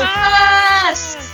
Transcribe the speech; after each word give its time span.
Merry, 0.00 0.06
Merry 0.06 0.94
Christmas! 0.94 1.30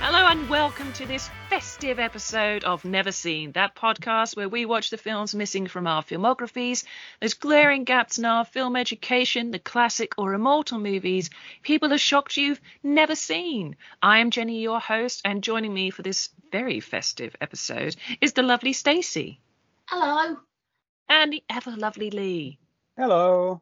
Hello 0.00 0.26
and 0.28 0.48
welcome 0.48 0.92
to 0.94 1.04
this 1.04 1.28
festive 1.50 1.98
episode 1.98 2.64
of 2.64 2.84
Never 2.84 3.12
Seen, 3.12 3.52
that 3.52 3.74
podcast 3.74 4.34
where 4.34 4.48
we 4.48 4.64
watch 4.64 4.88
the 4.88 4.96
films 4.96 5.34
missing 5.34 5.66
from 5.66 5.86
our 5.86 6.02
filmographies, 6.02 6.84
those 7.20 7.34
glaring 7.34 7.84
gaps 7.84 8.16
in 8.18 8.24
our 8.24 8.46
film 8.46 8.76
education, 8.76 9.50
the 9.50 9.58
classic 9.58 10.14
or 10.16 10.32
immortal 10.32 10.78
movies 10.78 11.28
people 11.62 11.92
are 11.92 11.98
shocked 11.98 12.38
you've 12.38 12.60
never 12.82 13.14
seen. 13.14 13.76
I 14.02 14.20
am 14.20 14.30
Jenni, 14.30 14.62
your 14.62 14.80
host, 14.80 15.20
and 15.26 15.44
joining 15.44 15.74
me 15.74 15.90
for 15.90 16.00
this 16.02 16.30
very 16.50 16.80
festive 16.80 17.36
episode 17.42 17.96
is 18.22 18.32
the 18.32 18.42
lovely 18.42 18.72
Stacey 18.72 19.38
Hello. 19.86 20.36
and 21.10 21.32
the 21.32 21.42
ever 21.50 21.72
lovely 21.72 22.10
Lee. 22.10 22.58
Hello. 22.96 23.60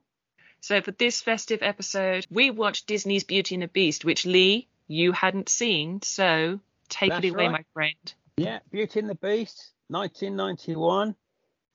So 0.66 0.82
for 0.82 0.90
this 0.90 1.22
festive 1.22 1.62
episode, 1.62 2.26
we 2.28 2.50
watched 2.50 2.88
Disney's 2.88 3.22
Beauty 3.22 3.54
and 3.54 3.62
the 3.62 3.68
Beast, 3.68 4.04
which 4.04 4.26
Lee, 4.26 4.66
you 4.88 5.12
hadn't 5.12 5.48
seen, 5.48 6.02
so 6.02 6.58
take 6.88 7.10
That's 7.10 7.24
it 7.24 7.28
away, 7.28 7.44
right. 7.44 7.52
my 7.52 7.64
friend. 7.72 8.14
Yeah, 8.36 8.58
Beauty 8.72 8.98
and 8.98 9.08
the 9.08 9.14
Beast, 9.14 9.70
1991, 9.90 11.14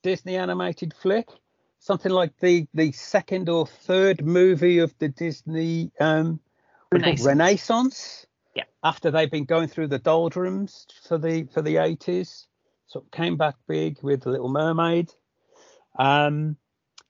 Disney 0.04 0.36
animated 0.36 0.94
flick. 0.94 1.30
Something 1.80 2.12
like 2.12 2.38
the 2.42 2.68
the 2.74 2.92
second 2.92 3.48
or 3.48 3.66
third 3.66 4.26
movie 4.26 4.80
of 4.80 4.94
the 5.00 5.08
Disney 5.08 5.94
um, 5.98 6.42
what 6.90 7.02
do 7.02 7.10
you 7.12 7.16
call 7.16 7.28
it, 7.28 7.28
Renaissance. 7.28 7.28
Renaissance. 7.28 8.26
Yeah. 8.56 8.64
After 8.84 9.10
they've 9.10 9.32
been 9.32 9.46
going 9.46 9.70
through 9.70 9.88
the 9.88 10.00
doldrums 10.00 10.86
for 11.08 11.18
the 11.18 11.48
for 11.54 11.62
the 11.62 11.76
80s, 11.76 12.46
so 12.88 13.00
it 13.00 13.12
came 13.14 13.38
back 13.38 13.56
big 13.70 14.04
with 14.04 14.24
The 14.24 14.32
Little 14.32 14.50
Mermaid. 14.50 15.14
Um, 15.98 16.58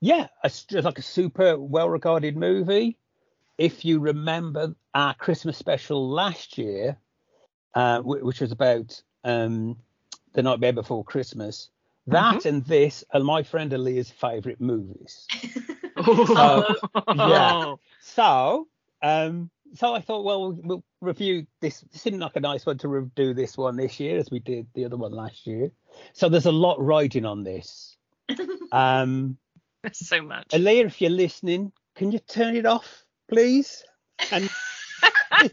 yeah, 0.01 0.27
it's 0.43 0.65
like 0.71 0.99
a 0.99 1.03
super 1.03 1.57
well 1.57 1.89
regarded 1.89 2.35
movie. 2.35 2.97
If 3.57 3.85
you 3.85 3.99
remember 3.99 4.75
our 4.93 5.13
Christmas 5.13 5.57
special 5.57 6.09
last 6.09 6.57
year, 6.57 6.97
uh, 7.75 8.01
which 8.01 8.41
was 8.41 8.51
about 8.51 9.01
um, 9.23 9.77
the 10.33 10.43
Nightmare 10.43 10.73
Before 10.73 11.03
Christmas. 11.03 11.69
That 12.07 12.45
and 12.45 12.65
this 12.65 13.03
are 13.13 13.19
my 13.19 13.43
friend 13.43 13.71
Aaliyah's 13.71 14.11
favourite 14.11 14.59
movies. 14.59 15.27
Oh, 16.03 16.75
yeah. 17.15 17.75
So, 18.01 18.67
um, 19.03 19.51
so 19.75 19.93
I 19.93 20.01
thought, 20.01 20.23
well, 20.23 20.41
we'll, 20.41 20.59
we'll 20.63 20.83
review 20.99 21.45
this. 21.59 21.83
It 21.83 21.93
seemed 21.93 22.19
like 22.19 22.35
a 22.35 22.39
nice 22.39 22.65
one 22.65 22.79
to 22.79 22.87
re- 22.87 23.09
do 23.15 23.35
this 23.35 23.55
one 23.55 23.75
this 23.75 23.99
year, 23.99 24.17
as 24.17 24.31
we 24.31 24.39
did 24.39 24.65
the 24.73 24.85
other 24.85 24.97
one 24.97 25.11
last 25.11 25.45
year. 25.45 25.69
So 26.13 26.27
there's 26.27 26.47
a 26.47 26.51
lot 26.51 26.83
riding 26.83 27.25
on 27.25 27.43
this. 27.43 27.97
Um, 28.71 29.37
so 29.93 30.21
much. 30.21 30.49
Aaliyah, 30.49 30.85
if 30.85 31.01
you're 31.01 31.09
listening, 31.11 31.71
can 31.95 32.11
you 32.11 32.19
turn 32.19 32.55
it 32.55 32.65
off, 32.65 33.03
please, 33.29 33.83
and 34.31 34.49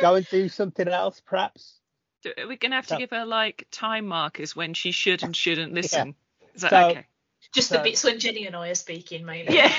go 0.00 0.14
and 0.14 0.26
do 0.28 0.48
something 0.48 0.88
else, 0.88 1.20
perhaps? 1.24 1.78
We're 2.24 2.56
gonna 2.56 2.76
have 2.76 2.86
to 2.86 2.94
So- 2.94 2.98
give 2.98 3.10
her 3.10 3.24
like 3.26 3.66
time 3.70 4.06
markers 4.06 4.54
when 4.54 4.74
she 4.74 4.92
should 4.92 5.22
and 5.22 5.36
shouldn't 5.36 5.72
listen. 5.80 6.14
Is 6.54 6.62
that 6.62 6.70
So- 6.70 6.88
okay? 6.90 7.06
Just 7.52 7.68
the 7.70 7.80
bits 7.80 8.02
when 8.02 8.16
Jenni 8.18 8.46
and 8.46 8.56
I 8.56 8.70
are 8.70 8.74
speaking, 8.74 9.26
maybe. 9.26 9.52
Yeah. 9.52 9.70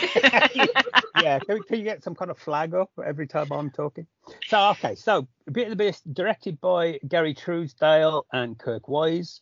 yeah, 1.19 1.39
can, 1.39 1.55
we- 1.57 1.63
can 1.63 1.77
you 1.79 1.83
get 1.83 2.03
some 2.03 2.13
kind 2.13 2.29
of 2.29 2.37
flag 2.37 2.75
up 2.75 2.91
every 3.03 3.25
time 3.25 3.47
I'm 3.51 3.71
talking? 3.71 4.05
So, 4.47 4.69
okay, 4.71 4.93
so 4.93 5.27
Beauty 5.51 5.63
and 5.63 5.79
the 5.79 5.83
Beast, 5.83 6.13
directed 6.13 6.61
by 6.61 6.99
Gary 7.07 7.33
Trousdale 7.33 8.23
and 8.31 8.59
Kirk 8.59 8.87
Wise, 8.87 9.41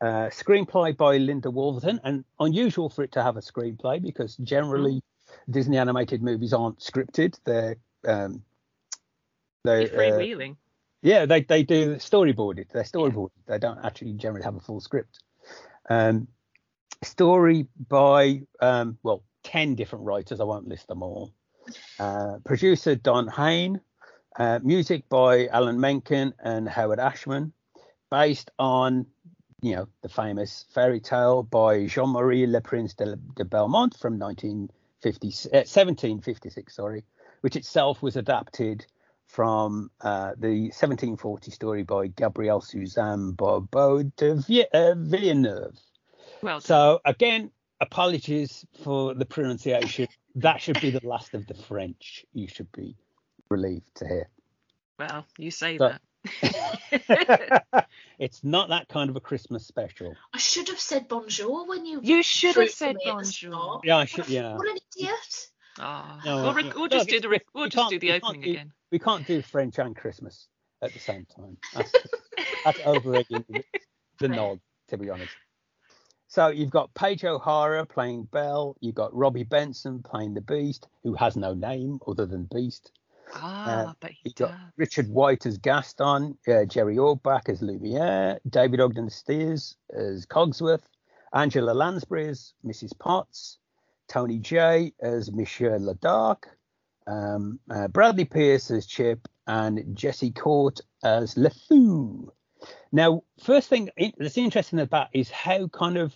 uh, 0.00 0.28
screenplay 0.30 0.96
by 0.96 1.16
Linda 1.18 1.48
Woolverton, 1.48 2.00
and 2.04 2.24
unusual 2.38 2.88
for 2.88 3.02
it 3.02 3.12
to 3.12 3.22
have 3.22 3.36
a 3.36 3.40
screenplay 3.40 4.00
because 4.00 4.36
generally 4.36 5.02
Disney 5.48 5.78
animated 5.78 6.22
movies 6.22 6.52
aren't 6.52 6.78
scripted. 6.78 7.38
They're 7.44 7.76
um, 8.06 8.42
they 9.64 9.82
You're 9.82 9.90
freewheeling. 9.90 10.56
yeah, 11.02 11.26
they 11.26 11.42
they 11.42 11.62
do 11.62 11.96
storyboarded. 11.96 12.70
They're 12.72 12.84
storyboarded. 12.84 13.30
They 13.46 13.58
don't 13.58 13.84
actually 13.84 14.14
generally 14.14 14.44
have 14.44 14.56
a 14.56 14.60
full 14.60 14.80
script. 14.80 15.20
Um, 15.88 16.28
story 17.02 17.66
by 17.88 18.42
um, 18.60 18.98
well, 19.02 19.22
ten 19.42 19.74
different 19.74 20.04
writers. 20.04 20.40
I 20.40 20.44
won't 20.44 20.68
list 20.68 20.88
them 20.88 21.02
all. 21.02 21.32
Uh, 21.98 22.38
producer 22.44 22.94
Don 22.94 23.26
Hahn. 23.26 23.80
Uh, 24.38 24.60
music 24.62 25.08
by 25.08 25.48
Alan 25.48 25.80
Menken 25.80 26.32
and 26.42 26.68
Howard 26.68 27.00
Ashman, 27.00 27.52
based 28.12 28.48
on 28.60 29.04
you 29.62 29.76
know 29.76 29.88
the 30.02 30.08
famous 30.08 30.64
fairy 30.74 31.00
tale 31.00 31.42
by 31.42 31.86
Jean-Marie 31.86 32.46
Le 32.46 32.60
Prince 32.60 32.94
de, 32.94 33.16
de 33.36 33.44
Belmont 33.44 33.96
from 33.98 34.18
1950, 34.18 35.26
uh, 35.28 35.64
1756, 35.64 36.74
sorry, 36.74 37.04
which 37.42 37.56
itself 37.56 38.02
was 38.02 38.16
adapted 38.16 38.86
from 39.26 39.90
uh, 40.00 40.32
the 40.38 40.62
1740 40.70 41.50
story 41.50 41.82
by 41.84 42.08
Gabrielle 42.08 42.60
Suzanne 42.60 43.32
Barbot 43.32 44.10
de 44.16 44.34
Vi- 44.36 44.66
uh, 44.74 44.94
Villeneuve. 44.96 45.78
Well. 46.42 46.60
So 46.60 47.00
again, 47.04 47.50
apologies 47.80 48.64
for 48.82 49.14
the 49.14 49.24
pronunciation. 49.26 50.08
That 50.36 50.60
should 50.60 50.80
be 50.80 50.90
the 50.90 51.00
last 51.06 51.34
of 51.34 51.46
the 51.46 51.54
French. 51.54 52.24
You 52.32 52.48
should 52.48 52.70
be 52.72 52.96
relieved 53.50 53.94
to 53.96 54.06
hear. 54.08 54.28
well, 54.98 55.26
you 55.38 55.50
say 55.50 55.78
So- 55.78 55.88
that. 55.88 56.00
it's 58.20 58.44
not 58.44 58.68
that 58.68 58.86
kind 58.88 59.08
of 59.10 59.16
a 59.16 59.20
Christmas 59.20 59.66
special. 59.66 60.14
I 60.32 60.38
should 60.38 60.68
have 60.68 60.78
said 60.78 61.08
bonjour 61.08 61.66
when 61.66 61.86
you. 61.86 62.00
You 62.02 62.22
should 62.22 62.54
have 62.56 62.70
said 62.70 62.96
me 62.96 63.02
at 63.06 63.16
the 63.16 63.22
bonjour. 63.22 63.80
Yeah, 63.82 63.96
I 63.96 64.04
should. 64.04 64.28
Yeah. 64.28 64.56
What 64.56 64.68
an 64.68 64.76
idiot. 64.96 65.48
Ah, 65.78 66.20
No, 66.24 66.42
we'll, 66.42 66.54
rec- 66.54 66.74
we'll 66.74 66.88
just 66.88 67.08
Look, 67.10 67.16
do 67.16 67.20
the 67.20 67.28
rec- 67.30 67.46
we 67.54 67.60
we'll 67.62 67.70
just 67.70 67.90
do 67.90 67.98
the 67.98 68.08
we 68.08 68.12
opening 68.20 68.40
do- 68.42 68.50
again. 68.50 68.72
We 68.92 68.98
can't 68.98 69.26
do 69.26 69.40
French 69.40 69.78
and 69.78 69.96
Christmas 69.96 70.48
at 70.82 70.92
the 70.92 70.98
same 70.98 71.26
time. 71.34 71.56
That's, 71.74 71.92
that's 72.64 72.80
over-egging 72.84 73.44
the, 73.48 73.64
the 74.18 74.28
nod, 74.28 74.60
to 74.88 74.98
be 74.98 75.08
honest. 75.10 75.32
So 76.28 76.48
you've 76.48 76.70
got 76.70 76.92
Paige 76.94 77.24
O'Hara 77.24 77.86
playing 77.86 78.24
Belle. 78.24 78.76
You've 78.80 78.94
got 78.94 79.14
Robby 79.14 79.44
Benson 79.44 80.02
playing 80.02 80.34
the 80.34 80.40
Beast, 80.40 80.88
who 81.02 81.14
has 81.14 81.36
no 81.36 81.54
name 81.54 82.00
other 82.06 82.26
than 82.26 82.48
Beast. 82.52 82.92
Ah, 83.34 83.94
but 84.00 84.10
he 84.10 84.18
You've 84.24 84.34
got 84.34 84.50
does. 84.50 84.58
Richard 84.76 85.08
White 85.08 85.46
as 85.46 85.58
Gaston, 85.58 86.36
uh, 86.48 86.64
Jerry 86.64 86.96
Orbach 86.96 87.48
as 87.48 87.60
Lumiere, 87.62 88.38
David 88.48 88.80
Ogden 88.80 89.10
Stiers 89.10 89.76
as 89.92 90.26
Cogsworth, 90.26 90.88
Angela 91.32 91.72
Lansbury 91.72 92.28
as 92.28 92.54
Mrs. 92.64 92.98
Potts, 92.98 93.58
Tony 94.08 94.38
Jay 94.38 94.92
as 95.00 95.32
Monsieur 95.32 95.78
Ladark, 95.78 96.44
um, 97.06 97.60
uh, 97.70 97.88
Bradley 97.88 98.24
Pierce 98.24 98.70
as 98.70 98.86
Chip, 98.86 99.28
and 99.46 99.96
Jesse 99.96 100.32
Corti 100.32 100.82
as 101.02 101.34
LeFou. 101.34 102.28
Now, 102.92 103.22
first 103.42 103.68
thing 103.68 103.90
that's 104.18 104.38
interesting 104.38 104.80
about 104.80 105.08
is 105.12 105.30
how 105.30 105.68
kind 105.68 105.96
of 105.96 106.14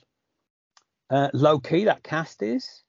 uh, 1.11 1.31
low 1.33 1.59
key 1.59 1.85
that 1.85 2.03
cast 2.03 2.43
is. 2.43 2.83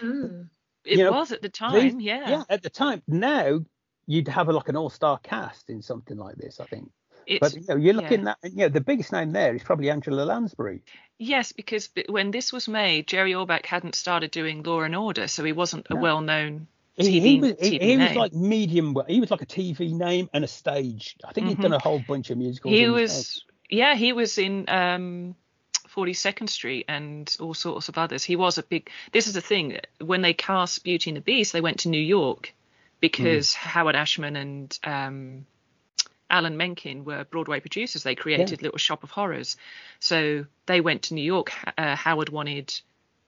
Mm. 0.00 0.48
It 0.90 0.98
you 0.98 1.04
know, 1.04 1.12
was 1.12 1.30
at 1.32 1.40
the 1.40 1.48
time, 1.48 2.00
yeah. 2.00 2.28
Yeah, 2.30 2.42
at 2.48 2.62
the 2.62 2.70
time. 2.70 3.02
Now 3.06 3.60
you'd 4.06 4.28
have 4.28 4.48
a, 4.48 4.52
like 4.52 4.68
an 4.68 4.76
all-star 4.76 5.18
cast 5.18 5.70
in 5.70 5.82
something 5.82 6.16
like 6.16 6.34
this, 6.36 6.58
I 6.58 6.64
think. 6.66 6.90
It's, 7.26 7.38
But 7.40 7.54
you 7.54 7.66
know, 7.68 7.76
you're 7.76 7.94
looking 7.94 8.24
yeah. 8.24 8.34
at 8.42 8.50
you 8.52 8.58
know 8.58 8.68
the 8.68 8.80
biggest 8.80 9.12
name 9.12 9.30
there 9.30 9.54
is 9.54 9.62
probably 9.62 9.88
Angela 9.90 10.24
Lansbury. 10.24 10.82
Yes, 11.18 11.52
because 11.52 11.88
when 12.08 12.30
this 12.32 12.52
was 12.52 12.66
made, 12.66 13.06
Jerry 13.06 13.32
Orbach 13.34 13.66
hadn't 13.66 13.94
started 13.94 14.30
doing 14.32 14.62
Law 14.64 14.80
and 14.80 14.96
Order, 14.96 15.28
so 15.28 15.44
he 15.44 15.52
wasn't 15.52 15.86
a 15.90 15.94
No. 15.94 16.00
well-known 16.00 16.66
He, 16.96 17.20
TV, 17.20 17.22
he 17.22 17.40
was 17.40 17.54
he, 17.60 17.78
he 17.78 17.96
was 17.96 18.14
like 18.16 18.32
medium. 18.32 18.96
He 19.06 19.20
was 19.20 19.30
like 19.30 19.42
a 19.42 19.46
TV 19.46 19.92
name 19.92 20.28
and 20.32 20.42
a 20.44 20.48
stage. 20.48 21.16
I 21.24 21.32
think 21.32 21.46
he'd 21.48 21.58
Mhm. 21.58 21.62
done 21.62 21.72
a 21.74 21.78
whole 21.78 22.00
bunch 22.00 22.30
of 22.30 22.38
musicals. 22.38 22.74
he 22.74 22.88
was, 22.88 23.44
yeah, 23.68 23.94
he 23.94 24.12
was 24.12 24.38
in 24.38 24.68
um, 24.68 25.36
42nd 25.94 26.48
Street 26.48 26.86
and 26.88 27.34
all 27.40 27.54
sorts 27.54 27.88
of 27.88 27.98
others. 27.98 28.24
He 28.24 28.36
was 28.36 28.58
a 28.58 28.62
big. 28.62 28.90
This 29.12 29.26
is 29.26 29.34
the 29.34 29.40
thing. 29.40 29.78
When 30.00 30.22
they 30.22 30.32
cast 30.32 30.84
Beauty 30.84 31.10
and 31.10 31.16
the 31.16 31.22
Beast, 31.22 31.52
they 31.52 31.60
went 31.60 31.80
to 31.80 31.88
New 31.88 32.00
York 32.00 32.54
because 33.00 33.54
Howard 33.54 33.96
Ashman 33.96 34.36
and 34.36 34.78
um, 34.84 35.46
Alan 36.28 36.56
Menken 36.56 37.04
were 37.04 37.24
Broadway 37.24 37.60
producers. 37.60 38.02
They 38.02 38.14
created 38.14 38.62
Little 38.62 38.78
Shop 38.78 39.02
of 39.02 39.10
Horrors, 39.10 39.56
so 39.98 40.46
they 40.66 40.80
went 40.80 41.02
to 41.04 41.14
New 41.14 41.24
York. 41.24 41.52
Uh, 41.76 41.96
Howard 41.96 42.28
wanted 42.28 42.78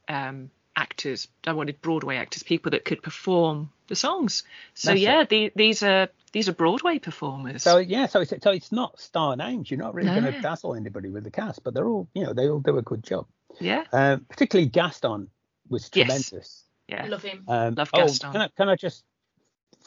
um, 0.09 0.51
actors. 0.77 1.29
I 1.47 1.53
wanted 1.53 1.81
Broadway 1.81 2.17
actors, 2.17 2.43
people 2.43 2.71
that 2.71 2.85
could 2.85 3.03
perform 3.03 3.71
the 3.89 3.95
songs. 3.97 4.45
So 4.75 4.91
That's 4.91 5.01
yeah, 5.01 5.25
the, 5.25 5.53
these 5.55 5.83
are 5.83 6.09
these 6.33 6.49
are 6.49 6.53
Broadway 6.53 6.99
performers. 6.99 7.63
So 7.63 7.79
yeah, 7.79 8.07
so 8.07 8.21
it's 8.21 8.33
so 8.43 8.51
it's 8.51 8.73
not 8.73 8.99
star 9.01 9.37
names. 9.37 9.71
You're 9.71 9.81
not 9.81 9.95
really 9.95 10.09
going 10.09 10.33
to 10.33 10.41
dazzle 10.41 10.75
anybody 10.75 11.09
with 11.09 11.25
the 11.25 11.31
cast, 11.31 11.63
but 11.65 11.75
they're 11.75 11.87
all 11.87 12.09
you 12.15 12.25
know 12.25 12.33
they 12.33 12.49
all 12.49 12.61
do 12.61 12.79
a 12.79 12.83
good 12.83 13.03
job. 13.05 13.27
yeah, 13.61 13.85
Um, 13.93 14.25
particularly 14.29 14.69
Gaston 14.71 15.29
was 15.69 15.91
Yes. 15.95 16.07
tremendous. 16.07 16.65
yeah. 16.89 17.07
Love 17.07 17.23
him. 17.23 17.45
Um, 17.49 17.75
Love 17.75 17.91
oh, 17.93 17.99
Gaston. 17.99 18.33
Can 18.33 18.41
I, 18.43 18.49
can 18.57 18.69
I 18.69 18.77
just 18.77 19.05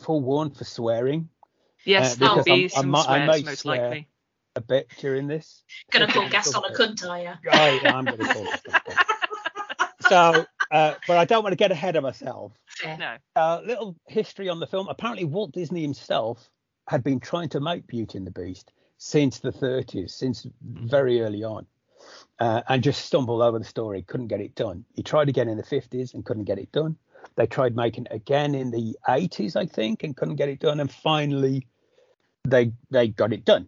forewarn 0.04 0.52
for 0.52 0.64
swearing 0.66 1.30
Yes, 1.84 2.14
Uh, 2.14 2.16
there'll 2.20 2.44
be 2.44 2.52
I'm- 2.52 2.64
I 2.64 2.68
some 2.68 2.90
might- 2.90 3.00
I 3.00 3.04
swears, 3.26 3.28
may 3.44 3.50
most 3.50 3.60
swear. 3.60 3.82
likely. 3.90 4.08
a 4.56 4.62
bit 4.62 4.88
during 5.00 5.28
this? 5.28 5.64
Gonna 5.92 6.08
call 6.12 6.28
Gaston 6.30 6.64
a 6.68 6.74
cunt, 6.74 7.08
are 7.08 7.20
you? 7.22 7.34
I, 7.52 7.80
I'm 7.86 8.06
going 8.06 8.18
to 8.18 8.26
call 8.26 8.48
it. 8.48 8.62
so, 10.10 10.46
uh, 10.72 10.96
but 11.08 11.18
I 11.18 11.26
don't 11.26 11.44
want 11.44 11.54
to 11.54 11.58
get 11.58 11.72
ahead 11.72 11.96
of 11.96 12.04
myself. 12.04 12.54
No. 12.84 13.18
A 13.36 13.62
little 13.66 13.96
history 14.08 14.50
on 14.50 14.60
the 14.60 14.68
film. 14.68 14.88
Apparently, 14.90 15.26
Walt 15.26 15.52
Disney 15.52 15.82
himself 15.82 16.50
had 16.88 17.04
been 17.04 17.20
trying 17.20 17.50
to 17.50 17.60
make 17.60 17.88
Beauty 17.88 18.18
and 18.18 18.28
the 18.28 18.32
Beast 18.32 18.72
since 18.98 19.40
the 19.40 19.52
30s, 19.52 20.12
since 20.12 20.48
very 20.62 21.22
early 21.22 21.44
on, 21.44 21.66
uh, 22.40 22.62
and 22.68 22.84
just 22.84 23.06
stumbled 23.06 23.42
over 23.42 23.60
the 23.60 23.66
story. 23.66 24.02
Couldn't 24.04 24.28
get 24.28 24.42
it 24.42 24.56
done. 24.56 24.86
He 24.94 25.04
tried 25.04 25.30
again 25.30 25.50
in 25.50 25.58
the 25.58 25.64
50s 25.64 26.14
and 26.14 26.26
couldn't 26.26 26.46
get 26.46 26.60
it 26.60 26.72
done. 26.72 26.98
They 27.36 27.48
tried 27.48 27.76
making 27.76 28.06
it 28.06 28.14
again 28.14 28.56
in 28.56 28.72
the 28.72 28.98
80s, 29.08 29.56
I 29.56 29.66
think, 29.66 30.04
and 30.04 30.16
couldn't 30.16 30.36
get 30.36 30.50
it 30.50 30.60
done. 30.60 30.80
And 30.80 30.92
finally, 30.92 31.68
they 32.44 32.72
they 32.92 33.08
got 33.08 33.34
it 33.34 33.46
done. 33.46 33.68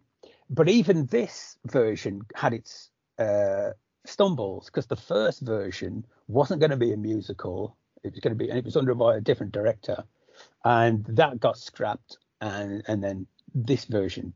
But 0.49 0.69
even 0.69 1.07
this 1.07 1.57
version 1.65 2.21
had 2.35 2.53
its 2.53 2.89
uh, 3.19 3.71
stumbles 4.07 4.67
because 4.67 4.87
the 4.87 4.95
first 4.95 5.41
version 5.41 6.05
wasn't 6.27 6.59
going 6.59 6.71
to 6.71 6.77
be 6.77 6.93
a 6.93 6.97
musical. 6.97 7.75
It 8.03 8.11
was 8.11 8.19
going 8.19 8.37
to 8.37 8.37
be, 8.37 8.49
and 8.49 8.57
it 8.57 8.65
was 8.65 8.77
under 8.77 8.95
by 8.95 9.17
a 9.17 9.21
different 9.21 9.51
director, 9.51 10.03
and 10.65 11.05
that 11.05 11.39
got 11.39 11.57
scrapped. 11.57 12.17
And 12.41 12.83
and 12.87 13.03
then 13.03 13.27
this 13.55 13.85
version 13.85 14.33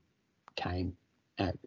came 0.56 0.94
out. 1.40 1.58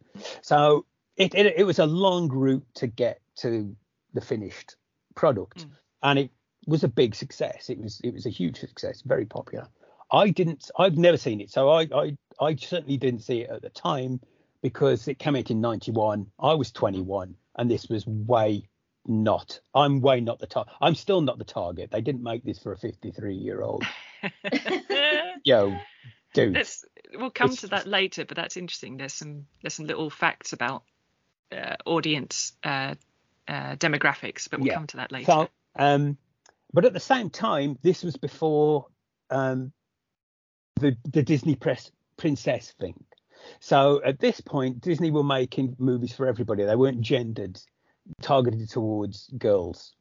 So 0.43 0.85
it 1.17 1.35
it, 1.35 1.55
it 1.59 1.65
was 1.65 1.79
a 1.79 1.87
long 1.87 2.29
route 2.29 2.67
to 2.77 2.87
get 2.89 3.21
to 3.37 3.75
the 4.15 4.21
finished 4.21 4.77
product, 5.15 5.67
Mm. 5.67 5.71
and 6.03 6.19
it 6.19 6.31
was 6.67 6.85
a 6.85 6.89
big 6.89 7.15
success. 7.15 7.71
It 7.71 7.79
was 7.79 8.01
it 8.03 8.13
was 8.13 8.27
a 8.27 8.31
huge 8.31 8.59
success, 8.59 9.03
very 9.03 9.27
popular. 9.27 9.69
I 10.13 10.31
didn't. 10.31 10.71
I've 10.79 10.99
never 10.99 11.17
seen 11.17 11.41
it, 11.41 11.51
so 11.51 11.71
I 11.71 11.83
I 11.95 12.17
I 12.41 12.57
certainly 12.57 12.97
didn't 12.97 13.23
see 13.23 13.43
it 13.43 13.51
at 13.51 13.63
the 13.63 13.71
time 13.71 14.21
because 14.63 15.07
it 15.09 15.19
came 15.19 15.37
out 15.37 15.51
in 15.51 15.61
'91. 15.61 16.27
I 16.41 16.55
was 16.55 16.73
21, 16.73 17.35
and 17.57 17.71
this 17.71 17.89
was 17.89 18.07
way 18.07 18.69
not. 19.07 19.61
I'm 19.75 20.01
way 20.01 20.21
not 20.21 20.39
the 20.39 20.47
target. 20.47 20.73
I'm 20.81 20.95
still 20.95 21.21
not 21.21 21.39
the 21.39 21.45
target. 21.45 21.91
They 21.91 22.01
didn't 22.01 22.23
make 22.23 22.45
this 22.45 22.59
for 22.59 22.73
a 22.73 22.79
53 22.79 23.35
year 23.35 23.63
old. 23.63 23.85
Yo, 25.45 25.77
dude. 26.33 26.55
Let's 26.55 26.85
we'll 27.15 27.31
come 27.31 27.51
It's- 27.51 27.61
to 27.61 27.67
that 27.69 27.87
later, 27.87 28.25
but 28.25 28.37
that's 28.37 28.57
interesting. 28.57 28.97
There's 28.97 29.13
some 29.15 29.47
there's 29.63 29.75
some 29.75 29.87
little 29.87 30.11
facts 30.11 30.53
about 30.53 30.85
uh, 31.53 31.77
audience 31.85 32.53
uh, 32.65 32.95
uh, 33.47 33.77
demographics, 33.77 34.49
but 34.51 34.61
we'll 34.61 34.69
Yeah. 34.69 34.75
come 34.75 34.87
to 34.89 34.97
that 34.99 35.13
later. 35.13 35.27
So, 35.27 35.49
um, 35.77 36.17
but 36.73 36.85
at 36.85 36.93
the 36.93 37.01
same 37.01 37.31
time, 37.31 37.79
this 37.83 38.03
was 38.03 38.17
before 38.17 38.87
um, 39.31 39.73
the 40.81 40.97
the 41.13 41.23
Disney 41.23 41.55
press 41.57 41.91
princess 42.17 42.73
thing. 42.81 43.05
So 43.61 44.03
at 44.05 44.19
this 44.21 44.41
point, 44.41 44.81
Disney 44.81 45.11
were 45.11 45.25
making 45.25 45.77
movies 45.79 46.13
for 46.15 46.27
everybody. 46.27 46.65
They 46.65 46.77
weren't 46.77 47.01
gendered, 47.01 47.61
targeted 48.23 48.71
towards 48.71 49.29
girls. 49.39 49.95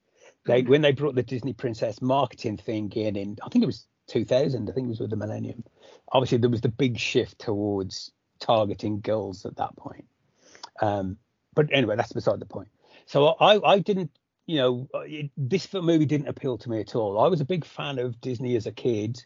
They 0.45 0.63
Mhm. 0.63 0.69
when 0.69 0.81
they 0.81 0.91
brought 0.91 1.15
the 1.15 1.23
Disney 1.23 1.53
princess 1.53 2.01
marketing 2.01 2.57
thing 2.57 2.91
in, 2.93 3.15
in 3.15 3.37
I 3.43 3.49
think 3.49 3.63
it 3.63 3.67
was 3.67 3.87
2000. 4.07 4.69
I 4.69 4.73
think 4.73 4.85
it 4.85 4.89
was 4.89 4.99
with 4.99 5.09
the 5.09 5.15
Millennium. 5.15 5.63
Obviously, 6.11 6.37
there 6.37 6.49
was 6.49 6.61
the 6.61 6.69
big 6.69 6.97
shift 6.97 7.39
towards 7.39 8.11
targeting 8.39 8.99
girls 8.99 9.45
at 9.45 9.55
that 9.57 9.75
point. 9.77 10.05
Um, 10.81 11.17
but 11.55 11.67
anyway, 11.71 11.95
that's 11.95 12.11
beside 12.13 12.39
the 12.39 12.45
point. 12.45 12.69
So 13.05 13.27
I, 13.27 13.73
I 13.73 13.79
didn't, 13.79 14.11
you 14.45 14.57
know, 14.57 14.87
it, 15.03 15.31
this 15.37 15.71
movie 15.73 16.05
didn't 16.05 16.27
appeal 16.27 16.57
to 16.57 16.69
me 16.69 16.81
at 16.81 16.95
all. 16.95 17.19
I 17.19 17.27
was 17.27 17.41
a 17.41 17.45
big 17.45 17.63
fan 17.63 17.99
of 17.99 18.19
Disney 18.19 18.55
as 18.55 18.65
a 18.65 18.71
kid, 18.71 19.23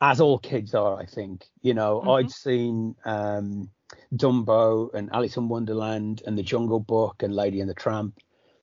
as 0.00 0.20
all 0.20 0.38
kids 0.38 0.74
are, 0.74 0.96
I 0.96 1.06
think. 1.06 1.46
You 1.62 1.74
know, 1.74 2.00
Mhm. 2.00 2.18
I'd 2.18 2.30
seen 2.30 2.96
um, 3.04 3.70
Dumbo 4.14 4.92
and 4.94 5.10
Alice 5.12 5.36
in 5.36 5.48
Wonderland 5.48 6.22
and 6.26 6.38
The 6.38 6.42
Jungle 6.42 6.80
Book 6.80 7.22
and 7.22 7.34
Lady 7.34 7.60
and 7.60 7.68
the 7.68 7.74
Tramp 7.74 8.18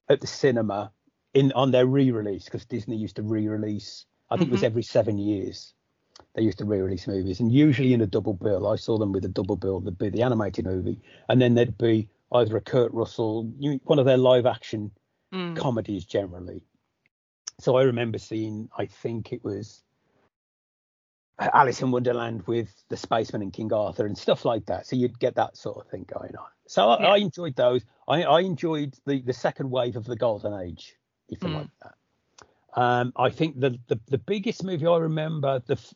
at 0.09 0.21
the 0.21 0.27
cinema 0.27 0.91
in 1.33 1.51
on 1.53 1.71
their 1.71 1.85
re-release 1.85 2.45
because 2.45 2.65
Disney 2.65 2.95
used 2.95 3.17
to 3.17 3.23
re-release. 3.23 4.05
I 4.29 4.37
think 4.37 4.49
it 4.49 4.51
was 4.51 4.61
Mhm. 4.61 4.65
every 4.65 4.83
seven 4.83 5.17
years. 5.17 5.73
They 6.33 6.43
used 6.43 6.57
to 6.59 6.65
re-release 6.65 7.07
movies, 7.07 7.39
and 7.39 7.51
usually 7.51 7.93
in 7.93 8.01
a 8.01 8.07
double 8.07 8.33
bill. 8.33 8.67
I 8.67 8.75
saw 8.77 8.97
them 8.97 9.11
with 9.11 9.25
a 9.25 9.29
double 9.29 9.55
bill. 9.57 9.81
There'd 9.81 9.97
be 9.97 10.09
the 10.09 10.23
animated 10.23 10.65
movie, 10.65 10.99
and 11.29 11.41
then 11.41 11.55
there'd 11.55 11.77
be 11.77 12.09
either 12.31 12.57
a 12.57 12.61
Kurt 12.61 12.93
Russell, 12.93 13.43
one 13.83 13.99
of 13.99 14.05
their 14.05 14.17
live-action 14.17 14.91
Mm. 15.33 15.55
comedies 15.55 16.05
generally. 16.05 16.61
So 17.59 17.77
I 17.77 17.83
remember 17.83 18.17
seeing, 18.17 18.69
I 18.77 18.85
think 18.85 19.31
it 19.31 19.43
was 19.43 19.83
Alice 21.39 21.81
in 21.81 21.91
Wonderland 21.91 22.43
with 22.47 22.69
the 22.89 22.97
spaceman 22.97 23.41
and 23.41 23.51
King 23.51 23.73
Arthur 23.73 24.05
and 24.05 24.17
stuff 24.17 24.45
like 24.45 24.65
that. 24.67 24.87
So 24.87 24.95
you'd 24.95 25.19
get 25.19 25.35
that 25.35 25.57
sort 25.57 25.77
of 25.77 25.87
thing 25.91 26.05
going 26.07 26.35
on. 26.37 26.47
So 26.67 26.89
I, 26.89 27.01
Yeah. 27.01 27.09
I 27.09 27.17
enjoyed 27.17 27.55
those. 27.55 27.83
I, 28.07 28.23
I 28.23 28.39
enjoyed 28.41 28.95
the, 29.05 29.21
the 29.21 29.33
second 29.33 29.69
wave 29.69 29.95
of 29.97 30.05
the 30.05 30.15
golden 30.15 30.53
age, 30.61 30.95
if 31.29 31.43
you 31.43 31.49
Mm. 31.49 31.55
like 31.55 31.67
that. 31.83 31.93
Um, 32.81 33.13
I 33.15 33.29
think 33.29 33.59
the, 33.59 33.79
the 33.87 33.97
the 34.07 34.17
biggest 34.17 34.63
movie 34.63 34.85
I 34.85 34.97
remember 34.97 35.61
the 35.65 35.73
f- 35.75 35.93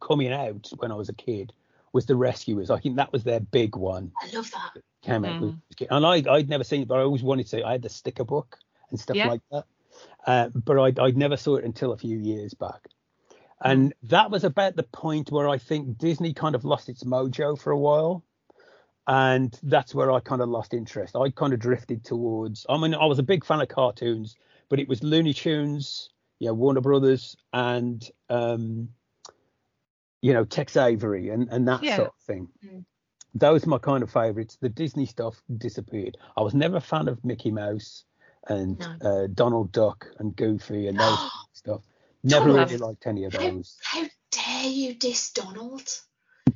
coming 0.00 0.32
out 0.32 0.70
when 0.78 0.90
I 0.90 0.94
was 0.94 1.08
a 1.08 1.14
kid 1.14 1.52
was 1.92 2.06
The 2.06 2.16
Rescuers. 2.16 2.70
I 2.70 2.78
think 2.78 2.96
that 2.96 3.12
was 3.12 3.24
their 3.24 3.40
big 3.40 3.76
one 3.76 4.12
I 4.22 4.30
love 4.34 4.50
that. 4.52 4.82
came 5.02 5.24
out 5.24 5.40
Mm. 5.40 5.58
with, 5.78 5.88
and 5.90 6.06
I 6.06 6.22
I'd 6.32 6.48
never 6.48 6.64
seen 6.64 6.82
it, 6.82 6.88
but 6.88 6.98
I 6.98 7.02
always 7.02 7.22
wanted 7.22 7.46
to. 7.48 7.64
I 7.64 7.72
had 7.72 7.82
the 7.82 7.88
sticker 7.88 8.24
book 8.24 8.58
and 8.90 8.98
stuff 8.98 9.16
Yeah. 9.16 9.28
like 9.28 9.40
that, 9.50 9.64
uh, 10.26 10.48
but 10.54 10.78
I 10.78 11.04
I'd 11.04 11.16
never 11.16 11.36
saw 11.36 11.56
it 11.56 11.64
until 11.64 11.92
a 11.92 11.96
few 11.96 12.16
years 12.18 12.54
back, 12.54 12.88
and 13.62 13.94
that 14.04 14.30
was 14.30 14.44
about 14.44 14.76
the 14.76 14.82
point 14.84 15.30
where 15.30 15.48
I 15.48 15.58
think 15.58 15.98
Disney 15.98 16.32
kind 16.32 16.54
of 16.54 16.64
lost 16.64 16.88
its 16.88 17.04
mojo 17.04 17.58
for 17.60 17.70
a 17.70 17.78
while, 17.78 18.24
and 19.06 19.58
that's 19.62 19.94
where 19.94 20.10
I 20.12 20.20
kind 20.20 20.40
of 20.42 20.48
lost 20.48 20.72
interest. 20.74 21.16
I 21.16 21.30
kind 21.30 21.52
of 21.52 21.60
drifted 21.60 22.04
towards. 22.04 22.64
I 22.68 22.76
mean, 22.78 22.94
I 22.94 23.04
was 23.06 23.18
a 23.18 23.22
big 23.24 23.44
fan 23.44 23.60
of 23.60 23.68
cartoons, 23.68 24.36
but 24.68 24.78
it 24.80 24.88
was 24.88 25.02
Looney 25.02 25.34
Tunes, 25.34 26.10
yeah, 26.38 26.50
Warner 26.52 26.80
Brothers, 26.80 27.36
and 27.52 28.08
um, 28.28 28.88
you 30.22 30.32
know 30.32 30.44
Tex 30.44 30.76
Avery 30.76 31.30
and 31.30 31.48
and 31.50 31.66
that 31.68 31.82
Yeah. 31.82 31.96
sort 31.96 32.08
of 32.08 32.22
thing 32.26 32.48
Mm. 32.64 32.84
those 33.34 33.64
are 33.64 33.70
my 33.70 33.78
kind 33.78 34.02
of 34.02 34.10
favorites. 34.10 34.56
The 34.60 34.68
Disney 34.68 35.06
stuff 35.06 35.40
disappeared. 35.56 36.16
I 36.36 36.42
was 36.42 36.52
never 36.54 36.76
a 36.76 36.80
fan 36.80 37.08
of 37.08 37.24
Mickey 37.24 37.50
Mouse 37.52 38.04
and 38.48 38.78
No. 38.78 38.96
uh, 39.24 39.26
Donald 39.32 39.70
Duck 39.72 40.08
and 40.18 40.34
Goofy 40.34 40.88
and 40.88 40.98
those 40.98 41.18
stuff. 41.52 41.82
Never 42.22 42.48
Donald. 42.48 42.70
really 42.70 42.76
liked 42.78 43.06
any 43.06 43.24
of 43.24 43.32
How, 43.32 43.38
those. 43.40 43.76
how 43.82 44.04
dare 44.30 44.64
you 44.70 44.94
diss 44.94 45.32
Donald? 45.32 45.88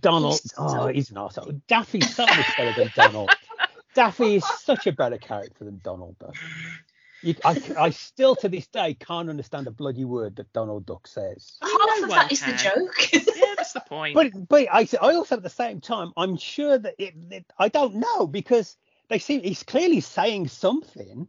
Donald, 0.01 0.41
He's 0.43 0.53
oh, 0.59 0.69
so- 0.69 0.87
he's 0.89 1.11
an 1.11 1.17
arsehole. 1.17 1.61
Daffy's 1.69 2.15
so 2.15 2.27
much 2.27 2.57
better 2.57 2.73
than 2.77 2.93
Donald. 2.95 3.31
Daffy 3.95 4.37
is 4.37 4.45
such 4.61 4.87
a 4.87 4.93
better 4.93 5.19
character 5.19 5.65
than 5.65 5.81
Donald 5.83 6.19
Duck. 6.19 6.35
You, 7.23 7.37
I, 7.45 7.59
I 7.79 7.91
still 7.91 8.35
to 8.37 8.49
this 8.49 8.67
day 8.67 8.95
can't 8.95 9.31
understand 9.31 9.67
a 9.67 9.71
bloody 9.71 10.05
word 10.05 10.37
that 10.37 10.53
Donald 10.53 10.85
Duck 10.85 11.07
says. 11.07 11.57
Half 11.63 11.71
no 11.73 11.95
of 12.05 12.11
one 12.11 12.19
that 12.19 12.33
is 12.33 12.41
the 12.41 12.53
joke. 12.53 13.13
Yeah, 13.37 13.55
that's 13.57 13.73
the 13.73 13.81
point. 13.81 14.15
But 14.15 14.33
but 14.49 14.67
I 14.71 14.87
I 15.01 15.15
also 15.15 15.37
at 15.37 15.43
the 15.43 15.49
same 15.49 15.81
time 15.81 16.13
I'm 16.17 16.37
sure 16.37 16.77
that 16.77 16.95
it, 16.99 17.15
it 17.31 17.47
I 17.59 17.69
don't 17.69 17.95
know 17.95 18.27
because 18.27 18.77
they 19.09 19.19
seem 19.21 19.43
he's 19.43 19.63
clearly 19.63 20.01
saying 20.01 20.49
something 20.49 21.29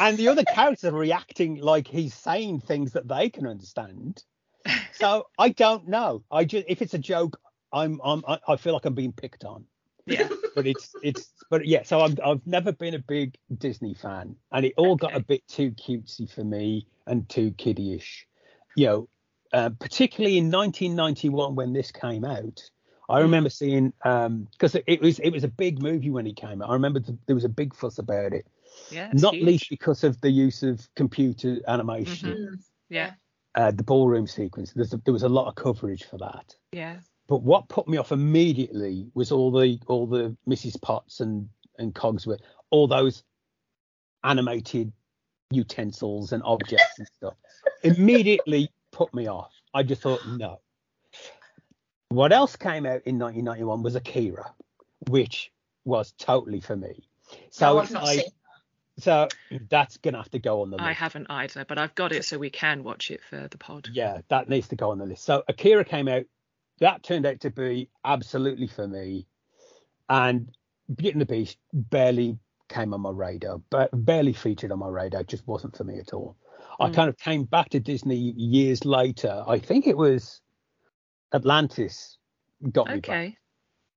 and 0.00 0.16
the 0.16 0.28
other 0.28 0.44
characters 0.44 0.92
are 0.92 0.96
reacting 0.96 1.56
like 1.56 1.86
he's 1.86 2.14
saying 2.14 2.60
things 2.60 2.92
that 2.92 3.08
they 3.08 3.30
can 3.30 3.46
understand. 3.46 4.22
So 4.92 5.26
I 5.38 5.50
don't 5.50 5.88
know. 5.88 6.22
I 6.30 6.44
just 6.44 6.66
if 6.68 6.80
it's 6.82 6.94
a 6.94 6.98
joke, 6.98 7.38
I'm 7.72 8.00
I'm 8.04 8.22
I 8.48 8.56
feel 8.56 8.72
like 8.72 8.84
I'm 8.84 8.94
being 8.94 9.12
picked 9.12 9.44
on. 9.44 9.64
yeah. 10.06 10.28
But 10.54 10.66
it's 10.66 10.94
it's 11.02 11.30
but 11.50 11.66
yeah. 11.66 11.82
So 11.82 12.00
I've 12.00 12.18
I've 12.24 12.46
never 12.46 12.72
been 12.72 12.94
a 12.94 12.98
big 12.98 13.36
Disney 13.58 13.94
fan, 13.94 14.36
and 14.52 14.64
it 14.64 14.74
all 14.76 14.96
got 14.96 15.14
a 15.16 15.20
bit 15.20 15.46
too 15.48 15.72
cutesy 15.72 16.30
for 16.32 16.44
me 16.44 16.86
and 17.06 17.28
too 17.28 17.50
kiddie-ish. 17.52 18.26
You 18.76 18.86
know, 18.86 19.08
uh, 19.52 19.70
particularly 19.78 20.38
in 20.38 20.50
1991 20.50 21.54
when 21.54 21.72
this 21.72 21.90
came 21.92 22.24
out. 22.24 22.62
I 23.08 23.18
Mm. 23.18 23.22
remember 23.22 23.50
seeing 23.50 23.92
because 24.02 24.74
it, 24.74 24.84
it 24.86 25.00
was 25.02 25.18
it 25.18 25.30
was 25.30 25.44
a 25.44 25.48
big 25.48 25.82
movie 25.82 26.10
when 26.10 26.26
it 26.26 26.36
came 26.36 26.62
out. 26.62 26.70
I 26.70 26.72
remember 26.72 27.00
th- 27.00 27.18
there 27.26 27.36
was 27.36 27.44
a 27.44 27.50
big 27.50 27.74
fuss 27.74 27.98
about 27.98 28.32
it, 28.32 28.46
Yeah. 28.90 29.10
not 29.14 29.34
huge. 29.34 29.46
least 29.46 29.70
because 29.70 30.04
of 30.04 30.20
the 30.20 30.30
use 30.30 30.62
of 30.62 30.88
computer 30.94 31.58
animation, 31.68 32.30
Mm. 32.30 32.64
Yeah. 32.88 33.12
uh, 33.54 33.70
the 33.70 33.82
ballroom 33.82 34.26
sequence. 34.26 34.72
There's 34.72 34.92
a, 34.92 34.98
there 34.98 35.12
was 35.12 35.22
a 35.22 35.28
lot 35.28 35.48
of 35.48 35.54
coverage 35.54 36.04
for 36.04 36.18
that. 36.18 36.54
Yeah. 36.72 36.98
But 37.26 37.42
what 37.42 37.68
put 37.68 37.88
me 37.88 37.96
off 37.96 38.12
immediately 38.12 39.08
was 39.14 39.32
all 39.32 39.50
the 39.50 39.78
all 39.86 40.06
the 40.06 40.36
Mrs. 40.46 40.80
Potts 40.80 41.20
and 41.20 41.48
and 41.78 41.94
Cogsworth, 41.94 42.40
all 42.70 42.86
those 42.86 43.24
animated 44.22 44.92
utensils 45.50 46.32
and 46.32 46.42
objects 46.44 46.98
and 46.98 47.06
stuff. 47.16 47.34
Immediately 47.82 48.70
put 48.92 49.12
me 49.14 49.28
off. 49.28 49.52
I 49.72 49.82
just 49.82 50.02
thought 50.02 50.20
no. 50.28 50.60
What 52.10 52.32
else 52.32 52.56
came 52.56 52.86
out 52.86 53.02
in 53.06 53.18
1991 53.18 53.82
was 53.82 53.96
Akira, 53.96 54.52
which 55.08 55.50
was 55.84 56.12
totally 56.18 56.60
for 56.60 56.76
me. 56.76 57.08
So 57.50 57.74
no, 57.74 57.78
it's 57.80 57.90
I've 57.90 57.94
not 57.94 58.02
like, 58.04 58.20
seen. 58.20 58.30
So 58.98 59.28
that's 59.68 59.96
gonna 59.98 60.18
have 60.18 60.30
to 60.30 60.38
go 60.38 60.62
on 60.62 60.70
the 60.70 60.76
list. 60.76 60.86
I 60.86 60.92
haven't 60.92 61.26
either, 61.28 61.64
but 61.64 61.78
I've 61.78 61.94
got 61.94 62.12
it 62.12 62.24
so 62.24 62.38
we 62.38 62.50
can 62.50 62.84
watch 62.84 63.10
it 63.10 63.20
for 63.28 63.48
the 63.48 63.58
pod. 63.58 63.88
Yeah, 63.92 64.20
that 64.28 64.48
needs 64.48 64.68
to 64.68 64.76
go 64.76 64.90
on 64.90 64.98
the 64.98 65.06
list. 65.06 65.24
So 65.24 65.42
Akira 65.48 65.84
came 65.84 66.08
out. 66.08 66.24
That 66.80 67.02
turned 67.02 67.26
out 67.26 67.40
to 67.40 67.50
be 67.50 67.88
absolutely 68.04 68.66
for 68.66 68.86
me. 68.86 69.26
And 70.08 70.50
Beauty 70.94 71.12
and 71.12 71.20
the 71.20 71.26
Beast 71.26 71.56
barely 71.72 72.38
came 72.68 72.92
on 72.94 73.00
my 73.00 73.10
radar, 73.10 73.58
but 73.70 73.90
barely 73.92 74.32
featured 74.32 74.72
on 74.72 74.78
my 74.78 74.88
radar. 74.88 75.22
Just 75.22 75.46
wasn't 75.46 75.76
for 75.76 75.84
me 75.84 75.98
at 75.98 76.12
all. 76.12 76.36
I 76.80 76.88
Mm. 76.88 76.94
kind 76.94 77.08
of 77.08 77.16
came 77.16 77.44
back 77.44 77.70
to 77.70 77.80
Disney 77.80 78.16
years 78.16 78.84
later. 78.84 79.44
I 79.46 79.58
think 79.58 79.86
it 79.86 79.96
was 79.96 80.40
Atlantis 81.32 82.18
got 82.72 82.88
me 82.88 82.94
back. 83.00 83.08
Okay. 83.08 83.38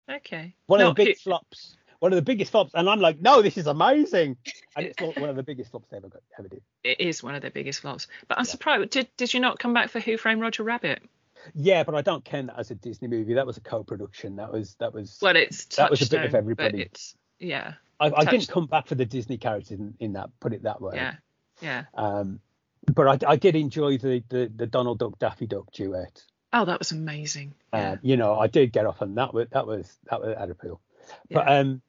Okay. 0.10 0.56
One 0.68 0.82
of 0.82 0.96
the 0.96 1.06
big 1.06 1.18
flops. 1.18 1.78
One 2.00 2.14
of 2.14 2.16
the 2.18 2.22
biggest 2.22 2.52
flops, 2.52 2.74
and 2.76 2.88
I'm 2.90 3.00
like, 3.00 3.20
no, 3.20 3.42
this 3.42 3.58
is 3.58 3.66
amazing, 3.68 4.38
and 4.76 4.86
it's 4.86 5.00
not 5.02 5.18
one 5.20 5.30
of 5.30 5.36
the 5.36 5.44
biggest 5.44 5.72
flops 5.72 5.88
they 5.90 5.98
ever 5.98 6.10
got, 6.10 6.22
ever 6.38 6.48
did. 6.48 6.62
it 6.84 7.00
is 7.02 7.24
one 7.24 7.34
of 7.36 7.42
their 7.42 7.52
biggest 7.52 7.80
flops. 7.82 8.08
But 8.28 8.38
I'm 8.38 8.44
Yeah. 8.46 8.52
surprised. 8.52 8.90
Did 8.92 9.08
Did 9.18 9.34
you 9.34 9.40
not 9.40 9.58
come 9.60 9.74
back 9.74 9.90
for 9.90 10.00
Who 10.00 10.18
Framed 10.18 10.42
Roger 10.42 10.64
Rabbit? 10.64 11.02
Yeah, 11.56 11.84
but 11.84 11.96
I 11.96 12.02
don't 12.02 12.26
count 12.26 12.48
that 12.48 12.60
as 12.60 12.72
a 12.72 12.76
Disney 12.76 13.08
movie. 13.08 13.34
That 13.36 13.48
was 13.48 13.58
a 13.58 13.62
co-production. 13.62 14.36
That 14.36 14.52
was 14.52 14.76
that 14.80 14.94
was. 14.94 15.18
Well, 15.22 15.36
it's 15.36 15.66
That 15.78 15.90
was 15.90 16.02
a 16.02 16.10
bit 16.10 16.26
of 16.26 16.36
everybody. 16.36 16.82
It's 16.82 17.16
yeah, 17.40 17.74
I, 18.00 18.12
I 18.12 18.26
didn't 18.26 18.48
come 18.50 18.66
back 18.66 18.88
for 18.88 18.96
the 18.96 19.06
Disney 19.06 19.38
characters 19.38 19.72
in, 19.80 19.94
in 20.00 20.14
that. 20.14 20.30
Put 20.40 20.54
it 20.54 20.64
that 20.64 20.82
way. 20.82 20.96
yeah, 20.96 21.14
yeah. 21.62 21.84
Um, 21.96 22.40
but 22.94 23.24
I, 23.24 23.32
I 23.32 23.36
did 23.38 23.56
enjoy 23.56 23.98
the, 23.98 24.24
the 24.30 24.52
the 24.56 24.68
Donald 24.68 25.00
Duck 25.00 25.18
Daffy 25.20 25.48
Duck 25.48 25.72
duet. 25.72 26.24
Oh, 26.54 26.66
that 26.66 26.80
was 26.80 26.92
amazing. 26.92 27.54
Yeah. 27.74 27.92
Um, 27.92 28.00
you 28.02 28.18
know, 28.18 28.38
I 28.40 28.48
did 28.48 28.72
get 28.72 28.86
off 28.86 29.02
on 29.02 29.16
that. 29.16 29.34
Was 29.34 29.48
that 29.52 29.66
was 29.68 29.98
that 30.10 30.22
was 30.22 30.38
had 30.38 30.50
appeal. 30.50 30.80
But 31.32 31.50
um, 31.50 31.82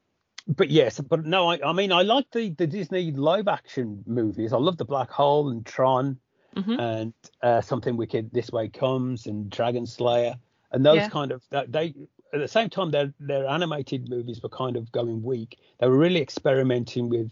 but 0.49 0.71
yes, 0.71 1.01
but 1.01 1.25
no, 1.25 1.51
I, 1.51 1.59
I 1.65 1.73
mean, 1.73 1.93
I 1.93 2.03
like 2.03 2.31
the 2.33 2.51
the 2.51 2.67
Disney 2.67 3.13
live 3.13 3.49
action 3.49 4.03
movies. 4.07 4.53
I 4.53 4.59
love 4.59 4.77
the 4.79 4.85
Black 4.85 5.11
Hole 5.11 5.51
and 5.51 5.65
Tron 5.65 6.19
Mhm. 6.57 6.79
and 6.81 7.13
uh, 7.43 7.61
Something 7.61 7.97
Wicked 7.97 8.31
This 8.33 8.51
Way 8.51 8.69
Comes 8.69 9.27
and 9.27 9.51
Dragon 9.51 9.87
Slayer 9.87 10.35
and 10.73 10.85
those 10.85 10.97
Yeah. 10.97 11.09
kind 11.11 11.31
of 11.33 11.43
they 11.51 11.95
at 12.33 12.41
the 12.41 12.49
same 12.49 12.71
time 12.71 12.91
their 12.91 13.13
their 13.21 13.47
animated 13.47 14.09
movies 14.09 14.43
were 14.43 14.49
kind 14.49 14.77
of 14.77 14.91
going 14.91 15.23
weak. 15.23 15.59
They 15.79 15.87
were 15.87 15.99
really 15.99 16.21
experimenting 16.21 17.09
with 17.11 17.31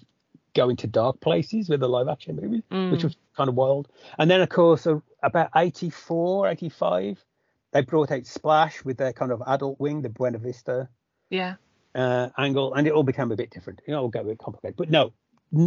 going 0.55 0.77
to 0.77 0.87
dark 0.87 1.21
places 1.21 1.69
with 1.69 1.81
the 1.81 1.89
live 1.89 2.09
action 2.09 2.37
movies, 2.37 2.63
which 2.91 3.01
Mm. 3.01 3.05
was 3.05 3.17
kind 3.37 3.49
of 3.49 3.55
wild. 3.57 3.89
And 4.19 4.31
then 4.31 4.41
of 4.43 4.49
course 4.51 4.87
uh, 4.87 5.01
about 5.23 5.51
84, 5.57 6.49
85, 6.49 7.25
they 7.73 7.81
brought 7.83 8.11
out 8.11 8.25
Splash 8.27 8.85
with 8.85 8.97
their 8.97 9.13
kind 9.13 9.33
of 9.33 9.43
adult 9.47 9.79
wing, 9.81 10.03
the 10.03 10.09
Buena 10.11 10.39
Vista 10.39 10.89
yeah. 11.31 11.57
Uh, 11.97 12.29
angle, 12.39 12.75
and 12.75 12.87
it 12.87 12.93
all 12.93 13.03
became 13.03 13.33
a 13.33 13.37
bit 13.37 13.51
different. 13.51 13.81
You 13.87 13.93
know, 13.93 13.99
it'll 13.99 14.11
get 14.11 14.23
a 14.23 14.29
bit 14.29 14.39
complicated. 14.39 14.77
But 14.77 14.91
no, 14.91 15.13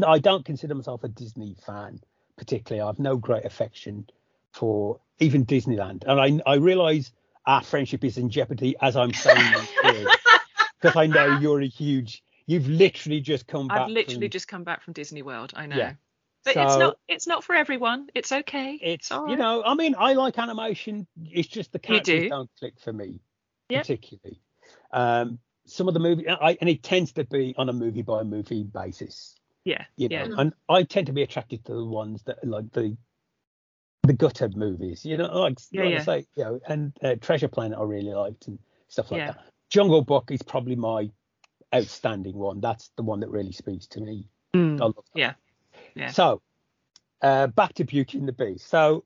I 0.06 0.20
don't 0.20 0.46
consider 0.46 0.76
myself 0.76 1.04
a 1.04 1.08
Disney 1.08 1.56
fan 1.66 2.00
particularly. 2.38 2.82
I 2.82 2.88
have 2.88 3.00
no 3.00 3.18
great 3.18 3.46
affection 3.46 4.08
for 4.54 5.00
even 5.20 5.46
Disneyland, 5.46 6.04
and 6.08 6.42
I 6.46 6.50
I 6.50 6.56
realise 6.56 7.12
our 7.46 7.64
friendship 7.64 8.04
is 8.04 8.18
in 8.18 8.30
jeopardy 8.30 8.76
as 8.80 8.96
I'm 8.96 9.14
saying 9.14 9.52
this 9.84 10.08
because 10.82 10.96
I 10.96 11.08
know 11.08 11.40
you're 11.40 11.62
a 11.62 11.68
huge. 11.68 12.24
You've 12.46 12.68
literally 12.68 13.22
just 13.22 13.48
come 13.48 13.68
back. 13.68 13.82
I've 13.82 13.90
literally 13.90 14.28
from- 14.28 14.32
just 14.32 14.48
come 14.48 14.64
back 14.64 14.84
from 14.84 14.94
Disney 14.94 15.22
World. 15.22 15.54
I 15.56 15.66
know. 15.66 15.76
Yeah. 15.76 15.94
But 16.46 16.56
it's 16.56 16.78
not 16.78 16.98
it's 17.08 17.28
not 17.28 17.44
for 17.44 17.54
everyone. 17.54 18.08
It's 18.16 18.32
okay. 18.32 18.80
It's 18.82 19.12
all 19.12 19.30
you 19.30 19.36
know, 19.36 19.62
I 19.64 19.76
mean, 19.76 19.96
I 19.98 20.14
like 20.14 20.40
animation. 20.40 21.06
It's 21.26 21.48
just 21.48 21.72
the 21.74 21.80
characters 21.80 22.24
do. 22.24 22.30
don't 22.30 22.50
click 22.58 22.80
for 22.80 22.94
me 22.94 23.20
Yep. 23.70 23.82
particularly. 23.82 24.42
Um, 24.92 25.40
some 25.70 25.88
of 25.88 25.94
the 25.94 26.00
movie, 26.00 26.28
I, 26.28 26.58
and 26.60 26.70
it 26.70 26.84
tends 26.84 27.12
to 27.14 27.24
be 27.24 27.54
on 27.58 27.70
a 27.70 27.74
movie 27.74 28.02
by 28.02 28.24
movie 28.24 28.64
basis. 28.64 29.36
Yeah. 29.66 29.84
you 29.98 30.10
know 30.10 30.16
yeah. 30.26 30.36
and 30.38 30.54
i 30.70 30.82
tend 30.84 31.08
to 31.08 31.14
be 31.14 31.22
attracted 31.22 31.64
to 31.66 31.74
the 31.74 31.86
ones 31.86 32.24
that 32.24 32.38
like 32.48 32.72
the 32.72 32.98
the 34.04 34.14
gutted 34.14 34.56
movies 34.56 35.06
you 35.06 35.18
know 35.18 35.28
like, 35.28 35.60
Yeah, 35.70 35.84
like 35.84 35.92
yeah. 35.94 36.00
I 36.00 36.04
say 36.04 36.26
you 36.36 36.44
know 36.46 36.60
and 36.68 36.98
uh, 37.04 37.16
treasure 37.22 37.50
planet 37.50 37.78
i 37.78 37.84
really 37.84 38.14
liked 38.14 38.48
and 38.48 38.58
stuff 38.88 39.12
like 39.12 39.20
Yeah. 39.20 39.28
that 39.34 39.42
jungle 39.70 40.02
book 40.02 40.32
is 40.32 40.42
probably 40.42 40.76
my 40.76 41.12
outstanding 41.76 42.36
one 42.36 42.62
that's 42.62 42.90
the 42.96 43.04
one 43.04 43.20
that 43.20 43.30
really 43.30 43.52
speaks 43.52 43.86
to 43.88 44.02
me 44.02 44.28
Mm. 44.56 44.82
I 44.82 44.86
love 44.86 44.96
that. 44.96 45.20
Yeah. 45.20 45.34
Yeah. 45.94 46.08
so 46.12 46.42
uh 47.22 47.48
back 47.48 47.74
to 47.76 47.84
beauty 47.84 48.18
and 48.18 48.28
the 48.28 48.34
beast 48.34 48.68
so 48.68 49.04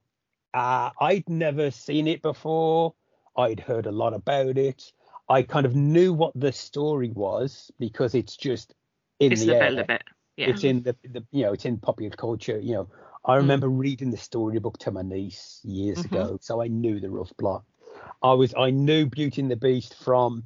uh 0.53 0.91
i'd 1.01 1.27
never 1.27 1.71
seen 1.71 2.07
it 2.07 2.21
before 2.21 2.93
i'd 3.37 3.59
heard 3.59 3.87
a 3.87 3.91
lot 3.91 4.13
about 4.13 4.57
it 4.57 4.93
i 5.29 5.41
kind 5.41 5.65
of 5.65 5.75
knew 5.75 6.13
what 6.13 6.31
the 6.35 6.51
story 6.51 7.09
was 7.11 7.71
because 7.79 8.15
it's 8.15 8.35
just 8.35 8.73
in 9.19 9.31
It's 9.31 9.41
the 9.41 9.47
the 9.47 9.55
air 9.55 9.85
it. 9.89 10.03
Yeah. 10.37 10.49
it's 10.49 10.63
in 10.63 10.83
the, 10.83 10.95
the 11.03 11.23
you 11.31 11.43
know 11.43 11.53
it's 11.53 11.65
in 11.65 11.77
popular 11.77 12.15
culture 12.15 12.59
you 12.59 12.73
know 12.73 12.87
i 13.25 13.35
remember 13.35 13.69
reading 13.69 14.11
the 14.11 14.17
storybook 14.17 14.77
to 14.79 14.91
my 14.91 15.01
niece 15.01 15.61
years 15.63 15.99
Mhm. 15.99 16.05
ago 16.05 16.37
so 16.41 16.61
i 16.61 16.67
knew 16.67 16.99
the 16.99 17.09
rough 17.09 17.31
plot 17.37 17.63
i 18.23 18.33
was 18.33 18.53
i 18.55 18.69
knew 18.71 19.05
beauty 19.05 19.41
and 19.41 19.51
the 19.51 19.55
beast 19.55 19.95
from 19.95 20.43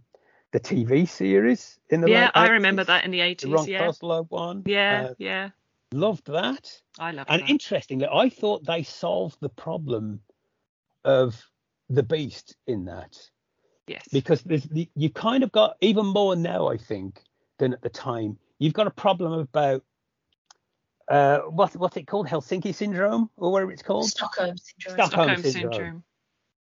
the 0.52 0.60
tv 0.60 1.08
series 1.08 1.80
in 1.90 2.02
the 2.02 2.08
yeah, 2.08 2.26
late 2.26 2.32
I 2.36 2.50
remember 2.50 2.84
that 2.84 3.06
in 3.06 3.12
the 3.12 3.22
eighties. 3.22 3.52
ron 3.54 3.68
Yeah. 3.68 3.92
One 4.30 4.64
Yeah. 4.66 5.08
Uh, 5.10 5.14
yeah. 5.18 5.50
loved 5.94 6.26
that 6.28 6.82
I 7.00 7.12
love 7.12 7.28
and 7.30 7.42
that. 7.42 7.50
interestingly 7.50 8.08
i 8.12 8.30
thought 8.30 8.66
they 8.66 8.84
solved 8.84 9.38
the 9.40 9.50
problem 9.50 10.22
of 11.06 11.50
the 11.90 12.04
beast 12.04 12.56
in 12.68 12.86
that 12.86 13.18
yes. 13.88 14.04
because 14.12 14.42
there's 14.44 14.64
the, 14.66 14.90
you 14.96 15.10
kind 15.10 15.44
of 15.44 15.52
got 15.52 15.76
even 15.82 16.06
more 16.06 16.36
now 16.36 16.68
i 16.68 16.78
think 16.78 17.22
than 17.60 17.74
at 17.74 17.82
the 17.82 17.90
time 17.90 18.38
you've 18.60 18.74
got 18.74 18.88
a 18.88 18.92
problem 18.92 19.34
about 19.34 19.84
uh 21.10 21.40
what 21.50 21.76
what's 21.76 21.96
it 21.98 22.06
called 22.08 22.28
helsinki 22.28 22.74
syndrome 22.76 23.30
or 23.38 23.52
whatever 23.52 23.72
it's 23.72 23.82
called 23.84 24.10
Stockholm 24.10 24.56
syndrome. 24.58 24.94
Stockholm 25.08 25.28
Stockholm 25.30 25.52
syndrome. 25.52 25.74
syndrome. 25.74 26.04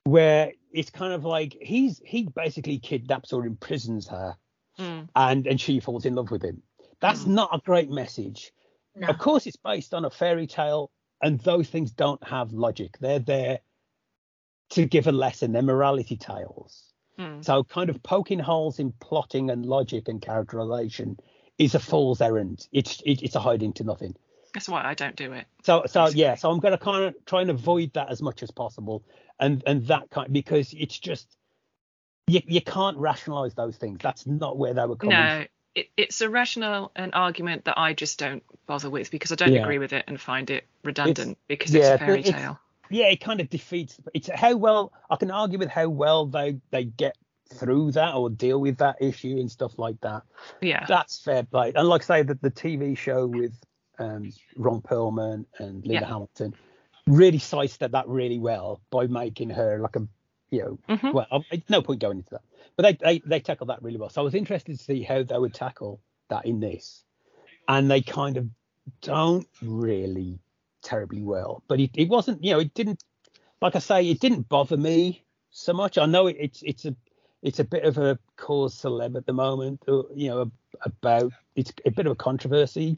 where 0.05 0.51
it's 0.71 0.89
kind 0.89 1.13
of 1.13 1.25
like 1.25 1.57
he's 1.61 2.01
he 2.05 2.23
basically 2.35 2.79
kidnaps 2.79 3.33
or 3.33 3.45
imprisons 3.45 4.07
her 4.07 4.35
Mm. 4.79 5.09
and 5.13 5.45
and 5.45 5.59
she 5.59 5.81
falls 5.81 6.05
in 6.05 6.15
love 6.15 6.31
with 6.31 6.41
him 6.41 6.63
that's 7.01 7.23
Mm. 7.25 7.31
not 7.33 7.49
a 7.53 7.59
great 7.59 7.89
message 7.91 8.53
No. 8.95 9.07
of 9.09 9.17
course 9.17 9.45
it's 9.45 9.57
based 9.57 9.93
on 9.93 10.05
a 10.05 10.09
fairy 10.09 10.47
tale 10.47 10.89
and 11.21 11.37
those 11.41 11.67
things 11.67 11.91
don't 11.91 12.23
have 12.25 12.53
logic 12.53 12.97
they're 12.99 13.19
there 13.19 13.59
to 14.69 14.85
give 14.85 15.07
a 15.07 15.11
lesson 15.11 15.51
they're 15.51 15.61
morality 15.61 16.15
tales 16.15 16.88
Mm. 17.19 17.43
So 17.43 17.63
kind 17.63 17.89
of 17.89 18.01
poking 18.01 18.39
holes 18.39 18.79
in 18.79 18.93
plotting 18.93 19.49
and 19.49 19.65
logic 19.65 20.07
and 20.07 20.21
characterization 20.21 21.17
is 21.57 21.75
a 21.75 21.79
fool's 21.79 22.21
errand. 22.21 22.67
It's 22.71 23.01
it, 23.05 23.21
it's 23.21 23.35
a 23.35 23.39
hiding 23.39 23.73
to 23.73 23.83
nothing. 23.83 24.15
That's 24.53 24.69
why 24.69 24.83
I 24.83 24.93
don't 24.93 25.15
do 25.15 25.33
it. 25.33 25.45
So 25.63 25.83
so 25.85 26.05
Basically. 26.05 26.21
yeah, 26.21 26.35
so 26.35 26.49
I'm 26.49 26.59
going 26.59 26.71
to 26.71 26.77
kind 26.83 27.05
of 27.05 27.15
try 27.25 27.41
and 27.41 27.49
avoid 27.51 27.93
that 27.93 28.09
as 28.09 28.21
much 28.21 28.41
as 28.41 28.51
possible, 28.51 29.03
and 29.39 29.61
and 29.67 29.85
that 29.87 30.09
kind 30.09 30.31
because 30.31 30.73
it's 30.73 30.97
just 30.97 31.27
you 32.27 32.41
you 32.47 32.61
can't 32.61 32.97
rationalize 32.97 33.53
those 33.53 33.75
things. 33.75 33.99
That's 34.01 34.25
not 34.25 34.57
where 34.57 34.73
they 34.73 34.85
were 34.85 34.95
coming. 34.95 35.15
No, 35.17 35.45
it, 35.75 35.89
it's 35.97 36.21
a 36.21 36.29
rational 36.29 36.91
an 36.95 37.11
argument 37.13 37.65
that 37.65 37.77
I 37.77 37.93
just 37.93 38.17
don't 38.17 38.43
bother 38.65 38.89
with 38.89 39.11
because 39.11 39.31
I 39.31 39.35
don't 39.35 39.53
Yeah. 39.53 39.61
agree 39.61 39.77
with 39.77 39.93
it 39.93 40.05
and 40.07 40.19
find 40.19 40.49
it 40.49 40.65
redundant 40.83 41.37
because 41.47 41.73
yeah, 41.73 41.93
it's 41.93 42.01
a 42.01 42.05
fairy 42.05 42.19
it's- 42.21 42.33
tale. 42.33 42.59
Yeah, 42.89 43.05
it 43.07 43.17
kind 43.21 43.39
of 43.39 43.49
defeats. 43.49 43.99
It's 44.13 44.29
how 44.33 44.55
well 44.55 44.91
I 45.09 45.15
can 45.15 45.31
argue 45.31 45.59
with 45.59 45.69
how 45.69 45.89
well 45.89 46.25
they 46.25 46.57
they 46.71 46.85
get 46.85 47.15
through 47.53 47.91
that 47.93 48.13
or 48.13 48.29
deal 48.29 48.59
with 48.61 48.77
that 48.77 48.97
issue 49.01 49.37
and 49.39 49.49
stuff 49.51 49.79
like 49.79 49.99
that. 50.01 50.21
Yeah. 50.61 50.85
That's 50.87 51.19
fair 51.19 51.43
play. 51.43 51.73
And 51.75 51.87
like 51.87 52.03
I 52.03 52.05
say, 52.05 52.23
the, 52.23 52.35
the 52.35 52.51
TV 52.51 52.95
show 52.95 53.25
with 53.25 53.53
um, 53.97 54.31
Ron 54.55 54.81
Perlman 54.81 55.45
and 55.57 55.83
Linda 55.85 56.01
Yeah. 56.01 56.05
Hamilton 56.07 56.53
really 57.07 57.39
sidestepped 57.39 57.93
that 57.93 58.07
really 58.07 58.37
well 58.37 58.81
by 58.91 59.07
making 59.07 59.49
her 59.49 59.79
like 59.79 59.95
a, 59.95 60.07
you 60.51 60.61
know, 60.87 60.95
Mhm. 60.95 61.11
well, 61.13 61.43
no 61.69 61.81
point 61.81 62.01
going 62.01 62.17
into 62.19 62.29
that, 62.31 62.41
but 62.75 62.83
they, 62.83 62.93
they 63.17 63.19
they 63.25 63.39
tackled 63.39 63.69
that 63.69 63.81
really 63.81 63.97
well. 63.97 64.09
So 64.09 64.21
I 64.21 64.23
was 64.23 64.35
interested 64.35 64.77
to 64.77 64.83
see 64.83 65.01
how 65.01 65.23
they 65.23 65.37
would 65.37 65.53
tackle 65.55 65.99
that 66.29 66.45
in 66.45 66.59
this, 66.59 67.03
and 67.67 67.89
they 67.89 68.01
kind 68.01 68.37
of 68.37 68.47
don't 69.01 69.47
really 69.61 70.37
terribly 70.81 71.21
well. 71.23 71.63
But 71.67 71.79
it, 71.79 71.91
it 71.95 72.09
wasn't, 72.09 72.43
you 72.43 72.51
know, 72.53 72.59
it 72.59 72.73
didn't, 72.73 73.03
like 73.61 73.75
I 73.75 73.79
say, 73.79 74.09
it 74.09 74.19
didn't 74.19 74.49
bother 74.49 74.77
me 74.77 75.23
so 75.51 75.73
much. 75.73 75.97
I 75.97 76.05
know 76.05 76.27
it, 76.27 76.37
it's 76.39 76.61
it's 76.63 76.85
a 76.85 76.95
it's 77.41 77.59
a 77.59 77.63
bit 77.63 77.83
of 77.83 77.97
a 77.97 78.19
cause 78.35 78.75
celeb 78.75 79.15
at 79.15 79.25
the 79.25 79.33
moment, 79.33 79.81
uh, 79.87 80.03
you 80.13 80.29
know, 80.29 80.51
about 80.83 81.31
it's 81.55 81.73
a 81.85 81.91
bit 81.91 82.05
of 82.05 82.11
a 82.11 82.15
controversy. 82.15 82.97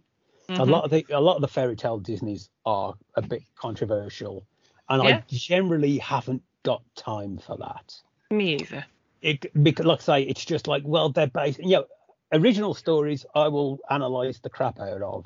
A 0.57 0.65
Mhm. 0.65 0.69
lot 0.69 0.83
of 0.83 0.91
the 0.91 1.05
a 1.11 1.21
lot 1.21 1.35
of 1.35 1.41
the 1.41 1.47
fairy 1.47 1.75
tale 1.75 1.99
Disneys 1.99 2.49
are 2.65 2.93
a 3.15 3.21
bit 3.21 3.43
controversial, 3.55 4.45
and 4.89 5.01
Yeah. 5.01 5.17
I 5.17 5.23
generally 5.29 5.97
haven't 5.97 6.43
got 6.63 6.83
time 6.95 7.37
for 7.37 7.57
that. 7.57 7.95
Me 8.29 8.61
either. 8.61 8.85
It 9.21 9.63
because, 9.63 9.85
like 9.85 9.99
I 9.99 10.03
say, 10.03 10.21
it's 10.23 10.43
just 10.45 10.67
like 10.67 10.83
well, 10.85 11.09
they're 11.09 11.27
based, 11.27 11.59
you 11.59 11.69
know, 11.71 11.85
original 12.33 12.73
stories 12.73 13.25
I 13.35 13.47
will 13.47 13.79
analyze 13.89 14.39
the 14.39 14.49
crap 14.49 14.79
out 14.79 15.01
of, 15.01 15.25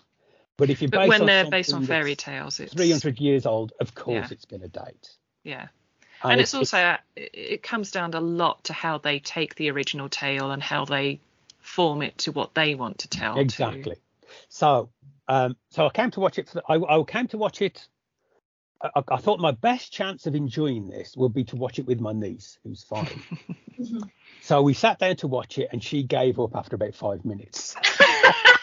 but 0.58 0.70
if 0.70 0.82
you're 0.82 0.90
But 0.90 1.00
based 1.00 1.10
when 1.10 1.22
on 1.22 1.28
they're 1.28 1.50
based 1.50 1.74
on 1.74 1.86
fairy 1.86 2.16
tales, 2.16 2.60
it's 2.60 2.74
300 2.74 3.20
years 3.20 3.46
old, 3.46 3.74
of 3.80 3.94
course 3.96 4.28
Yeah. 4.28 4.28
it's 4.32 4.46
going 4.46 4.62
to 4.62 4.68
date. 4.68 5.10
Yeah. 5.44 5.68
And, 6.24 6.40
it's, 6.42 6.54
also 6.54 6.78
uh, 6.78 6.98
it, 7.16 7.30
it 7.34 7.64
comes 7.64 7.92
down 7.92 8.14
a 8.14 8.20
lot 8.20 8.64
to 8.66 8.74
how 8.74 8.98
they 8.98 9.20
take 9.20 9.56
the 9.56 9.70
original 9.70 10.10
tale 10.10 10.52
and 10.52 10.64
how 10.64 10.86
they 10.86 11.20
form 11.60 12.02
it 12.02 12.18
to 12.20 12.32
what 12.32 12.56
they 12.56 12.74
want 12.76 13.00
to 13.00 13.08
tell. 13.10 13.36
to- 13.36 13.42
exactly. 13.42 13.98
So, 14.50 14.90
um, 15.28 15.56
so 15.70 15.86
I 15.86 15.90
came 15.90 16.12
to 16.12 16.20
watch 16.20 16.40
it. 16.40 16.50
For, 16.50 16.64
I, 16.68 16.76
I 16.76 17.04
came 17.04 17.28
to 17.28 17.38
watch 17.38 17.62
it. 17.62 17.88
I, 18.82 19.04
I 19.08 19.18
thought 19.18 19.40
my 19.40 19.52
best 19.52 19.92
chance 19.92 20.26
of 20.26 20.36
enjoying 20.36 20.88
this 20.90 21.16
would 21.16 21.34
be 21.34 21.44
to 21.46 21.56
watch 21.56 21.80
it 21.80 21.86
with 21.86 22.00
my 22.00 22.14
niece, 22.14 22.58
who's 22.64 22.84
five. 22.84 23.14
Mhm. 23.78 24.10
so 24.42 24.62
we 24.62 24.74
sat 24.74 25.00
down 25.00 25.18
to 25.18 25.28
watch 25.28 25.58
it, 25.58 25.68
and 25.74 25.84
she 25.84 26.02
gave 26.04 26.40
up 26.40 26.56
after 26.56 26.78
about 26.78 26.96
five 26.96 27.26
minutes. 27.26 27.76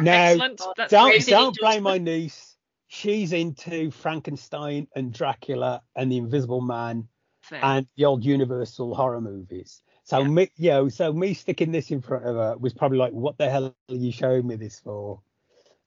now, 0.00 0.22
Excellent. 0.30 0.62
That's 0.76 0.90
don't 0.90 1.26
don't 1.26 1.58
blame 1.58 1.82
my 1.92 1.98
niece. 1.98 2.56
she's 2.88 3.32
into 3.32 3.90
Frankenstein 3.90 4.86
and 4.94 5.12
Dracula 5.12 5.82
and 5.96 6.10
the 6.10 6.16
Invisible 6.18 6.60
Man 6.60 7.08
Fair. 7.42 7.60
and 7.64 7.86
the 7.96 8.04
old 8.04 8.24
Universal 8.24 8.94
horror 8.94 9.20
movies. 9.20 9.82
So 10.04 10.20
Yeah. 10.20 10.28
me, 10.28 10.50
you 10.56 10.70
know, 10.70 10.88
so 10.88 11.12
me 11.12 11.34
sticking 11.34 11.72
this 11.72 11.90
in 11.90 12.00
front 12.00 12.24
of 12.24 12.36
her 12.36 12.56
was 12.58 12.72
probably 12.74 12.98
like, 12.98 13.12
what 13.12 13.38
the 13.38 13.50
hell 13.50 13.74
are 13.88 13.94
you 13.94 14.12
showing 14.12 14.46
me 14.46 14.54
this 14.56 14.78
for? 14.78 15.20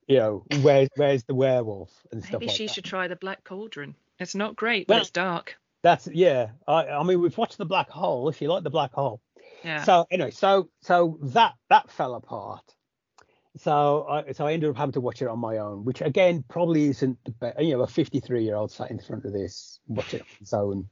You 0.08 0.18
know, 0.18 0.44
where's 0.62 0.90
where's 0.96 1.24
the 1.24 1.36
werewolf 1.36 1.92
and 2.12 2.22
stuff 2.24 2.34
Maybe 2.42 2.48
like 2.48 2.56
she 2.58 2.66
that. 2.68 2.74
should 2.74 2.84
try 2.86 3.08
the 3.08 3.16
Black 3.16 3.44
Cauldron. 3.44 3.96
It's 4.20 4.36
not 4.36 4.56
great, 4.56 4.88
but 4.88 4.96
Well- 4.96 5.02
it's 5.02 5.12
dark. 5.12 5.58
That's 5.82 6.08
yeah. 6.08 6.50
I 6.68 6.88
I 6.88 7.04
mean, 7.04 7.22
we've 7.22 7.38
watched 7.38 7.58
the 7.58 7.66
Black 7.66 7.90
Hole. 7.90 8.28
If 8.28 8.42
you 8.42 8.50
like 8.50 8.64
the 8.64 8.70
Black 8.70 8.92
Hole, 8.92 9.22
Yeah. 9.64 9.84
So 9.84 10.06
anyway, 10.12 10.32
so 10.32 10.70
so 10.82 11.18
that 11.22 11.54
that 11.70 11.90
fell 11.90 12.16
apart. 12.16 12.76
So 13.60 14.06
I 14.10 14.32
so 14.32 14.48
I 14.48 14.54
ended 14.54 14.70
up 14.70 14.78
having 14.78 14.94
to 14.94 15.02
watch 15.02 15.22
it 15.22 15.28
on 15.28 15.38
my 15.40 15.58
own, 15.58 15.84
which 15.84 16.02
again 16.02 16.44
probably 16.48 16.86
isn't 16.90 17.18
the 17.26 17.32
best. 17.32 17.60
You 17.60 17.76
know, 17.78 17.82
a 17.82 17.88
53 17.88 18.44
year 18.44 18.56
old 18.56 18.72
sat 18.72 18.90
in 18.90 19.00
front 19.00 19.26
of 19.26 19.34
this 19.34 19.80
watching 19.88 20.20
it 20.22 20.24
on 20.24 20.38
his 20.40 20.54
own 20.54 20.88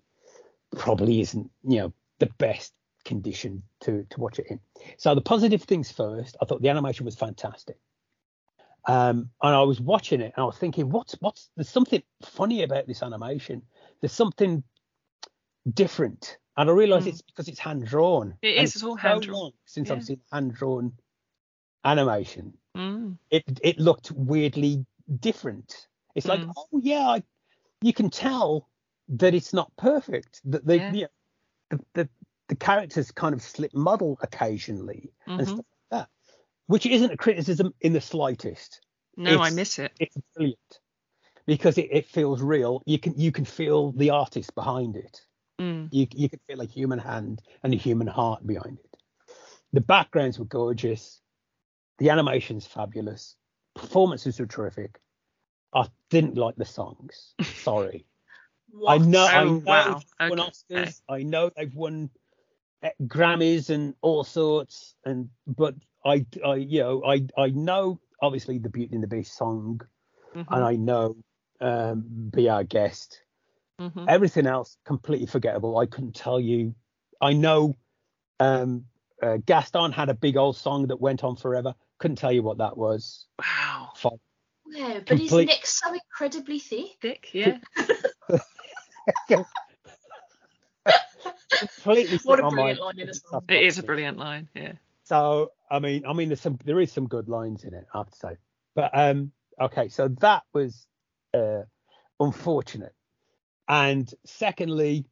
probably 0.75 1.21
isn't 1.21 1.49
you 1.63 1.77
know 1.79 1.93
the 2.19 2.29
best 2.39 2.73
condition 3.05 3.63
to 3.81 4.05
to 4.09 4.19
watch 4.19 4.37
it 4.39 4.47
in. 4.49 4.59
So 4.97 5.15
the 5.15 5.21
positive 5.21 5.63
things 5.63 5.91
first. 5.91 6.35
I 6.41 6.45
thought 6.45 6.61
the 6.61 6.69
animation 6.69 7.05
was 7.05 7.15
fantastic. 7.15 7.77
Um, 8.85 9.29
and 9.41 9.53
I 9.55 9.63
was 9.63 9.79
watching 9.81 10.21
it 10.21 10.33
and 10.35 10.43
I 10.43 10.45
was 10.45 10.57
thinking, 10.57 10.89
what's 10.89 11.13
what's 11.21 11.49
there's 11.55 11.69
something 11.69 12.03
funny 12.21 12.63
about 12.63 12.85
this 12.87 13.01
animation. 13.01 13.61
There's 14.01 14.11
something 14.13 14.63
different, 15.73 16.37
and 16.57 16.69
I 16.69 16.73
realised 16.73 17.05
Mm. 17.07 17.11
it's 17.11 17.21
because 17.21 17.47
it's 17.47 17.59
hand 17.59 17.85
drawn. 17.85 18.35
It 18.41 18.55
is, 18.57 18.75
it's 18.75 18.83
all 18.83 18.95
hand-drawn. 18.95 19.39
long 19.39 19.51
since 19.65 19.89
Yeah. 19.89 19.95
I've 19.95 20.03
seen 20.03 20.19
hand 20.31 20.53
drawn 20.53 20.93
animation. 21.83 22.57
Mm. 22.75 23.17
It 23.31 23.43
it 23.63 23.79
looked 23.79 24.11
weirdly 24.11 24.85
different. 25.19 25.87
It's 26.15 26.27
like, 26.27 26.41
Mm. 26.41 26.53
oh 26.57 26.79
yeah, 26.81 27.07
I, 27.09 27.23
you 27.81 27.93
can 27.93 28.09
tell 28.09 28.69
that 29.09 29.33
it's 29.35 29.53
not 29.53 29.71
perfect. 29.77 30.41
That 30.45 30.65
they, 30.65 30.77
Yeah. 30.77 30.93
you 30.93 31.01
know, 31.03 31.07
the, 31.71 31.85
the 31.93 32.09
the 32.49 32.55
characters 32.55 33.11
kind 33.11 33.33
of 33.35 33.41
slip 33.41 33.73
muddle 33.73 34.17
occasionally 34.21 35.13
and 35.27 35.41
Mhm. 35.41 35.45
stuff 35.47 35.65
like 35.91 36.01
that, 36.01 36.09
which 36.67 36.85
isn't 36.85 37.11
a 37.11 37.17
criticism 37.17 37.73
in 37.81 37.93
the 37.93 38.01
slightest. 38.01 38.81
No, 39.17 39.41
I 39.41 39.49
miss 39.51 39.79
it. 39.79 39.93
It's 39.99 40.17
brilliant 40.35 40.79
because 41.47 41.77
it, 41.77 41.89
it 41.91 42.05
feels 42.07 42.41
real. 42.41 42.83
You 42.85 42.99
can 42.99 43.17
you 43.19 43.31
can 43.31 43.45
feel 43.45 43.91
the 43.93 44.11
artist 44.11 44.55
behind 44.55 44.95
it. 44.97 45.21
Mm. 45.59 45.89
You 45.91 46.07
you 46.13 46.29
can 46.29 46.39
feel 46.47 46.61
a 46.61 46.65
human 46.65 46.99
hand 46.99 47.41
and 47.63 47.73
a 47.73 47.77
human 47.77 48.07
heart 48.07 48.45
behind 48.47 48.79
it. 48.79 48.97
The 49.73 49.81
backgrounds 49.81 50.39
were 50.39 50.45
gorgeous. 50.45 51.21
The 51.97 52.09
animation's 52.09 52.65
fabulous. 52.67 53.35
Performances 53.75 54.39
were 54.39 54.45
terrific. 54.45 54.99
I 55.73 55.87
didn't 56.09 56.37
like 56.37 56.55
the 56.55 56.65
songs. 56.65 57.33
Sorry. 57.41 58.05
I 58.87 58.97
know. 58.97 59.25
I 59.27 59.43
Oh, 59.43 59.45
know 59.45 59.57
wow. 59.59 60.01
they've 60.19 60.29
won 60.29 60.39
Okay. 60.39 60.49
Oscars. 60.51 61.01
I 61.09 61.23
know 61.23 61.49
they've 61.55 61.73
won 61.75 62.09
uh, 62.83 62.89
Grammys 63.03 63.69
and 63.69 63.95
all 64.01 64.23
sorts. 64.23 64.95
And 65.05 65.29
but 65.47 65.75
I, 66.05 66.25
I, 66.45 66.55
you 66.55 66.79
know, 66.81 67.03
I, 67.03 67.25
I 67.37 67.49
know 67.49 67.99
obviously 68.21 68.57
the 68.59 68.69
Beauty 68.69 68.93
and 68.95 69.03
the 69.03 69.07
Beast 69.07 69.35
song, 69.35 69.81
Mhm. 70.35 70.45
and 70.49 70.63
I 70.63 70.75
know 70.75 71.15
um, 71.61 72.29
Be 72.33 72.49
Our 72.49 72.63
Guest. 72.63 73.21
Mhm. 73.79 74.05
Everything 74.07 74.47
else 74.47 74.77
completely 74.85 75.27
forgettable. 75.27 75.77
I 75.77 75.85
couldn't 75.85 76.15
tell 76.15 76.39
you. 76.39 76.75
I 77.21 77.33
know 77.33 77.75
um, 78.39 78.85
uh, 79.21 79.37
Gaston 79.45 79.91
had 79.91 80.09
a 80.09 80.13
big 80.13 80.37
old 80.37 80.55
song 80.55 80.87
that 80.87 81.01
went 81.01 81.23
on 81.23 81.35
forever. 81.35 81.73
Couldn't 81.99 82.17
tell 82.17 82.31
you 82.31 82.43
what 82.43 82.59
that 82.59 82.77
was. 82.77 83.25
Wow. 83.39 83.89
Fine. 83.95 84.19
Yeah, 84.69 84.99
but 85.07 85.17
his 85.17 85.29
complete- 85.29 85.47
neck's 85.47 85.79
so 85.81 85.93
incredibly 85.93 86.59
thick. 86.59 86.97
Thick, 87.01 87.29
yeah. 87.33 87.57
Completely 91.59 92.17
What 92.23 92.39
a 92.39 92.49
brilliant 92.49 92.79
line 92.79 92.99
in 92.99 93.09
a 93.09 93.13
song. 93.13 93.43
It 93.49 93.63
is 93.63 93.79
a 93.79 93.83
brilliant 93.83 94.17
line, 94.17 94.49
yeah. 94.53 94.73
So 95.05 95.51
I 95.71 95.79
mean, 95.79 96.05
I 96.05 96.13
mean, 96.13 96.29
there's 96.29 96.41
some, 96.41 96.59
there 96.65 96.79
is 96.79 96.91
some 96.91 97.07
good 97.07 97.29
lines 97.29 97.63
in 97.63 97.73
it, 97.73 97.85
I 97.93 97.99
have 97.99 98.09
to 98.09 98.17
say. 98.17 98.37
But 98.75 98.91
um, 98.93 99.31
okay, 99.59 99.87
so 99.89 100.09
that 100.19 100.43
was 100.53 100.85
uh, 101.33 101.61
unfortunate. 102.19 102.93
And 103.67 104.11
secondly, 104.25 105.05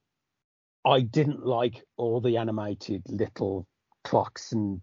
I 0.85 1.01
didn't 1.01 1.45
like 1.45 1.83
all 1.97 2.21
the 2.21 2.37
animated 2.37 3.03
little 3.09 3.67
clocks 4.03 4.51
and 4.51 4.81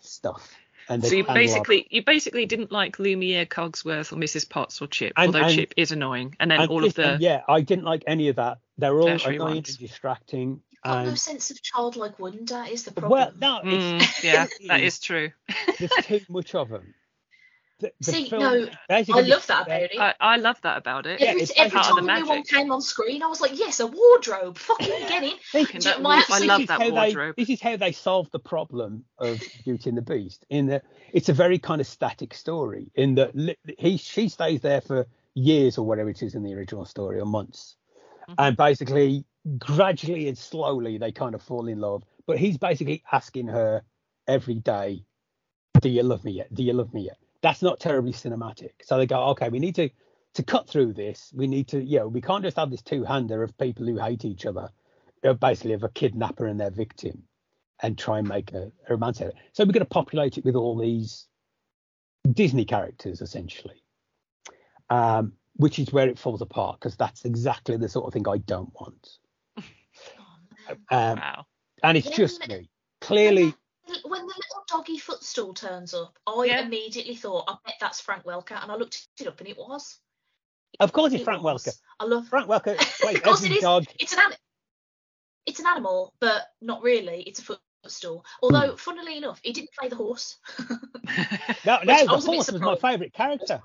stuff. 0.00 0.54
And 0.88 1.04
So 1.04 1.14
you 1.14 1.24
kind 1.24 1.38
of 1.38 1.42
basically 1.42 1.86
you 1.90 2.02
basically 2.04 2.46
didn't 2.46 2.70
like 2.72 2.98
Lumiere, 2.98 3.46
Cogsworth, 3.46 4.12
or 4.12 4.16
Mrs. 4.16 4.48
Potts 4.48 4.82
or 4.82 4.86
Chip, 4.86 5.12
And- 5.16 5.26
although 5.28 5.46
and- 5.46 5.54
Chip 5.54 5.74
is 5.76 5.92
annoying, 5.92 6.36
and 6.38 6.50
then 6.50 6.60
and 6.60 6.70
all 6.70 6.84
of 6.84 6.94
this- 6.94 7.04
and 7.04 7.20
the 7.20 7.24
yeah, 7.24 7.42
I 7.48 7.60
didn't 7.62 7.84
like 7.84 8.04
any 8.06 8.28
of 8.28 8.36
that. 8.36 8.58
They're 8.78 8.98
all 8.98 9.06
Tertiary 9.06 9.36
annoying 9.36 9.54
ones. 9.56 9.68
and 9.70 9.78
distracting. 9.78 10.60
Got 10.84 11.06
no 11.06 11.14
sense 11.14 11.50
of 11.50 11.62
childlike 11.62 12.18
wonder 12.18 12.62
is 12.70 12.84
the 12.84 12.92
problem. 12.92 13.10
well, 13.40 13.62
no, 13.64 13.70
Mm, 13.70 14.22
yeah, 14.22 14.46
that 14.68 14.80
is 14.82 15.00
true. 15.00 15.30
there's 15.78 15.90
too 16.02 16.20
much 16.28 16.54
of 16.54 16.68
them. 16.68 16.94
The, 17.84 17.92
the 18.00 18.12
See, 18.12 18.30
film- 18.30 18.42
no, 18.42 18.68
I 18.88 19.02
love 19.20 19.46
that 19.48 19.66
about 19.66 19.82
it. 19.82 19.90
I, 20.00 20.14
I 20.18 20.36
love 20.36 20.58
that 20.62 20.78
about 20.78 21.04
it. 21.04 21.20
Yeah, 21.20 21.32
every 21.32 21.46
every 21.54 21.80
time 21.82 22.06
the 22.06 22.10
a 22.14 22.18
new 22.20 22.26
one 22.26 22.42
came 22.42 22.72
on 22.72 22.80
screen, 22.80 23.22
I 23.22 23.26
was 23.26 23.42
like, 23.42 23.58
yes, 23.58 23.78
a 23.80 23.86
wardrobe. 23.86 24.56
Fucking 24.56 24.88
get 24.88 25.22
in. 25.22 25.34
Thinking 25.52 25.82
that 25.82 26.00
my 26.00 26.24
I 26.30 26.38
love 26.38 26.62
is 26.62 26.68
that 26.68 26.80
how 26.80 26.88
wardrobe. 26.88 27.36
They, 27.36 27.42
this 27.42 27.50
is 27.50 27.60
how 27.60 27.76
they 27.76 27.92
solve 27.92 28.30
the 28.30 28.38
problem 28.38 29.04
of 29.18 29.38
Beauty 29.66 29.90
and 29.90 29.98
the 29.98 30.02
Beast. 30.02 30.46
In 30.48 30.68
that 30.68 30.84
it's 31.12 31.28
a 31.28 31.34
very 31.34 31.58
kind 31.58 31.82
of 31.82 31.86
static 31.86 32.32
story. 32.32 32.90
In 32.94 33.16
that 33.16 33.34
he 33.78 33.98
she 33.98 34.30
stays 34.30 34.62
there 34.62 34.80
for 34.80 35.06
years 35.34 35.76
or 35.76 35.84
whatever 35.86 36.08
it 36.08 36.22
is 36.22 36.34
in 36.34 36.42
the 36.42 36.54
original 36.54 36.86
story, 36.86 37.20
or 37.20 37.26
months, 37.26 37.76
Mhm. 38.30 38.34
and 38.38 38.56
basically 38.56 39.26
gradually 39.58 40.26
and 40.28 40.38
slowly 40.38 40.96
they 40.96 41.12
kind 41.12 41.34
of 41.34 41.42
fall 41.42 41.68
in 41.68 41.80
love. 41.80 42.02
But 42.26 42.38
he's 42.38 42.56
basically 42.56 43.02
asking 43.12 43.48
her 43.48 43.82
every 44.26 44.54
day, 44.54 45.04
"Do 45.82 45.90
you 45.90 46.02
love 46.02 46.24
me 46.24 46.32
yet? 46.32 46.54
Do 46.54 46.62
you 46.62 46.72
love 46.72 46.94
me 46.94 47.02
yet?" 47.02 47.18
That's 47.44 47.60
not 47.62 47.78
terribly 47.78 48.12
cinematic. 48.12 48.70
So 48.82 48.96
they 48.98 49.06
go, 49.06 49.22
"Okay, 49.30 49.50
we 49.50 49.58
need 49.60 49.76
to." 49.76 49.90
To 50.34 50.42
cut 50.42 50.68
through 50.68 50.94
this, 50.94 51.30
we 51.32 51.46
need 51.46 51.68
to, 51.68 51.80
you 51.80 52.00
know, 52.00 52.08
we 52.08 52.20
can't 52.20 52.42
just 52.42 52.56
have 52.56 52.68
this 52.68 52.82
two-hander 52.82 53.40
of 53.44 53.56
people 53.56 53.86
who 53.86 53.96
hate 53.98 54.24
each 54.24 54.46
other 54.46 54.68
uh, 55.22 55.32
basically 55.34 55.74
of 55.74 55.84
a 55.84 55.88
kidnapper 55.90 56.46
and 56.46 56.58
their 56.58 56.72
victim 56.72 57.22
and 57.84 57.96
try 57.96 58.18
and 58.18 58.26
make 58.26 58.52
a, 58.52 58.64
a 58.88 58.90
romance 58.90 59.20
out 59.20 59.28
of 59.28 59.34
it. 59.34 59.36
So 59.52 59.62
we're 59.62 59.70
going 59.70 59.86
to 59.86 59.98
populate 60.00 60.36
it 60.36 60.44
with 60.44 60.56
all 60.56 60.76
these 60.76 61.28
Disney 62.32 62.64
characters 62.64 63.20
essentially, 63.20 63.80
um, 64.90 65.34
which 65.54 65.78
is 65.78 65.92
where 65.92 66.08
it 66.08 66.18
falls 66.18 66.42
apart 66.42 66.80
because 66.80 66.96
that's 66.96 67.24
exactly 67.24 67.76
the 67.76 67.88
sort 67.88 68.06
of 68.08 68.12
thing 68.12 68.26
I 68.28 68.38
don't 68.38 68.72
want. 68.80 69.08
Oh, 69.56 69.62
Um, 70.90 71.18
wow. 71.20 71.46
and 71.84 71.96
it's 71.96 72.10
Yeah, 72.10 72.16
just 72.16 72.40
but- 72.40 72.48
me. 72.48 72.70
Clearly, 73.02 73.44
man. 73.44 73.54
When 74.02 74.20
the 74.22 74.26
little 74.26 74.63
doggy 74.74 74.98
footstool 74.98 75.54
turns 75.54 75.94
up, 75.94 76.18
I 76.26 76.44
Yeah. 76.46 76.60
immediately 76.64 77.14
thought, 77.14 77.44
I 77.48 77.56
bet 77.64 77.76
that's 77.80 78.00
Frank 78.00 78.24
Welker, 78.24 78.60
and 78.60 78.72
I 78.72 78.76
looked 78.76 79.06
it 79.20 79.26
up, 79.28 79.38
and 79.40 79.48
it 79.48 79.56
was. 79.56 79.98
of 80.80 80.92
course, 80.92 81.12
it's 81.12 81.22
It 81.22 81.24
Frank 81.24 81.42
was. 81.44 81.64
Welker. 81.64 81.78
I 82.00 82.04
love. 82.04 82.26
Frank 82.28 82.48
Welker 82.48 82.76
plays 83.00 83.16
Of 83.18 83.22
course 83.22 83.42
it 83.42 83.46
every 83.46 83.56
is. 83.58 83.62
dog. 83.62 83.84
It's 84.00 84.12
an 84.12 84.18
an- 84.20 84.36
It's 85.46 85.60
an 85.60 85.66
animal, 85.66 86.12
but 86.20 86.42
not 86.60 86.82
really. 86.82 87.22
It's 87.22 87.38
a 87.38 87.58
footstool. 87.82 88.24
Although, 88.42 88.70
Hmm. 88.70 88.76
funnily 88.76 89.16
enough, 89.18 89.40
he 89.44 89.52
didn't 89.52 89.70
play 89.78 89.88
the 89.88 89.96
horse. 89.96 90.38
No, 91.66 91.78
no, 91.84 92.06
the 92.06 92.12
was 92.12 92.24
horse 92.26 92.50
was 92.50 92.60
my 92.60 92.76
favourite 92.76 93.12
character. 93.12 93.60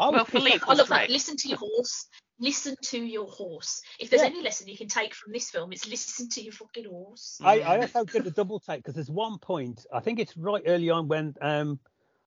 I 0.00 0.08
Well, 0.10 0.20
pissed 0.24 0.30
Philippe 0.32 0.56
off- 0.56 0.62
I 0.64 0.66
love 0.70 0.78
was 0.78 0.88
that. 0.88 0.96
great. 0.98 1.10
Listen 1.10 1.36
to 1.36 1.48
your 1.48 1.58
horse. 1.58 2.06
Listen 2.38 2.74
to 2.84 2.98
your 2.98 3.26
horse. 3.26 3.82
If 3.98 4.08
there's 4.08 4.22
Yeah. 4.22 4.28
any 4.28 4.42
lesson 4.42 4.66
you 4.66 4.76
can 4.78 4.88
take 4.88 5.14
from 5.14 5.32
this 5.32 5.50
film, 5.50 5.72
it's 5.72 5.86
listen 5.86 6.28
to 6.30 6.42
your 6.42 6.54
fucking 6.54 6.86
horse. 6.86 7.38
I, 7.42 7.60
I 7.60 7.80
also 7.82 8.04
did 8.04 8.26
a 8.26 8.30
double 8.30 8.58
take 8.60 8.78
because 8.78 8.94
there's 8.94 9.10
one 9.10 9.38
point, 9.38 9.84
I 9.92 10.00
think 10.00 10.18
it's 10.18 10.34
right 10.38 10.62
early 10.66 10.88
on 10.88 11.06
when, 11.06 11.34
um, 11.42 11.78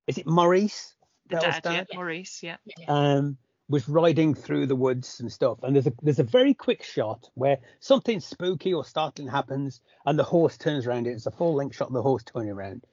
is 0.07 0.17
it 0.19 0.27
Maurice? 0.27 0.93
the 1.29 1.37
Belle's 1.37 1.61
dad, 1.61 1.87
yeah, 1.89 1.97
Maurice, 1.97 2.43
yeah. 2.43 2.57
um, 2.89 3.37
was 3.69 3.87
riding 3.87 4.35
through 4.35 4.67
the 4.67 4.75
woods 4.75 5.21
and 5.21 5.31
stuff. 5.31 5.57
And 5.63 5.73
there's 5.73 5.87
a 5.87 5.93
there's 6.01 6.19
a 6.19 6.23
very 6.23 6.53
quick 6.53 6.83
shot 6.83 7.29
where 7.35 7.57
something 7.79 8.19
spooky 8.19 8.73
or 8.73 8.83
startling 8.83 9.29
happens, 9.29 9.79
and 10.05 10.19
the 10.19 10.23
horse 10.25 10.57
turns 10.57 10.85
around. 10.85 11.07
It's 11.07 11.25
a 11.25 11.31
full 11.31 11.53
length 11.55 11.77
shot 11.77 11.87
of 11.87 11.93
the 11.93 12.01
horse 12.03 12.23
turning 12.23 12.49
around, 12.49 12.83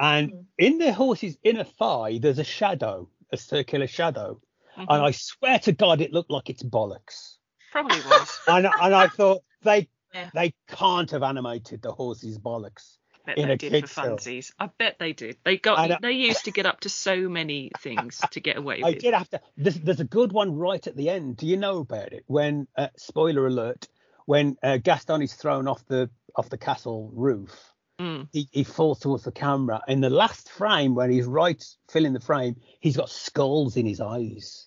and 0.00 0.32
Mhm. 0.32 0.44
in 0.58 0.78
the 0.78 0.94
horse's 0.94 1.36
inner 1.44 1.62
thigh 1.62 2.18
there's 2.20 2.38
a 2.38 2.44
shadow, 2.44 3.06
a 3.34 3.36
circular 3.36 3.86
shadow, 3.86 4.40
Mhm. 4.78 4.86
and 4.88 5.02
I 5.04 5.10
swear 5.12 5.58
to 5.60 5.72
God 5.72 6.00
it 6.00 6.12
looked 6.12 6.30
like 6.30 6.50
it's 6.50 6.62
bollocks. 6.62 7.36
Probably 7.72 7.98
was. 8.00 8.38
And 8.48 8.66
and 8.66 8.94
I 8.94 9.08
thought 9.08 9.42
they 9.62 9.88
Yeah. 10.14 10.30
they 10.34 10.54
can't 10.68 11.10
have 11.10 11.22
animated 11.22 11.82
the 11.82 11.92
horse's 11.92 12.38
bollocks. 12.38 12.96
bet 13.26 13.38
In 13.38 13.48
they 13.48 13.54
a 13.54 13.56
did 13.56 13.88
for 13.88 14.02
film. 14.02 14.16
funsies. 14.18 14.52
I 14.58 14.66
bet 14.78 14.98
they 14.98 15.12
did. 15.14 15.38
They 15.44 15.52
I 15.52 15.56
got 15.56 15.88
know. 15.88 15.96
they 16.02 16.12
used 16.12 16.44
to 16.44 16.50
get 16.50 16.66
up 16.66 16.80
to 16.80 16.88
so 16.90 17.28
many 17.28 17.70
things 17.80 18.20
to 18.32 18.38
get 18.40 18.56
away 18.58 18.76
with. 18.82 18.84
I 18.84 18.98
did 18.98 19.14
have 19.14 19.30
to. 19.30 19.40
There's, 19.56 19.76
there's 19.76 20.00
a 20.00 20.04
good 20.04 20.30
one 20.32 20.54
right 20.56 20.86
at 20.86 20.94
the 20.96 21.08
end. 21.08 21.38
Do 21.38 21.46
you 21.46 21.56
know 21.56 21.78
about 21.78 22.12
it? 22.12 22.24
When 22.26 22.66
uh, 22.76 22.88
spoiler 22.96 23.46
alert, 23.46 23.88
when 24.26 24.56
uh, 24.62 24.76
Gaston 24.76 25.22
is 25.22 25.32
thrown 25.34 25.68
off 25.68 25.84
the 25.86 26.10
off 26.36 26.48
the 26.50 26.58
castle 26.58 27.10
roof, 27.14 27.73
Mm. 28.00 28.28
he, 28.32 28.48
he 28.50 28.64
falls 28.64 28.98
towards 28.98 29.22
the 29.24 29.30
camera. 29.32 29.80
In 29.86 30.00
the 30.00 30.10
last 30.10 30.50
frame, 30.50 30.94
when 30.94 31.10
he's 31.10 31.26
right 31.26 31.62
filling 31.90 32.12
the 32.12 32.20
frame, 32.20 32.56
he's 32.80 32.96
got 32.96 33.08
skulls 33.08 33.76
in 33.76 33.86
his 33.86 34.00
eyes. 34.00 34.66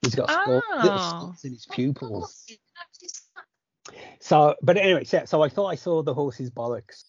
He's 0.00 0.14
got 0.14 0.30
spots, 0.30 0.66
little 0.82 0.98
Oh. 0.98 0.98
spots 0.98 1.44
in 1.44 1.52
his 1.52 1.66
pupils. 1.66 2.44
Noticed 2.48 3.28
that. 3.36 4.04
So, 4.20 4.54
but 4.62 4.76
anyway, 4.78 5.04
so, 5.04 5.22
so 5.26 5.42
I 5.42 5.48
thought 5.48 5.66
I 5.68 5.74
saw 5.74 6.02
the 6.02 6.14
horse's 6.14 6.50
bollocks. 6.50 7.04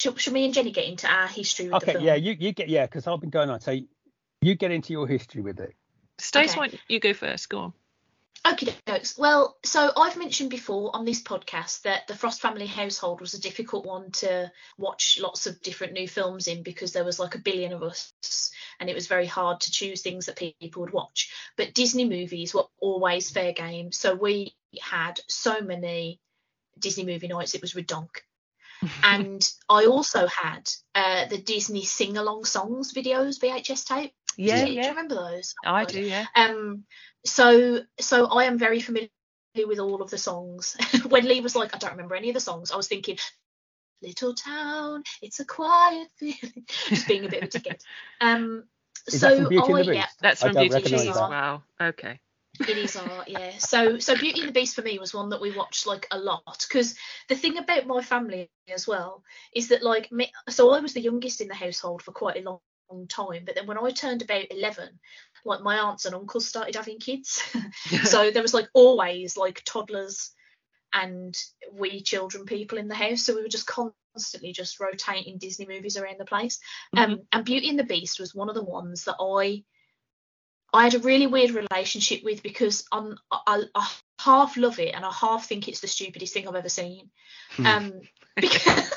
Should, 0.00 0.20
shall 0.20 0.32
me 0.32 0.44
and 0.46 0.54
Jenni 0.54 0.72
get 0.72 0.86
into 0.86 1.06
our 1.06 1.26
history 1.28 1.66
with 1.66 1.72
the 1.72 1.76
Okay, 1.76 1.92
film? 1.92 2.04
yeah, 2.04 2.14
you, 2.14 2.36
you 2.38 2.52
get 2.52 2.68
yeah, 2.68 2.86
because 2.86 3.06
I've 3.06 3.20
been 3.20 3.30
going 3.30 3.50
on. 3.50 3.60
So 3.60 3.78
you 4.40 4.54
get 4.54 4.70
into 4.70 4.92
your 4.92 5.06
history 5.06 5.42
with 5.42 5.60
it. 5.60 5.74
Stace, 6.18 6.50
Okay. 6.50 6.58
why 6.58 6.68
don't 6.68 6.80
you 6.88 7.00
go 7.00 7.12
first? 7.12 7.48
Go 7.48 7.58
on. 7.58 7.72
Okay, 8.52 8.74
dokes. 8.86 9.18
Well, 9.18 9.56
so 9.64 9.90
I've 9.96 10.16
mentioned 10.16 10.50
before 10.50 10.94
on 10.94 11.04
this 11.04 11.20
podcast 11.20 11.82
that 11.82 12.06
the 12.06 12.14
Frost 12.14 12.40
family 12.40 12.66
household 12.66 13.20
was 13.20 13.34
a 13.34 13.40
difficult 13.40 13.84
one 13.84 14.12
to 14.12 14.52
watch 14.78 15.18
lots 15.20 15.46
of 15.46 15.60
different 15.62 15.94
new 15.94 16.06
films 16.06 16.46
in 16.46 16.62
because 16.62 16.92
there 16.92 17.04
was 17.04 17.18
like 17.18 17.34
a 17.34 17.40
billion 17.40 17.72
of 17.72 17.82
us 17.82 18.12
and 18.78 18.88
it 18.88 18.94
was 18.94 19.08
very 19.08 19.26
hard 19.26 19.60
to 19.62 19.72
choose 19.72 20.02
things 20.02 20.26
that 20.26 20.36
people 20.36 20.82
would 20.82 20.92
watch. 20.92 21.32
But 21.56 21.74
Disney 21.74 22.08
movies 22.08 22.54
were 22.54 22.66
always 22.80 23.30
fair 23.30 23.52
game. 23.52 23.90
So 23.90 24.14
we 24.14 24.54
had 24.80 25.18
so 25.28 25.60
many 25.60 26.20
Disney 26.78 27.04
movie 27.04 27.28
nights, 27.28 27.54
it 27.54 27.62
was 27.62 27.74
redonk. 27.74 28.10
and 29.02 29.48
I 29.68 29.86
also 29.86 30.26
had 30.26 30.68
uh, 30.94 31.26
the 31.26 31.38
Disney 31.38 31.84
sing 31.84 32.16
along 32.16 32.44
songs 32.44 32.92
videos 32.92 33.40
VHS 33.40 33.86
tape. 33.86 34.12
Yeah, 34.36 34.56
do, 34.56 34.60
you- 34.60 34.66
do 34.66 34.72
you 34.74 34.82
yeah. 34.82 34.88
remember 34.90 35.14
those? 35.14 35.54
I 35.64 35.84
God. 35.84 35.92
do, 35.92 36.00
yeah. 36.02 36.26
Um, 36.34 36.84
so 37.24 37.80
so 38.00 38.26
I 38.26 38.44
am 38.44 38.58
very 38.58 38.80
familiar 38.80 39.08
with 39.66 39.78
all 39.78 40.02
of 40.02 40.10
the 40.10 40.18
songs. 40.18 40.76
when 41.08 41.24
Lee 41.26 41.40
was 41.40 41.56
like, 41.56 41.74
I 41.74 41.78
don't 41.78 41.92
remember 41.92 42.14
any 42.14 42.28
of 42.28 42.34
the 42.34 42.40
songs, 42.40 42.70
I 42.70 42.76
was 42.76 42.88
thinking, 42.88 43.18
Little 44.02 44.34
town, 44.34 45.04
it's 45.22 45.40
a 45.40 45.44
quiet 45.46 46.08
feeling, 46.18 46.66
just 46.88 47.08
being 47.08 47.24
a 47.24 47.28
bit 47.28 47.42
of 47.42 47.48
a 47.48 47.58
dickhead. 47.58 47.80
Um, 48.20 48.64
Is 49.12 49.20
so 49.20 49.28
that 49.30 49.36
from 49.36 49.48
Beauty 49.48 49.72
I, 49.72 49.80
and 49.80 49.88
the 49.88 49.94
yeah, 49.94 50.02
Beast? 50.02 50.16
That's 50.20 50.42
I 50.42 50.48
from 50.48 50.54
don't 50.54 50.68
Beauty 50.68 50.76
and 50.76 50.84
the 50.84 50.90
Beast. 51.04 51.24
Wow. 51.28 51.62
Okay. 51.80 52.20
it 52.68 52.76
is 52.78 52.96
art, 52.96 53.28
yeah. 53.28 53.52
So 53.58 53.98
so 53.98 54.16
Beauty 54.16 54.40
and 54.40 54.48
the 54.50 54.52
Beast 54.52 54.74
for 54.76 54.82
me 54.82 54.98
was 54.98 55.14
one 55.14 55.30
that 55.30 55.40
we 55.40 55.50
watched 55.56 55.86
like 55.86 56.06
a 56.10 56.18
lot 56.18 56.66
because 56.68 56.94
the 57.28 57.36
thing 57.36 57.56
about 57.58 57.86
my 57.86 58.02
family 58.02 58.50
as 58.68 58.86
well 58.86 59.24
is 59.54 59.68
that 59.68 59.82
like 59.82 60.12
me, 60.12 60.30
so 60.50 60.72
I 60.72 60.80
was 60.80 60.92
the 60.92 61.00
youngest 61.00 61.40
in 61.40 61.48
the 61.48 61.54
household 61.54 62.02
for 62.02 62.12
quite 62.12 62.36
a 62.36 62.42
long, 62.42 62.60
long 62.90 63.06
time, 63.06 63.44
but 63.44 63.54
then 63.54 63.66
when 63.66 63.78
I 63.78 63.90
turned 63.90 64.22
about 64.22 64.46
eleven, 64.50 64.98
like 65.44 65.62
my 65.62 65.78
aunts 65.78 66.04
and 66.04 66.14
uncles 66.14 66.46
started 66.46 66.74
having 66.74 66.98
kids, 66.98 67.42
so 68.04 68.30
there 68.32 68.42
was 68.42 68.54
like 68.54 68.68
always 68.74 69.36
like 69.36 69.62
toddlers 69.64 70.30
and 70.92 71.36
wee 71.72 72.00
children 72.00 72.46
people 72.46 72.78
in 72.78 72.88
the 72.88 72.94
house. 72.94 73.22
So 73.22 73.34
we 73.34 73.42
were 73.42 73.48
just 73.48 73.66
constantly 73.66 74.52
just 74.52 74.80
rotating 74.80 75.38
disney 75.38 75.66
movies 75.66 75.96
around 75.96 76.18
the 76.18 76.24
place. 76.24 76.58
Um 76.96 77.22
and 77.32 77.44
beauty 77.44 77.68
and 77.68 77.78
the 77.78 77.84
beast 77.84 78.18
was 78.18 78.34
one 78.34 78.48
of 78.48 78.54
the 78.54 78.64
ones 78.64 79.04
that 79.04 79.16
i 79.20 79.62
i 80.72 80.84
had 80.84 80.94
a 80.94 81.00
really 81.00 81.26
weird 81.26 81.50
relationship 81.50 82.22
with 82.24 82.42
because 82.42 82.84
I'm, 82.92 83.16
I, 83.30 83.64
I 83.74 83.88
half 84.20 84.56
love 84.56 84.78
it 84.78 84.94
and 84.94 85.04
i 85.04 85.12
half 85.12 85.46
think 85.46 85.68
it's 85.68 85.80
the 85.80 85.86
stupidest 85.88 86.34
thing 86.34 86.48
i've 86.48 86.54
ever 86.54 86.68
seen. 86.68 87.10
Hmm. 87.50 87.66
um 87.66 87.92
because, 88.36 88.92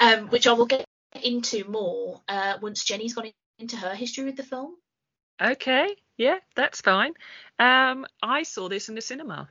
um 0.00 0.28
which 0.28 0.46
i 0.46 0.52
will 0.52 0.66
get 0.66 0.84
into 1.22 1.64
more 1.68 2.20
uh 2.28 2.58
once 2.60 2.84
jenni's 2.84 3.14
gone 3.14 3.30
into 3.58 3.76
her 3.76 3.94
history 3.94 4.24
with 4.24 4.36
the 4.36 4.42
film 4.42 4.74
Okay, 5.40 5.94
yeah, 6.16 6.38
that's 6.56 6.80
fine. 6.80 7.12
Um, 7.60 8.06
I 8.20 8.42
saw 8.42 8.68
this 8.68 8.88
in 8.88 8.96
the 8.96 9.00
cinema 9.00 9.48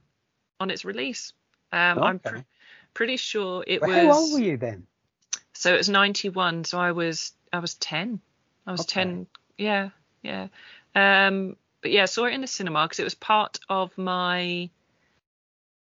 on 0.60 0.70
its 0.70 0.84
release. 0.84 1.32
Um, 1.72 2.04
I'm 2.04 2.20
pr- 2.20 2.40
pretty 2.94 3.16
sure 3.16 3.64
it 3.66 3.82
Well, 3.82 3.90
was. 3.90 3.98
how 3.98 4.20
old 4.20 4.34
were 4.34 4.40
you 4.40 4.58
then? 4.58 4.86
So 5.54 5.74
it 5.74 5.78
was 5.78 5.88
91. 5.88 6.66
So 6.66 6.78
I 6.78 6.92
was 6.92 7.32
I 7.54 7.60
was 7.60 7.76
10. 7.76 8.20
I 8.66 8.72
was 8.72 8.82
Okay. 8.82 9.04
10. 9.04 9.28
Yeah, 9.58 9.90
yeah. 10.22 10.48
Um, 10.94 11.56
but 11.82 11.92
yeah, 11.92 12.04
I 12.04 12.06
saw 12.06 12.26
it 12.26 12.34
in 12.34 12.42
the 12.42 12.48
cinema 12.48 12.84
because 12.86 13.00
it 13.00 13.06
was 13.06 13.16
part 13.16 13.60
of 13.70 13.98
my 13.98 14.70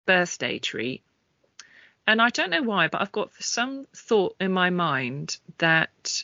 birthday 0.05 0.59
treat. 0.59 1.01
And 2.07 2.21
I 2.21 2.29
don't 2.29 2.51
know 2.51 2.61
why, 2.61 2.87
but 2.87 3.01
I've 3.01 3.11
got 3.11 3.31
some 3.39 3.85
thought 3.95 4.35
in 4.39 4.51
my 4.51 4.69
mind 4.69 5.37
that 5.57 6.23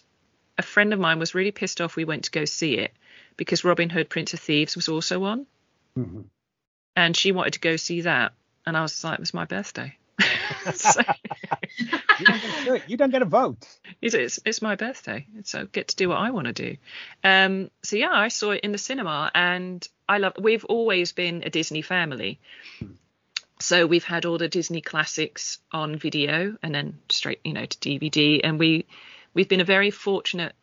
a 0.58 0.62
friend 0.62 0.94
of 0.94 1.00
mine 1.00 1.18
was 1.20 1.34
really 1.34 1.52
pissed 1.52 1.82
off 1.82 1.96
we 1.96 2.06
went 2.06 2.26
to 2.26 2.32
go 2.32 2.46
see 2.46 2.78
it 2.78 2.92
because 3.38 3.64
Robin 3.64 3.90
Hood 3.90 4.10
Prince 4.10 4.34
of 4.34 4.40
Thieves 4.40 4.76
was 4.76 4.90
also 4.90 5.24
on 5.24 5.48
Mhm. 5.98 6.26
and 6.96 7.18
she 7.18 7.32
wanted 7.32 7.54
to 7.54 7.60
go 7.60 7.78
see 7.78 8.02
that 8.02 8.34
and 8.66 8.78
I 8.78 8.82
was 8.82 9.04
like 9.04 9.16
it 9.16 9.20
was 9.20 9.34
my 9.34 9.46
birthday. 9.46 9.98
so, 10.74 11.02
You 12.20 12.28
don't 12.28 12.42
get 12.42 12.54
to 12.54 12.64
do 12.64 12.74
it. 12.76 12.84
You 12.86 12.98
don't 12.98 13.10
get 13.10 13.24
a 13.24 13.26
vote. 13.26 13.66
it's, 14.02 14.14
it's 14.14 14.40
it's 14.46 14.62
my 14.62 14.76
birthday, 14.76 15.26
so 15.44 15.66
get 15.66 15.88
to 15.88 15.96
do 15.96 16.10
what 16.10 16.20
I 16.20 16.30
want 16.30 16.46
to 16.46 16.54
do. 16.54 16.78
Um, 17.24 17.72
so 17.82 17.96
yeah, 17.96 18.12
I 18.12 18.28
saw 18.28 18.52
it 18.52 18.62
in 18.64 18.72
the 18.72 18.78
cinema, 18.78 19.32
and 19.34 19.88
I 20.08 20.20
love. 20.20 20.34
We've 20.40 20.66
always 20.66 21.12
been 21.14 21.42
a 21.44 21.50
Disney 21.50 21.82
family, 21.82 22.40
so 23.62 23.86
we've 23.86 24.04
had 24.04 24.26
all 24.26 24.38
the 24.38 24.48
Disney 24.48 24.82
classics 24.82 25.60
on 25.72 25.98
video, 25.98 26.58
and 26.64 26.74
then 26.74 27.00
straight, 27.10 27.40
you 27.44 27.54
know, 27.54 27.66
to 27.66 27.78
DVD. 27.78 28.42
And 28.44 28.60
we 28.60 28.86
we've 29.34 29.50
been 29.50 29.62
a 29.62 29.66
very 29.66 29.92
fortunate 29.92 30.54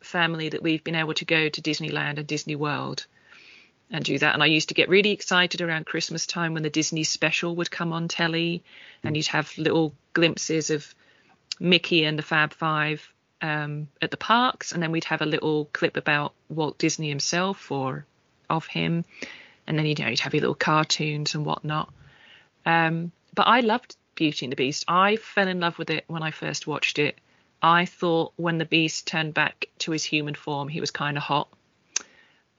family 0.00 0.48
that 0.48 0.62
we've 0.62 0.84
been 0.84 0.94
able 0.94 1.14
to 1.14 1.24
go 1.24 1.48
to 1.48 1.62
Disneyland 1.62 2.18
and 2.18 2.26
Disney 2.26 2.56
World 2.56 3.06
and 3.90 4.04
do 4.04 4.18
that. 4.18 4.34
And 4.34 4.42
I 4.42 4.46
used 4.46 4.68
to 4.68 4.74
get 4.74 4.88
really 4.88 5.10
excited 5.10 5.60
around 5.60 5.86
Christmas 5.86 6.26
time 6.26 6.54
when 6.54 6.62
the 6.62 6.70
Disney 6.70 7.04
special 7.04 7.56
would 7.56 7.70
come 7.70 7.92
on 7.92 8.08
telly, 8.08 8.62
and 9.02 9.16
you'd 9.16 9.26
have 9.28 9.56
little 9.56 9.94
glimpses 10.12 10.70
of 10.70 10.94
Mickey 11.60 12.04
and 12.04 12.18
the 12.18 12.22
Fab 12.22 12.52
Five 12.52 13.12
um, 13.40 13.88
at 14.02 14.10
the 14.10 14.16
parks, 14.16 14.72
and 14.72 14.82
then 14.82 14.92
we'd 14.92 15.04
have 15.04 15.22
a 15.22 15.26
little 15.26 15.66
clip 15.72 15.96
about 15.96 16.34
Walt 16.48 16.78
Disney 16.78 17.08
himself 17.08 17.70
or 17.70 18.04
of 18.50 18.66
him, 18.66 19.04
and 19.66 19.78
then 19.78 19.86
you 19.86 19.94
know 19.94 20.08
you'd 20.08 20.20
have 20.20 20.34
your 20.34 20.42
little 20.42 20.54
cartoons 20.54 21.34
and 21.34 21.44
whatnot. 21.44 21.92
Um, 22.68 23.12
but 23.34 23.44
I 23.44 23.60
loved 23.60 23.96
Beauty 24.14 24.44
and 24.46 24.52
the 24.52 24.56
Beast. 24.56 24.84
I 24.88 25.16
fell 25.16 25.48
in 25.48 25.58
love 25.60 25.78
with 25.78 25.90
it 25.90 26.04
when 26.06 26.22
I 26.22 26.30
first 26.30 26.66
watched 26.66 26.98
it. 26.98 27.18
I 27.62 27.86
thought 27.86 28.32
when 28.36 28.58
the 28.58 28.64
Beast 28.64 29.06
turned 29.06 29.34
back 29.34 29.66
to 29.78 29.90
his 29.90 30.04
human 30.04 30.34
form, 30.34 30.68
he 30.68 30.80
was 30.80 30.90
kind 30.90 31.16
of 31.16 31.22
hot. 31.22 31.48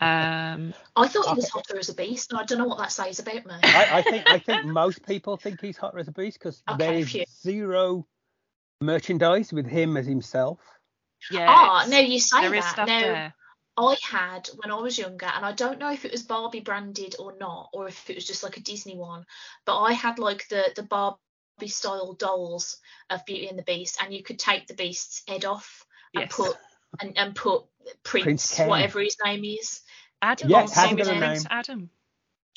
Um, 0.02 0.74
i 0.96 1.08
thought 1.08 1.28
he 1.28 1.36
was 1.36 1.50
hotter 1.50 1.78
as 1.78 1.90
a 1.90 1.94
beast 1.94 2.32
and 2.32 2.40
i 2.40 2.46
don't 2.46 2.58
know 2.58 2.66
what 2.66 2.78
that 2.78 2.90
says 2.90 3.20
about 3.20 3.46
me 3.46 3.54
I, 3.76 3.98
I 3.98 4.02
think 4.02 4.24
I 4.30 4.40
think 4.40 4.64
most 4.64 5.06
people 5.06 5.36
think 5.36 5.60
he's 5.60 5.76
hotter 5.76 6.00
as 6.00 6.08
a 6.08 6.14
beast 6.14 6.40
because 6.40 6.64
there 6.78 6.92
Okay, 6.92 7.02
is 7.02 7.10
phew. 7.10 7.26
zero 7.44 8.08
merchandise 8.80 9.52
with 9.52 9.68
him 9.68 9.98
as 9.98 10.06
himself. 10.06 10.60
yeah, 11.32 11.48
Ah, 11.50 11.86
no, 11.90 12.00
you 12.00 12.20
say 12.20 12.42
there 12.42 12.54
is 12.54 12.64
that. 12.64 12.72
stuff 12.74 12.88
Now, 12.88 13.02
there. 13.02 13.34
I 13.80 13.96
had 14.04 14.50
when 14.58 14.72
I 14.72 14.76
was 14.80 14.98
younger, 14.98 15.26
and 15.28 15.46
I 15.46 15.52
don't 15.54 15.80
know 15.80 15.92
if 15.92 16.04
it 16.06 16.12
was 16.12 16.24
Barbie 16.24 16.60
branded 16.60 17.16
or 17.20 17.34
not, 17.40 17.70
or 17.74 17.88
if 17.88 18.10
it 18.10 18.16
was 18.16 18.28
just 18.28 18.44
like 18.44 18.58
a 18.58 18.62
Disney 18.62 18.98
one, 18.98 19.26
but 19.66 19.80
I 19.80 19.94
had 19.94 20.20
like 20.20 20.48
the 20.50 20.64
the 20.76 20.84
Barbie 20.84 21.20
style 21.68 22.14
dolls 22.14 22.78
of 23.10 23.26
Beauty 23.26 23.48
and 23.48 23.58
the 23.58 23.64
Beast, 23.64 23.98
and 24.04 24.14
you 24.14 24.22
could 24.24 24.40
take 24.40 24.68
the 24.68 24.74
Beast's 24.74 25.24
head 25.28 25.46
off 25.46 25.86
and 26.14 26.24
Yes. 26.24 26.36
put 26.36 26.58
and, 27.02 27.18
and 27.18 27.36
put 27.36 27.64
Prince, 28.04 28.24
Prince 28.24 28.56
Ken. 28.56 28.68
whatever 28.70 29.00
his 29.00 29.16
name 29.24 29.44
is. 29.46 29.82
Adam. 30.22 30.50
Yeah, 30.50 30.62
his 30.64 30.74
hasn't 30.74 30.98
name 31.00 31.08
a 31.08 31.18
Prince 31.20 31.44
name. 31.44 31.48
Adam. 31.52 31.90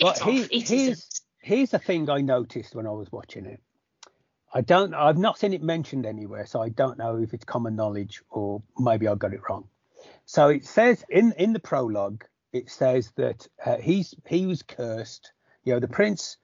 Well, 0.02 0.14
Get 0.14 0.22
he- 0.22 0.42
off. 0.44 0.48
He's- 0.68 1.20
Here's 1.44 1.70
the 1.70 1.78
thing 1.80 2.08
I 2.08 2.20
noticed 2.20 2.72
when 2.74 2.86
I 2.86 2.90
was 2.92 3.10
watching 3.10 3.46
it. 3.46 3.60
I 4.54 4.60
don't. 4.60 4.94
I've 4.94 5.18
not 5.18 5.38
seen 5.38 5.52
it 5.52 5.62
mentioned 5.62 6.06
anywhere, 6.06 6.46
so 6.46 6.62
I 6.62 6.68
don't 6.68 6.98
know 6.98 7.16
if 7.18 7.34
it's 7.34 7.44
common 7.44 7.74
knowledge 7.74 8.22
or 8.30 8.62
maybe 8.78 9.08
I 9.08 9.14
got 9.16 9.32
it 9.34 9.40
wrong. 9.48 9.68
So 10.32 10.48
it 10.48 10.64
says 10.64 11.04
in 11.10 11.32
in 11.32 11.52
the 11.52 11.60
prologue, 11.60 12.24
it 12.54 12.70
says 12.70 13.12
that 13.16 13.46
uh, 13.62 13.76
he's 13.76 14.14
he 14.26 14.46
was 14.46 14.62
cursed. 14.62 15.30
You 15.62 15.74
know, 15.74 15.80
the 15.80 15.88
prince. 15.88 16.38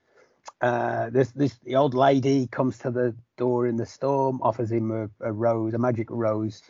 Uh, 0.61 1.09
this 1.09 1.31
this 1.31 1.57
the 1.63 1.75
old 1.75 1.95
lady 1.95 2.45
comes 2.45 2.77
to 2.79 2.91
the 2.91 3.15
door 3.35 3.65
in 3.65 3.77
the 3.77 3.87
storm, 3.87 4.41
offers 4.43 4.71
him 4.71 4.91
a, 4.91 5.09
a 5.27 5.33
rose, 5.33 5.73
a 5.73 5.79
magic 5.79 6.11
rose, 6.11 6.61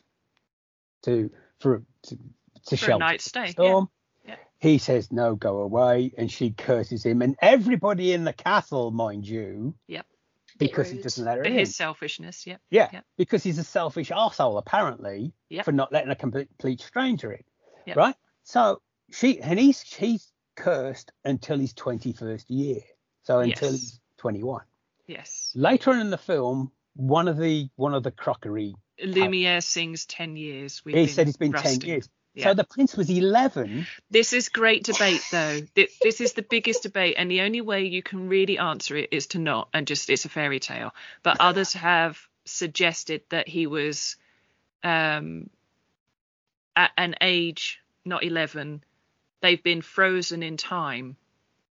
to 1.03 1.29
for 1.59 1.83
to, 2.03 2.15
to 2.67 2.77
For 2.77 2.85
shelter 2.85 3.03
night's 3.03 3.25
the 3.25 3.29
stay, 3.29 3.47
storm. 3.47 3.89
Yeah. 4.25 4.35
He 4.59 4.77
says 4.77 5.11
no, 5.11 5.35
go 5.35 5.59
away, 5.59 6.13
and 6.17 6.31
she 6.31 6.51
curses 6.51 7.03
him, 7.03 7.21
and 7.21 7.35
everybody 7.41 8.13
in 8.13 8.23
the 8.23 8.31
castle, 8.31 8.91
mind 8.91 9.27
you, 9.27 9.75
Bit 9.89 10.05
because 10.59 10.89
he 10.91 11.01
doesn't 11.01 11.25
let 11.25 11.37
her 11.37 11.43
in. 11.43 11.53
his 11.53 11.75
selfishness, 11.75 12.45
yeah. 12.45 12.57
Yeah, 12.69 12.89
Yeah. 12.93 13.01
because 13.17 13.43
he's 13.43 13.57
a 13.57 13.63
selfish 13.63 14.11
asshole 14.11 14.57
apparently, 14.57 15.33
Yep. 15.49 15.65
for 15.65 15.71
not 15.71 15.91
letting 15.91 16.11
a 16.11 16.15
complete 16.15 16.81
stranger 16.81 17.31
in. 17.31 17.43
Yep. 17.87 17.97
Right? 17.97 18.15
So 18.43 18.81
she 19.11 19.39
and 19.41 19.57
he's 19.57 19.83
she's 19.85 20.31
cursed 20.55 21.11
until 21.25 21.57
his 21.57 21.73
21st 21.73 22.45
year. 22.49 22.81
So 23.23 23.39
until 23.39 23.71
Yes. 23.71 23.79
he's 23.81 23.99
21. 24.17 24.61
Yes. 25.07 25.51
Later 25.55 25.91
on 25.91 25.99
in 26.01 26.09
the 26.11 26.17
film, 26.17 26.71
one 26.95 27.27
of 27.27 27.37
the 27.37 27.69
one 27.75 27.93
of 27.93 28.03
the 28.03 28.11
crockery 28.11 28.75
Lumiere 29.01 29.61
sings 29.61 30.05
10 30.05 30.35
years. 30.35 30.83
We've 30.83 30.95
he 30.95 31.07
said 31.07 31.27
it's 31.29 31.37
been 31.37 31.51
rusting. 31.53 31.79
10 31.79 31.89
years. 31.89 32.09
Yeah. 32.33 32.45
So 32.45 32.53
the 32.53 32.63
prince 32.63 32.95
was 32.95 33.09
11. 33.09 33.87
This 34.11 34.33
is 34.33 34.49
great 34.49 34.83
debate, 34.83 35.21
though. 35.31 35.61
This 35.75 36.21
is 36.21 36.33
the 36.33 36.43
biggest 36.43 36.83
debate, 36.83 37.15
and 37.17 37.29
the 37.29 37.41
only 37.41 37.61
way 37.61 37.85
you 37.85 38.03
can 38.03 38.29
really 38.29 38.57
answer 38.57 38.95
it 38.95 39.09
is 39.11 39.27
to 39.27 39.39
not 39.39 39.69
and 39.73 39.87
just 39.87 40.09
it's 40.09 40.25
a 40.25 40.29
fairy 40.29 40.59
tale. 40.59 40.93
But 41.23 41.37
others 41.39 41.73
have 41.73 42.19
suggested 42.45 43.23
that 43.29 43.47
he 43.47 43.67
was 43.67 44.15
um, 44.83 45.49
at 46.75 46.91
an 46.97 47.15
age 47.21 47.81
not 48.05 48.23
11 48.23 48.83
they've 49.41 49.63
been 49.63 49.81
frozen 49.81 50.41
in 50.41 50.57
time 50.57 51.17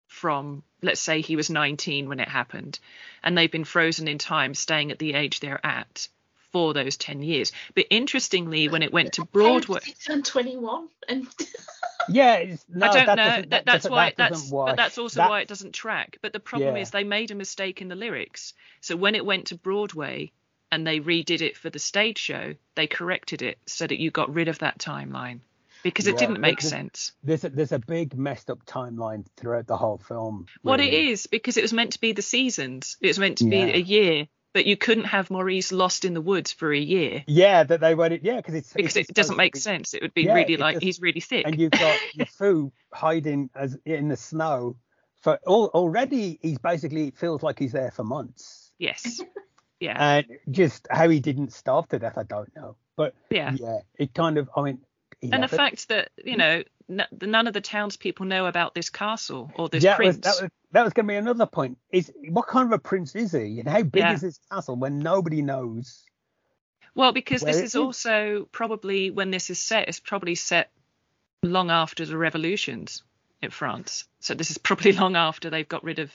from 0.07 0.63
let's 0.83 1.01
say 1.01 1.21
he 1.21 1.37
was 1.37 1.51
19 1.51 2.09
when 2.09 2.21
it 2.21 2.29
happened 2.29 2.79
and 3.23 3.37
they've 3.37 3.51
been 3.51 3.65
frozen 3.65 4.09
in 4.09 4.19
time 4.19 4.55
staying 4.55 4.91
at 4.91 4.99
the 4.99 5.15
age 5.15 5.41
they're 5.41 5.65
at 5.65 6.09
for 6.53 6.75
those 6.75 6.97
10 6.97 7.23
years 7.23 7.53
but 7.75 7.85
interestingly 7.91 8.69
when 8.69 8.83
it 8.83 8.93
went 8.93 9.13
to 9.15 9.25
broadway 9.25 9.81
How 10.07 10.15
did 10.15 10.25
21 10.25 10.89
and 11.09 11.27
Yeah, 12.09 12.37
it's, 12.37 12.65
no, 12.69 12.87
I 12.89 12.93
don't 12.95 13.07
that 13.07 13.17
know. 13.17 13.25
That, 13.25 13.51
that 13.51 13.65
that's 13.67 13.89
why 13.89 14.07
that 14.07 14.17
that's 14.17 14.31
doesn't 14.43 14.57
but 14.57 14.77
that's 14.77 14.97
also 14.99 15.21
That- 15.21 15.31
why 15.31 15.41
it 15.43 15.49
doesn't 15.49 15.73
track. 15.73 16.17
But 16.23 16.33
the 16.33 16.41
problem 16.41 16.75
Yeah. 16.77 16.83
is 16.83 16.91
they 16.91 17.05
made 17.05 17.31
a 17.31 17.35
mistake 17.35 17.83
in 17.83 17.89
the 17.89 17.95
lyrics. 17.95 18.55
So 18.81 18.97
when 18.97 19.15
it 19.15 19.25
went 19.25 19.49
to 19.49 19.55
Broadway 19.55 20.33
and 20.73 20.87
they 20.87 20.99
redid 21.01 21.43
it 21.43 21.59
for 21.59 21.69
the 21.69 21.79
stage 21.79 22.17
show, 22.19 22.55
they 22.75 22.87
corrected 22.87 23.43
it 23.43 23.59
so 23.67 23.87
that 23.87 23.99
you 24.01 24.11
got 24.11 24.33
rid 24.33 24.49
of 24.49 24.61
that 24.61 24.79
timeline 24.79 25.41
because 25.83 26.07
it 26.07 26.13
Yeah, 26.15 26.21
didn't 26.21 26.41
make 26.41 26.61
the- 26.61 26.65
the- 26.65 26.69
sense. 26.71 27.13
There's 27.23 27.45
a, 27.45 27.51
there's 27.51 27.73
a 27.73 27.79
big 27.79 28.17
messed 28.17 28.49
up 28.51 28.65
timeline 28.65 29.27
throughout 29.37 29.67
the 29.67 29.77
whole 29.77 29.99
film. 29.99 30.47
What 30.63 30.81
it 30.81 30.95
is 30.95 31.27
because 31.27 31.59
it 31.59 31.63
was 31.63 31.75
meant 31.75 31.93
to 31.93 32.01
be 32.01 32.13
the 32.13 32.23
seasons. 32.23 32.97
It 33.03 33.09
was 33.09 33.19
meant 33.19 33.39
to 33.39 33.45
Yeah. 33.45 33.67
be 33.67 33.73
a 33.73 33.79
year, 33.83 34.29
but 34.53 34.67
you 34.67 34.77
couldn't 34.77 35.05
have 35.05 35.31
Maurice 35.31 35.73
lost 35.73 36.05
in 36.05 36.15
the 36.15 36.21
woods 36.21 36.53
for 36.53 36.73
a 36.73 36.79
year 36.79 37.25
Yeah, 37.27 37.63
that 37.65 37.81
they 37.81 37.95
went. 37.95 38.23
Yeah, 38.25 38.37
because 38.37 38.55
it's 38.55 38.73
because 38.73 38.97
it's 38.97 39.11
it 39.11 39.15
doesn't 39.15 39.37
make 39.37 39.55
be- 39.55 39.59
sense. 39.61 39.95
It 39.95 40.03
would 40.03 40.15
be 40.15 40.23
Yeah, 40.23 40.35
really 40.35 40.57
like 40.57 40.75
does- 40.77 40.83
he's 40.83 41.01
really 41.01 41.21
thick. 41.21 41.47
And 41.47 41.59
you've 41.59 41.71
got 41.71 41.99
LeFou 42.19 42.73
hiding 42.93 43.51
as 43.55 43.77
in 43.85 44.09
the 44.09 44.17
snow 44.17 44.77
for 45.23 45.39
all, 45.47 45.67
already. 45.75 46.39
He's 46.43 46.59
basically 46.59 47.09
it 47.09 47.17
feels 47.19 47.43
like 47.43 47.59
he's 47.59 47.73
there 47.73 47.91
for 47.91 48.05
months. 48.05 48.71
yes. 48.79 49.21
Yeah. 49.83 49.97
And 50.19 50.27
just 50.51 50.87
how 50.91 51.09
he 51.09 51.21
didn't 51.21 51.55
starve 51.55 51.89
to 51.89 51.99
death, 51.99 52.19
I 52.19 52.25
don't 52.25 52.55
know. 52.55 52.77
But 52.97 53.15
yeah. 53.31 53.53
yeah, 53.55 53.79
it 53.99 54.13
kind 54.13 54.37
of. 54.37 54.51
I 54.55 54.61
mean, 54.61 54.81
and 55.23 55.33
the 55.33 55.37
11? 55.37 55.57
fact 55.57 55.89
that 55.89 56.11
you 56.25 56.37
know 56.37 56.63
n- 56.89 57.07
none 57.21 57.47
of 57.47 57.55
the 57.55 57.61
townspeople 57.61 58.27
know 58.27 58.47
about 58.47 58.75
this 58.75 58.91
castle 58.91 59.51
or 59.55 59.69
this 59.69 59.85
yeah, 59.85 59.97
prince. 59.97 60.17
Was, 60.17 60.37
that 60.37 60.43
was 60.43 60.51
that 60.73 60.85
was 60.85 60.93
going 60.93 61.07
to 61.07 61.13
be 61.13 61.17
another 61.17 61.47
point. 61.47 61.79
Is 61.91 62.13
what 62.29 62.47
kind 62.47 62.67
of 62.67 62.73
a 62.73 62.79
prince 62.79 63.15
is 63.15 63.33
he, 63.33 63.61
and 63.61 63.69
how 63.69 63.83
big 63.83 64.01
Yeah. 64.01 64.13
is 64.15 64.23
his 64.23 64.39
castle 64.51 64.77
when 64.77 64.99
nobody 65.01 65.43
knows? 65.43 66.05
well, 66.95 67.13
because 67.13 67.43
this 67.43 67.57
is 67.57 67.63
is. 67.63 67.77
also 67.77 68.49
probably 68.53 69.11
when 69.11 69.31
this 69.31 69.51
is 69.51 69.59
set, 69.61 69.89
it's 69.89 70.01
probably 70.01 70.35
set 70.35 70.71
long 71.43 71.71
after 71.71 72.05
the 72.05 72.17
revolutions 72.17 73.03
in 73.41 73.51
France. 73.51 74.05
So 74.21 74.35
this 74.35 74.51
is 74.51 74.59
probably 74.59 74.93
long 75.05 75.17
after 75.17 75.51
they've 75.51 75.69
got 75.69 75.85
rid 75.85 75.99
of, 76.01 76.13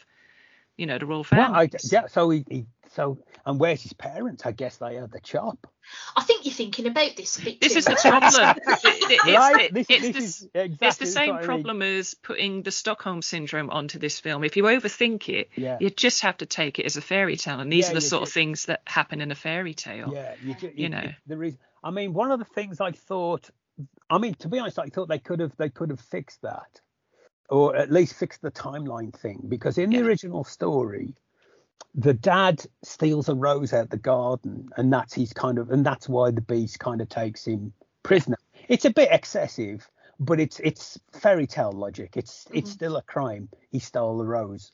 you 0.78 0.86
know, 0.86 0.98
the 0.98 1.06
royal 1.06 1.20
Well, 1.20 1.24
family. 1.54 1.70
I, 1.74 1.78
yeah. 1.92 2.08
So 2.08 2.30
he, 2.30 2.46
he 2.50 2.66
so 2.94 3.18
and 3.46 3.60
where's 3.60 3.82
his 3.82 3.94
parents? 3.94 4.46
I 4.46 4.52
guess 4.52 4.78
they 4.78 4.96
had 4.96 5.12
the 5.12 5.20
chop. 5.20 5.68
I 6.16 6.24
think 6.24 6.46
you're 6.46 6.54
thinking 6.54 6.88
about 6.88 7.16
this 7.16 7.38
a 7.38 7.44
bit 7.46 7.62
This 7.62 7.74
too 7.74 7.80
is 7.80 7.86
the 7.86 7.92
much. 7.92 8.02
problem. 8.02 8.56
It- 8.68 9.12
it- 9.12 9.20
it's 9.26 9.58
the- 9.58 9.70
this 9.72 9.88
it's 9.90 10.02
the 10.18 10.18
is 10.24 10.50
exactly 10.54 10.88
it's 10.88 10.98
the 10.98 11.06
that's 11.06 11.14
same 11.14 11.30
what 11.30 11.36
I 11.36 11.40
mean. 11.40 11.46
problem 11.46 11.82
as 11.82 12.14
putting 12.16 12.64
the 12.64 12.72
Stockholm 12.72 13.22
syndrome 13.22 13.70
onto 13.70 14.00
this 14.00 14.20
film. 14.20 14.44
If 14.44 14.58
you 14.58 14.64
overthink 14.64 15.30
it, 15.30 15.50
Yeah. 15.56 15.78
you 15.80 15.90
just 15.90 16.22
have 16.22 16.38
to 16.38 16.46
take 16.46 16.80
it 16.80 16.86
as 16.86 16.98
a 16.98 17.02
fairy 17.02 17.38
tale, 17.38 17.60
and 17.60 17.72
these 17.72 17.86
Yeah, 17.86 17.92
are 17.92 17.96
the 17.96 18.02
sort 18.02 18.22
do. 18.22 18.24
of 18.24 18.32
things 18.34 18.66
that 18.66 18.82
happen 18.88 19.22
in 19.22 19.32
a 19.32 19.36
fairy 19.36 19.74
tale. 19.74 20.12
Yeah, 20.14 20.34
you, 20.44 20.56
ju- 20.56 20.72
you 20.76 20.90
know. 20.90 21.08
the 21.28 21.38
reason. 21.38 21.60
I 21.84 21.92
mean, 21.92 22.14
one 22.14 22.32
of 22.32 22.40
the 22.40 22.46
things 22.46 22.82
I 22.82 22.92
thought. 22.92 23.50
I 24.10 24.18
mean, 24.20 24.36
to 24.36 24.48
be 24.48 24.58
honest, 24.60 24.80
I 24.80 24.86
thought 24.88 25.10
they 25.10 25.20
could 25.20 25.40
have 25.42 25.56
they 25.58 25.70
could 25.70 25.90
have 25.90 26.00
fixed 26.00 26.42
that, 26.44 26.82
or 27.50 27.76
at 27.76 27.92
least 27.92 28.16
fix 28.16 28.38
the 28.38 28.52
timeline 28.52 29.14
thing, 29.14 29.42
because 29.48 29.78
in 29.78 29.90
the 29.90 30.02
original 30.02 30.44
story, 30.44 31.16
the 31.94 32.14
dad 32.14 32.66
steals 32.84 33.30
a 33.30 33.36
rose 33.36 33.74
out 33.74 33.90
the 33.90 33.98
garden, 33.98 34.70
and 34.78 34.92
that's 34.92 35.14
his 35.14 35.34
kind 35.34 35.58
of, 35.58 35.70
and 35.72 35.86
that's 35.86 36.10
why 36.10 36.32
the 36.32 36.42
beast 36.42 36.80
kind 36.80 37.02
of 37.02 37.10
takes 37.10 37.46
him 37.46 37.74
prisoner. 38.04 38.38
It's 38.68 38.86
a 38.86 38.90
bit 38.90 39.10
excessive, 39.12 39.90
but 40.20 40.40
it's 40.40 40.60
it's 40.60 41.00
fairy 41.14 41.48
tale 41.48 41.72
logic. 41.72 42.18
It's 42.18 42.48
it's 42.52 42.72
Mhm. 42.72 42.74
still 42.74 42.98
a 42.98 43.02
crime. 43.02 43.50
He 43.72 43.80
stole 43.80 44.18
the 44.18 44.26
rose. 44.26 44.72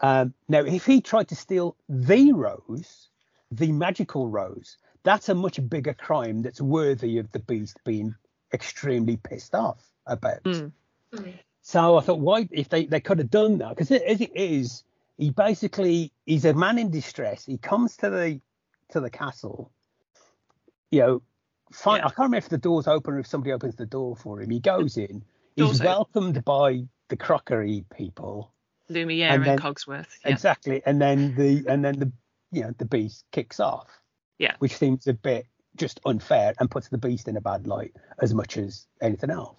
Um, 0.00 0.34
now, 0.48 0.60
if 0.60 0.84
he 0.84 1.00
tried 1.00 1.28
to 1.28 1.36
steal 1.36 1.76
the 1.88 2.32
rose, 2.32 3.08
the 3.50 3.72
magical 3.72 4.28
rose, 4.28 4.76
that's 5.02 5.28
a 5.28 5.34
much 5.34 5.58
bigger 5.68 5.94
crime 5.94 6.42
that's 6.42 6.60
worthy 6.60 7.18
of 7.18 7.30
the 7.32 7.38
beast 7.38 7.78
being 7.84 8.14
extremely 8.52 9.16
pissed 9.16 9.54
off 9.54 9.90
about. 10.06 10.42
Mm. 10.42 10.72
Mm. 11.12 11.38
So 11.68 11.96
I 11.98 12.00
thought, 12.00 12.20
why 12.20 12.48
if 12.52 12.68
they, 12.68 12.86
they 12.86 13.00
could 13.00 13.18
have 13.18 13.28
done 13.28 13.58
that? 13.58 13.70
Because 13.70 13.90
as 13.90 14.20
it 14.20 14.30
is, 14.36 14.84
he 15.18 15.30
basically 15.30 16.12
he's 16.24 16.44
a 16.44 16.54
man 16.54 16.78
in 16.78 16.92
distress. 16.92 17.44
He 17.44 17.58
comes 17.58 17.96
to 17.96 18.08
the 18.08 18.40
to 18.90 19.00
the 19.00 19.10
castle, 19.10 19.72
you 20.92 21.00
know. 21.00 21.22
Fine, 21.72 21.98
Yeah. 21.98 22.04
I 22.06 22.08
can't 22.10 22.18
remember 22.18 22.36
if 22.36 22.48
the 22.48 22.58
door's 22.58 22.86
open 22.86 23.14
or 23.14 23.18
if 23.18 23.26
somebody 23.26 23.50
opens 23.50 23.74
the 23.74 23.84
door 23.86 24.14
for 24.14 24.40
him. 24.40 24.50
He 24.50 24.60
goes 24.60 24.96
in. 24.96 25.24
Door's 25.56 25.72
He's 25.72 25.80
open. 25.80 25.86
welcomed 25.86 26.44
by 26.44 26.84
the 27.08 27.16
crockery 27.16 27.84
people. 27.96 28.52
Lumiere 28.88 29.30
And 29.30 29.42
and, 29.42 29.44
then- 29.44 29.58
Cogsworth. 29.58 30.06
Yeah. 30.24 30.30
Exactly, 30.30 30.82
and 30.86 31.02
then 31.02 31.34
the 31.34 31.64
and 31.66 31.84
then 31.84 31.98
the 31.98 32.12
you 32.52 32.62
know 32.62 32.72
the 32.78 32.84
beast 32.84 33.24
kicks 33.32 33.58
off. 33.58 33.88
Yeah. 34.38 34.54
Which 34.60 34.76
seems 34.76 35.08
a 35.08 35.14
bit 35.14 35.46
just 35.74 35.98
unfair 36.06 36.54
and 36.60 36.70
puts 36.70 36.88
the 36.90 36.98
beast 36.98 37.26
in 37.26 37.36
a 37.36 37.40
bad 37.40 37.66
light 37.66 37.96
as 38.22 38.32
much 38.32 38.56
as 38.56 38.86
anything 39.02 39.30
else. 39.30 39.58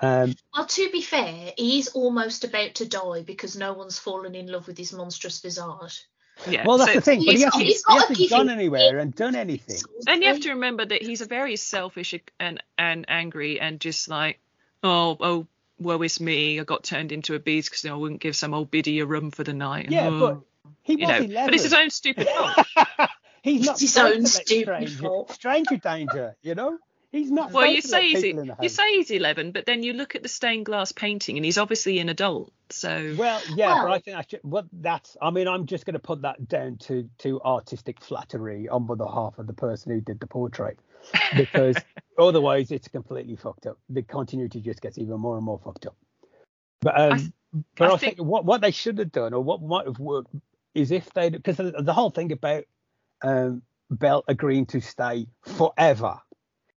Um, 0.00 0.34
Well, 0.54 0.66
to 0.66 0.90
be 0.90 1.02
fair, 1.02 1.52
he's 1.56 1.88
almost 1.88 2.44
about 2.44 2.76
to 2.76 2.86
die 2.88 3.22
because 3.24 3.56
no 3.56 3.72
one's 3.72 3.98
fallen 3.98 4.34
in 4.34 4.46
love 4.46 4.66
with 4.66 4.78
his 4.78 4.92
monstrous 4.92 5.40
visage. 5.40 6.04
yeah. 6.48 6.64
well, 6.64 6.78
that's 6.78 6.92
so- 6.92 6.98
the 6.98 7.00
thing. 7.00 7.24
But 7.24 7.34
he 7.34 7.42
hasn't, 7.42 7.62
he's 7.64 7.82
he 7.86 7.94
hasn't 7.94 8.30
gone 8.30 8.48
anywhere 8.48 8.98
and 8.98 9.14
done 9.14 9.34
anything. 9.34 9.80
And 10.06 10.22
you 10.22 10.28
have 10.28 10.40
to 10.40 10.50
remember 10.50 10.84
that 10.86 11.02
he's 11.02 11.20
a 11.20 11.26
very 11.26 11.56
selfish 11.56 12.14
and 12.38 12.62
and 12.78 13.04
angry 13.08 13.60
and 13.60 13.80
just 13.80 14.08
like, 14.08 14.38
oh 14.84 15.16
oh, 15.20 15.46
woe 15.80 16.00
is 16.02 16.20
me, 16.20 16.60
I 16.60 16.64
got 16.64 16.84
turned 16.84 17.10
into 17.10 17.34
a 17.34 17.38
beast 17.40 17.70
because 17.70 17.84
I 17.86 17.92
wouldn't 17.94 18.20
give 18.20 18.36
some 18.36 18.54
old 18.54 18.70
biddy 18.70 19.00
a 19.00 19.06
room 19.06 19.30
for 19.32 19.42
the 19.42 19.52
night. 19.52 19.90
Yeah, 19.90 20.08
Oh, 20.08 20.18
but 20.20 20.72
he 20.82 20.92
you 20.94 21.06
was 21.06 21.08
know, 21.08 21.24
11. 21.24 21.46
but 21.46 21.54
it's 21.54 21.64
his 21.64 21.74
own 21.74 21.90
stupid 21.90 22.28
fault. 22.28 22.66
He's 23.42 23.66
not 23.66 23.72
It's 23.72 23.80
his 23.80 23.96
own 23.98 24.26
stupid 24.26 24.62
stranger, 24.64 24.98
fault. 24.98 25.32
stranger 25.32 25.76
danger, 25.76 26.36
you 26.42 26.54
know? 26.56 26.78
He's 27.10 27.30
not 27.30 27.52
well, 27.52 27.66
you 27.66 27.80
supposed 27.80 27.86
to 27.86 27.92
let 27.92 28.02
say 28.02 28.08
he's 28.08 28.22
people 28.22 28.42
in 28.42 28.48
the 28.48 28.56
you 28.60 28.68
say 28.68 28.96
he's 28.96 29.10
eleven, 29.10 29.52
but 29.52 29.64
then 29.64 29.82
you 29.82 29.94
look 29.94 30.14
at 30.14 30.22
the 30.22 30.28
stained 30.28 30.66
glass 30.66 30.92
painting 30.92 31.38
and 31.38 31.44
he's 31.44 31.56
obviously 31.56 32.00
an 32.00 32.10
adult. 32.10 32.52
So 32.68 33.14
Well, 33.16 33.40
yeah, 33.54 33.82
but 33.82 33.92
I 33.92 33.98
think 33.98 34.16
I 34.18 34.24
should, 34.28 34.40
what 34.42 34.66
that's. 34.70 35.16
I 35.22 35.30
mean, 35.30 35.48
I'm 35.48 35.64
just 35.64 35.86
going 35.86 35.94
to 35.94 36.00
put 36.00 36.22
that 36.22 36.48
down 36.48 36.76
to 36.82 37.08
to 37.18 37.40
artistic 37.40 38.02
flattery 38.02 38.68
on 38.68 38.86
behalf 38.86 39.38
of 39.38 39.46
the 39.46 39.54
person 39.54 39.92
who 39.92 40.02
did 40.02 40.20
the 40.20 40.26
portrait, 40.26 40.78
because 41.34 41.76
otherwise 42.18 42.70
it's 42.70 42.88
completely 42.88 43.36
fucked 43.36 43.66
up. 43.66 43.78
The 43.88 44.02
continuity 44.02 44.60
just 44.60 44.82
gets 44.82 44.98
even 44.98 45.18
more 45.18 45.36
and 45.36 45.44
more 45.46 45.58
fucked 45.64 45.86
up. 45.86 45.96
But 46.82 47.00
um, 47.00 47.12
I 47.12 47.16
th- 47.16 47.30
but 47.76 47.90
I 47.90 47.94
I, 47.94 47.96
think, 47.96 48.16
think- 48.16 48.28
what 48.28 48.44
what 48.44 48.60
they 48.60 48.70
should 48.70 48.98
have 48.98 49.12
done, 49.12 49.32
or 49.32 49.42
what 49.42 49.62
might 49.62 49.86
have 49.86 49.98
worked, 49.98 50.34
is 50.74 50.90
if 50.90 51.10
they 51.14 51.30
because 51.30 51.56
the, 51.56 51.72
the 51.80 51.94
whole 51.94 52.10
thing 52.10 52.32
about 52.32 52.64
um 53.22 53.62
Belle 53.90 54.24
agreeing 54.28 54.66
to 54.66 54.82
stay 54.82 55.26
forever 55.46 56.20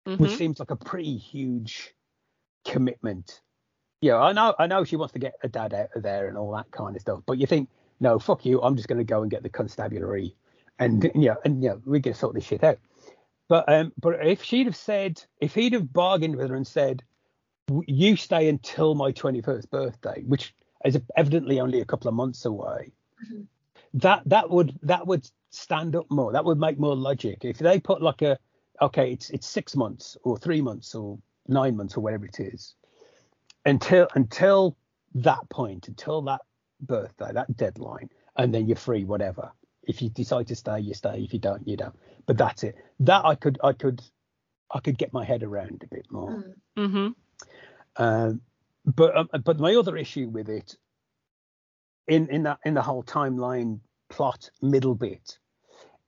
which 0.06 0.32
mhm. 0.32 0.38
seems 0.38 0.60
like 0.60 0.72
a 0.72 0.76
pretty 0.76 1.18
huge 1.18 1.94
commitment. 2.66 3.42
Yeah, 4.02 4.18
I 4.18 4.32
know, 4.34 4.56
I 4.58 4.68
know 4.68 4.84
she 4.84 4.96
wants 4.96 5.14
to 5.14 5.20
get 5.20 5.34
her 5.42 5.48
dad 5.48 5.74
out 5.74 5.90
of 5.96 6.04
there 6.04 6.28
and 6.28 6.38
all 6.38 6.52
that 6.56 6.72
kind 6.72 6.96
of 6.96 7.02
stuff, 7.02 7.22
but 7.26 7.38
you 7.38 7.46
think, 7.46 7.70
no, 8.00 8.18
fuck 8.18 8.46
you, 8.46 8.62
I'm 8.62 8.76
just 8.76 8.88
going 8.88 8.98
to 8.98 9.04
go 9.04 9.22
and 9.22 9.30
get 9.30 9.44
the 9.44 9.50
constabulary, 9.50 10.36
and 10.80 11.04
you 11.14 11.28
know, 11.30 11.36
and 11.46 11.62
you 11.62 11.70
know, 11.70 11.82
we 11.86 12.02
can 12.02 12.14
sort 12.16 12.34
this 12.34 12.46
shit 12.46 12.64
out. 12.64 12.80
But 13.48 13.70
um, 13.72 13.94
but 14.02 14.26
if 14.26 14.44
she'd 14.44 14.66
have 14.66 14.76
said, 14.76 15.24
if 15.40 15.54
he'd 15.54 15.74
have 15.74 15.94
bargained 15.94 16.36
with 16.36 16.50
her 16.50 16.56
and 16.56 16.66
said, 16.66 17.04
you 17.86 18.16
stay 18.16 18.50
until 18.50 18.96
my 18.96 19.12
21st 19.12 19.70
birthday, 19.70 20.24
which 20.26 20.56
is 20.84 21.00
evidently 21.16 21.60
only 21.60 21.82
a 21.82 21.86
couple 21.86 22.08
of 22.08 22.16
months 22.16 22.46
away, 22.46 22.92
Mhm. 23.32 23.46
that 23.94 24.24
that 24.26 24.50
would 24.50 24.80
that 24.82 25.06
would 25.06 25.30
stand 25.52 25.96
up 25.96 26.10
more. 26.10 26.32
That 26.32 26.46
would 26.46 26.60
make 26.60 26.80
more 26.80 26.96
logic. 26.96 27.46
If 27.46 27.60
they 27.60 27.80
put 27.80 28.02
like 28.02 28.22
a 28.24 28.40
okay, 28.82 29.12
it's 29.12 29.30
it's 29.30 29.48
six 29.48 29.76
months 29.76 30.18
or 30.24 30.38
three 30.38 30.62
months 30.62 30.96
or 30.96 31.20
nine 31.48 31.78
months 31.78 31.96
or 31.98 32.02
whatever 32.02 32.26
it 32.26 32.40
is, 32.40 32.76
until 33.66 34.08
until 34.16 34.78
that 35.16 35.48
point, 35.50 35.88
until 35.88 36.22
that 36.24 36.42
birthday, 36.82 37.32
that 37.34 37.56
deadline, 37.58 38.10
and 38.38 38.54
then 38.54 38.68
you're 38.68 38.76
free, 38.76 39.04
whatever. 39.06 39.52
If 39.84 40.02
you 40.02 40.10
decide 40.10 40.48
to 40.48 40.56
stay, 40.56 40.80
you 40.80 40.94
stay. 40.94 41.24
If 41.24 41.34
you 41.34 41.40
don't, 41.40 41.68
you 41.68 41.78
don't. 41.78 41.96
But 42.26 42.38
that's 42.38 42.64
it. 42.64 42.76
That 43.00 43.26
I 43.26 43.36
could 43.36 43.60
I 43.64 43.74
could 43.74 44.02
I 44.72 44.80
could 44.80 44.98
get 44.98 45.14
my 45.14 45.24
head 45.26 45.44
around 45.44 45.84
a 45.84 45.88
bit 45.96 46.08
more. 46.12 46.30
Mm. 46.32 46.54
Mhm. 46.78 47.16
Um, 47.98 48.42
but 48.86 49.16
um, 49.16 49.30
but 49.44 49.60
my 49.60 49.76
other 49.76 49.98
issue 49.98 50.28
with 50.30 50.50
it, 50.50 50.76
in 52.08 52.30
in 52.30 52.44
that 52.44 52.60
in 52.66 52.74
the 52.74 52.82
whole 52.82 53.04
timeline 53.04 53.80
plot 54.10 54.50
middle 54.62 54.96
bit, 54.96 55.40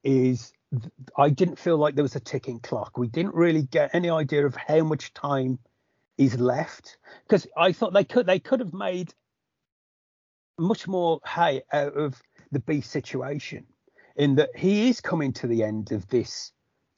is 0.03 0.51
th- 0.51 0.53
I 1.17 1.29
didn't 1.29 1.59
feel 1.59 1.77
like 1.77 1.95
there 1.95 2.03
was 2.03 2.15
a 2.15 2.19
ticking 2.19 2.59
clock. 2.59 2.97
We 2.97 3.07
didn't 3.07 3.35
really 3.35 3.63
get 3.63 3.93
any 3.93 4.09
idea 4.09 4.45
of 4.45 4.55
how 4.55 4.83
much 4.83 5.13
time 5.13 5.59
is 6.17 6.39
left 6.39 6.97
because 7.27 7.47
I 7.57 7.71
thought 7.71 7.93
they 7.93 8.03
could 8.03 8.25
they 8.25 8.39
could 8.39 8.59
have 8.59 8.73
made 8.73 9.13
much 10.57 10.87
more 10.87 11.19
hay 11.25 11.63
out 11.71 11.93
of 11.93 12.21
the 12.51 12.59
beast 12.59 12.91
situation 12.91 13.65
in 14.15 14.35
that 14.35 14.55
he 14.55 14.89
is 14.89 15.01
coming 15.01 15.33
to 15.33 15.47
the 15.47 15.63
end 15.63 15.91
of 15.91 16.07
this 16.07 16.51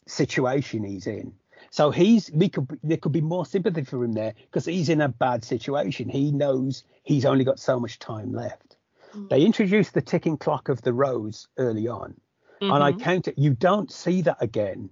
situation 0.08 0.84
he's 0.84 1.08
in. 1.08 1.34
So 1.72 1.92
he's 1.92 2.30
we 2.32 2.50
could 2.50 2.80
there 2.84 2.98
could 2.98 3.12
be 3.12 3.22
more 3.22 3.46
sympathy 3.46 3.84
for 3.84 4.04
him 4.04 4.14
there 4.14 4.34
because 4.46 4.66
he's 4.66 4.90
in 4.90 5.02
a 5.02 5.10
bad 5.10 5.44
situation. 5.44 6.10
He 6.10 6.32
knows 6.32 6.84
he's 7.04 7.26
only 7.26 7.44
got 7.44 7.60
so 7.60 7.80
much 7.80 8.00
time 8.00 8.34
left. 8.34 8.78
Mm. 9.14 9.30
They 9.30 9.42
introduced 9.42 9.94
the 9.94 10.02
ticking 10.02 10.38
clock 10.38 10.70
of 10.70 10.82
the 10.82 10.94
rose 10.94 11.48
early 11.58 11.88
on, 11.88 12.20
and 12.62 12.84
I 12.84 12.92
Mhm. 12.92 13.00
count 13.00 13.28
it. 13.28 13.38
You 13.38 13.52
don't 13.54 13.92
see 13.92 14.22
that 14.24 14.38
again 14.42 14.90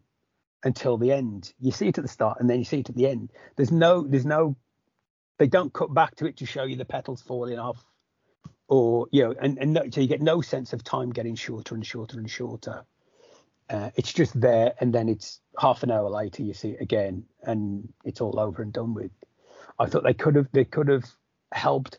until 0.64 0.98
the 0.98 1.12
end. 1.12 1.54
You 1.60 1.72
see 1.72 1.88
it 1.88 1.98
at 1.98 2.04
the 2.04 2.08
start, 2.10 2.40
and 2.40 2.50
then 2.50 2.60
you 2.60 2.66
see 2.66 2.80
it 2.80 2.90
at 2.90 2.96
the 2.96 3.08
end. 3.08 3.32
There's 3.56 3.72
no, 3.72 4.06
there's 4.08 4.26
no, 4.26 4.56
they 5.38 5.48
don't 5.48 5.74
cut 5.74 5.94
back 5.94 6.16
to 6.18 6.26
it 6.26 6.38
to 6.38 6.46
show 6.46 6.64
you 6.64 6.76
the 6.76 6.86
petals 6.86 7.22
falling 7.22 7.60
off, 7.60 7.84
or 8.68 9.08
you 9.12 9.24
know, 9.24 9.36
and 9.42 9.58
and 9.60 9.74
no, 9.74 9.84
so 9.92 10.02
you 10.02 10.08
get 10.08 10.22
no 10.22 10.42
sense 10.42 10.74
of 10.74 10.84
time 10.84 11.12
getting 11.12 11.36
shorter 11.36 11.76
and 11.76 11.86
shorter 11.86 12.18
and 12.18 12.30
shorter. 12.30 12.86
Uh, 13.70 13.90
it's 13.96 14.14
just 14.14 14.40
there, 14.40 14.74
and 14.80 14.94
then 14.94 15.10
it's 15.10 15.40
half 15.58 15.84
an 15.84 15.92
hour 15.92 16.10
later 16.10 16.44
you 16.44 16.54
see 16.54 16.72
it 16.72 16.82
again, 16.82 17.24
and 17.44 17.92
it's 18.04 18.22
all 18.22 18.40
over 18.40 18.62
and 18.62 18.74
done 18.74 18.94
with. 18.94 19.12
I 19.80 19.88
thought 19.88 20.04
they 20.04 20.14
could 20.14 20.36
have, 20.36 20.48
they 20.52 20.66
could 20.66 20.88
have 20.88 21.06
helped 21.52 21.98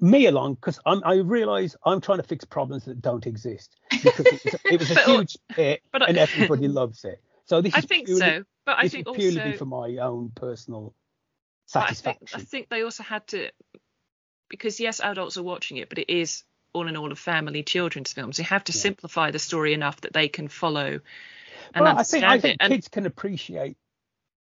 me 0.00 0.26
along 0.26 0.54
because 0.54 0.80
I 0.86 1.16
realise 1.16 1.76
I'm 1.84 2.00
trying 2.00 2.18
to 2.18 2.24
fix 2.24 2.44
problems 2.44 2.84
that 2.86 3.02
don't 3.02 3.26
exist 3.26 3.76
because 4.02 4.32
it 4.32 4.40
was, 4.44 4.54
it 4.70 4.78
was 4.80 4.90
a 4.90 4.94
huge 5.04 5.36
hit 5.56 5.82
but 5.92 6.02
I- 6.02 6.06
and 6.08 6.18
everybody 6.18 6.68
loves 6.68 7.04
it. 7.04 7.22
So 7.44 7.60
this 7.60 7.74
I 7.76 7.80
is 7.80 7.86
think 7.86 8.06
purely, 8.06 8.20
so, 8.20 8.44
but 8.64 8.76
I 8.78 8.88
think 8.88 9.12
purely 9.12 9.38
also 9.38 9.58
for 9.58 9.64
my 9.66 9.96
own 9.98 10.30
personal 10.34 10.94
But 11.74 11.82
I 11.82 11.86
think, 11.94 12.18
satisfaction. 12.18 12.40
I 12.40 12.44
think 12.44 12.68
they 12.68 12.82
also 12.82 13.02
had 13.02 13.26
to, 13.28 13.50
because 14.48 14.80
yes, 14.80 15.00
adults 15.00 15.36
are 15.36 15.42
watching 15.42 15.76
it, 15.76 15.88
but 15.88 15.98
it 15.98 16.10
is 16.12 16.44
all 16.72 16.86
in 16.88 16.96
all 16.96 17.10
a 17.10 17.16
family 17.16 17.62
children's 17.62 18.12
film. 18.12 18.32
So 18.32 18.42
you 18.42 18.46
have 18.48 18.64
to 18.64 18.72
Yeah. 18.72 18.80
simplify 18.80 19.30
the 19.32 19.38
story 19.38 19.74
enough 19.74 20.00
that 20.02 20.12
they 20.12 20.28
can 20.28 20.48
follow 20.48 21.00
and 21.74 21.84
well, 21.84 21.98
I 21.98 22.02
think 22.02 22.24
I 22.24 22.36
it. 22.36 22.40
think 22.40 22.60
And, 22.60 22.72
kids 22.72 22.88
can 22.88 23.06
appreciate. 23.06 23.76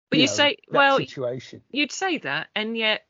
but 0.09 0.19
you 0.19 0.25
know, 0.25 0.31
say, 0.31 0.57
well, 0.69 0.97
situation. 0.97 1.61
you'd 1.71 1.91
say 1.91 2.17
that, 2.19 2.47
and 2.55 2.77
yet 2.77 3.04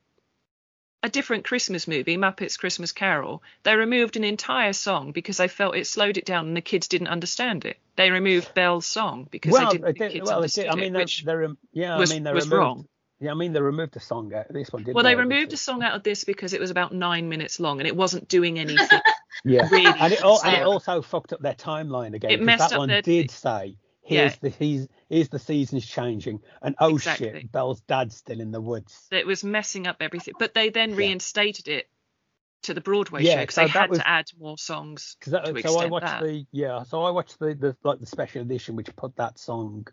a 1.04 1.10
different 1.10 1.46
Christmas 1.46 1.88
movie, 1.88 2.18
Muppets 2.18 2.58
Christmas 2.58 2.92
Carol, 2.92 3.44
they 3.64 3.76
removed 3.76 4.18
an 4.18 4.24
entire 4.24 4.74
song 4.74 5.12
because 5.12 5.38
they 5.38 5.48
felt 5.48 5.76
it 5.76 5.86
slowed 5.88 6.18
it 6.18 6.26
down 6.26 6.48
and 6.48 6.58
the 6.58 6.62
kids 6.62 6.88
didn't 6.88 7.08
understand 7.08 7.66
it. 7.66 7.78
They 7.96 8.10
removed 8.12 8.54
Belle's 8.54 8.86
song 8.88 9.28
because 9.30 9.54
well, 9.54 9.68
they 9.68 9.78
didn't 9.78 9.90
it 9.90 9.98
think 9.98 10.12
did, 10.12 10.12
kids 10.20 10.30
well, 10.30 10.44
it 10.44 10.52
did. 10.54 10.68
I 10.68 10.74
it, 10.74 10.76
mean, 10.78 10.94
they, 10.94 11.00
which 11.00 11.24
they 11.24 11.36
rem- 11.36 11.58
yeah, 11.74 11.98
was- 11.98 12.12
I 12.12 12.16
mean, 12.16 12.24
they 12.24 12.34
was 12.34 12.46
removed, 12.46 12.60
wrong. 12.60 12.88
Yeah, 13.20 13.32
I 13.32 13.34
mean, 13.36 13.54
they 13.54 13.62
removed 13.62 13.94
the 13.94 14.00
song 14.02 14.34
out. 14.34 14.48
of 14.48 14.54
This 14.54 14.74
one 14.74 14.84
didn't. 14.84 14.96
well, 14.96 15.04
they 15.04 15.12
they, 15.12 15.16
removed 15.16 15.54
a 15.54 15.58
song 15.58 15.84
out 15.84 15.94
of 15.96 16.04
this 16.04 16.24
because 16.26 16.54
it 16.54 16.60
was 16.60 16.70
about 16.70 16.94
nine 16.94 17.30
minutes 17.30 17.60
long 17.60 17.80
and 17.80 17.88
it 17.88 17.96
wasn't 17.96 18.28
doing 18.28 18.60
anything. 18.60 19.00
Yeah, 19.44 19.68
really 19.70 19.86
and 19.86 20.14
it, 20.14 20.22
and 20.24 20.56
it 20.56 20.64
also 20.64 21.02
fucked 21.02 21.34
up 21.34 21.42
their 21.42 21.54
timeline 21.54 22.16
again. 22.16 22.32
It 22.32 22.42
messed 22.42 22.70
that 22.70 22.72
up 22.74 22.80
one 22.80 22.90
their- 22.90 23.02
did 23.04 23.30
say, 23.30 23.78
Yeah. 24.08 24.22
"Here's 24.22 24.38
the 24.38 24.50
he's 24.50 24.88
here's 25.10 25.30
the 25.30 25.40
seasons 25.40 25.86
changing," 25.86 26.42
and 26.62 26.76
oh 26.80 26.96
Exactly. 26.96 27.32
shit, 27.32 27.52
Belle's 27.52 27.82
dad's 27.82 28.16
still 28.16 28.40
in 28.40 28.52
the 28.52 28.62
woods. 28.62 29.08
it 29.12 29.26
was 29.26 29.44
messing 29.44 29.88
up 29.88 29.98
everything. 30.02 30.36
But 30.38 30.54
they 30.54 30.70
then 30.70 30.92
Yeah. 30.92 30.98
reinstated 30.98 31.68
it 31.68 31.90
to 32.64 32.74
the 32.74 32.82
Broadway 32.82 33.24
Yeah, 33.24 33.34
show 33.36 33.40
because 33.42 33.56
so 33.56 33.62
they 33.64 33.68
had 33.68 33.90
was- 33.90 34.00
to 34.00 34.08
add 34.08 34.26
more 34.40 34.58
songs 34.58 35.18
to 35.22 35.30
so 35.30 35.38
I 35.38 35.50
extend 35.50 35.92
watched 35.92 36.06
that 36.06 36.24
the 36.24 36.46
yeah, 36.52 36.84
so 36.84 37.04
I 37.04 37.12
watched 37.12 37.40
the, 37.40 37.54
the 37.56 37.76
like 37.84 38.00
the 38.00 38.06
special 38.06 38.42
edition 38.42 38.76
which 38.76 38.96
put 38.96 39.16
that 39.18 39.38
song 39.40 39.88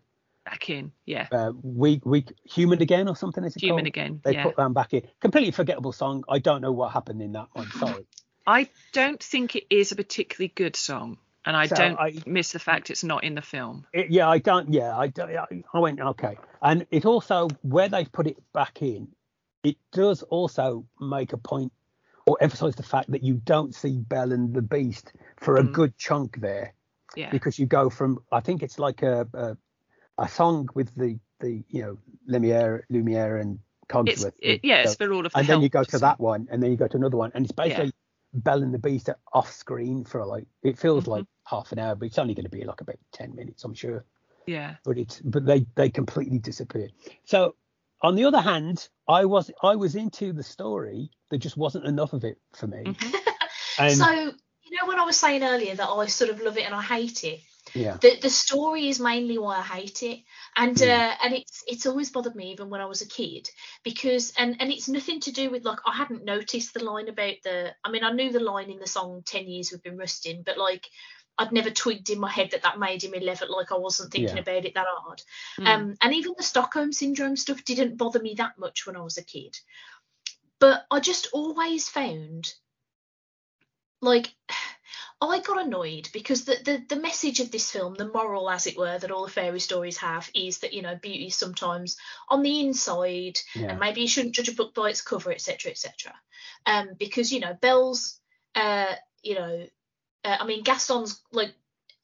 back 0.45 0.69
in. 0.69 0.91
Yeah, 1.05 1.27
uh, 1.31 1.51
week 1.61 2.05
week 2.05 2.33
human 2.43 2.81
again 2.81 3.07
or 3.07 3.15
something 3.15 3.43
is 3.43 3.55
it 3.55 3.61
Human 3.61 3.85
called? 3.85 3.87
Again. 3.87 4.21
They 4.23 4.33
yeah. 4.33 4.43
put 4.43 4.55
that 4.57 4.73
back 4.73 4.93
in. 4.93 5.07
Completely 5.21 5.51
forgettable 5.51 5.91
song. 5.91 6.23
I 6.27 6.39
don't 6.39 6.61
know 6.61 6.71
what 6.71 6.91
happened 6.91 7.21
in 7.21 7.31
that 7.33 7.47
one. 7.53 7.69
Sorry. 7.71 8.05
I 8.47 8.67
don't 8.91 9.23
think 9.23 9.55
it 9.55 9.65
is 9.69 9.91
a 9.93 9.95
particularly 9.95 10.51
good 10.53 10.75
song, 10.75 11.17
and 11.45 11.55
I 11.55 11.65
So 11.67 11.75
don't 11.75 11.99
I- 11.99 12.13
miss 12.25 12.51
the 12.51 12.59
fact 12.59 12.89
it's 12.89 13.03
not 13.03 13.23
in 13.23 13.35
the 13.35 13.41
film. 13.41 13.85
It, 13.93 14.09
yeah, 14.09 14.29
I 14.29 14.37
don't. 14.39 14.71
Yeah, 14.71 14.97
I, 14.97 15.07
don't- 15.07 15.35
I 15.35 15.63
I 15.73 15.79
went 15.79 15.99
okay, 15.99 16.37
and 16.61 16.85
it 16.91 17.05
also 17.05 17.49
where 17.61 17.89
they've 17.89 18.11
put 18.11 18.27
it 18.27 18.37
back 18.53 18.81
in, 18.81 19.09
it 19.63 19.77
does 19.91 20.23
also 20.23 20.85
make 20.99 21.33
a 21.33 21.37
point 21.37 21.71
or 22.25 22.37
emphasize 22.41 22.75
the 22.75 22.83
fact 22.83 23.11
that 23.11 23.23
you 23.23 23.35
don't 23.35 23.75
see 23.75 23.97
Belle 23.97 24.31
and 24.31 24.53
the 24.53 24.61
Beast 24.61 25.11
for 25.37 25.57
a 25.57 25.63
Mm. 25.63 25.73
good 25.73 25.97
chunk 25.97 26.39
there 26.39 26.73
Yeah, 27.17 27.29
because 27.31 27.59
you 27.59 27.65
go 27.65 27.89
from 27.89 28.19
I 28.31 28.39
think 28.39 28.63
it's 28.63 28.79
like 28.79 29.01
a 29.03 29.27
a, 29.33 29.57
a 30.17 30.27
song 30.29 30.69
with 30.73 30.93
the 30.95 31.19
the 31.41 31.63
you 31.69 31.81
know 31.81 31.97
Lumiere 32.27 32.85
Lumiere 32.89 33.37
and 33.37 33.59
Cogsworth. 33.89 34.31
it, 34.39 34.61
yeah, 34.63 34.83
it's 34.83 34.95
for 34.95 35.11
all 35.11 35.25
of 35.25 35.33
the. 35.33 35.39
and 35.39 35.47
then 35.47 35.61
you 35.61 35.67
go 35.69 35.83
to 35.83 35.99
that 35.99 36.19
one, 36.19 36.47
and 36.49 36.63
then 36.63 36.71
you 36.71 36.77
go 36.77 36.87
to 36.87 36.95
another 36.97 37.17
one, 37.17 37.31
and 37.35 37.43
it's 37.45 37.51
basically 37.51 37.91
Belle 38.33 38.63
and 38.63 38.73
the 38.73 38.79
Beast 38.79 39.09
are 39.09 39.19
off 39.33 39.51
screen 39.51 40.05
for 40.05 40.25
like 40.25 40.47
it 40.63 40.79
feels 40.79 41.03
Mhm. 41.03 41.07
like 41.09 41.25
half 41.45 41.71
an 41.71 41.79
hour, 41.79 41.95
but 41.95 42.05
it's 42.05 42.17
only 42.19 42.33
going 42.33 42.45
to 42.45 42.49
be 42.49 42.63
like 42.65 42.81
about 42.81 42.97
ten 43.11 43.35
minutes, 43.35 43.63
I'm 43.63 43.73
sure 43.73 44.05
Yeah, 44.47 44.75
but 44.85 44.97
it's 44.97 45.19
but 45.21 45.45
they 45.45 45.65
they 45.75 45.89
completely 45.89 46.39
disappeared. 46.39 46.91
So 47.25 47.55
on 48.01 48.15
the 48.15 48.25
other 48.25 48.41
hand, 48.41 48.89
I 49.07 49.25
was 49.25 49.51
I 49.61 49.75
was 49.75 49.95
into 49.95 50.33
the 50.33 50.43
story. 50.43 51.09
There 51.29 51.39
just 51.39 51.57
wasn't 51.57 51.85
enough 51.85 52.13
of 52.13 52.23
it 52.23 52.37
for 52.53 52.67
me. 52.67 52.83
Mhm. 52.85 53.15
And 53.79 53.95
so 53.97 54.11
you 54.11 54.77
know 54.79 54.87
when 54.87 54.99
I 54.99 55.03
was 55.03 55.17
saying 55.17 55.43
earlier 55.43 55.73
that 55.75 55.87
I 55.89 56.05
sort 56.07 56.29
of 56.29 56.39
love 56.41 56.57
it 56.57 56.65
and 56.65 56.75
I 56.75 56.81
hate 56.81 57.23
it. 57.23 57.39
yeah, 57.73 57.97
The 57.97 58.19
the 58.21 58.29
story 58.29 58.87
is 58.89 58.99
mainly 58.99 59.37
why 59.39 59.57
I 59.57 59.61
hate 59.63 60.03
it, 60.03 60.19
and 60.55 60.75
Mm. 60.77 60.89
uh, 60.89 61.15
and 61.23 61.33
it's 61.33 61.63
it's 61.65 61.85
always 61.87 62.11
bothered 62.11 62.35
me 62.35 62.51
even 62.51 62.69
when 62.69 62.81
I 62.81 62.85
was 62.85 63.01
a 63.01 63.07
kid 63.07 63.49
because 63.83 64.31
and 64.37 64.57
and 64.61 64.71
it's 64.71 64.87
nothing 64.89 65.21
to 65.21 65.31
do 65.31 65.49
with 65.49 65.63
like 65.65 65.79
I 65.87 65.95
hadn't 65.95 66.25
noticed 66.25 66.73
the 66.73 66.83
line 66.83 67.09
about 67.09 67.35
the 67.43 67.73
I 67.83 67.89
mean 67.89 68.03
I 68.03 68.11
knew 68.11 68.31
the 68.31 68.39
line 68.51 68.69
in 68.69 68.79
the 68.79 68.87
song 68.87 69.23
Ten 69.25 69.47
Years 69.47 69.71
We've 69.71 69.81
Been 69.81 69.97
Rusting, 69.97 70.43
but 70.43 70.57
like 70.57 70.85
I'd 71.37 71.51
never 71.51 71.69
twigged 71.69 72.09
in 72.09 72.19
my 72.19 72.29
head 72.29 72.51
that 72.51 72.61
that 72.61 72.79
made 72.79 73.03
him 73.03 73.13
11 73.13 73.49
like 73.49 73.71
I 73.71 73.77
wasn't 73.77 74.11
thinking 74.11 74.35
Yeah. 74.37 74.41
about 74.41 74.65
it 74.65 74.73
that 74.75 74.87
hard. 74.87 75.21
Mm. 75.59 75.67
Um, 75.67 75.97
and 76.01 76.13
even 76.13 76.33
the 76.37 76.43
Stockholm 76.43 76.93
syndrome 76.93 77.35
stuff 77.35 77.63
didn't 77.65 77.97
bother 77.97 78.19
me 78.19 78.35
that 78.35 78.57
much 78.57 78.85
when 78.85 78.95
I 78.95 79.01
was 79.01 79.17
a 79.17 79.23
kid. 79.23 79.57
But 80.59 80.85
I 80.91 80.99
just 80.99 81.29
always 81.33 81.89
found 81.89 82.53
like 84.01 84.33
I 85.21 85.39
got 85.39 85.65
annoyed 85.65 86.09
because 86.11 86.43
the, 86.43 86.57
the 86.65 86.83
the 86.95 87.01
message 87.01 87.39
of 87.39 87.49
this 87.49 87.71
film, 87.71 87.95
the 87.95 88.09
moral 88.09 88.49
as 88.49 88.67
it 88.67 88.77
were, 88.77 88.97
that 88.97 89.09
all 89.09 89.25
the 89.25 89.31
fairy 89.31 89.61
stories 89.61 89.97
have 89.97 90.29
is 90.35 90.59
that 90.59 90.73
you 90.73 90.81
know 90.81 90.95
beauty 91.01 91.27
is 91.27 91.35
sometimes 91.35 91.95
on 92.27 92.41
the 92.43 92.59
inside 92.59 93.39
yeah, 93.55 93.69
and 93.69 93.79
maybe 93.79 94.01
you 94.01 94.07
shouldn't 94.07 94.35
judge 94.35 94.49
a 94.49 94.53
book 94.53 94.73
by 94.73 94.89
its 94.89 95.01
cover, 95.01 95.31
etc., 95.31 95.71
etc. 95.71 96.13
Um, 96.65 96.89
because 96.99 97.31
you 97.31 97.39
know 97.39 97.53
Belle's, 97.53 98.19
uh, 98.55 98.95
you 99.21 99.35
know, 99.35 99.65
uh, 100.23 100.37
I 100.39 100.45
mean 100.45 100.63
Gaston's 100.63 101.21
like 101.31 101.53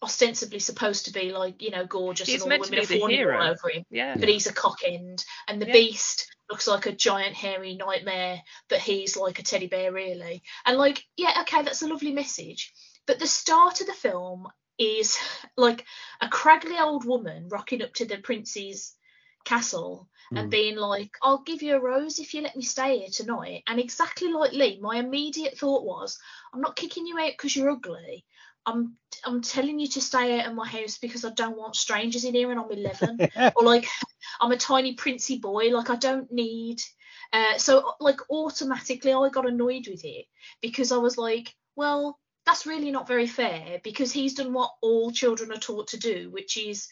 ostensibly 0.02 0.60
supposed 0.60 1.06
to 1.06 1.12
be 1.12 1.32
like 1.32 1.62
you 1.62 1.72
know 1.72 1.86
gorgeous 1.86 2.28
He's 2.28 2.42
and 2.42 2.52
all 2.52 2.58
the 2.58 2.70
women 2.70 2.80
are 2.80 3.00
fawning 3.00 3.26
all 3.26 3.50
over 3.50 3.70
him, 3.70 3.84
yeah, 3.90 4.16
but 4.18 4.30
he's 4.30 4.48
a 4.48 4.54
cock 4.54 4.80
end, 4.86 5.24
and 5.48 5.62
the 5.62 5.68
Yeah. 5.68 5.74
Beast 5.74 6.28
looks 6.50 6.68
like 6.68 6.86
a 6.86 6.92
giant 6.92 7.36
hairy 7.36 7.76
nightmare, 7.76 8.42
but 8.70 8.80
he's 8.80 9.16
like 9.16 9.40
a 9.40 9.44
teddy 9.44 9.68
bear 9.68 9.92
really. 9.92 10.42
And 10.66 10.78
like, 10.78 11.04
yeah, 11.16 11.42
okay, 11.42 11.62
that's 11.62 11.82
a 11.82 11.88
lovely 11.88 12.12
message, 12.12 12.74
but 13.06 13.20
the 13.20 13.28
start 13.28 13.82
of 13.82 13.88
the 13.88 13.94
film 13.94 14.48
is 14.78 15.18
like 15.58 15.86
a 16.22 16.28
craggly 16.28 16.80
old 16.80 17.06
woman 17.06 17.50
rocking 17.50 17.82
up 17.82 17.94
to 17.96 18.06
the 18.06 18.18
prince's 18.18 18.96
castle 19.50 20.08
and 20.32 20.48
Mm. 20.48 20.52
being 20.52 20.76
like, 20.76 21.12
I'll 21.24 21.42
give 21.42 21.64
you 21.64 21.76
a 21.76 21.80
rose 21.82 22.20
if 22.20 22.34
you 22.34 22.42
let 22.42 22.56
me 22.56 22.62
stay 22.64 23.00
here 23.00 23.10
tonight. 23.12 23.64
And 23.68 23.80
exactly 23.80 24.32
like 24.32 24.52
Lee, 24.52 24.80
my 24.80 24.98
immediate 24.98 25.58
thought 25.58 25.84
was, 25.84 26.20
I'm 26.54 26.62
not 26.62 26.76
kicking 26.76 27.08
you 27.08 27.18
out 27.18 27.32
because 27.32 27.56
you're 27.56 27.72
ugly. 27.72 28.26
I'm 28.66 28.98
I'm 29.26 29.42
telling 29.42 29.80
you 29.80 29.88
to 29.88 30.02
stay 30.02 30.40
out 30.40 30.48
of 30.48 30.54
my 30.54 30.68
house 30.68 31.00
because 31.00 31.26
I 31.26 31.32
don't 31.32 31.58
want 31.58 31.76
strangers 31.76 32.26
in 32.26 32.36
here 32.36 32.52
and 32.52 32.60
I'm 32.60 32.72
11. 32.72 33.18
or 33.56 33.64
like 33.64 33.88
I'm 34.40 34.52
a 34.52 34.58
tiny 34.58 34.94
princy 34.94 35.40
boy. 35.40 35.72
Like 35.76 35.90
I 35.90 35.96
don't 35.96 36.32
need. 36.32 36.80
Uh, 37.34 37.58
so 37.58 37.94
like 38.00 38.20
automatically 38.30 39.14
I 39.14 39.30
got 39.30 39.48
annoyed 39.48 39.88
with 39.88 40.06
it 40.06 40.26
because 40.62 40.92
I 40.92 40.98
was 40.98 41.18
like, 41.18 41.56
well, 41.76 42.20
that's 42.46 42.68
really 42.68 42.92
not 42.92 43.08
very 43.08 43.28
fair 43.28 43.80
because 43.84 44.12
he's 44.12 44.36
done 44.36 44.54
what 44.54 44.72
all 44.82 45.12
children 45.12 45.52
are 45.52 45.58
taught 45.68 45.88
to 45.90 45.98
do, 45.98 46.30
which 46.30 46.58
is 46.58 46.88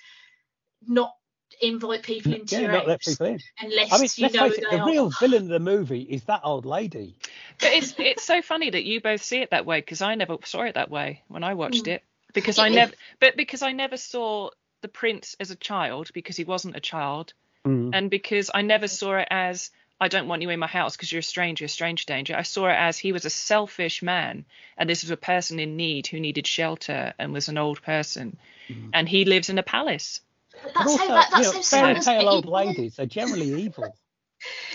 not 0.88 1.14
invite 1.62 2.04
people 2.04 2.34
into 2.34 2.56
yeah, 2.56 2.62
your 2.62 2.72
not 2.72 2.88
let 2.88 3.04
house 3.04 3.16
people 3.16 3.28
in. 3.28 3.40
unless 3.60 3.92
I 3.92 3.98
mean, 3.98 4.10
you 4.16 4.24
let's 4.24 4.36
know 4.36 4.50
face 4.50 4.58
it, 4.58 4.66
they 4.70 4.78
the 4.78 4.82
are. 4.84 4.88
real 4.90 5.10
villain 5.10 5.44
of 5.44 5.50
the 5.50 5.60
movie 5.60 6.02
is 6.02 6.24
that 6.26 6.42
old 6.44 6.66
lady. 6.66 7.16
But 7.60 7.74
it's 7.74 7.94
it's 7.98 8.24
so 8.24 8.42
funny 8.42 8.70
that 8.70 8.84
you 8.84 9.02
both 9.02 9.24
see 9.24 9.40
it 9.40 9.52
that 9.52 9.66
way 9.66 9.80
because 9.80 10.02
I 10.02 10.16
never 10.16 10.38
saw 10.46 10.62
it 10.64 10.76
that 10.76 10.90
way 10.90 11.24
when 11.28 11.44
I 11.44 11.54
watched 11.56 11.86
Mm. 11.86 11.94
it 11.96 12.04
because 12.34 12.60
I 12.60 12.70
never 12.70 12.94
but 13.20 13.36
because 13.38 13.62
I 13.62 13.72
never 13.72 13.98
saw 13.98 14.50
the 14.82 14.88
prince 14.88 15.36
as 15.40 15.50
a 15.52 15.56
child 15.56 16.10
because 16.14 16.38
he 16.38 16.44
wasn't 16.44 16.76
a 16.76 16.80
child 16.82 17.34
Mm. 17.66 17.90
and 17.94 18.10
because 18.10 18.52
I 18.54 18.62
never 18.62 18.88
saw 18.88 19.18
it 19.18 19.28
as 19.32 19.72
I 20.00 20.08
don't 20.10 20.28
want 20.28 20.44
you 20.44 20.50
in 20.52 20.60
my 20.60 20.68
house 20.68 20.96
because 20.96 21.12
you're 21.12 21.20
a 21.20 21.24
stranger, 21.24 21.66
a 21.66 21.68
stranger 21.68 22.06
danger. 22.06 22.36
I 22.36 22.44
saw 22.44 22.68
it 22.68 22.76
as 22.76 23.00
he 23.00 23.12
was 23.12 23.26
a 23.26 23.32
selfish 23.32 24.04
man 24.04 24.46
and 24.78 24.88
this 24.88 25.02
was 25.04 25.10
a 25.10 25.18
person 25.18 25.60
in 25.60 25.76
need 25.76 26.06
who 26.08 26.20
needed 26.20 26.46
shelter 26.46 27.14
and 27.18 27.34
was 27.34 27.50
an 27.50 27.58
old 27.58 27.82
person 27.82 28.38
Mm. 28.70 28.90
and 28.94 29.10
he 29.10 29.26
lives 29.26 29.50
in 29.50 29.58
a 29.58 29.64
palace. 29.64 30.20
But 30.64 30.74
But 30.74 30.74
that's 30.76 30.90
also, 30.92 31.08
how 31.08 31.14
that, 31.16 31.30
that's 31.32 31.38
you 31.38 31.44
know, 31.44 31.52
how 31.54 31.62
fairy 31.62 32.00
tale 32.02 32.30
old 32.30 32.44
evil. 32.46 32.54
ladies 32.54 33.00
are 33.00 33.06
generally 33.06 33.62
evil. 33.62 33.96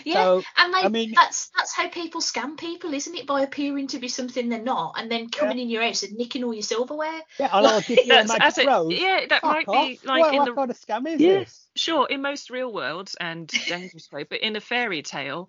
Yeah, 0.04 0.14
So, 0.24 0.42
and 0.56 0.74
they, 0.74 0.80
I 0.82 0.88
mean- 0.88 1.12
that's 1.14 1.48
that's 1.56 1.72
how 1.72 1.86
people 1.88 2.20
scam 2.20 2.58
people, 2.58 2.92
isn't 2.92 3.14
it? 3.14 3.28
By 3.28 3.42
appearing 3.42 3.86
to 3.88 4.00
be 4.00 4.08
something 4.08 4.48
they're 4.48 4.60
not, 4.60 4.94
and 4.98 5.08
then 5.08 5.28
coming 5.28 5.58
in 5.60 5.68
your 5.70 5.84
house 5.84 6.02
and 6.02 6.16
nicking 6.16 6.42
all 6.42 6.52
your 6.52 6.64
silverware. 6.64 7.20
Yeah, 7.38 7.48
and 7.52 7.66
I'll 7.68 7.80
give 7.80 8.04
you 8.04 8.12
a 8.12 8.24
magic 8.26 8.58
it, 8.58 8.66
rose. 8.66 8.92
yeah, 9.00 9.20
that 9.28 9.40
Fuck 9.42 9.52
might 9.52 9.68
off. 9.68 9.86
be 9.86 10.00
like 10.04 10.20
what, 10.20 10.32
in 10.34 10.38
what 10.40 10.44
the 10.46 10.54
kind 10.54 10.70
of 10.72 10.80
scam 10.80 11.06
is 11.06 11.20
Yeah. 11.20 11.28
this? 11.38 11.68
sure 11.76 12.08
in 12.08 12.22
most 12.22 12.50
real 12.50 12.72
worlds 12.72 13.14
and 13.20 13.46
dangerous 13.68 14.10
way, 14.10 14.24
but 14.24 14.40
in 14.40 14.56
a 14.56 14.60
fairy 14.60 15.02
tale, 15.02 15.48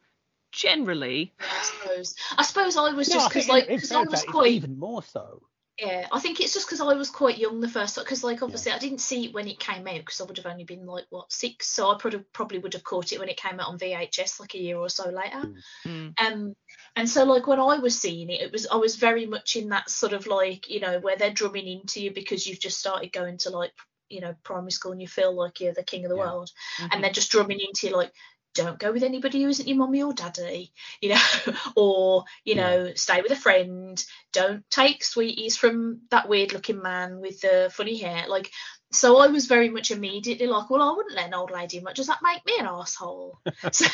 generally, 0.52 1.34
I 1.40 1.64
suppose. 1.64 2.16
I 2.38 2.44
suppose 2.44 2.78
I 2.78 2.94
was 2.94 3.10
No, 3.10 3.16
just 3.16 3.30
because 3.30 3.50
like 3.50 3.66
in, 3.66 3.70
in 3.72 3.76
because 3.78 3.92
I 3.92 4.02
was 4.04 4.22
tale, 4.22 4.32
quite 4.32 4.52
even 4.52 4.78
more 4.78 5.02
so. 5.02 5.42
Yeah. 5.80 6.08
I 6.12 6.20
think 6.20 6.40
it's 6.40 6.54
just 6.54 6.68
because 6.68 6.82
I 6.82 6.94
was 6.94 7.10
quite 7.10 7.38
young 7.38 7.60
the 7.60 7.68
first 7.68 7.96
time 7.96 8.04
because 8.04 8.24
like 8.24 8.44
obviously 8.44 8.72
I 8.72 8.78
didn't 8.78 9.00
see 9.02 9.26
it 9.26 9.34
when 9.34 9.48
it 9.48 9.60
came 9.60 9.88
out 9.88 10.00
because 10.00 10.22
I 10.22 10.26
would 10.26 10.38
have 10.38 10.46
only 10.46 10.64
been 10.66 10.86
like 10.86 11.06
what 11.10 11.32
six, 11.32 11.68
so 11.68 11.90
I 11.92 11.98
probably 11.98 12.20
probably 12.34 12.60
would 12.60 12.74
have 12.74 12.84
caught 12.84 13.12
it 13.12 13.20
when 13.20 13.30
it 13.30 13.38
came 13.38 13.60
out 13.60 13.70
on 13.70 13.80
VHS 13.80 14.40
like 14.40 14.54
a 14.56 14.60
year 14.62 14.78
or 14.78 14.90
so 14.90 15.10
later. 15.10 15.50
mm, 15.88 16.14
Um, 16.20 16.56
and 16.96 17.10
so 17.10 17.24
like 17.26 17.48
when 17.48 17.60
I 17.60 17.80
was 17.80 18.00
seeing 18.00 18.30
it, 18.30 18.42
it 18.42 18.52
was 18.52 18.68
I 18.68 18.76
was 18.76 18.98
very 18.98 19.26
much 19.26 19.56
in 19.56 19.70
that 19.70 19.90
sort 19.90 20.14
of 20.14 20.28
like 20.28 20.70
you 20.70 20.80
know 20.80 21.00
where 21.00 21.18
they're 21.18 21.32
drumming 21.34 21.68
into 21.68 22.02
you 22.02 22.12
because 22.14 22.46
you've 22.46 22.60
just 22.60 22.80
started 22.80 23.12
going 23.12 23.38
to 23.40 23.50
like 23.50 23.74
you 24.10 24.22
know 24.22 24.36
primary 24.44 24.72
school 24.72 24.92
and 24.92 25.02
you 25.02 25.08
feel 25.08 25.34
like 25.34 25.60
you're 25.60 25.74
the 25.74 25.84
king 25.84 26.06
of 26.06 26.10
the 26.10 26.16
Yeah. 26.16 26.24
world, 26.24 26.52
mhm. 26.80 26.90
and 26.92 27.04
they're 27.04 27.12
just 27.12 27.32
drumming 27.32 27.60
into 27.60 27.88
you 27.88 27.96
like 27.98 28.14
don't 28.54 28.80
go 28.80 28.92
with 28.92 29.04
anybody 29.04 29.42
who 29.44 29.50
isn't 29.50 29.68
your 29.68 29.78
mummy 29.78 30.04
or 30.04 30.14
daddy, 30.14 30.72
you 31.02 31.10
know, 31.10 31.22
or 31.76 32.26
you 32.44 32.56
know 32.56 32.94
stay 32.96 33.22
with 33.22 33.32
a 33.32 33.36
friend, 33.36 34.04
don't 34.32 34.64
take 34.70 35.04
sweeties 35.04 35.58
from 35.58 36.02
that 36.12 36.30
weird 36.30 36.54
looking 36.54 36.82
man 36.82 37.20
with 37.20 37.42
the 37.42 37.70
funny 37.74 37.98
hair, 37.98 38.26
like. 38.28 38.50
So 38.92 39.18
I 39.18 39.26
was 39.26 39.48
very 39.48 39.70
much 39.70 39.90
immediately 39.90 40.46
like, 40.46 40.70
well, 40.70 40.84
I 40.88 40.96
wouldn't 40.96 41.16
let 41.16 41.26
an 41.26 41.34
old 41.34 41.50
lady 41.50 41.78
in. 41.78 41.84
What 41.84 41.96
does 41.96 42.06
that 42.06 42.20
make 42.22 42.46
me 42.46 42.54
an 42.60 42.68
asshole? 42.68 43.40
so, 43.72 43.88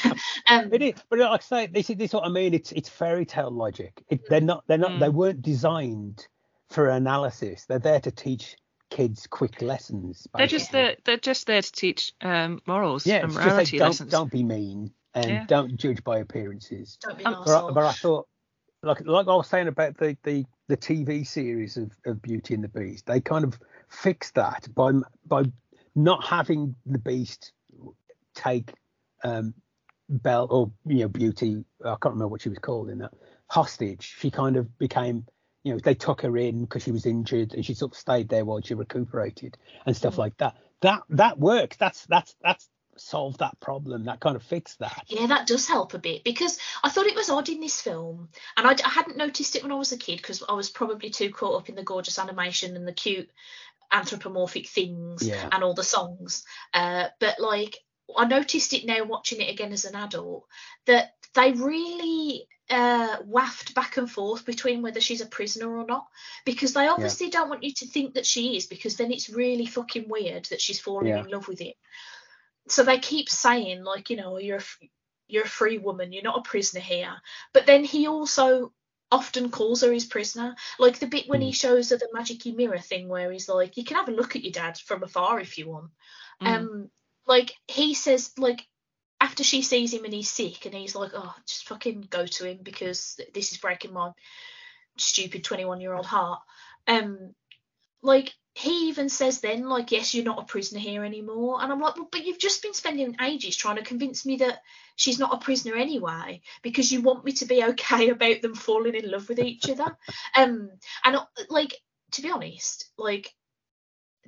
um, 0.45 0.73
It 0.73 0.81
is, 0.81 0.93
but 1.09 1.19
like 1.19 1.39
I 1.39 1.43
say, 1.43 1.67
this 1.67 1.89
is 1.89 1.95
this 1.95 2.09
is 2.09 2.13
what 2.13 2.25
I 2.25 2.29
mean. 2.29 2.53
It's 2.53 2.73
it's 2.73 2.89
fairy 2.89 3.25
tale 3.25 3.49
logic. 3.49 4.03
It, 4.09 4.27
they're 4.27 4.41
not 4.41 4.65
they're 4.67 4.77
not 4.77 4.91
Mm. 4.91 4.99
they 4.99 5.07
weren't 5.07 5.41
designed 5.41 6.27
for 6.69 6.89
analysis. 6.89 7.65
They're 7.65 7.79
there 7.79 8.01
to 8.01 8.11
teach 8.11 8.57
kids 8.89 9.27
quick 9.27 9.61
lessons. 9.61 10.27
they're 10.35 10.47
just 10.47 10.71
there. 10.71 10.95
They're 11.05 11.17
just 11.17 11.47
there 11.47 11.61
to 11.61 11.71
teach 11.71 12.13
um, 12.21 12.61
morals 12.65 13.05
yeah, 13.05 13.17
and 13.23 13.33
morality 13.33 13.79
like, 13.79 13.79
don't 13.79 13.89
lessons. 13.89 14.11
don't 14.11 14.31
be 14.31 14.43
mean 14.43 14.91
and 15.15 15.31
Yeah. 15.31 15.45
don't 15.47 15.75
judge 15.77 16.03
by 16.03 16.19
appearances. 16.19 16.97
don't 17.01 17.17
be 17.17 17.25
Um, 17.25 17.43
But 17.45 17.65
I, 17.65 17.71
but 17.71 17.85
I 17.85 17.91
thought, 17.93 18.27
like 18.83 19.01
like 19.05 19.27
I 19.27 19.35
was 19.35 19.47
saying 19.47 19.67
about 19.67 19.97
the 19.97 20.17
the, 20.23 20.45
the 20.67 20.77
TV 20.77 21.25
series 21.25 21.77
of, 21.77 21.91
of 22.05 22.21
Beauty 22.21 22.53
and 22.53 22.63
the 22.63 22.67
Beast, 22.69 23.05
they 23.05 23.19
kind 23.21 23.43
of 23.43 23.59
fixed 23.89 24.35
that 24.35 24.67
by 24.73 24.91
by 25.25 25.43
not 25.95 26.23
having 26.25 26.75
the 26.85 26.99
Beast 26.99 27.51
take 28.35 28.73
um 29.23 29.53
Belle 30.09 30.47
or 30.49 30.71
you 30.85 31.01
know 31.01 31.07
Beauty, 31.09 31.63
I 31.83 31.89
can't 32.01 32.13
remember 32.15 32.29
what 32.29 32.41
she 32.41 32.49
was 32.49 32.59
called 32.59 32.89
in 32.89 32.99
that 32.99 33.13
hostage. 33.47 34.15
She 34.19 34.31
kind 34.31 34.57
of 34.57 34.77
became. 34.77 35.25
You 35.63 35.73
know, 35.73 35.79
they 35.83 35.95
took 35.95 36.21
her 36.21 36.37
in 36.37 36.61
because 36.61 36.83
she 36.83 36.91
was 36.91 37.05
injured, 37.05 37.53
and 37.53 37.65
she 37.65 37.73
sort 37.73 37.91
of 37.93 37.97
stayed 37.97 38.29
there 38.29 38.45
while 38.45 38.61
she 38.61 38.73
recuperated 38.75 39.57
and 39.85 39.95
stuff 39.95 40.15
Mm. 40.15 40.19
like 40.19 40.37
that. 40.37 40.55
That 40.81 41.03
that 41.09 41.37
works. 41.37 41.75
That's 41.77 42.05
that's 42.05 42.35
that's 42.41 42.69
solved 42.97 43.39
that 43.39 43.59
problem. 43.59 44.05
That 44.05 44.19
kind 44.19 44.35
of 44.35 44.43
fixed 44.43 44.79
that. 44.79 45.03
Yeah, 45.07 45.27
that 45.27 45.47
does 45.47 45.67
help 45.67 45.93
a 45.93 45.99
bit 45.99 46.23
because 46.23 46.57
I 46.83 46.89
thought 46.89 47.05
it 47.07 47.15
was 47.15 47.29
odd 47.29 47.49
in 47.49 47.59
this 47.59 47.81
film, 47.81 48.29
and 48.57 48.67
I, 48.67 48.71
I 48.85 48.89
hadn't 48.89 49.17
noticed 49.17 49.55
it 49.55 49.63
when 49.63 49.71
I 49.71 49.75
was 49.75 49.91
a 49.91 49.97
kid 49.97 50.17
because 50.17 50.43
I 50.47 50.53
was 50.53 50.69
probably 50.69 51.09
too 51.09 51.31
caught 51.31 51.59
up 51.61 51.69
in 51.69 51.75
the 51.75 51.83
gorgeous 51.83 52.19
animation 52.19 52.75
and 52.75 52.87
the 52.87 52.93
cute 52.93 53.29
anthropomorphic 53.91 54.67
things 54.67 55.27
Yeah. 55.27 55.49
and 55.51 55.63
all 55.63 55.73
the 55.73 55.83
songs. 55.83 56.43
Uh, 56.73 57.07
but 57.19 57.39
like, 57.39 57.77
I 58.15 58.25
noticed 58.25 58.73
it 58.73 58.85
now 58.85 59.03
watching 59.03 59.41
it 59.41 59.49
again 59.49 59.71
as 59.71 59.85
an 59.85 59.95
adult 59.95 60.45
that 60.85 61.13
they 61.35 61.51
really 61.51 62.47
uh, 62.69 63.17
waft 63.25 63.73
back 63.75 63.97
and 63.97 64.09
forth 64.09 64.45
between 64.45 64.81
whether 64.81 65.01
she's 65.01 65.21
a 65.21 65.25
prisoner 65.25 65.75
or 65.75 65.85
not 65.85 66.07
because 66.45 66.73
they 66.73 66.87
obviously 66.87 67.29
don't 67.29 67.49
want 67.49 67.63
you 67.63 67.73
to 67.73 67.87
think 67.87 68.13
that 68.13 68.25
she 68.25 68.55
is 68.57 68.67
because 68.67 68.95
then 68.95 69.11
it's 69.11 69.29
really 69.29 69.65
fucking 69.65 70.07
weird 70.07 70.45
that 70.45 70.61
she's 70.61 70.79
falling 70.79 71.07
Yeah. 71.07 71.19
in 71.23 71.29
love 71.29 71.47
with 71.47 71.59
him. 71.59 71.73
So 72.67 72.83
they 72.83 72.99
keep 72.99 73.29
saying 73.29 73.83
like, 73.83 74.09
you 74.09 74.17
know, 74.17 74.37
you're 74.37 74.57
a, 74.57 74.61
f- 74.61 74.79
you're 75.27 75.45
a 75.45 75.47
free 75.47 75.77
woman, 75.79 76.13
you're 76.13 76.23
not 76.23 76.37
a 76.37 76.49
prisoner 76.49 76.81
here. 76.81 77.15
But 77.53 77.65
then 77.65 77.83
he 77.83 78.07
also 78.07 78.71
often 79.11 79.49
calls 79.49 79.81
her 79.81 79.91
his 79.91 80.05
prisoner. 80.05 80.55
Like 80.77 80.99
the 80.99 81.07
bit 81.07 81.27
when 81.27 81.41
he 81.41 81.51
shows 81.51 81.89
her 81.89 81.97
the 81.97 82.09
magicy 82.15 82.55
mirror 82.55 82.77
thing 82.79 83.07
where 83.07 83.31
he's 83.31 83.49
like, 83.49 83.77
you 83.77 83.83
can 83.83 83.97
have 83.97 84.09
a 84.09 84.13
look 84.13 84.35
at 84.35 84.43
your 84.43 84.51
dad 84.51 84.77
from 84.77 85.01
afar 85.03 85.39
if 85.39 85.57
you 85.57 85.69
want. 85.69 85.89
Mm. 86.41 86.47
Um, 86.47 86.91
like 87.25 87.53
he 87.67 87.93
says, 87.95 88.31
like 88.37 88.65
after 89.21 89.43
she 89.43 89.61
sees 89.61 89.93
him 89.93 90.05
and 90.05 90.13
he's 90.13 90.29
sick, 90.29 90.65
and 90.65 90.73
he's 90.73 90.95
like, 90.95 91.11
oh, 91.13 91.35
just 91.45 91.67
fucking 91.67 92.07
go 92.09 92.25
to 92.25 92.45
him 92.45 92.59
because 92.63 93.19
this 93.33 93.51
is 93.51 93.57
breaking 93.57 93.93
my 93.93 94.11
stupid 94.97 95.43
21 95.43 95.81
year 95.81 95.93
old 95.93 96.05
heart. 96.05 96.39
Um, 96.87 97.33
like 98.01 98.33
he 98.55 98.89
even 98.89 99.09
says 99.09 99.41
then, 99.41 99.67
like, 99.67 99.91
yes, 99.91 100.13
you're 100.13 100.25
not 100.25 100.41
a 100.41 100.45
prisoner 100.45 100.79
here 100.79 101.03
anymore, 101.03 101.61
and 101.61 101.71
I'm 101.71 101.79
like, 101.79 101.95
well, 101.95 102.09
but 102.11 102.25
you've 102.25 102.39
just 102.39 102.61
been 102.61 102.73
spending 102.73 103.15
ages 103.21 103.55
trying 103.55 103.77
to 103.77 103.83
convince 103.83 104.25
me 104.25 104.37
that 104.37 104.61
she's 104.95 105.19
not 105.19 105.33
a 105.33 105.37
prisoner 105.37 105.75
anyway 105.75 106.41
because 106.61 106.91
you 106.91 107.01
want 107.01 107.23
me 107.23 107.31
to 107.33 107.45
be 107.45 107.63
okay 107.63 108.09
about 108.09 108.41
them 108.41 108.55
falling 108.55 108.95
in 108.95 109.09
love 109.09 109.29
with 109.29 109.39
each 109.39 109.69
other. 109.69 109.95
Um, 110.35 110.71
and 111.03 111.15
uh, 111.15 111.25
like 111.49 111.75
to 112.11 112.21
be 112.21 112.31
honest, 112.31 112.89
like 112.97 113.33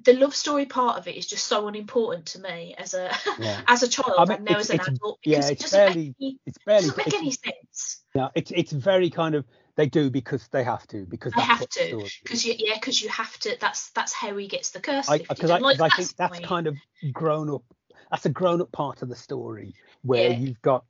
the 0.03 0.13
love 0.13 0.35
story 0.35 0.65
part 0.65 0.97
of 0.97 1.07
it 1.07 1.15
is 1.15 1.25
just 1.27 1.47
so 1.47 1.67
unimportant 1.67 2.25
to 2.27 2.39
me 2.41 2.75
as 2.77 2.93
a 2.93 3.11
Yeah. 3.39 3.61
as 3.67 3.83
a 3.83 3.87
child 3.87 4.13
I 4.17 4.25
mean, 4.25 4.37
and 4.37 4.45
now 4.45 4.57
as 4.57 4.69
an 4.69 4.79
adult 4.81 5.19
yeah, 5.23 5.37
because 5.37 5.49
it 5.49 5.53
it's 5.53 5.61
doesn't 5.63 5.79
barely- 5.79 5.95
make 6.07 6.15
any, 6.21 6.39
It's 6.45 6.57
barely. 6.65 6.81
doesn't 6.87 6.97
make 6.97 7.07
it's- 7.07 7.21
any 7.21 7.31
sense. 7.31 8.03
No, 8.15 8.29
it's 8.35 8.51
it's 8.51 8.71
very 8.71 9.09
kind 9.09 9.35
of 9.35 9.45
they 9.75 9.85
do 9.87 10.09
because 10.09 10.47
they 10.49 10.63
have 10.65 10.85
to 10.87 11.05
because 11.05 11.31
They 11.33 11.41
have 11.41 11.67
to 11.69 12.05
because 12.23 12.45
you, 12.45 12.55
yeah, 12.57 12.73
because 12.75 13.01
you 13.01 13.07
have 13.09 13.37
to. 13.39 13.55
That's 13.59 13.89
that's 13.91 14.11
how 14.11 14.35
he 14.35 14.47
gets 14.47 14.71
the 14.71 14.81
curse 14.81 15.07
because 15.09 15.49
I, 15.49 15.53
uh, 15.53 15.57
and, 15.57 15.63
like, 15.63 15.77
'cause 15.77 15.81
I 15.81 15.95
think 15.95 16.15
that's 16.17 16.39
kind 16.39 16.67
of 16.67 16.75
grown 17.13 17.49
up. 17.49 17.63
That's 18.11 18.25
a 18.25 18.29
grown 18.29 18.61
up 18.61 18.71
part 18.73 19.01
of 19.01 19.07
the 19.07 19.15
story 19.15 19.73
where 20.01 20.29
Yeah. 20.31 20.37
you've 20.37 20.61
got 20.61 20.83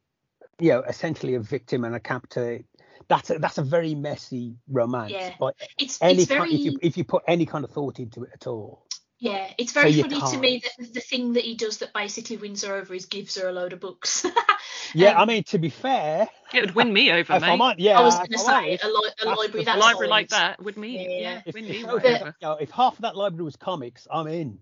you 0.59 0.69
know 0.71 0.81
essentially 0.81 1.35
a 1.35 1.39
victim 1.39 1.83
and 1.85 1.93
a 1.95 1.99
captor. 1.99 2.63
That's 3.07 3.29
a, 3.29 3.39
that's 3.39 3.57
a 3.59 3.63
very 3.63 3.93
messy 3.93 4.55
romance. 4.67 5.11
Yeah. 5.11 5.33
But 5.39 5.55
it's 5.77 6.01
any 6.01 6.23
it's 6.23 6.31
kind, 6.31 6.49
very 6.49 6.55
if 6.55 6.61
you 6.65 6.79
if 6.81 6.97
you 6.97 7.03
put 7.03 7.23
any 7.27 7.45
kind 7.45 7.63
of 7.63 7.69
thought 7.71 7.99
into 7.99 8.23
it 8.23 8.31
at 8.33 8.47
all, 8.47 8.85
yeah, 9.21 9.53
it's 9.59 9.71
very 9.71 9.91
you 9.91 10.01
funny 10.01 10.19
to 10.19 10.37
me 10.39 10.63
that 10.63 10.93
the 10.93 10.99
thing 10.99 11.33
that 11.33 11.43
he 11.43 11.53
does 11.55 11.77
that 11.77 11.93
basically 11.93 12.37
wins 12.37 12.63
her 12.63 12.73
over 12.73 12.91
is 12.95 13.05
gives 13.05 13.35
her 13.39 13.47
a 13.47 13.51
load 13.51 13.71
of 13.71 13.79
books. 13.79 14.25
yeah. 14.95 15.11
Um, 15.11 15.17
I 15.17 15.25
mean, 15.25 15.43
to 15.45 15.59
be 15.59 15.69
fair, 15.69 16.27
It 16.51 16.61
would 16.61 16.73
win 16.73 16.91
me 16.91 17.11
over, 17.11 17.35
if 17.35 17.43
I'm 17.43 17.59
mate. 17.59 17.75
yeah, 17.77 17.99
I 17.99 18.01
was 18.03 18.15
going 18.17 18.31
to 18.31 18.37
say 18.39 18.79
a, 18.81 18.87
li- 18.87 19.11
a 19.23 19.29
library 19.29 19.63
the 19.63 19.71
that 19.71 19.77
a 19.77 19.79
library 19.79 20.07
like 20.07 20.29
that 20.29 20.59
would 20.63 20.75
me, 20.75 21.05
Yeah. 21.05 21.19
yeah, 21.21 21.41
if, 21.45 21.53
win 21.53 21.65
if, 21.65 21.69
me 21.69 21.83
those- 21.83 22.03
over. 22.03 22.35
you 22.41 22.47
know, 22.47 22.53
if 22.59 22.71
half 22.71 22.95
of 22.95 23.01
that 23.03 23.15
library 23.15 23.43
was 23.43 23.55
comics, 23.55 24.07
I'm 24.11 24.25
in. 24.25 24.57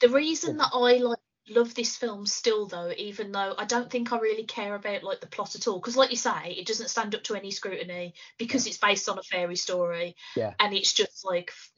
The 0.00 0.08
reason 0.10 0.58
that 0.58 0.70
I 0.72 0.98
like 0.98 1.18
love 1.50 1.74
this 1.74 1.96
film 1.96 2.24
still 2.26 2.66
though, 2.66 2.92
even 2.96 3.32
though 3.32 3.54
I 3.58 3.64
don't 3.64 3.90
think 3.90 4.12
I 4.12 4.18
really 4.18 4.44
care 4.44 4.74
about 4.76 5.02
like 5.02 5.20
the 5.20 5.26
plot 5.26 5.56
at 5.56 5.66
all, 5.66 5.80
because 5.80 5.96
like 5.96 6.10
you 6.10 6.16
say, 6.16 6.54
it 6.56 6.66
doesn't 6.66 6.88
stand 6.88 7.16
up 7.16 7.24
to 7.24 7.34
any 7.34 7.50
scrutiny 7.50 8.14
because 8.38 8.66
it's 8.68 8.78
based 8.78 9.08
on 9.08 9.18
a 9.18 9.22
fairy 9.22 9.56
story. 9.56 10.14
Yeah. 10.36 10.54
And 10.60 10.72
it's 10.74 10.92
just 10.92 11.24
like 11.24 11.50
it, 11.50 11.77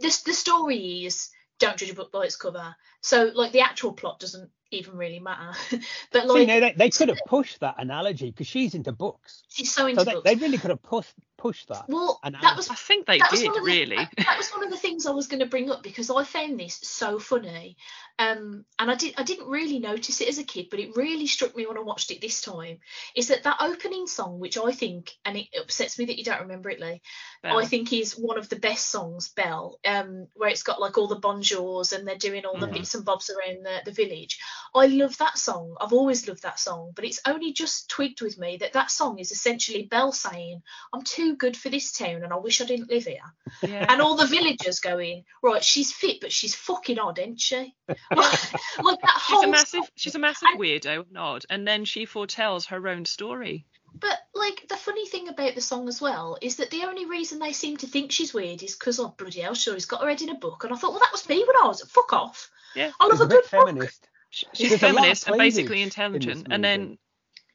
this 0.00 0.22
the 0.22 0.32
story 0.32 1.04
is 1.04 1.30
don't 1.58 1.76
judge 1.76 1.90
a 1.90 1.94
book 1.94 2.12
by 2.12 2.24
its 2.24 2.36
cover. 2.36 2.74
So 3.00 3.30
like 3.34 3.52
the 3.52 3.60
actual 3.60 3.92
plot 3.92 4.20
doesn't 4.20 4.50
even 4.70 4.96
really 4.96 5.18
matter. 5.20 5.56
but 6.12 6.22
See, 6.22 6.28
like 6.28 6.48
now 6.48 6.60
they, 6.60 6.74
they 6.76 6.90
could 6.90 7.08
have 7.08 7.18
pushed 7.26 7.60
that 7.60 7.76
analogy 7.78 8.30
because 8.30 8.46
she's 8.46 8.74
into 8.74 8.92
books. 8.92 9.42
she's 9.48 9.72
so 9.72 9.86
into 9.86 10.00
So 10.00 10.04
they, 10.04 10.12
books. 10.12 10.24
they 10.24 10.34
really 10.36 10.58
could 10.58 10.70
have 10.70 10.82
pushed 10.82 11.14
pushed 11.38 11.68
that. 11.68 11.84
well, 11.88 12.20
and 12.22 12.34
that 12.34 12.56
was 12.56 12.68
I 12.68 12.74
think 12.74 13.06
they 13.06 13.18
did 13.18 13.54
the, 13.54 13.62
really. 13.62 13.96
That, 13.96 14.12
that 14.18 14.36
was 14.36 14.50
one 14.50 14.64
of 14.64 14.70
the 14.70 14.76
things 14.76 15.06
I 15.06 15.12
was 15.12 15.28
going 15.28 15.40
to 15.40 15.46
bring 15.46 15.70
up 15.70 15.82
because 15.82 16.10
I 16.10 16.24
found 16.24 16.60
this 16.60 16.74
so 16.82 17.18
funny, 17.18 17.76
um, 18.18 18.64
and 18.78 18.90
I 18.90 18.94
did 18.94 19.14
I 19.16 19.22
didn't 19.22 19.48
really 19.48 19.78
notice 19.78 20.20
it 20.20 20.28
as 20.28 20.38
a 20.38 20.44
kid, 20.44 20.66
but 20.70 20.80
it 20.80 20.96
really 20.96 21.26
struck 21.26 21.56
me 21.56 21.66
when 21.66 21.78
I 21.78 21.82
watched 21.82 22.10
it 22.10 22.20
this 22.20 22.42
time. 22.42 22.78
Is 23.14 23.28
that 23.28 23.44
that 23.44 23.58
opening 23.60 24.06
song, 24.06 24.40
which 24.40 24.58
I 24.58 24.72
think, 24.72 25.12
and 25.24 25.36
it 25.36 25.46
upsets 25.58 25.98
me 25.98 26.04
that 26.06 26.18
you 26.18 26.24
don't 26.24 26.42
remember 26.42 26.68
it, 26.70 26.80
Lee. 26.80 27.00
Belle. 27.42 27.58
I 27.58 27.64
think 27.64 27.92
is 27.92 28.18
one 28.18 28.38
of 28.38 28.48
the 28.48 28.56
best 28.56 28.90
songs, 28.90 29.28
Belle, 29.28 29.78
um, 29.84 30.26
where 30.34 30.50
it's 30.50 30.64
got 30.64 30.80
like 30.80 30.98
all 30.98 31.06
the 31.06 31.20
bonjours 31.20 31.92
and 31.92 32.06
they're 32.06 32.16
doing 32.16 32.44
all 32.44 32.58
the 32.58 32.66
Mhm. 32.66 32.72
bits 32.74 32.94
and 32.94 33.04
bobs 33.04 33.30
around 33.30 33.64
the, 33.64 33.82
the 33.84 33.92
village. 33.92 34.40
I 34.74 34.86
love 34.86 35.16
that 35.18 35.38
song. 35.38 35.76
I've 35.80 35.92
always 35.92 36.26
loved 36.26 36.42
that 36.42 36.58
song, 36.58 36.92
but 36.94 37.04
it's 37.04 37.20
only 37.24 37.52
just 37.52 37.88
twigged 37.88 38.20
with 38.20 38.38
me 38.38 38.56
that 38.58 38.72
that 38.72 38.90
song 38.90 39.18
is 39.18 39.30
essentially 39.30 39.84
Belle 39.84 40.12
saying, 40.12 40.62
"I'm 40.92 41.02
too 41.02 41.27
good 41.36 41.56
for 41.56 41.68
this 41.68 41.92
town 41.92 42.22
and 42.22 42.32
I 42.32 42.36
wish 42.36 42.60
I 42.60 42.64
didn't 42.64 42.90
live 42.90 43.04
here." 43.04 43.20
yeah. 43.62 43.86
And 43.88 44.00
all 44.00 44.16
the 44.16 44.26
villagers 44.26 44.80
going, 44.80 45.24
"Right, 45.42 45.62
she's 45.64 45.92
fit, 45.92 46.20
but 46.20 46.32
she's 46.32 46.54
fucking 46.54 46.98
odd, 46.98 47.18
ain't 47.18 47.40
she?" 47.40 47.74
like, 47.88 47.98
like 48.10 49.00
that 49.00 49.20
She's 49.26 49.32
a 49.32 49.40
whole 49.40 49.46
massive, 49.48 49.90
she's 49.96 50.14
a 50.14 50.18
massive 50.18 50.48
and- 50.52 50.60
weirdo, 50.60 51.06
and 51.08 51.18
odd, 51.18 51.44
and 51.50 51.66
then 51.66 51.84
she 51.84 52.04
foretells 52.04 52.66
her 52.66 52.86
own 52.88 53.04
story. 53.04 53.66
But 53.94 54.18
like 54.34 54.66
the 54.68 54.76
funny 54.76 55.06
thing 55.06 55.28
about 55.28 55.54
the 55.54 55.60
song 55.62 55.88
as 55.88 56.00
well 56.00 56.36
is 56.42 56.56
that 56.56 56.70
the 56.70 56.84
only 56.84 57.06
reason 57.06 57.38
they 57.38 57.52
seem 57.52 57.78
to 57.78 57.86
think 57.86 58.12
she's 58.12 58.34
weird 58.34 58.62
is 58.62 58.74
because 58.76 59.00
oh 59.00 59.14
bloody 59.16 59.40
hell, 59.40 59.54
sure 59.54 59.74
he's 59.74 59.86
got 59.86 60.02
her 60.02 60.08
head 60.08 60.20
in 60.22 60.28
a 60.28 60.34
book. 60.34 60.62
And 60.64 60.72
I 60.72 60.76
thought, 60.76 60.90
well, 60.90 61.00
that 61.00 61.10
was 61.12 61.28
me 61.28 61.38
when 61.44 61.56
I 61.62 61.66
was 61.66 61.80
fuck 61.82 62.12
off. 62.12 62.50
Yeah. 62.76 62.90
I 63.00 63.04
love 63.06 63.12
It's 63.14 63.20
a, 63.22 63.24
a 63.24 63.28
good 63.28 63.42
book. 63.50 63.66
feminist. 63.66 64.08
Sh- 64.30 64.44
She's 64.52 64.68
There's 64.70 64.82
a 64.82 64.86
feminist 64.86 65.26
and 65.26 65.38
basically 65.38 65.68
cleavage 65.68 65.80
in 65.80 65.82
intelligent. 65.84 66.46
And 66.50 66.62
then 66.62 66.98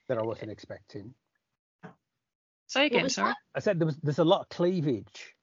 that 0.09 0.17
I 0.17 0.23
wasn't 0.23 0.49
expecting. 0.51 1.13
Say 2.73 2.85
again, 2.87 3.09
sorry. 3.09 3.29
that? 3.29 3.37
I 3.55 3.59
said 3.59 3.79
there 3.79 3.85
was 3.85 3.97
there's 3.97 4.19
a 4.19 4.23
lot 4.23 4.41
of 4.41 4.49
cleavage. 4.49 5.33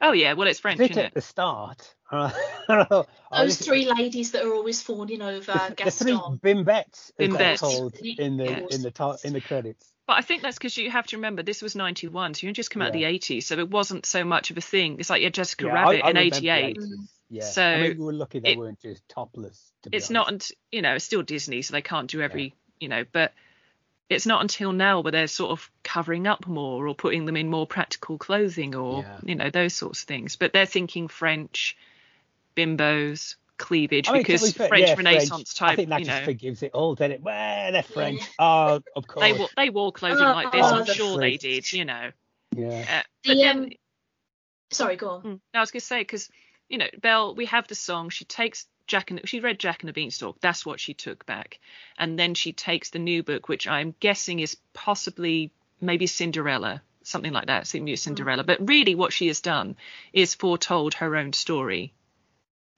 Oh 0.00 0.12
yeah, 0.12 0.34
well 0.34 0.48
it's 0.48 0.60
French, 0.60 0.78
Bit 0.78 0.90
isn't 0.92 1.04
at 1.06 1.14
the 1.14 1.20
start. 1.22 1.94
I 2.12 2.32
don't 2.68 2.90
know. 2.90 3.06
I 3.30 3.42
Those 3.42 3.58
was- 3.58 3.66
three 3.66 3.90
ladies 3.90 4.32
that 4.32 4.44
are 4.44 4.52
always 4.52 4.82
fawning 4.82 5.22
over 5.22 5.40
the, 5.52 5.74
the 5.82 5.90
three 5.90 6.12
Gaston. 6.12 6.38
bimbettes, 6.42 7.10
Bimbettes. 7.18 7.60
called 7.60 7.96
in 7.96 8.36
the 8.36 8.44
Yeah. 8.44 8.60
in 8.70 8.82
the 8.82 8.90
ti- 8.90 9.26
in 9.26 9.32
the 9.32 9.40
credits. 9.40 9.90
But 10.06 10.18
I 10.18 10.20
think 10.20 10.42
that's 10.42 10.58
because 10.58 10.76
you 10.76 10.90
have 10.90 11.06
to 11.08 11.16
remember 11.16 11.42
this 11.42 11.62
was 11.62 11.74
91, 11.74 12.34
so 12.34 12.46
you 12.46 12.52
just 12.52 12.70
come 12.70 12.82
out 12.82 12.88
of 12.88 12.92
the 12.92 13.04
80s, 13.04 13.44
so 13.44 13.58
it 13.58 13.70
wasn't 13.70 14.04
so 14.04 14.22
much 14.22 14.50
of 14.50 14.58
a 14.58 14.60
thing. 14.60 14.96
It's 15.00 15.08
like 15.08 15.22
yeah, 15.22 15.30
Jessica 15.30 15.64
Yeah, 15.64 15.72
Rabbit 15.72 16.04
I 16.04 16.10
in 16.10 16.16
88. 16.18 16.76
Mm. 16.76 16.88
Yeah. 17.30 17.42
So 17.44 17.62
I 17.64 17.80
mean, 17.88 17.98
we 17.98 18.04
were 18.04 18.12
lucky 18.12 18.40
they 18.40 18.50
it- 18.52 18.58
weren't 18.58 18.80
just 18.82 19.08
topless. 19.08 19.72
To 19.84 19.90
It's 19.92 20.10
not, 20.10 20.28
honest. 20.28 20.50
unt- 20.50 20.58
you 20.72 20.82
know, 20.82 20.94
it's 20.96 21.06
still 21.06 21.22
Disney, 21.22 21.62
so 21.62 21.72
they 21.72 21.80
can't 21.82 22.10
do 22.10 22.20
every, 22.20 22.54
you 22.78 22.88
know, 22.88 23.04
but 23.10 23.32
it's 24.08 24.26
not 24.26 24.42
until 24.42 24.72
now 24.72 25.00
where 25.00 25.12
they're 25.12 25.26
sort 25.26 25.50
of 25.50 25.70
covering 25.82 26.26
up 26.26 26.46
more 26.46 26.86
or 26.86 26.94
putting 26.94 27.24
them 27.24 27.36
in 27.36 27.48
more 27.48 27.66
practical 27.66 28.18
clothing 28.18 28.74
or, 28.74 29.02
Yeah. 29.02 29.18
you 29.24 29.34
know, 29.34 29.50
those 29.50 29.74
sorts 29.74 30.02
of 30.02 30.08
things. 30.08 30.36
But 30.36 30.52
they're 30.52 30.66
thinking 30.66 31.08
French, 31.08 31.76
bimbos, 32.56 33.36
cleavage, 33.56 34.08
I 34.08 34.12
mean, 34.12 34.22
because 34.22 34.52
be 34.52 34.66
French 34.66 34.88
yeah, 34.88 34.94
Renaissance 34.96 35.54
I 35.56 35.66
type, 35.66 35.72
i 35.72 35.76
think 35.76 35.88
that 35.88 36.00
you 36.00 36.06
just 36.06 36.20
know, 36.20 36.24
forgives 36.24 36.62
it 36.62 36.72
all, 36.74 36.94
doesn't 36.94 37.12
it? 37.12 37.22
Well, 37.22 37.72
they're 37.72 37.82
French. 37.82 38.20
Yeah. 38.20 38.26
Oh, 38.38 38.80
of 38.96 39.06
course. 39.06 39.24
they 39.24 39.32
wore, 39.32 39.48
they 39.56 39.70
wore 39.70 39.92
clothing 39.92 40.24
Oh, 40.26 40.32
like 40.32 40.52
this. 40.52 40.64
I'm 40.66 40.84
the 40.84 40.94
sure 40.94 41.18
they 41.18 41.36
did, 41.36 41.72
you 41.72 41.84
know. 41.84 42.10
yeah. 42.54 42.84
Uh, 42.88 43.02
but 43.24 43.34
The, 43.34 43.42
then, 43.42 43.58
um, 43.58 43.70
Sorry, 44.70 44.96
go 44.96 45.08
on. 45.10 45.22
Mm. 45.22 45.40
I 45.54 45.60
was 45.60 45.70
going 45.70 45.80
to 45.80 45.86
say 45.86 46.00
because 46.00 46.28
you 46.68 46.78
know 46.78 46.88
Belle, 47.00 47.34
we 47.34 47.46
have 47.46 47.68
the 47.68 47.74
song. 47.74 48.08
She 48.10 48.24
takes 48.24 48.66
Jack 48.86 49.10
and 49.10 49.20
she 49.28 49.40
read 49.40 49.58
Jack 49.58 49.82
and 49.82 49.88
the 49.88 49.92
Beanstalk. 49.92 50.40
That's 50.40 50.66
what 50.66 50.80
she 50.80 50.94
took 50.94 51.24
back, 51.26 51.58
and 51.98 52.18
then 52.18 52.34
she 52.34 52.52
takes 52.52 52.90
the 52.90 52.98
new 52.98 53.22
book, 53.22 53.48
which 53.48 53.66
I'm 53.66 53.94
guessing 54.00 54.40
is 54.40 54.56
possibly 54.72 55.50
maybe 55.80 56.06
Cinderella, 56.06 56.82
something 57.02 57.32
like 57.32 57.46
that. 57.46 57.62
It's 57.62 57.74
maybe 57.74 57.96
Cinderella. 57.96 58.44
But 58.44 58.68
really, 58.68 58.94
what 58.94 59.12
she 59.12 59.28
has 59.28 59.40
done 59.40 59.76
is 60.12 60.34
foretold 60.34 60.94
her 60.94 61.16
own 61.16 61.32
story. 61.32 61.92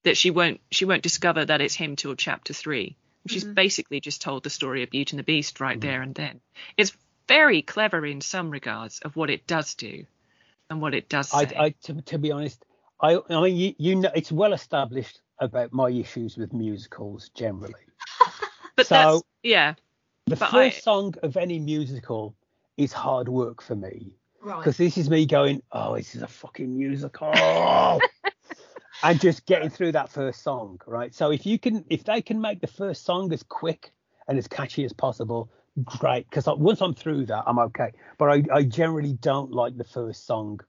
That 0.05 0.17
she 0.17 0.31
won't 0.31 0.61
she 0.71 0.85
won't 0.85 1.03
discover 1.03 1.45
that 1.45 1.61
it's 1.61 1.75
him 1.75 1.97
till 1.97 2.15
chapter 2.15 2.53
three. 2.53 2.97
She's 3.27 3.45
Mhm. 3.45 3.55
basically 3.55 4.01
just 4.01 4.23
told 4.23 4.45
the 4.45 4.51
story 4.51 4.85
of 4.85 4.91
Beauty 4.91 5.15
and 5.15 5.19
the 5.19 5.25
Beast 5.25 5.59
right 5.59 5.81
there 5.81 6.01
and 6.01 6.15
then. 6.15 6.41
It's 6.77 6.97
very 7.27 7.63
clever 7.63 8.07
in 8.07 8.21
some 8.21 8.51
regards 8.51 9.01
of 9.01 9.17
what 9.17 9.31
it 9.31 9.49
does 9.49 9.75
do 9.75 10.07
and 10.71 10.81
what 10.81 10.95
it 10.95 11.09
does 11.09 11.31
say. 11.31 11.53
I, 11.57 11.65
I 11.65 11.71
to, 11.83 12.03
to 12.03 12.19
be 12.19 12.31
honest, 12.31 12.65
I, 13.01 13.19
I 13.29 13.43
mean, 13.43 13.57
you, 13.57 13.75
you 13.79 13.95
know, 13.97 14.13
it's 14.15 14.31
well 14.31 14.53
established 14.53 15.21
about 15.41 15.73
my 15.73 15.91
issues 15.91 16.37
with 16.37 16.53
musicals 16.53 17.31
generally. 17.35 17.75
but 18.77 18.87
so- 18.87 18.95
that's 18.95 19.23
yeah. 19.43 19.75
The 20.29 20.37
But 20.37 20.51
first 20.51 20.79
I- 20.79 20.81
song 20.81 21.15
of 21.23 21.37
any 21.37 21.59
musical 21.61 22.35
is 22.77 22.93
hard 22.93 23.29
work 23.29 23.63
for 23.63 23.77
me 23.77 24.17
Right. 24.43 24.59
because 24.59 24.77
this 24.77 24.99
is 24.99 25.09
me 25.09 25.25
going, 25.27 25.63
oh, 25.73 25.97
this 25.97 26.15
is 26.17 26.23
a 26.23 26.27
fucking 26.27 26.77
musical, 26.77 27.33
and 29.03 29.21
just 29.21 29.47
getting 29.47 29.71
through 29.71 29.93
that 29.93 30.09
first 30.11 30.43
song, 30.43 30.81
right? 30.87 31.15
So 31.15 31.31
if 31.31 31.47
you 31.47 31.59
can, 31.59 31.85
if 31.91 32.05
they 32.05 32.23
can 32.23 32.41
make 32.41 32.61
the 32.61 32.67
first 32.67 33.05
song 33.05 33.33
as 33.33 33.43
quick 33.45 33.93
and 34.29 34.37
as 34.39 34.49
catchy 34.49 34.85
as 34.85 34.93
possible, 34.93 35.51
great. 35.85 36.29
Because 36.29 36.47
once 36.47 36.81
I'm 36.81 36.95
through 36.95 37.27
that, 37.27 37.45
I'm 37.47 37.59
okay. 37.61 37.93
But 38.19 38.31
I, 38.31 38.43
I 38.53 38.63
generally 38.65 39.13
don't 39.15 39.53
like 39.53 39.77
the 39.77 39.85
first 39.85 40.27
song 40.27 40.61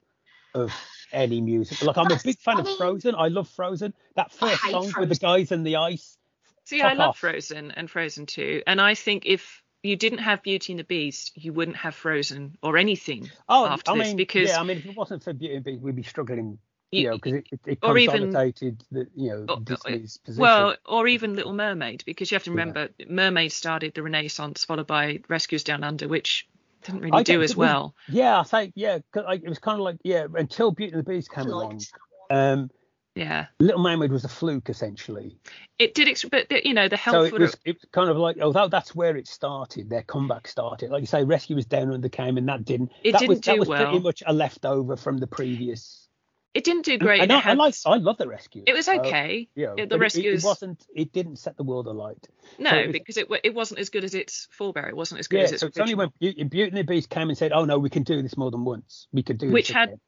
of 0.54 0.72
any 1.12 1.40
music. 1.40 1.82
Like 1.82 1.96
I'm 1.96 2.10
a 2.10 2.18
big 2.22 2.38
fan 2.38 2.60
of 2.60 2.68
Frozen. 2.76 3.14
I 3.14 3.28
love 3.28 3.48
Frozen. 3.48 3.94
That 4.16 4.32
first 4.32 4.62
song 4.70 4.92
with 4.98 5.08
the 5.08 5.14
guys 5.16 5.52
in 5.52 5.62
the 5.62 5.76
ice. 5.76 6.16
See, 6.64 6.82
I 6.82 6.92
love 6.92 7.10
off. 7.10 7.18
Frozen 7.18 7.70
and 7.72 7.90
Frozen 7.90 8.26
too. 8.26 8.62
And 8.66 8.80
I 8.80 8.94
think 8.94 9.24
if 9.26 9.62
you 9.82 9.96
didn't 9.96 10.18
have 10.18 10.42
Beauty 10.42 10.72
and 10.72 10.80
the 10.80 10.84
Beast, 10.84 11.32
you 11.34 11.52
wouldn't 11.52 11.78
have 11.78 11.94
Frozen 11.94 12.58
or 12.62 12.76
anything 12.76 13.30
Oh, 13.48 13.64
after 13.66 13.92
I 13.92 13.98
this 13.98 14.08
mean, 14.08 14.16
because 14.16 14.48
yeah, 14.50 14.60
I 14.60 14.64
mean, 14.64 14.78
if 14.78 14.86
it 14.86 14.96
wasn't 14.96 15.22
for 15.22 15.32
Beauty 15.32 15.54
and 15.56 15.64
the 15.64 15.70
Beast, 15.70 15.82
we'd 15.82 15.96
be 15.96 16.02
struggling, 16.02 16.58
you, 16.90 17.00
You- 17.02 17.08
know, 17.10 17.16
because 17.16 17.32
it, 17.34 17.60
it, 17.64 17.78
or 17.82 17.96
even- 17.96 18.22
consolidated 18.24 18.84
the, 18.90 19.06
you 19.14 19.30
know, 19.30 19.46
oh, 19.48 19.52
oh, 19.52 19.54
oh, 19.56 19.60
Disney's 19.60 20.18
position. 20.18 20.42
well, 20.42 20.76
or 20.84 21.06
even 21.08 21.36
Little 21.36 21.54
Mermaid, 21.54 22.02
because 22.04 22.30
you 22.30 22.34
have 22.34 22.44
to 22.44 22.50
Yeah. 22.50 22.56
remember 22.58 22.88
Mermaid 23.08 23.52
started 23.52 23.94
the 23.94 24.02
Renaissance, 24.02 24.64
followed 24.64 24.86
by 24.88 25.20
Rescuers 25.28 25.64
Down 25.64 25.84
Under, 25.84 26.06
which 26.08 26.46
didn't 26.92 27.02
really 27.02 27.18
I 27.18 27.22
do 27.22 27.42
as 27.42 27.50
it 27.52 27.56
was- 27.56 27.66
well. 27.68 27.94
yeah, 28.08 28.40
I 28.40 28.42
say, 28.42 28.72
yeah, 28.74 28.98
'cause 29.12 29.24
I, 29.26 29.34
it 29.34 29.48
was 29.48 29.58
kind 29.58 29.78
of 29.78 29.84
like, 29.84 29.96
yeah, 30.04 30.26
until 30.34 30.70
Beauty 30.72 30.92
and 30.94 31.00
the 31.06 31.10
Beast 31.10 31.30
came 31.30 31.46
along, 31.46 31.70
liked 31.78 31.92
that 32.28 32.34
one. 32.36 32.58
um, 32.60 32.70
Yeah, 33.14 33.46
Little 33.60 33.80
Mermaid 33.82 34.12
was 34.12 34.24
a 34.24 34.28
fluke 34.28 34.68
essentially. 34.70 35.38
it 35.78 35.94
did, 35.94 36.08
ex- 36.08 36.24
but 36.24 36.50
you 36.64 36.72
know 36.74 36.88
the 36.88 36.96
health. 36.96 37.14
So 37.28 37.34
it 37.34 37.40
was, 37.40 37.56
it 37.64 37.76
was 37.76 37.84
kind 37.92 38.10
of 38.10 38.16
like, 38.16 38.38
although 38.40 38.68
that's 38.68 38.94
where 38.94 39.16
it 39.16 39.26
started, 39.26 39.90
their 39.90 40.02
comeback 40.02 40.46
started. 40.48 40.90
Like 40.90 41.00
you 41.02 41.06
say, 41.06 41.24
Rescuers 41.24 41.66
Down 41.66 41.92
Under 41.92 42.08
came, 42.08 42.36
and 42.38 42.48
that 42.48 42.64
didn't. 42.64 42.92
It 43.02 43.12
that 43.12 43.28
was, 43.28 43.40
didn't 43.40 43.44
that 43.46 43.64
do 43.64 43.70
was 43.70 43.80
pretty 43.80 43.98
much 44.00 44.22
a 44.26 44.32
leftover 44.32 44.96
from 44.96 45.18
the 45.18 45.26
previous. 45.26 46.07
It 46.54 46.64
didn't 46.64 46.84
do 46.84 46.98
great. 46.98 47.20
And 47.20 47.30
and 47.30 47.38
I, 47.38 47.40
had, 47.40 47.58
I 47.58 47.62
like, 47.62 47.74
I 47.86 47.96
love 47.96 48.16
the 48.16 48.26
Rescue. 48.28 48.62
it 48.66 48.72
was 48.72 48.88
okay. 48.88 49.48
Yeah, 49.54 49.74
the 49.88 49.98
rescue. 49.98 50.32
it- 50.32 50.36
it, 50.38 50.44
wasn't. 50.44 50.84
It 50.94 51.12
didn't 51.12 51.36
set 51.36 51.56
the 51.56 51.62
world 51.62 51.86
alight. 51.86 52.26
No, 52.58 52.70
So 52.70 52.76
it 52.76 52.86
was- 52.86 52.92
because 52.92 53.16
it 53.16 53.28
it 53.44 53.54
wasn't 53.54 53.80
as 53.80 53.90
good 53.90 54.04
as 54.04 54.14
its 54.14 54.48
forebear. 54.50 54.88
It 54.88 54.96
wasn't 54.96 55.20
as 55.20 55.28
good 55.28 55.38
Yeah, 55.38 55.44
as 55.44 55.52
its 55.52 55.60
so 55.60 55.66
it's 55.68 55.78
only 55.78 55.94
when 55.94 56.10
Beauty, 56.18 56.42
Beauty 56.44 56.68
and 56.70 56.76
the 56.78 56.82
Beast 56.84 57.10
came 57.10 57.28
and 57.28 57.36
said, 57.38 57.52
"Oh 57.52 57.64
no, 57.64 57.78
we 57.78 57.90
can 57.90 58.02
do 58.02 58.20
this 58.22 58.36
more 58.36 58.50
than 58.50 58.64
once. 58.64 59.06
We 59.12 59.22
could 59.22 59.38
do 59.38 59.50
Which 59.50 59.68
this." 59.68 59.74
had 59.74 59.88
again." 59.90 60.00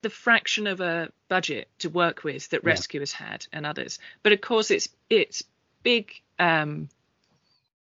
the 0.00 0.10
fraction 0.10 0.66
of 0.66 0.80
a 0.80 1.10
budget 1.28 1.68
to 1.78 1.88
work 1.88 2.24
with 2.24 2.48
that 2.50 2.62
Yeah. 2.64 2.70
Rescuers 2.70 3.12
had 3.12 3.46
and 3.52 3.64
others. 3.64 4.00
But 4.24 4.32
of 4.32 4.40
course, 4.40 4.70
its 4.72 4.88
its 5.08 5.44
big 5.84 6.10
um, 6.40 6.88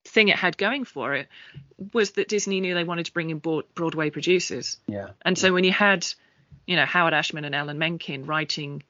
thing 0.05 0.29
it 0.29 0.37
had 0.37 0.57
going 0.57 0.85
for 0.85 1.15
it 1.15 1.29
was 1.93 2.13
that 2.13 2.29
Disney 2.29 2.61
knew 2.61 2.75
they 2.75 2.85
wanted 2.85 3.07
to 3.07 3.13
bring 3.13 3.31
in 3.31 3.39
Broadway 3.39 4.11
producers, 4.11 4.79
yeah, 4.87 5.09
and 5.23 5.37
so 5.37 5.53
when 5.53 5.65
you 5.65 5.73
had, 5.73 6.07
you 6.67 6.77
know, 6.77 6.85
Howard 6.85 7.15
Ashman 7.15 7.45
and 7.45 7.55
Alan 7.55 7.79
Menken 7.79 8.27
writing 8.27 8.83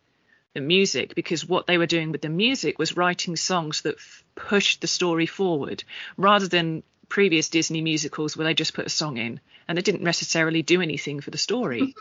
the 0.55 0.61
music, 0.61 1.15
because 1.15 1.49
what 1.49 1.67
they 1.67 1.79
were 1.79 1.87
doing 1.87 2.13
with 2.13 2.23
the 2.23 2.29
music 2.29 2.79
was 2.79 2.97
writing 2.97 3.37
songs 3.37 3.83
that 3.83 3.97
f- 3.97 4.25
pushed 4.35 4.81
the 4.81 4.87
story 4.87 5.27
forward, 5.27 5.83
rather 6.17 6.47
than 6.47 6.83
previous 7.09 7.49
Disney 7.49 7.83
musicals 7.83 8.37
where 8.37 8.47
they 8.47 8.55
just 8.55 8.75
put 8.75 8.87
a 8.87 8.91
song 8.91 9.17
in 9.17 9.41
and 9.69 9.77
they 9.77 9.83
didn't 9.83 10.03
necessarily 10.03 10.63
do 10.63 10.81
anything 10.81 11.21
for 11.21 11.31
the 11.31 11.39
story. 11.39 11.95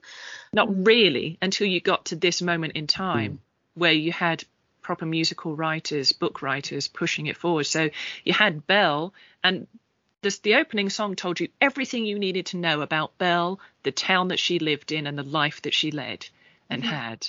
Not 0.52 0.86
really 0.86 1.38
until 1.40 1.66
you 1.66 1.80
got 1.80 2.06
to 2.06 2.16
this 2.16 2.42
moment 2.42 2.74
in 2.74 2.86
time 2.86 3.32
hmm. 3.32 3.80
where 3.80 3.92
you 3.92 4.12
had 4.12 4.44
proper 4.82 5.06
musical 5.06 5.54
writers, 5.54 6.12
book 6.12 6.42
writers 6.42 6.88
pushing 6.88 7.26
it 7.26 7.36
forward. 7.36 7.64
So 7.64 7.90
you 8.24 8.32
had 8.32 8.66
Belle, 8.66 9.14
and 9.44 9.66
this, 10.22 10.38
the 10.38 10.56
opening 10.56 10.90
song 10.90 11.16
told 11.16 11.40
you 11.40 11.48
everything 11.60 12.04
you 12.04 12.18
needed 12.18 12.46
to 12.46 12.56
know 12.56 12.80
about 12.82 13.16
Belle, 13.18 13.60
the 13.82 13.92
town 13.92 14.28
that 14.28 14.38
she 14.38 14.58
lived 14.58 14.92
in, 14.92 15.06
and 15.06 15.16
the 15.16 15.22
life 15.22 15.62
that 15.62 15.74
she 15.74 15.90
led 15.90 16.26
and 16.68 16.82
mm-hmm. 16.82 16.92
had. 16.92 17.28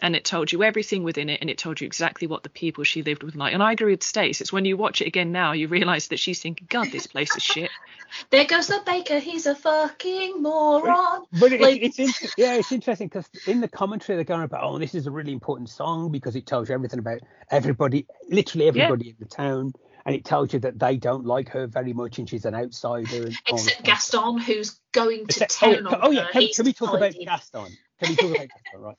And 0.00 0.16
it 0.16 0.24
told 0.24 0.50
you 0.50 0.64
everything 0.64 1.04
within 1.04 1.30
it, 1.30 1.40
and 1.40 1.48
it 1.48 1.58
told 1.58 1.80
you 1.80 1.86
exactly 1.86 2.26
what 2.26 2.42
the 2.42 2.48
people 2.48 2.82
she 2.82 3.02
lived 3.02 3.22
with 3.22 3.36
like. 3.36 3.54
And 3.54 3.62
I 3.62 3.70
agree 3.70 3.92
with 3.92 4.02
Stace. 4.02 4.40
It's 4.40 4.52
when 4.52 4.64
you 4.64 4.76
watch 4.76 5.00
it 5.00 5.06
again 5.06 5.30
now, 5.30 5.52
you 5.52 5.68
realise 5.68 6.08
that 6.08 6.18
she's 6.18 6.40
thinking, 6.40 6.66
God, 6.68 6.90
this 6.90 7.06
place 7.06 7.36
is 7.36 7.42
shit. 7.42 7.70
There 8.28 8.44
goes 8.44 8.66
the 8.66 8.78
baker. 8.84 9.18
He's 9.20 9.46
a 9.46 9.54
fucking 9.54 10.42
moron. 10.42 11.24
but 11.40 11.50
it, 11.50 11.62
Like- 11.62 11.80
it's 11.80 11.98
in, 11.98 12.08
yeah, 12.36 12.56
it's 12.56 12.70
interesting 12.70 13.08
because 13.08 13.26
in 13.46 13.62
the 13.62 13.68
commentary 13.68 14.16
they're 14.16 14.24
going 14.24 14.42
about, 14.42 14.64
"Oh, 14.64 14.78
this 14.78 14.94
is 14.94 15.06
a 15.06 15.10
really 15.10 15.32
important 15.32 15.70
song 15.70 16.12
because 16.12 16.36
it 16.36 16.44
tells 16.44 16.68
you 16.68 16.74
everything 16.74 16.98
about 16.98 17.20
everybody, 17.50 18.06
literally 18.28 18.68
everybody 18.68 19.08
in 19.08 19.16
the 19.18 19.24
town." 19.24 19.72
And 20.04 20.14
it 20.14 20.24
tells 20.24 20.52
you 20.52 20.58
that 20.60 20.78
they 20.78 20.96
don't 20.96 21.24
like 21.26 21.48
her 21.50 21.66
very 21.66 21.92
much, 21.92 22.18
and 22.18 22.28
she's 22.28 22.44
an 22.44 22.54
outsider. 22.54 23.26
And 23.26 23.38
Except 23.48 23.78
that. 23.78 23.84
Gaston, 23.86 24.38
who's 24.38 24.80
going 24.92 25.18
to 25.28 25.44
Except- 25.44 25.58
oh, 25.62 25.74
town 25.74 25.86
on 25.86 26.00
oh 26.02 26.10
yeah, 26.10 26.24
her. 26.24 26.32
can, 26.32 26.48
can 26.54 26.64
we 26.64 26.72
talk 26.72 26.94
about. 26.94 27.12
Gaston? 27.14 27.76
Can 28.00 28.10
we 28.10 28.16
talk 28.16 28.30
about 28.30 28.48
Gaston? 28.64 28.80
Right. 28.80 28.96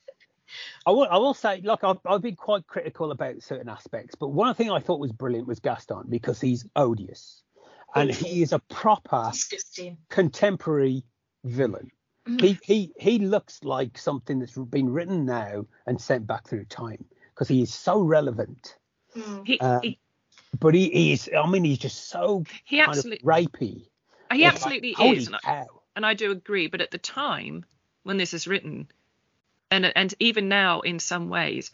I 0.86 0.90
will. 0.92 1.06
I 1.10 1.16
will 1.18 1.34
say, 1.34 1.60
look, 1.62 1.84
I've, 1.84 1.98
I've 2.06 2.22
been 2.22 2.36
quite 2.36 2.66
critical 2.66 3.10
about 3.10 3.42
certain 3.42 3.68
aspects, 3.68 4.14
but 4.14 4.28
one 4.28 4.54
thing 4.54 4.70
I 4.70 4.78
thought 4.80 5.00
was 5.00 5.12
brilliant 5.12 5.46
was 5.48 5.60
Gaston 5.60 6.04
because 6.08 6.40
he's 6.40 6.64
odious, 6.76 7.42
and 7.94 8.10
he 8.10 8.42
is 8.42 8.52
a 8.52 8.60
proper 8.70 9.30
Disgusting. 9.32 9.98
contemporary 10.10 11.04
villain. 11.44 11.90
Mm. 12.28 12.40
He 12.40 12.58
he 12.62 12.92
he 12.98 13.18
looks 13.18 13.62
like 13.64 13.98
something 13.98 14.38
that's 14.38 14.56
been 14.56 14.88
written 14.90 15.26
now 15.26 15.66
and 15.86 16.00
sent 16.00 16.26
back 16.26 16.48
through 16.48 16.64
time 16.66 17.04
because 17.34 17.48
he 17.48 17.60
is 17.60 17.74
so 17.74 18.00
relevant. 18.00 18.76
Mm. 19.16 19.46
He, 19.46 19.60
Um, 19.60 19.80
he, 19.82 19.98
But 20.58 20.74
he, 20.74 21.12
is. 21.12 21.30
I 21.36 21.48
mean, 21.48 21.64
he's 21.64 21.78
just 21.78 22.08
so 22.08 22.44
he 22.64 22.78
kind 22.78 22.88
absolutely, 22.90 23.18
of 23.18 23.24
rapey. 23.50 23.86
he 24.32 24.42
like, 24.44 24.52
absolutely 24.54 24.92
holy 24.92 25.16
is. 25.18 25.26
And 25.26 25.36
I- 25.44 25.66
and 25.96 26.04
I 26.04 26.14
do 26.14 26.30
agree. 26.32 26.66
But 26.66 26.80
at 26.80 26.90
the 26.90 26.98
time 26.98 27.64
when 28.02 28.16
this 28.16 28.34
is 28.34 28.46
written, 28.48 28.88
and 29.70 29.92
and 29.96 30.12
even 30.18 30.48
now 30.48 30.80
in 30.80 30.98
some 30.98 31.28
ways, 31.28 31.70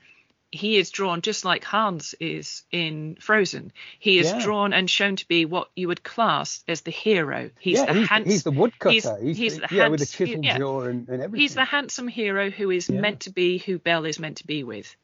he 0.53 0.76
is 0.76 0.91
drawn 0.91 1.22
just 1.22 1.45
like 1.45 1.64
Hans 1.64 2.14
is 2.20 2.62
in 2.70 3.16
Frozen. 3.20 3.72
He 3.99 4.18
is 4.18 4.31
Yeah. 4.31 4.43
drawn 4.45 4.72
and 4.72 4.91
shown 4.91 5.16
to 5.16 5.26
be 5.28 5.45
what 5.47 5.70
you 5.76 5.89
would 5.89 6.03
class 6.03 6.62
as 6.68 6.81
the 6.83 6.91
hero. 6.91 7.51
He's 7.61 7.78
yeah, 7.78 7.87
the 7.87 8.01
he's, 8.01 8.09
handsome. 8.09 8.31
he's 8.31 8.43
the 8.43 8.51
woodcutter. 8.51 8.93
he's- 8.93 9.20
He's, 9.22 9.37
he's 9.39 9.55
the, 9.61 9.66
the 9.68 9.74
yeah, 9.76 9.89
with 9.89 10.01
a 10.01 10.05
hands- 10.05 10.11
chiseled 10.12 10.45
yeah. 10.45 10.59
jaw 10.59 10.81
and, 10.83 11.09
and 11.09 11.22
everything. 11.22 11.41
He's 11.41 11.55
the 11.55 11.64
handsome 11.64 12.09
hero 12.09 12.51
who 12.51 12.70
is 12.70 12.89
Yeah. 12.89 13.01
meant 13.01 13.20
to 13.20 13.31
be 13.31 13.59
who 13.59 13.78
Belle 13.78 14.05
is 14.05 14.18
meant 14.18 14.39
to 14.39 14.47
be 14.47 14.64
with. 14.64 14.95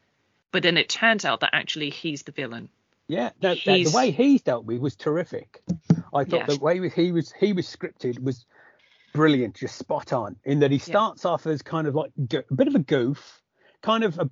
But 0.53 0.63
then 0.63 0.77
it 0.77 0.89
turns 0.89 1.25
out 1.25 1.41
that 1.41 1.51
actually 1.53 1.91
he's 1.91 2.23
the 2.25 2.33
villain. 2.33 2.69
Yeah, 3.09 3.31
no, 3.41 3.55
the- 3.55 3.85
the 3.85 3.93
way 3.95 4.11
he's 4.11 4.43
dealt 4.43 4.65
with 4.65 4.81
was 4.81 4.97
terrific. 4.97 5.63
I 6.13 6.25
thought 6.25 6.41
Yeah. 6.41 6.47
the 6.47 6.59
way 6.59 6.89
he 6.89 7.13
was 7.13 7.33
he 7.33 7.53
was 7.53 7.67
scripted 7.69 8.19
was 8.21 8.47
brilliant, 9.13 9.55
just 9.57 9.77
spot 9.77 10.13
on. 10.13 10.37
In 10.45 10.59
that 10.61 10.71
he 10.71 10.79
starts 10.79 11.25
off 11.25 11.47
as 11.47 11.63
kind 11.63 11.87
of 11.87 11.95
like 11.95 12.11
go- 12.29 12.43
a 12.51 12.55
bit 12.55 12.69
of 12.69 12.75
a 12.75 12.81
goof, 12.81 13.43
kind 13.83 14.03
of. 14.05 14.19
A, 14.19 14.29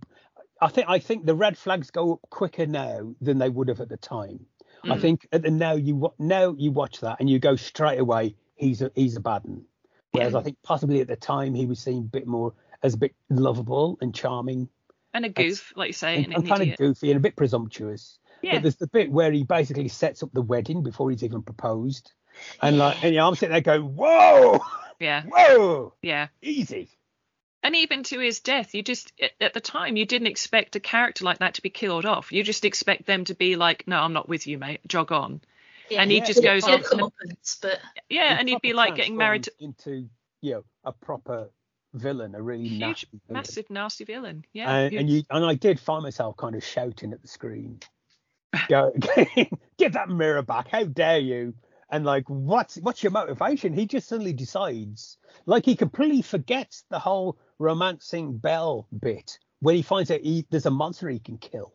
I 0.61 0.69
think 0.69 0.89
I 0.89 0.99
think 0.99 1.25
the 1.27 1.35
red 1.35 1.57
flags 1.57 1.91
go 1.91 2.15
up 2.15 2.21
quicker 2.31 2.67
now 2.67 3.15
than 3.21 3.39
they 3.39 3.49
would 3.49 3.69
have 3.69 3.81
at 3.81 3.89
the 3.89 3.97
time. 3.97 4.45
I 4.83 4.97
Mhm. 4.97 5.01
think 5.01 5.29
at 5.33 5.43
the 5.43 5.51
now 5.51 5.73
you 5.75 6.13
now 6.19 6.53
you 6.59 6.73
watch 6.73 7.01
that 7.01 7.21
and 7.21 7.31
you 7.31 7.39
go 7.39 7.55
straight 7.57 7.99
away. 8.01 8.35
He's 8.57 8.83
a 8.83 8.91
he's 8.95 9.17
a 9.17 9.21
bad 9.21 9.45
one. 9.45 9.65
Whereas 10.13 10.35
I 10.35 10.43
think 10.43 10.59
possibly 10.63 11.01
at 11.01 11.09
the 11.09 11.17
time 11.17 11.55
he 11.55 11.67
was 11.67 11.81
seen 11.81 11.99
a 11.99 12.07
bit 12.07 12.27
more 12.27 12.55
as 12.83 12.95
a 12.95 12.99
bit 12.99 13.15
lovable 13.31 13.99
and 14.01 14.15
charming 14.15 14.69
and 15.13 15.25
a 15.25 15.29
goof, 15.29 15.73
like 15.77 15.89
you 15.89 15.93
say, 15.93 16.17
and, 16.17 16.27
and, 16.27 16.35
and 16.35 16.43
an 16.45 16.49
kind 16.49 16.63
idiot. 16.63 16.81
of 16.81 16.87
goofy 16.87 17.11
and 17.11 17.17
a 17.17 17.21
bit 17.21 17.37
presumptuous. 17.37 18.19
Yeah. 18.45 18.53
But 18.55 18.63
there's 18.63 18.77
the 18.77 18.87
bit 18.87 19.11
where 19.11 19.31
he 19.33 19.45
basically 19.45 19.89
sets 19.89 20.23
up 20.23 20.31
the 20.33 20.43
wedding 20.43 20.83
before 20.83 21.11
he's 21.11 21.23
even 21.25 21.43
proposed. 21.43 22.13
And 22.61 22.79
like, 22.79 23.03
and 23.05 23.15
yeah, 23.15 23.27
I'm 23.27 23.35
sitting 23.35 23.53
there 23.53 23.61
going, 23.61 23.95
whoa, 23.95 24.61
Yeah, 25.01 25.23
whoa, 25.29 25.95
yeah. 26.03 26.29
easy. 26.43 26.89
And 27.63 27.75
even 27.77 28.03
to 28.05 28.19
his 28.19 28.41
death, 28.41 28.75
you 28.75 28.83
just 28.83 29.13
at- 29.23 29.33
at 29.41 29.55
the 29.55 29.61
time 29.61 29.97
you 29.97 30.05
didn't 30.05 30.27
expect 30.27 30.77
a 30.77 30.81
character 30.81 31.25
like 31.25 31.39
that 31.39 31.55
to 31.55 31.63
be 31.63 31.71
killed 31.71 32.05
off. 32.05 32.31
You 32.33 32.43
just 32.43 32.65
expect 32.67 33.07
them 33.07 33.25
to 33.25 33.35
be 33.35 33.57
like, 33.57 33.89
"No, 33.89 33.99
I'm 34.01 34.13
not 34.13 34.29
with 34.29 34.47
you, 34.47 34.59
mate. 34.59 34.81
Jog 34.87 35.13
on." 35.13 35.41
Yeah, 35.89 36.03
And 36.03 36.11
he 36.11 36.19
Yeah, 36.19 36.25
just 36.25 36.43
yeah, 36.43 36.53
goes 36.55 36.69
yeah, 36.69 36.75
on. 36.75 36.83
come 36.83 36.99
and- 36.99 37.07
up 37.07 37.13
but 37.63 37.81
yeah, 38.11 38.35
He 38.35 38.41
and 38.41 38.49
he'd 38.51 38.61
be 38.61 38.73
like 38.75 38.97
getting 38.97 39.17
married 39.17 39.45
to 39.45 39.53
into, 39.61 40.09
you 40.43 40.53
know, 40.53 40.65
a 40.85 40.93
proper 40.93 41.49
villain, 41.95 42.35
a 42.35 42.43
really 42.43 42.67
huge, 42.69 42.81
nasty 42.81 43.07
villain. 43.13 43.23
massive, 43.41 43.71
nasty 43.71 44.05
villain. 44.05 44.45
Yeah, 44.53 44.71
and, 44.75 44.95
and 44.97 45.09
you 45.11 45.23
and 45.31 45.45
I 45.45 45.55
did 45.55 45.79
find 45.81 46.03
myself 46.03 46.37
kind 46.37 46.55
of 46.57 46.65
shouting 46.65 47.13
at 47.15 47.23
the 47.23 47.29
screen, 47.29 47.81
go, 48.69 48.93
give 49.79 49.93
that 49.95 50.09
mirror 50.09 50.43
back! 50.43 50.69
How 50.69 50.85
dare 50.85 51.19
you! 51.19 51.55
And 51.91 52.05
like, 52.05 52.25
what's 52.29 52.77
what's 52.77 53.03
your 53.03 53.13
motivation? 53.13 53.73
He 53.75 53.87
just 53.87 54.09
suddenly 54.09 54.33
decides, 54.33 55.19
like, 55.47 55.65
he 55.65 55.77
completely 55.77 56.23
forgets 56.23 56.85
the 56.91 56.99
whole 56.99 57.39
romancing 57.59 58.37
Belle 58.39 58.89
bit 58.99 59.39
when 59.61 59.77
he 59.77 59.83
finds 59.83 60.11
out 60.11 60.21
he, 60.21 60.47
there's 60.51 60.67
a 60.67 60.71
monster 60.71 61.09
he 61.09 61.19
can 61.19 61.39
kill, 61.39 61.73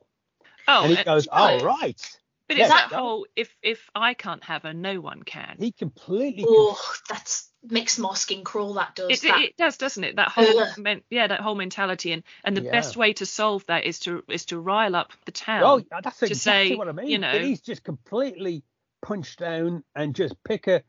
oh, 0.67 0.83
and 0.83 0.97
he 0.97 1.03
goes, 1.03 1.27
right. 1.31 1.61
"Oh 1.61 1.65
right." 1.65 2.19
but 2.47 2.57
yeah, 2.57 2.65
it's 2.65 2.73
that 2.73 2.89
that- 2.89 2.99
whole 2.99 3.27
if 3.35 3.55
if 3.61 3.89
I 3.95 4.13
can't 4.13 4.43
have 4.43 4.63
her, 4.63 4.73
no 4.73 4.99
one 4.99 5.23
can. 5.23 5.55
He 5.59 5.71
completely. 5.71 6.45
oh, 6.47 6.79
that's 7.07 7.48
makes 7.63 7.97
my 7.97 8.13
skin 8.13 8.43
crawl. 8.43 8.73
That 8.75 8.95
does. 8.95 9.23
It, 9.23 9.27
that. 9.27 9.41
it 9.41 9.57
does, 9.57 9.77
doesn't 9.77 10.03
it? 10.03 10.15
That 10.15 10.29
whole 10.29 10.59
Ugh. 10.59 10.77
men, 10.77 11.01
yeah, 11.09 11.27
that 11.27 11.41
whole 11.41 11.55
mentality, 11.55 12.11
and 12.11 12.23
and 12.43 12.55
the 12.55 12.63
Yeah. 12.63 12.71
best 12.71 12.95
way 12.95 13.13
to 13.13 13.25
solve 13.25 13.65
that 13.67 13.85
is 13.85 13.99
to 13.99 14.23
is 14.29 14.45
to 14.45 14.59
rile 14.59 14.95
up 14.95 15.11
the 15.25 15.31
town. 15.31 15.63
Oh, 15.63 15.81
that's 16.01 16.19
to 16.19 16.25
exactly 16.27 16.69
say, 16.71 16.75
what 16.75 16.87
I 16.87 16.93
mean. 16.93 17.07
you 17.09 17.17
know- 17.17 17.37
he's 17.37 17.61
just 17.61 17.83
completely 17.83 18.63
punched 19.01 19.39
down 19.39 19.83
and 19.95 20.13
just 20.15 20.35
pick 20.43 20.67
a, 20.67 20.83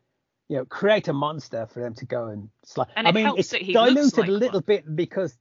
you 0.49 0.57
know, 0.59 0.65
create 0.65 1.09
a 1.09 1.13
monster 1.13 1.67
for 1.73 1.81
them 1.81 1.95
to 1.95 2.07
go 2.07 2.27
and 2.27 2.49
slay. 2.65 2.87
And 2.97 3.07
I 3.07 3.11
it 3.11 3.15
mean, 3.15 3.25
helps 3.25 3.41
it's 3.41 3.51
that 3.51 3.63
he 3.63 3.73
looks 3.73 3.95
diluted 3.95 4.19
like 4.19 4.29
a 4.29 4.33
little 4.33 4.59
one. 4.61 4.65
bit 4.67 4.97
because 4.97 5.37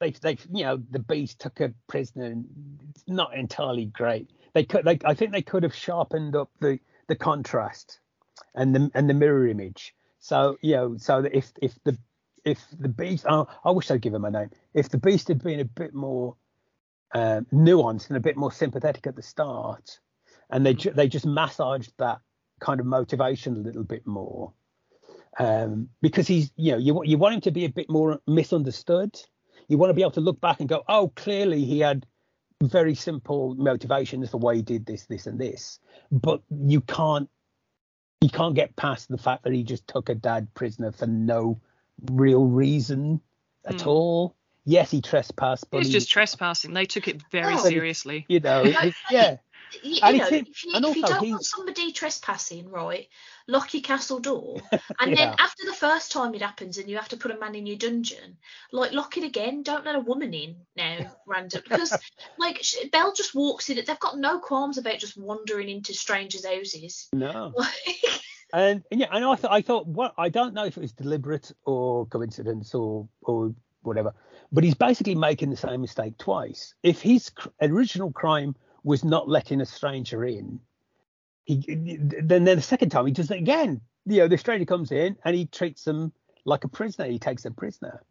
they, 0.00 0.10
they, 0.10 0.38
you 0.52 0.64
know, 0.64 0.76
the 0.90 0.98
beast 0.98 1.38
took 1.40 1.60
a 1.60 1.72
prisoner. 1.86 2.24
And 2.26 2.46
it's 2.90 3.04
not 3.06 3.34
entirely 3.36 3.86
great. 3.86 4.30
They 4.54 4.64
could, 4.64 4.84
like, 4.84 5.04
I 5.04 5.14
think 5.14 5.32
they 5.32 5.42
could 5.42 5.62
have 5.62 5.74
sharpened 5.74 6.34
up 6.36 6.50
the 6.60 6.78
the 7.08 7.16
contrast 7.16 8.00
and 8.54 8.74
the 8.74 8.90
and 8.94 9.08
the 9.08 9.14
mirror 9.14 9.46
image. 9.46 9.94
So 10.28 10.58
you 10.60 10.76
know, 10.76 10.96
so 10.98 11.24
if 11.32 11.52
if 11.62 11.72
the 11.84 11.96
if 12.44 12.62
the 12.78 12.90
beast, 12.90 13.24
oh, 13.26 13.48
I 13.64 13.70
wish 13.70 13.90
I'd 13.90 14.02
give 14.02 14.12
him 14.12 14.26
a 14.26 14.30
name. 14.30 14.50
If 14.74 14.90
the 14.90 14.98
beast 14.98 15.28
had 15.28 15.42
been 15.42 15.58
a 15.58 15.64
bit 15.64 15.94
more 15.94 16.36
um, 17.14 17.46
nuanced 17.50 18.08
and 18.08 18.16
a 18.18 18.20
bit 18.20 18.36
more 18.36 18.52
sympathetic 18.52 19.06
at 19.06 19.16
the 19.16 19.22
start, 19.22 19.98
and 20.50 20.66
they 20.66 20.74
ju- 20.74 20.92
they 20.92 21.08
just 21.08 21.24
massaged 21.24 21.92
that 21.96 22.20
kind 22.60 22.78
of 22.78 22.84
motivation 22.84 23.56
a 23.56 23.60
little 23.60 23.84
bit 23.84 24.06
more, 24.06 24.52
um, 25.38 25.88
because 26.02 26.28
he's 26.28 26.52
you 26.56 26.72
know 26.72 26.78
you 26.78 27.02
you 27.04 27.16
want 27.16 27.36
him 27.36 27.40
to 27.40 27.50
be 27.50 27.64
a 27.64 27.70
bit 27.70 27.88
more 27.88 28.20
misunderstood. 28.26 29.18
You 29.68 29.78
want 29.78 29.88
to 29.88 29.94
be 29.94 30.02
able 30.02 30.10
to 30.12 30.20
look 30.20 30.42
back 30.42 30.60
and 30.60 30.68
go, 30.68 30.82
oh, 30.88 31.10
clearly 31.16 31.64
he 31.64 31.78
had 31.80 32.04
very 32.62 32.94
simple 32.94 33.54
motivations 33.54 34.28
for 34.28 34.36
why 34.36 34.56
he 34.56 34.62
did 34.62 34.84
this, 34.84 35.06
this, 35.06 35.26
and 35.26 35.40
this, 35.40 35.78
but 36.12 36.42
you 36.50 36.82
can't 36.82 37.30
you 38.20 38.28
can't 38.30 38.54
get 38.54 38.74
past 38.76 39.08
the 39.08 39.18
fact 39.18 39.44
that 39.44 39.52
he 39.52 39.62
just 39.62 39.86
took 39.86 40.08
a 40.08 40.14
dad 40.14 40.52
prisoner 40.54 40.92
for 40.92 41.06
no 41.06 41.60
real 42.10 42.44
reason 42.44 43.20
at 43.64 43.82
Hmm. 43.82 43.88
all. 43.88 44.34
Yes, 44.64 44.90
he 44.90 45.00
trespassed, 45.00 45.70
but 45.70 45.78
it's 45.78 45.88
he- 45.88 45.92
just 45.94 46.10
trespassing. 46.10 46.74
They 46.74 46.84
took 46.84 47.08
it 47.08 47.22
very 47.30 47.54
Oh. 47.54 47.64
seriously. 47.68 48.26
You 48.28 48.40
know, 48.40 48.62
it- 48.64 48.94
yeah. 49.10 49.36
You, 49.82 49.94
you 49.94 50.00
know, 50.18 50.26
if 50.28 50.64
you, 50.64 50.72
and 50.74 50.84
if 50.84 50.96
you 50.96 51.02
don't 51.02 51.20
he's- 51.20 51.30
want 51.32 51.44
somebody 51.44 51.92
trespassing, 51.92 52.68
right, 52.70 53.08
lock 53.46 53.74
your 53.74 53.82
castle 53.82 54.18
door, 54.18 54.60
and 55.00 55.10
Yeah. 55.10 55.14
then 55.16 55.34
after 55.38 55.64
the 55.66 55.74
first 55.74 56.12
time 56.12 56.34
it 56.34 56.42
happens, 56.42 56.78
and 56.78 56.88
you 56.88 56.96
have 56.96 57.08
to 57.10 57.16
put 57.16 57.30
a 57.30 57.38
man 57.38 57.54
in 57.54 57.66
your 57.66 57.76
dungeon, 57.76 58.36
like 58.72 58.92
lock 58.92 59.16
it 59.16 59.24
again. 59.24 59.62
Don't 59.62 59.84
let 59.84 59.94
a 59.94 60.00
woman 60.00 60.34
in 60.34 60.56
now, 60.76 60.98
random, 61.26 61.62
because 61.68 61.96
like 62.38 62.62
Belle 62.92 63.12
just 63.12 63.34
walks 63.34 63.68
in. 63.70 63.76
They've 63.76 63.98
got 64.00 64.18
no 64.18 64.38
qualms 64.38 64.78
about 64.78 64.98
just 64.98 65.16
wandering 65.16 65.68
into 65.68 65.94
strangers' 65.94 66.46
houses. 66.46 67.08
No. 67.12 67.52
Like, 68.52 68.54
and, 68.54 68.82
and 68.90 69.00
yeah, 69.00 69.08
and 69.12 69.24
I 69.26 69.34
thought 69.36 69.52
I 69.52 69.60
thought 69.60 69.86
what 69.86 70.14
I 70.16 70.30
don't 70.30 70.54
know 70.54 70.64
if 70.64 70.78
it 70.78 70.80
was 70.80 70.92
deliberate 70.92 71.52
or 71.66 72.06
coincidence 72.06 72.74
or 72.74 73.06
or 73.20 73.54
whatever, 73.82 74.14
but 74.50 74.64
he's 74.64 74.74
basically 74.74 75.14
making 75.14 75.50
the 75.50 75.56
same 75.56 75.82
mistake 75.82 76.16
twice. 76.16 76.74
If 76.82 77.02
his 77.02 77.28
cr- 77.28 77.50
original 77.60 78.10
crime 78.10 78.56
was 78.84 79.04
not 79.04 79.28
letting 79.28 79.60
a 79.60 79.66
stranger 79.66 80.24
in, 80.24 80.60
he 81.44 81.56
then 81.56 82.44
then 82.44 82.56
the 82.56 82.62
second 82.62 82.90
time 82.90 83.06
he 83.06 83.12
does 83.12 83.30
it 83.30 83.38
again. 83.38 83.80
You 84.06 84.18
know, 84.18 84.28
the 84.28 84.38
stranger 84.38 84.64
comes 84.64 84.90
in 84.92 85.16
and 85.24 85.36
he 85.36 85.46
treats 85.46 85.84
them 85.84 86.12
like 86.44 86.64
a 86.64 86.68
prisoner. 86.68 87.06
He 87.06 87.18
takes 87.18 87.42
them 87.42 87.54
prisoner. 87.54 88.02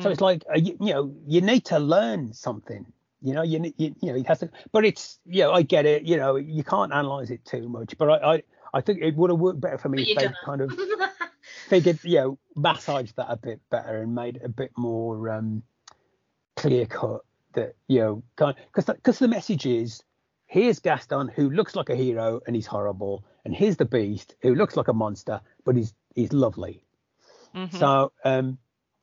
So 0.00 0.08
Mm. 0.08 0.12
it's 0.12 0.20
like 0.20 0.44
uh, 0.54 0.58
you, 0.58 0.76
you 0.80 0.92
know 0.92 1.14
you 1.26 1.40
need 1.40 1.64
to 1.66 1.78
learn 1.78 2.32
something. 2.34 2.84
You 3.22 3.32
know 3.34 3.42
you, 3.42 3.72
you 3.78 3.94
you 4.00 4.10
know 4.12 4.14
he 4.14 4.22
has 4.24 4.40
to. 4.40 4.50
But 4.72 4.84
it's 4.84 5.18
you 5.24 5.42
know 5.42 5.52
I 5.52 5.62
get 5.62 5.86
it. 5.86 6.02
You 6.02 6.16
know 6.18 6.36
you 6.36 6.62
can't 6.64 6.92
analyze 6.92 7.30
it 7.30 7.44
too 7.46 7.68
much. 7.68 7.96
But 7.96 8.10
I 8.10 8.34
I, 8.34 8.42
I 8.74 8.80
think 8.82 9.00
it 9.02 9.16
would 9.16 9.30
have 9.30 9.38
worked 9.38 9.60
better 9.60 9.78
for 9.78 9.88
me 9.88 10.12
but 10.14 10.24
if 10.24 10.30
they 10.30 10.36
kind 10.44 10.60
of 10.60 10.78
figured 11.68 11.98
you 12.02 12.18
know 12.18 12.38
massaged 12.56 13.16
that 13.16 13.26
a 13.30 13.36
bit 13.36 13.60
better 13.70 14.02
and 14.02 14.14
made 14.14 14.36
it 14.36 14.42
a 14.44 14.48
bit 14.48 14.72
more 14.76 15.30
um 15.30 15.62
clear 16.56 16.86
cut 16.86 17.22
that 17.54 17.74
you 17.88 18.00
know 18.00 18.22
because 18.36 18.84
because 18.86 19.18
the 19.18 19.28
message 19.28 19.64
is 19.66 20.02
here's 20.46 20.78
Gaston 20.78 21.28
who 21.28 21.50
looks 21.50 21.74
like 21.76 21.90
a 21.90 21.96
hero 21.96 22.40
and 22.46 22.54
he's 22.56 22.66
horrible 22.66 23.24
and 23.44 23.54
here's 23.54 23.76
the 23.76 23.84
beast 23.84 24.34
who 24.42 24.54
looks 24.54 24.76
like 24.76 24.88
a 24.88 24.92
monster 24.92 25.40
but 25.64 25.76
he's 25.76 25.94
he's 26.14 26.32
lovely 26.32 26.82
Mhm. 27.54 27.72
so 27.78 28.12
um 28.24 28.58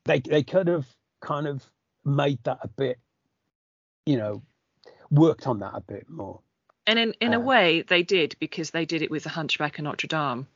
they 0.05 0.19
they 0.19 0.43
could 0.43 0.67
have 0.67 0.85
kind 1.21 1.47
of 1.47 1.63
made 2.05 2.39
that 2.43 2.59
a 2.61 2.67
bit 2.67 2.99
you 4.05 4.17
know 4.17 4.41
worked 5.11 5.47
on 5.47 5.59
that 5.59 5.71
a 5.73 5.81
bit 5.81 6.09
more 6.09 6.39
and 6.85 6.99
in 6.99 7.13
in 7.21 7.33
a 7.33 7.37
uh, 7.39 7.43
way, 7.43 7.81
they 7.83 8.03
did 8.03 8.35
because 8.39 8.71
they 8.71 8.83
did 8.85 9.01
it 9.01 9.09
with 9.09 9.23
the 9.23 9.29
Hunchback 9.29 9.79
of 9.79 9.85
Notre 9.85 10.07
Dame. 10.07 10.47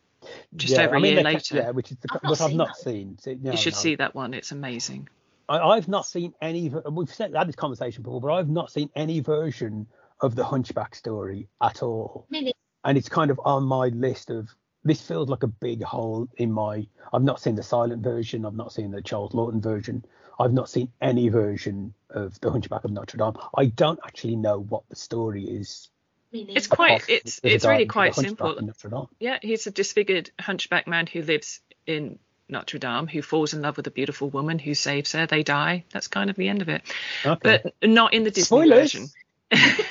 Just 0.57 0.73
yeah, 0.73 0.81
over 0.81 0.95
a 0.95 0.97
I 0.97 1.01
mean, 1.01 1.13
year 1.13 1.23
later. 1.23 1.39
kept- 1.39 1.65
yeah 1.65 1.71
which 1.71 1.89
is 1.89 1.97
the 2.01 2.09
I've 2.11 2.21
not 2.23 2.29
what 2.31 2.41
I've 2.41 2.53
not 2.53 2.67
that. 2.67 2.75
seen 2.83 3.17
So, 3.17 3.33
no, 3.41 3.51
you 3.51 3.57
should 3.57 3.75
no. 3.75 3.79
see 3.79 3.95
that 3.95 4.13
one. 4.13 4.33
It's 4.33 4.51
amazing. 4.51 5.07
I, 5.47 5.59
I've 5.59 5.87
not 5.87 6.05
seen 6.05 6.33
any. 6.41 6.67
ver- 6.67 6.83
We've 6.91 7.07
said, 7.13 7.33
had 7.33 7.47
this 7.47 7.55
conversation 7.55 8.03
before, 8.03 8.19
but 8.19 8.33
I've 8.33 8.49
not 8.49 8.69
seen 8.71 8.89
any 8.93 9.21
version 9.21 9.87
of 10.21 10.35
the 10.35 10.45
Hunchback 10.45 10.95
story 10.95 11.47
at 11.61 11.83
all. 11.83 12.25
Really? 12.29 12.53
And 12.83 12.97
it's 12.97 13.09
kind 13.09 13.31
of 13.31 13.39
on 13.43 13.63
my 13.63 13.87
list 13.87 14.29
of. 14.29 14.49
This 14.83 15.01
feels 15.01 15.27
like 15.27 15.43
a 15.43 15.47
big 15.47 15.83
hole 15.83 16.29
in 16.37 16.51
my. 16.51 16.87
I've 17.11 17.23
not 17.23 17.41
seen 17.41 17.55
the 17.55 17.63
silent 17.63 18.03
version. 18.03 18.45
I've 18.45 18.55
not 18.55 18.71
seen 18.71 18.91
the 18.91 19.01
Charles 19.01 19.33
Laughton 19.33 19.61
version. 19.61 20.05
I've 20.39 20.53
not 20.53 20.69
seen 20.69 20.91
any 21.01 21.29
version 21.29 21.93
of 22.09 22.39
the 22.39 22.51
Hunchback 22.51 22.83
of 22.85 22.91
Notre 22.91 23.17
Dame. 23.17 23.33
I 23.55 23.65
don't 23.65 23.99
actually 24.05 24.35
know 24.35 24.59
what 24.59 24.83
the 24.89 24.95
story 24.95 25.43
is. 25.43 25.89
Me 26.31 26.45
It's 26.49 26.67
quite. 26.67 27.03
It's 27.09 27.39
it's 27.43 27.65
really 27.65 27.85
quite 27.85 28.15
simple. 28.15 28.55
Notre 28.61 28.89
Dame. 28.89 29.07
Yeah, 29.19 29.39
he's 29.41 29.67
a 29.67 29.71
disfigured 29.71 30.31
hunchback 30.39 30.87
man 30.87 31.07
who 31.07 31.21
lives 31.21 31.59
in 31.85 32.19
Notre 32.49 32.79
Dame, 32.79 33.07
who 33.07 33.21
falls 33.21 33.53
in 33.53 33.61
love 33.61 33.77
with 33.77 33.87
a 33.87 33.91
beautiful 33.91 34.29
woman 34.29 34.59
who 34.59 34.73
saves 34.73 35.11
her. 35.13 35.25
They 35.25 35.43
die. 35.43 35.85
That's 35.91 36.07
kind 36.07 36.29
of 36.29 36.35
the 36.35 36.47
end 36.47 36.61
of 36.61 36.69
it. 36.69 36.81
Okay. 37.25 37.61
But 37.63 37.73
not 37.89 38.13
in 38.13 38.23
the 38.23 38.31
Disney 38.31 38.43
Spoilers. 38.43 38.93
version. 38.93 39.09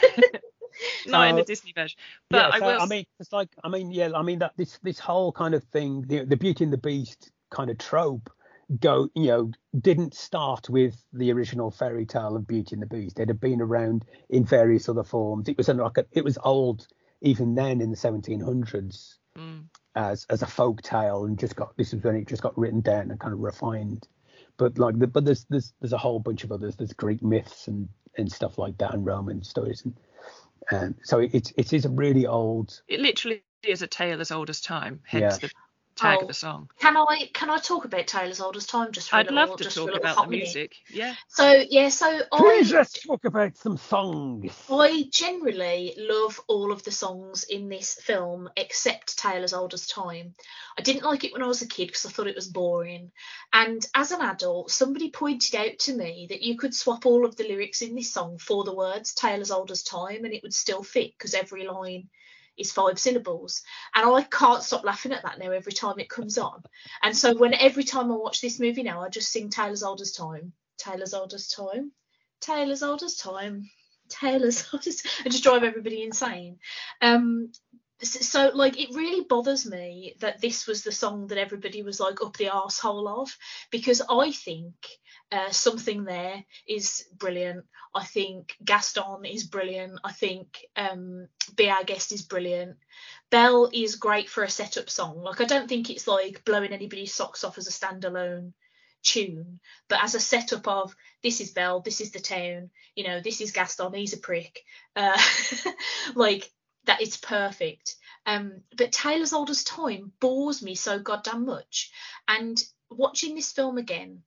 not 1.07 1.29
in 1.29 1.37
the 1.37 1.43
Disney 1.43 1.73
version. 1.75 1.99
But 2.31 2.39
yeah, 2.39 2.49
I 2.49 2.61
will. 2.61 2.81
I 2.81 2.87
mean, 2.87 3.05
it's 3.21 3.33
like, 3.33 3.49
I 3.63 3.69
mean, 3.69 3.91
yeah, 3.91 4.11
I 4.15 4.23
mean 4.23 4.41
that 4.41 4.53
this 4.57 4.79
this 4.83 4.99
whole 4.99 5.33
kind 5.33 5.55
of 5.55 5.65
thing, 5.65 6.05
the, 6.07 6.25
the 6.25 6.37
Beauty 6.37 6.65
and 6.65 6.73
the 6.73 6.79
Beast 6.79 7.31
kind 7.51 7.71
of 7.71 7.79
trope, 7.79 8.31
go, 8.81 9.09
you 9.15 9.27
know, 9.27 9.51
didn't 9.79 10.15
start 10.15 10.69
with 10.69 10.97
the 11.13 11.33
original 11.33 11.71
fairy 11.71 12.07
tale 12.07 12.37
of 12.37 12.47
Beauty 12.47 12.75
and 12.75 12.83
the 12.83 12.87
Beast. 12.87 13.19
It 13.19 13.29
had 13.29 13.41
been 13.41 13.61
around 13.61 14.05
in 14.29 14.45
various 14.45 14.89
other 14.89 15.05
forms. 15.05 15.49
It 15.49 15.57
was 15.57 15.69
like 15.69 15.99
a, 15.99 16.07
it 16.13 16.25
was 16.25 16.39
old 16.43 16.87
even 17.21 17.55
then 17.55 17.81
in 17.81 17.91
the 17.91 17.97
1700s 17.97 19.17
Mm. 19.37 19.65
as 19.95 20.27
as 20.31 20.43
a 20.43 20.47
folk 20.47 20.83
tale, 20.83 21.27
and 21.27 21.39
just 21.39 21.57
got 21.57 21.77
this 21.77 21.93
is 21.93 22.03
when 22.03 22.17
it 22.17 22.27
just 22.27 22.43
got 22.43 22.57
written 22.57 22.81
down 22.81 23.11
and 23.11 23.21
kind 23.21 23.35
of 23.35 23.41
refined. 23.41 24.09
But 24.57 24.79
like, 24.79 24.99
the, 24.99 25.07
but 25.07 25.25
there's 25.25 25.45
there's 25.51 25.75
there's 25.81 25.93
a 25.93 25.99
whole 25.99 26.21
bunch 26.21 26.43
of 26.45 26.53
others. 26.53 26.77
There's 26.77 26.95
Greek 26.95 27.23
myths 27.23 27.69
and 27.69 27.89
and 28.17 28.33
stuff 28.33 28.57
like 28.57 28.79
that, 28.79 28.95
and 28.95 29.05
Roman 29.05 29.45
stories 29.45 29.83
and 29.85 29.95
Um, 30.73 30.97
so 31.05 31.21
it, 31.21 31.53
it 31.57 31.73
is 31.73 31.85
a 31.85 31.91
really 31.91 32.27
old. 32.27 32.81
It 32.89 33.01
literally 33.01 33.43
is 33.63 33.83
a 33.83 33.87
tale 33.87 34.21
as 34.21 34.31
old 34.31 34.51
as 34.51 34.61
time. 34.61 35.01
Hence 35.05 35.39
yeah. 35.43 35.49
the 35.49 35.51
tag 35.97 36.19
oh, 36.19 36.23
of 36.23 36.29
the 36.29 36.35
song. 36.35 36.71
Can 36.79 36.97
I 36.97 37.29
can 37.33 37.51
I 37.51 37.59
talk 37.59 37.85
about 37.85 38.07
Tale 38.07 38.31
as 38.31 38.41
Old 38.41 38.57
as 38.57 38.67
Time 38.67 38.93
just 38.93 39.11
for 39.11 39.17
I'd 39.17 39.29
a 39.29 39.33
little, 39.33 39.49
love 39.49 39.59
to 39.59 39.65
just 39.65 39.77
talk 39.77 39.87
for 39.87 39.91
a 39.91 39.95
little 39.95 40.05
about 40.05 40.17
hot 40.17 40.25
the 40.27 40.31
minute? 40.31 40.45
music. 40.45 40.77
Yeah. 40.91 41.15
So 41.29 41.65
yeah, 41.69 41.89
so 41.89 42.07
I 42.07 42.39
Please 42.39 42.73
I 42.73 42.79
let's 42.79 43.03
talk 43.05 43.25
about 43.25 43.57
some 43.57 43.77
songs. 43.77 44.53
I 44.71 45.05
generally 45.11 45.95
love 45.97 46.41
all 46.49 46.73
of 46.73 46.83
the 46.85 46.91
songs 46.91 47.45
in 47.45 47.69
this 47.69 47.95
film 47.95 48.49
except 48.57 49.19
Tale 49.19 49.43
as 49.43 49.55
Old 49.55 49.75
as 49.75 49.87
Time. 49.87 50.35
I 50.79 50.83
didn't 50.83 51.05
like 51.05 51.25
it 51.25 51.33
when 51.33 51.43
I 51.43 51.47
was 51.47 51.63
a 51.63 51.69
kid 51.69 51.87
because 51.87 52.07
I 52.07 52.11
thought 52.11 52.27
it 52.27 52.37
was 52.37 52.49
boring. 52.49 53.11
And 53.53 53.85
as 53.95 54.13
an 54.13 54.21
adult, 54.21 54.71
somebody 54.71 55.11
pointed 55.11 55.55
out 55.55 55.79
to 55.81 55.97
me 55.97 56.27
that 56.31 56.43
you 56.43 56.57
could 56.59 56.75
swap 56.75 57.07
all 57.07 57.25
of 57.25 57.37
the 57.37 57.49
lyrics 57.49 57.83
in 57.83 57.95
this 57.95 58.13
song 58.13 58.39
for 58.39 58.65
the 58.65 58.75
words 58.75 59.15
Tale 59.15 59.41
as 59.41 59.51
Old 59.51 59.71
as 59.71 59.83
Time 59.83 60.25
and 60.25 60.35
it 60.35 60.43
would 60.43 60.55
still 60.55 60.83
fit 60.83 61.13
because 61.17 61.35
every 61.35 61.67
line 61.67 62.09
is 62.59 62.73
five 62.73 62.99
syllables. 62.99 63.63
And 63.95 64.09
I 64.09 64.23
can't 64.23 64.63
stop 64.63 64.85
laughing 64.85 65.13
at 65.13 65.23
that 65.23 65.39
now 65.39 65.51
every 65.51 65.73
time 65.73 65.99
it 65.99 66.09
comes 66.09 66.39
on. 66.39 66.63
And 67.03 67.17
so 67.17 67.37
when 67.37 67.55
every 67.55 67.85
time 67.85 68.11
I 68.11 68.17
watch 68.17 68.41
this 68.41 68.61
movie 68.61 68.83
now, 68.83 69.03
I 69.03 69.09
just 69.09 69.31
sing 69.31 69.51
Tale 69.51 69.73
as 69.73 69.83
Old 69.83 70.01
as 70.01 70.13
Time, 70.13 70.53
Tale 70.79 71.03
as 71.03 71.15
Old 71.15 71.35
as 71.35 71.49
Time, 71.49 71.93
Tale 72.41 72.71
as 72.73 72.83
Old 72.83 73.03
as 73.03 73.17
Time, 73.17 73.69
Tale 74.09 74.45
as 74.45 74.69
Old 74.73 74.87
as 74.87 75.03
and 75.25 75.25
just 75.33 75.45
drive 75.45 75.65
everybody 75.65 76.03
insane. 76.03 76.59
Um 77.01 77.53
so, 78.03 78.51
like 78.55 78.79
it 78.79 78.95
really 78.95 79.25
bothers 79.25 79.65
me 79.65 80.15
that 80.21 80.41
this 80.41 80.67
was 80.67 80.83
the 80.83 80.93
song 80.93 81.29
that 81.29 81.39
everybody 81.39 81.83
was 81.83 81.99
like 81.99 82.23
up 82.23 82.37
the 82.37 82.47
arsehole 82.47 83.23
of 83.23 83.37
because 83.71 84.03
I 84.09 84.33
think 84.33 84.75
uh, 85.33 85.51
something 85.51 86.05
there 86.05 86.45
is 86.69 87.07
brilliant. 87.17 87.65
I 87.95 88.05
think 88.05 88.55
Gaston 88.63 89.25
is 89.25 89.45
brilliant. 89.45 89.99
I 90.05 90.13
think 90.13 90.59
um, 90.77 91.29
Be 91.57 91.71
Our 91.71 91.85
Guest 91.85 92.13
is 92.13 92.23
brilliant. 92.23 92.77
Belle 93.31 93.71
is 93.73 93.97
great 93.97 94.29
for 94.29 94.45
a 94.45 94.51
setup 94.51 94.91
song. 94.91 95.23
Like 95.23 95.41
I 95.41 95.45
don't 95.45 95.69
think 95.69 95.89
it's 95.89 96.07
like 96.07 96.45
blowing 96.45 96.73
anybody's 96.73 97.15
socks 97.15 97.45
off 97.45 97.57
as 97.57 97.67
a 97.67 97.71
standalone 97.71 98.53
tune, 99.03 99.61
but 99.89 100.03
as 100.03 100.15
a 100.15 100.21
setup 100.21 100.69
of 100.69 100.95
this 101.23 101.41
is 101.41 101.53
Belle, 101.53 101.81
this 101.81 102.01
is 102.01 102.11
the 102.11 102.21
town, 102.21 102.71
you 102.95 103.05
know, 103.05 103.21
this 103.21 103.41
is 103.41 103.53
Gaston, 103.53 103.95
he's 103.95 104.13
a 104.13 104.19
prick. 104.19 104.61
Uh, 104.95 105.19
like 106.15 106.51
that 106.87 107.03
it's 107.03 107.17
perfect. 107.17 107.97
Um, 108.25 108.63
but 108.77 108.93
Tale 108.93 109.23
as 109.23 109.33
Old 109.33 109.51
as 109.51 109.63
Time 109.65 110.13
bores 110.21 110.63
me 110.63 110.75
so 110.75 110.99
goddamn 110.99 111.47
much. 111.47 111.91
And 112.27 112.61
watching 112.91 113.35
this 113.35 113.53
film 113.53 113.79
again, 113.79 114.23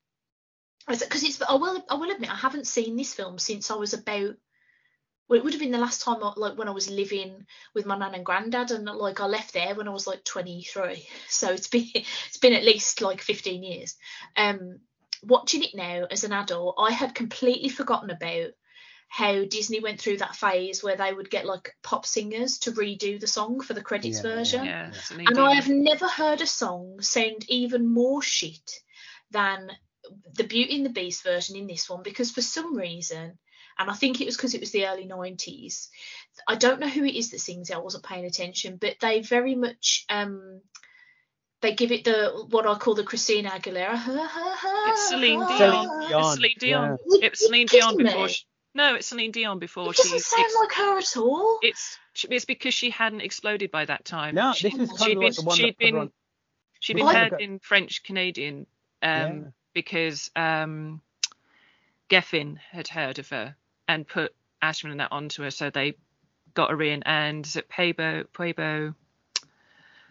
because 0.87 1.23
it's 1.23 1.41
I 1.41 1.55
will 1.55 1.83
I 1.89 1.95
will 1.95 2.11
admit 2.11 2.31
I 2.31 2.35
haven't 2.35 2.67
seen 2.67 2.95
this 2.95 3.13
film 3.13 3.37
since 3.37 3.69
I 3.69 3.75
was 3.75 3.93
about 3.93 4.35
well 5.27 5.37
it 5.37 5.43
would 5.43 5.53
have 5.53 5.61
been 5.61 5.71
the 5.71 5.77
last 5.77 6.01
time 6.01 6.19
like 6.19 6.57
when 6.57 6.67
I 6.67 6.71
was 6.71 6.89
living 6.89 7.45
with 7.75 7.85
my 7.85 7.97
nan 7.97 8.15
and 8.15 8.25
granddad 8.25 8.71
and 8.71 8.85
like 8.85 9.19
I 9.19 9.25
left 9.25 9.53
there 9.53 9.75
when 9.75 9.87
I 9.87 9.91
was 9.91 10.07
like 10.07 10.23
23 10.23 11.05
so 11.29 11.51
it's 11.51 11.67
been 11.67 11.87
it's 11.93 12.37
been 12.37 12.53
at 12.53 12.63
least 12.63 13.01
like 13.01 13.21
15 13.21 13.61
years 13.63 13.95
um 14.35 14.79
watching 15.21 15.63
it 15.63 15.75
now 15.75 16.07
as 16.09 16.23
an 16.23 16.33
adult 16.33 16.75
I 16.79 16.91
had 16.91 17.13
completely 17.13 17.69
forgotten 17.69 18.09
about 18.09 18.51
how 19.09 19.43
Disney 19.43 19.79
went 19.79 19.99
through 19.99 20.17
that 20.17 20.35
phase 20.35 20.83
where 20.83 20.95
they 20.95 21.11
would 21.11 21.29
get 21.31 21.45
like 21.45 21.75
pop 21.81 22.05
singers 22.05 22.59
to 22.59 22.71
redo 22.71 23.19
the 23.19 23.27
song 23.27 23.59
for 23.59 23.73
the 23.73 23.81
credits 23.81 24.23
Yeah, 24.23 24.35
version 24.35 24.65
Yeah. 24.65 24.91
and 25.27 25.39
I 25.39 25.55
have 25.55 25.67
never 25.67 26.07
heard 26.07 26.41
a 26.41 26.47
song 26.47 27.01
sound 27.01 27.43
even 27.49 27.87
more 27.87 28.21
shit 28.21 28.71
than 29.31 29.71
the 30.35 30.43
Beauty 30.43 30.77
and 30.77 30.85
the 30.85 30.91
Beast 30.91 31.23
version 31.23 31.55
in 31.55 31.67
this 31.67 31.89
one 31.89 32.03
because 32.03 32.31
for 32.31 32.41
some 32.41 32.75
reason, 32.75 33.37
and 33.79 33.89
I 33.89 33.93
think 33.93 34.21
it 34.21 34.25
was 34.25 34.37
because 34.37 34.53
it 34.53 34.61
was 34.61 34.71
the 34.71 34.87
early 34.87 35.07
90s, 35.07 35.87
I 36.47 36.55
don't 36.55 36.79
know 36.79 36.87
who 36.87 37.03
it 37.03 37.15
is 37.15 37.31
that 37.31 37.39
sings 37.39 37.69
it, 37.69 37.75
I 37.75 37.79
wasn't 37.79 38.03
paying 38.05 38.25
attention, 38.25 38.77
but 38.79 38.95
they 39.01 39.21
very 39.21 39.55
much 39.55 40.05
um 40.09 40.61
they 41.61 41.73
give 41.73 41.91
it 41.91 42.05
the 42.05 42.45
what 42.49 42.65
I 42.65 42.75
call 42.75 42.95
the 42.95 43.03
Christina 43.03 43.49
Aguilera. 43.49 44.01
It's 44.87 45.09
Celine 45.09 45.45
Dion. 45.45 45.57
Celine 45.57 45.89
Dion, 46.07 46.21
It's 46.21 46.33
Celine 46.35 46.53
Dion. 46.59 46.97
yeah. 47.05 47.25
It 47.25 47.31
was 47.31 47.39
Celine 47.45 47.67
Dion 47.67 47.97
before. 47.97 48.29
She, 48.29 48.45
no, 48.73 48.95
it's 48.95 49.07
Celine 49.07 49.31
Dion 49.31 49.59
before 49.59 49.89
It 49.91 49.95
she. 49.97 50.03
doesn't 50.03 50.19
sound 50.21 50.51
like 50.61 50.71
her 50.73 50.97
at 50.99 51.17
all. 51.17 51.59
it's 51.61 51.97
it's 52.29 52.45
because 52.45 52.73
she 52.73 52.89
hadn't 52.89 53.21
exploded 53.21 53.71
by 53.71 53.85
that 53.85 54.05
time. 54.05 54.35
No, 54.35 54.53
She- 54.53 54.69
this 54.69 54.79
is 54.79 54.89
kind 54.89 54.99
she'd 55.11 55.17
of 55.17 55.23
like 55.23 55.35
been 55.35 55.43
the 55.43 55.47
one 55.47 55.57
she'd 55.57 55.65
that 55.67 55.77
put 55.77 55.85
her 55.85 55.91
been 55.91 55.99
on. 56.01 56.11
she'd 56.79 56.93
been 56.95 57.05
Well, 57.05 57.15
heard 57.15 57.33
okay. 57.33 57.43
in 57.43 57.59
French 57.59 58.03
Canadian 58.03 58.67
um, 59.01 59.09
Yeah. 59.11 59.41
because 59.73 60.29
um, 60.35 61.01
Geffen 62.09 62.57
had 62.71 62.87
heard 62.87 63.19
of 63.19 63.29
her 63.29 63.55
and 63.87 64.07
put 64.07 64.33
Ashman 64.61 64.91
and 64.91 64.99
that 64.99 65.11
onto 65.11 65.43
her, 65.43 65.51
so 65.51 65.69
they 65.69 65.95
got 66.53 66.71
her 66.71 66.81
in. 66.81 67.03
And 67.03 67.45
is 67.45 67.55
it 67.55 67.69
Peabo 67.69 68.25
Peabo 68.37 68.93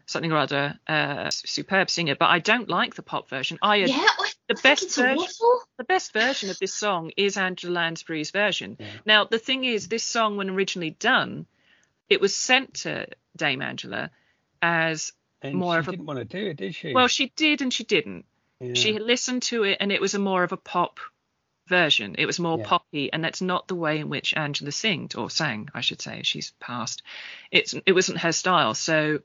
something 0.06 0.32
or 0.32 0.38
other, 0.38 0.78
uh, 0.88 1.28
superb 1.30 1.90
singer. 1.90 2.14
But 2.18 2.30
I 2.30 2.38
don't 2.38 2.68
like 2.70 2.94
the 2.94 3.02
pop 3.02 3.28
version. 3.28 3.58
I 3.60 3.76
yeah, 3.76 3.94
I, 3.98 4.27
the 4.48 4.54
best 4.62 4.82
it's 4.84 4.96
version- 4.96 5.26
the 5.76 5.84
best 5.84 6.12
version 6.12 6.50
of 6.50 6.58
this 6.58 6.74
song 6.74 7.12
is 7.16 7.36
Angela 7.36 7.72
Lansbury's 7.72 8.30
version. 8.30 8.76
Yeah. 8.80 8.86
Now, 9.06 9.24
the 9.24 9.38
thing 9.38 9.64
is, 9.64 9.88
this 9.88 10.02
song, 10.04 10.36
when 10.36 10.50
originally 10.50 10.90
done, 10.90 11.46
it 12.08 12.20
was 12.20 12.34
sent 12.34 12.74
to 12.74 13.06
Dame 13.36 13.62
Angela 13.62 14.10
as 14.62 15.12
And 15.42 15.54
more 15.54 15.74
she 15.74 15.78
of 15.78 15.88
a- 15.88 15.90
didn't 15.92 16.06
want 16.06 16.18
to 16.18 16.24
do 16.24 16.46
it, 16.50 16.56
did 16.56 16.74
she? 16.74 16.92
well, 16.92 17.08
she 17.08 17.32
did 17.36 17.62
and 17.62 17.72
she 17.72 17.84
didn't. 17.84 18.24
Yeah. 18.60 18.74
She 18.74 18.92
had 18.92 19.02
listened 19.02 19.42
to 19.44 19.62
it, 19.64 19.76
and 19.80 19.92
it 19.92 20.00
was 20.00 20.14
a 20.14 20.18
more 20.18 20.42
of 20.42 20.50
a 20.52 20.56
pop 20.56 20.98
version. 21.68 22.16
It 22.18 22.26
was 22.26 22.40
more 22.40 22.58
Yeah. 22.58 22.66
poppy, 22.66 23.12
and 23.12 23.22
that's 23.22 23.42
not 23.42 23.68
the 23.68 23.74
way 23.76 23.98
in 23.98 24.08
which 24.08 24.34
Angela 24.34 24.72
singed 24.72 25.14
or 25.16 25.30
sang, 25.30 25.68
I 25.74 25.80
should 25.82 26.00
say. 26.00 26.22
She's 26.24 26.50
passed. 26.58 27.02
It's 27.52 27.74
it 27.86 27.92
wasn't 27.92 28.18
her 28.18 28.32
style, 28.32 28.74
so 28.74 29.20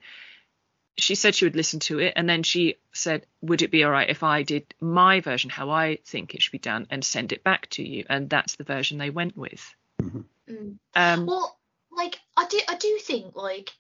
she 0.98 1.16
said 1.16 1.36
she 1.36 1.46
would 1.46 1.56
listen 1.56 1.80
to 1.82 2.00
it, 2.00 2.14
and 2.16 2.30
then 2.30 2.44
she 2.44 2.76
said, 2.92 3.26
"Would 3.42 3.62
it 3.62 3.72
be 3.72 3.84
all 3.84 3.92
right 3.92 4.10
if 4.10 4.24
I 4.24 4.44
did 4.44 4.74
my 4.80 5.22
version, 5.22 5.50
how 5.50 5.70
I 5.70 5.98
think 6.06 6.34
it 6.34 6.42
should 6.42 6.52
be 6.52 6.60
done, 6.60 6.88
and 6.90 7.04
send 7.04 7.32
it 7.32 7.44
back 7.44 7.70
to 7.72 7.84
you?" 7.84 8.06
And 8.10 8.30
that's 8.30 8.56
the 8.56 8.64
version 8.64 8.98
they 8.98 9.10
went 9.10 9.36
with. 9.38 9.76
Mm. 10.02 10.78
Um, 10.96 11.26
Well, 11.26 11.60
like 11.92 12.20
I 12.38 12.48
do, 12.48 12.60
I 12.68 12.76
do 12.76 13.00
think 13.02 13.36
like 13.36 13.72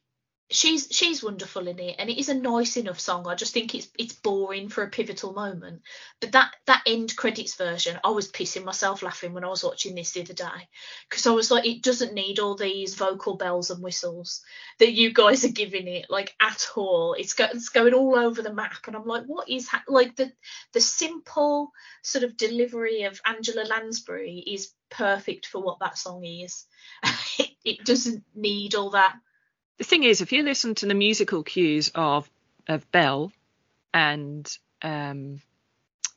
she's 0.54 0.88
she's 0.92 1.24
wonderful 1.24 1.68
in 1.68 1.80
it, 1.80 1.96
and 1.98 2.10
it 2.10 2.20
is 2.20 2.30
a 2.30 2.34
nice 2.34 2.78
enough 2.78 3.00
song. 3.00 3.28
I 3.28 3.36
just 3.36 3.54
think 3.54 3.74
it's 3.74 3.88
it's 3.98 4.14
boring 4.14 4.70
for 4.70 4.84
a 4.84 4.90
pivotal 4.90 5.34
moment. 5.34 5.82
But 6.22 6.34
that 6.34 6.52
that 6.68 6.84
end 6.86 7.16
credits 7.16 7.56
version, 7.56 8.00
I 8.04 8.12
was 8.12 8.32
pissing 8.32 8.64
myself 8.64 9.02
laughing 9.02 9.34
when 9.34 9.44
I 9.44 9.50
was 9.50 9.64
watching 9.64 9.96
this 9.96 10.12
the 10.12 10.22
other 10.22 10.34
day 10.34 10.70
because 11.10 11.28
I 11.28 11.32
was 11.32 11.50
like, 11.50 11.66
it 11.66 11.82
doesn't 11.82 12.14
need 12.14 12.40
all 12.40 12.56
these 12.56 12.96
vocal 12.96 13.36
bells 13.36 13.72
and 13.72 13.84
whistles 13.84 14.42
that 14.80 14.94
you 14.94 15.12
guys 15.12 15.44
are 15.44 15.50
giving 15.50 15.88
it 15.88 16.06
like 16.10 16.36
at 16.40 16.70
all. 16.76 17.16
It's 17.18 17.34
go, 17.34 17.46
it's 17.46 17.70
going 17.70 17.94
all 17.94 18.16
over 18.16 18.42
the 18.42 18.54
map, 18.54 18.88
and 18.88 18.96
I'm 18.96 19.06
like, 19.06 19.26
what 19.26 19.50
is 19.50 19.68
ha-? 19.68 19.84
like 19.88 20.16
the 20.16 20.32
the 20.74 20.82
simple 20.82 21.72
sort 22.04 22.24
of 22.24 22.38
delivery 22.38 23.04
of 23.04 23.20
Angela 23.26 23.64
Lansbury 23.64 24.44
is 24.46 24.72
perfect 24.90 25.48
for 25.48 25.62
what 25.62 25.80
that 25.80 25.98
song 25.98 26.24
is. 26.24 26.66
it, 27.40 27.50
it 27.66 27.86
doesn't 27.86 28.24
need 28.36 28.76
all 28.76 28.92
that. 28.92 29.16
The 29.78 29.84
thing 29.84 30.04
is, 30.04 30.22
if 30.22 30.32
you 30.32 30.44
listen 30.44 30.76
to 30.76 30.86
the 30.86 30.94
musical 30.94 31.44
cues 31.44 31.92
of 31.96 32.30
of 32.68 32.90
Belle, 32.92 33.32
and 33.94 34.58
um, 34.82 35.42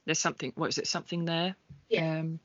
there's 0.04 0.18
something. 0.18 0.52
What 0.54 0.68
is 0.68 0.78
it? 0.78 0.86
Something 0.86 1.24
there. 1.24 1.56
Yeah. 1.88 2.18
Um, 2.18 2.40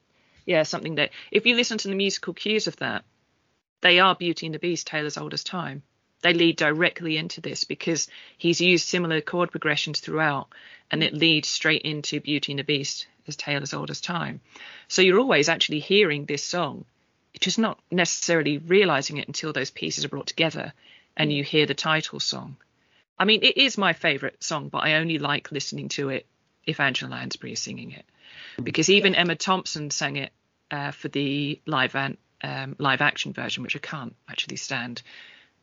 yeah, 0.46 0.64
something 0.64 0.96
there. 0.96 1.10
If 1.32 1.46
you 1.46 1.56
listen 1.56 1.78
to 1.80 1.88
the 1.88 1.96
musical 1.96 2.34
cues 2.34 2.68
of 2.68 2.78
that, 2.78 3.04
they 3.82 4.00
are 4.00 4.16
Beauty 4.16 4.48
and 4.48 4.56
the 4.56 4.60
Beast, 4.60 4.88
Tale 4.88 5.06
as 5.06 5.18
old 5.18 5.34
as 5.34 5.44
time. 5.44 5.84
They 6.22 6.34
lead 6.34 6.56
directly 6.56 7.18
into 7.18 7.42
this 7.42 7.64
because 7.64 8.08
he's 8.38 8.62
used 8.62 8.88
similar 8.88 9.22
chord 9.22 9.52
progressions 9.52 10.00
throughout, 10.00 10.48
and 10.92 11.04
it 11.04 11.14
leads 11.14 11.50
straight 11.50 11.82
into 11.82 12.20
Beauty 12.20 12.52
and 12.52 12.60
the 12.60 12.64
Beast 12.64 13.08
as 13.28 13.36
Tale 13.36 13.62
as 13.62 13.74
old 13.74 13.90
as 13.90 14.02
time. 14.02 14.40
So 14.88 15.02
you're 15.02 15.20
always 15.20 15.50
actually 15.50 15.80
hearing 15.80 16.26
this 16.26 16.44
song, 16.44 16.86
just 17.40 17.60
not 17.60 17.80
necessarily 17.92 18.60
realizing 18.60 19.18
it 19.18 19.28
until 19.28 19.54
those 19.54 19.72
pieces 19.72 20.06
are 20.06 20.10
brought 20.10 20.28
together 20.28 20.74
and 21.18 21.32
you 21.32 21.44
hear 21.44 21.66
the 21.66 21.74
title 21.74 22.20
song. 22.20 22.58
I 23.18 23.26
mean, 23.26 23.44
it 23.44 23.58
is 23.58 23.78
my 23.78 23.94
favorite 23.94 24.44
song, 24.44 24.70
but 24.70 24.80
I 24.80 24.96
only 24.96 25.20
like 25.20 25.52
listening 25.52 25.90
to 25.90 26.10
it 26.10 26.26
if 26.66 26.80
Angela 26.80 27.12
Lansbury 27.12 27.54
is 27.54 27.60
singing 27.60 27.92
it, 27.92 28.06
because 28.62 28.90
even 28.90 29.16
Emma 29.16 29.36
Thompson 29.36 29.92
sang 29.92 30.16
it 30.16 30.32
uh, 30.72 30.92
for 30.92 31.08
the 31.08 31.60
live 31.66 31.96
an, 31.96 32.18
um, 32.44 32.76
live 32.80 33.02
action 33.02 33.34
version, 33.34 33.64
which 33.64 33.76
I 33.76 33.80
can't 33.80 34.16
actually 34.30 34.58
stand. 34.58 35.02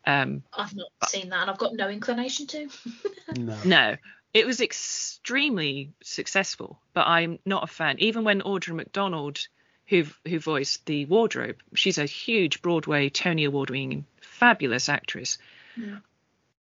Um, 0.06 0.42
I've 0.52 0.74
not 0.74 0.88
seen 1.08 1.30
that, 1.30 1.42
and 1.42 1.50
I've 1.50 1.58
got 1.58 1.74
no 1.74 1.88
inclination 1.88 2.46
to. 2.48 2.68
no. 3.36 3.56
no, 3.64 3.96
it 4.34 4.46
was 4.46 4.60
extremely 4.60 5.92
successful, 6.02 6.78
but 6.94 7.06
I'm 7.06 7.38
not 7.44 7.64
a 7.64 7.66
fan. 7.66 7.96
Even 7.98 8.24
when 8.24 8.40
Audra 8.42 8.74
McDonald, 8.74 9.46
who 9.86 10.04
who 10.26 10.38
voiced 10.38 10.86
the 10.86 11.06
wardrobe, 11.06 11.56
she's 11.74 11.98
a 11.98 12.04
huge 12.04 12.62
Broadway 12.62 13.08
Tony 13.08 13.44
Award-winning 13.44 14.06
fabulous 14.38 14.88
actress, 14.88 15.38
Yeah. 15.76 15.98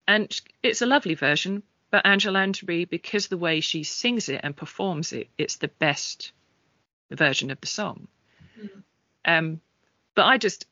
and 0.07 0.41
it's 0.63 0.81
a 0.81 0.85
lovely 0.85 1.15
version. 1.15 1.63
But 1.89 2.05
Angela 2.05 2.33
Lansbury, 2.39 2.83
because 2.85 3.27
the 3.27 3.37
way 3.37 3.61
she 3.61 3.83
sings 3.83 4.27
it 4.27 4.41
and 4.43 4.55
performs 4.55 5.13
it, 5.13 5.29
it's 5.37 5.55
the 5.57 5.69
best 5.69 6.31
version 7.09 7.49
of 7.51 7.61
the 7.61 7.67
song. 7.67 8.07
Mm. 8.59 8.83
Um, 9.23 9.61
but 10.15 10.25
I 10.25 10.37
just 10.37 10.65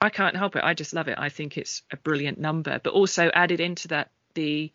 I 0.00 0.08
can't 0.10 0.36
help 0.36 0.56
it. 0.56 0.64
I 0.64 0.74
just 0.74 0.94
love 0.94 1.06
it. 1.08 1.16
I 1.18 1.28
think 1.28 1.56
it's 1.56 1.82
a 1.92 1.96
brilliant 1.96 2.38
number. 2.38 2.80
But 2.82 2.92
also 2.92 3.30
added 3.32 3.60
into 3.60 3.88
that 3.88 4.10
the 4.34 4.72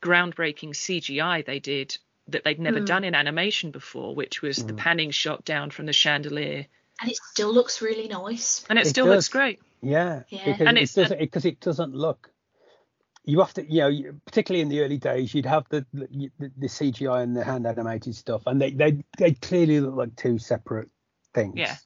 groundbreaking 0.00 0.70
CGI 0.74 1.44
they 1.44 1.58
did 1.60 1.96
that 2.28 2.44
they'd 2.44 2.58
never 2.60 2.80
Mm. 2.80 2.86
done 2.86 3.04
in 3.04 3.14
animation 3.14 3.70
before, 3.70 4.14
which 4.14 4.42
was 4.42 4.56
the 4.66 4.72
Mm. 4.72 4.76
panning 4.78 5.10
shot 5.12 5.44
down 5.44 5.70
from 5.70 5.86
the 5.86 5.92
chandelier, 5.92 6.66
And 7.00 7.10
it 7.10 7.16
still 7.16 7.52
looks 7.52 7.80
really 7.80 8.08
nice. 8.08 8.64
and 8.68 8.78
it, 8.78 8.86
It 8.86 8.90
still 8.90 9.06
looks 9.06 9.28
great. 9.28 9.60
Yeah, 9.80 10.22
Yeah. 10.28 10.44
because 10.44 10.66
And 10.66 10.78
it 10.78 10.82
it's- 10.82 10.94
doesn't 10.94 11.18
because 11.20 11.44
it 11.44 11.60
doesn't 11.60 11.94
look. 11.94 12.30
You 13.24 13.40
have 13.40 13.52
to, 13.54 13.70
you 13.70 13.80
know, 13.82 14.12
particularly 14.24 14.62
in 14.62 14.68
the 14.70 14.80
early 14.80 14.96
days, 14.96 15.34
you'd 15.34 15.44
have 15.46 15.66
the 15.68 15.84
the, 15.92 16.30
the 16.38 16.66
CGI 16.68 17.22
and 17.22 17.36
the 17.36 17.44
hand 17.44 17.66
animated 17.66 18.14
stuff, 18.14 18.42
and 18.46 18.60
they 18.60 18.70
they 18.70 19.04
they 19.18 19.32
clearly 19.34 19.80
look 19.80 19.94
like 19.96 20.16
two 20.16 20.38
separate 20.38 20.88
things. 21.34 21.54
Yeah. 21.56 21.76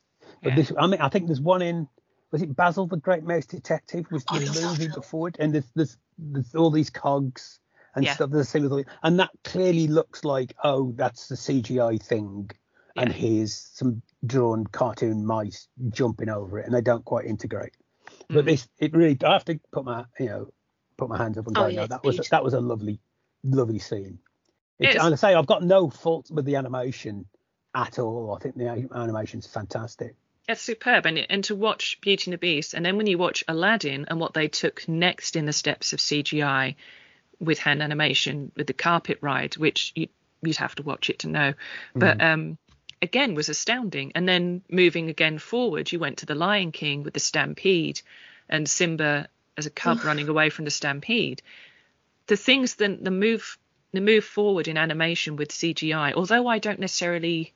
But 0.43 0.51
Yeah. 0.51 0.57
this, 0.57 0.72
I 0.78 0.86
mean, 0.86 1.01
I 1.01 1.09
think 1.09 1.26
there's 1.26 1.40
one 1.40 1.62
in 1.62 1.88
was 2.30 2.43
it 2.43 2.55
Basil 2.57 2.86
the 2.86 2.97
Great 2.97 3.24
Mouse 3.24 3.45
Detective 3.47 4.07
was 4.11 4.24
oh, 4.30 4.38
the 4.38 4.47
love 4.61 4.78
movie 4.78 4.93
before 4.95 5.28
it, 5.28 5.36
and 5.40 5.53
there's 5.53 5.70
there's, 5.74 5.97
there's 6.16 6.55
all 6.55 6.70
these 6.70 6.90
cogs 6.90 7.59
and 7.95 8.05
Yeah. 8.05 8.14
stuff. 8.14 8.30
There's 8.30 8.47
the 8.47 8.51
same 8.51 8.62
with 8.62 8.72
all- 8.72 8.84
and 9.03 9.18
that 9.18 9.30
clearly 9.45 9.88
looks 9.88 10.24
like 10.24 10.55
oh, 10.62 10.93
that's 10.93 11.26
the 11.28 11.36
CGI 11.36 12.01
thing, 12.01 12.51
and 12.97 13.12
here's 13.12 13.53
some 13.55 14.01
drawn 14.24 14.64
cartoon 14.68 15.26
mice 15.26 15.66
jumping 15.88 16.28
over 16.28 16.61
it, 16.61 16.66
and 16.66 16.74
they 16.74 16.80
don't 16.82 17.05
quite 17.05 17.26
integrate. 17.26 17.74
But 18.33 18.45
Mm. 18.45 18.47
this, 18.47 18.68
it 18.78 18.95
really, 18.95 19.18
I 19.24 19.33
have 19.33 19.45
to 19.47 19.61
put 19.72 19.85
my, 19.85 20.05
you 20.18 20.26
know, 20.26 20.53
put 20.97 21.09
my 21.09 21.18
hands 21.18 21.39
up 21.39 21.47
and 21.47 21.55
go, 21.55 21.62
Oh, 21.62 21.64
go, 21.64 21.70
yeah, 21.70 21.80
no, 21.83 21.87
that 21.89 22.05
was 22.05 22.16
that 22.30 22.43
was 22.45 22.55
a 22.55 22.61
lovely, 22.61 22.99
lovely 23.45 23.78
scene. 23.78 24.18
It's, 24.78 24.91
It's- 24.91 25.05
and 25.05 25.12
I 25.14 25.16
say 25.16 25.35
I've 25.35 25.47
got 25.47 25.62
no 25.62 25.91
fault 25.91 26.30
with 26.30 26.45
the 26.45 26.57
animation 26.57 27.26
at 27.74 27.99
all. 27.99 28.35
I 28.35 28.43
think 28.43 28.57
the 28.57 28.68
animation's 28.95 29.47
fantastic. 29.47 30.16
It's 30.49 30.61
superb, 30.61 31.07
and 31.07 31.24
and 31.30 31.45
to 31.45 31.55
watch 31.55 32.01
Beauty 32.01 32.30
and 32.30 32.33
the 32.33 32.39
Beast, 32.39 32.74
and 32.74 32.85
then 32.85 32.97
when 32.97 33.07
you 33.07 33.16
watch 33.16 33.45
Aladdin 33.47 34.07
and 34.09 34.18
what 34.18 34.35
they 34.35 34.49
took 34.49 34.89
next 34.89 35.37
in 35.37 35.47
the 35.47 35.53
steps 35.53 35.93
of 35.93 36.01
CGI 36.01 36.74
with 37.39 37.59
hand 37.59 37.83
animation 37.83 38.51
with 38.57 38.66
the 38.66 38.72
carpet 38.72 39.18
ride, 39.20 39.57
which 39.57 39.93
you, 39.95 40.09
you'd 40.43 40.57
have 40.57 40.74
to 40.76 40.83
watch 40.83 41.11
it 41.11 41.20
to 41.20 41.28
know, 41.28 41.55
but 41.95 42.20
um, 42.20 42.59
again 43.03 43.35
was 43.35 43.49
astounding. 43.49 44.13
And 44.15 44.27
then 44.29 44.63
moving 44.71 45.11
again 45.11 45.39
forward, 45.39 45.93
you 45.93 45.99
went 45.99 46.19
to 46.19 46.27
the 46.27 46.35
Lion 46.35 46.73
King 46.73 47.03
with 47.03 47.15
the 47.15 47.21
Stampede, 47.21 48.01
and 48.49 48.69
Simba 48.69 49.29
as 49.57 49.67
a 49.67 49.71
cub 49.71 50.05
running 50.05 50.29
away 50.29 50.49
from 50.49 50.65
the 50.65 50.71
Stampede. 50.71 51.43
The 52.29 52.37
things 52.37 52.77
that 52.77 53.05
the 53.05 53.11
move 53.11 53.59
the 53.93 54.01
move 54.01 54.25
forward 54.25 54.69
in 54.69 54.79
animation 54.79 55.37
with 55.37 55.51
CGI, 55.51 56.15
although 56.15 56.47
I 56.47 56.59
don't 56.59 56.81
necessarily 56.81 57.53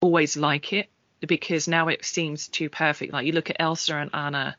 always 0.00 0.36
like 0.36 0.72
it 0.72 0.88
because 1.24 1.68
now 1.68 1.86
it 1.88 2.04
seems 2.04 2.48
too 2.48 2.68
perfect. 2.68 3.12
Like 3.12 3.26
you 3.26 3.32
look 3.32 3.50
at 3.50 3.60
Elsa 3.60 3.96
and 3.96 4.10
Anna, 4.12 4.56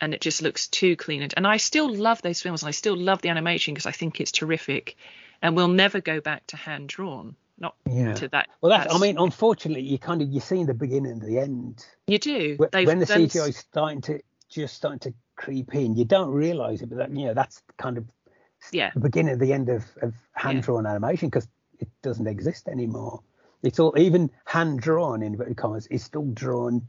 and 0.00 0.14
it 0.14 0.20
just 0.20 0.42
looks 0.42 0.66
too 0.68 0.96
clean. 0.96 1.22
And, 1.22 1.34
and 1.36 1.46
I 1.46 1.58
still 1.58 1.92
love 1.92 2.22
those 2.22 2.40
films. 2.40 2.62
And 2.62 2.68
I 2.68 2.72
still 2.72 2.96
love 2.96 3.22
the 3.22 3.28
animation 3.28 3.74
because 3.74 3.86
I 3.86 3.92
think 3.92 4.20
it's 4.20 4.32
terrific. 4.32 4.96
And 5.42 5.56
we'll 5.56 5.68
never 5.68 6.00
go 6.00 6.20
back 6.20 6.46
to 6.48 6.56
hand 6.56 6.88
drawn. 6.88 7.36
Not 7.60 7.76
Yeah. 7.86 8.14
to 8.14 8.28
that. 8.28 8.48
Well, 8.62 8.70
that's, 8.70 8.92
I 8.92 8.98
mean, 8.98 9.18
unfortunately, 9.18 9.82
you 9.82 9.98
kind 9.98 10.22
of 10.22 10.28
you 10.28 10.40
see 10.40 10.64
the 10.64 10.74
beginning 10.74 11.12
and 11.12 11.22
the 11.22 11.38
end 11.38 11.86
you 12.06 12.18
do. 12.18 12.56
They've 12.72 12.86
when 12.86 12.98
the 12.98 13.06
CGI 13.06 13.50
is 13.50 13.58
starting 13.58 14.00
to 14.02 14.20
just 14.48 14.74
starting 14.74 14.98
to 15.00 15.14
creep 15.36 15.74
in. 15.74 15.94
You 15.94 16.04
don't 16.04 16.30
realise 16.30 16.80
it, 16.82 16.88
but 16.88 16.98
that, 16.98 17.10
you 17.14 17.26
know 17.26 17.34
that's 17.34 17.62
kind 17.76 17.98
of 17.98 18.04
Yeah. 18.72 18.90
the 18.94 19.00
beginning 19.00 19.32
and 19.34 19.40
the 19.40 19.52
end 19.52 19.68
of, 19.68 19.84
of 20.02 20.14
hand 20.32 20.62
drawn 20.62 20.86
animation 20.86 21.28
because 21.28 21.46
it 21.78 21.88
doesn't 22.02 22.26
exist 22.26 22.66
anymore. 22.66 23.22
It's 23.62 23.78
all 23.78 23.96
even 23.98 24.30
hand 24.46 24.80
drawn 24.80 25.22
in 25.22 25.34
inverted 25.34 25.56
commas 25.58 25.86
is 25.88 26.02
still 26.02 26.24
drawn 26.32 26.86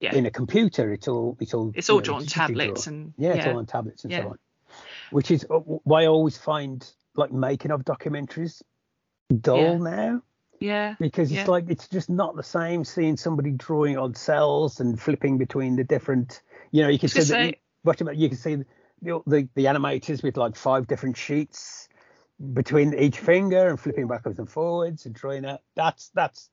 Yeah. 0.00 0.14
in 0.14 0.26
a 0.26 0.30
computer. 0.30 0.92
It's 0.92 1.08
all 1.08 1.36
it's 1.40 1.52
all 1.52 1.72
It's 1.74 1.90
all 1.90 1.98
know, 1.98 2.02
drawn 2.04 2.26
tablets 2.26 2.84
drawn. 2.84 2.94
and 2.94 3.14
yeah, 3.18 3.34
it's 3.34 3.46
all 3.46 3.56
on 3.58 3.66
tablets 3.66 4.04
and 4.04 4.12
Yeah. 4.12 4.22
so 4.22 4.28
on. 4.30 4.38
Which 5.10 5.30
is 5.32 5.44
uh, 5.50 5.58
why 5.58 6.04
I 6.04 6.06
always 6.06 6.38
find 6.38 6.88
like 7.16 7.32
making 7.32 7.70
of 7.72 7.84
documentaries 7.84 8.62
dull 9.42 9.58
Yeah. 9.58 9.78
now 9.78 10.22
Yeah. 10.60 10.94
because 11.00 11.30
it's 11.30 11.46
Yeah. 11.46 11.50
like 11.50 11.64
it's 11.68 11.88
just 11.88 12.08
not 12.10 12.36
the 12.36 12.42
same 12.42 12.84
seeing 12.84 13.16
somebody 13.16 13.50
drawing 13.52 13.98
on 13.98 14.14
cells 14.14 14.80
and 14.80 15.00
flipping 15.00 15.38
between 15.38 15.76
the 15.76 15.84
different 15.84 16.40
you 16.70 16.82
know 16.82 16.88
you 16.88 16.98
can 16.98 17.08
see 17.08 17.20
was 17.20 17.28
that 17.28 17.46
you, 17.46 17.52
watch 17.84 18.00
about 18.00 18.16
you 18.16 18.28
can 18.28 18.38
see 18.38 18.56
the, 18.56 19.22
the 19.26 19.48
the 19.54 19.64
animators 19.66 20.22
with 20.22 20.36
like 20.36 20.56
five 20.56 20.86
different 20.86 21.16
sheets 21.16 21.88
between 22.52 22.94
each 22.94 23.18
finger 23.18 23.68
and 23.68 23.78
flipping 23.78 24.08
backwards 24.08 24.38
and 24.38 24.50
forwards 24.50 25.06
and 25.06 25.14
drawing 25.14 25.42
that 25.42 25.62
that's 25.76 26.10
that's 26.14 26.50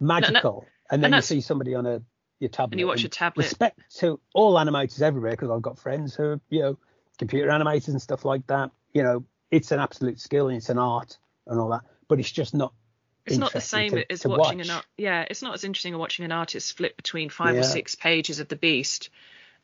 magical 0.00 0.66
and 0.90 1.02
then 1.02 1.12
and 1.12 1.16
you 1.16 1.22
see 1.22 1.40
somebody 1.40 1.74
on 1.74 1.86
a 1.86 2.02
your 2.38 2.48
tablet 2.48 2.72
And 2.72 2.80
you 2.80 2.86
watch 2.86 3.04
a 3.04 3.08
tablet. 3.08 3.44
respect 3.44 3.78
to 3.98 4.18
all 4.34 4.54
animators 4.54 5.02
everywhere 5.02 5.32
because 5.32 5.50
I've 5.50 5.60
got 5.60 5.78
friends 5.78 6.14
who 6.14 6.22
are, 6.24 6.40
you 6.48 6.60
know 6.60 6.78
computer 7.18 7.48
animators 7.48 7.88
and 7.88 8.00
stuff 8.00 8.24
like 8.24 8.46
that 8.46 8.70
you 8.94 9.02
know 9.02 9.24
it's 9.50 9.72
an 9.72 9.78
absolute 9.78 10.18
skill 10.18 10.48
and 10.48 10.56
it's 10.56 10.70
an 10.70 10.78
art 10.78 11.18
and 11.46 11.60
all 11.60 11.68
that 11.68 11.82
but 12.10 12.18
it's 12.20 12.30
just 12.30 12.52
not 12.52 12.74
It's 13.24 13.38
not 13.38 13.52
the 13.54 13.60
same 13.62 13.92
to- 13.92 14.12
as 14.12 14.20
to 14.20 14.28
watching 14.28 14.58
watch. 14.58 14.66
an 14.68 14.74
art. 14.74 14.86
Yeah, 14.98 15.24
it's 15.30 15.40
not 15.42 15.54
as 15.54 15.64
interesting 15.64 15.94
as 15.94 15.98
watching 15.98 16.24
an 16.26 16.32
artist 16.32 16.76
flip 16.76 16.96
between 16.96 17.30
five 17.30 17.54
Yeah. 17.54 17.60
or 17.60 17.64
six 17.64 17.94
pages 17.94 18.40
of 18.40 18.48
the 18.48 18.56
Beast 18.56 19.08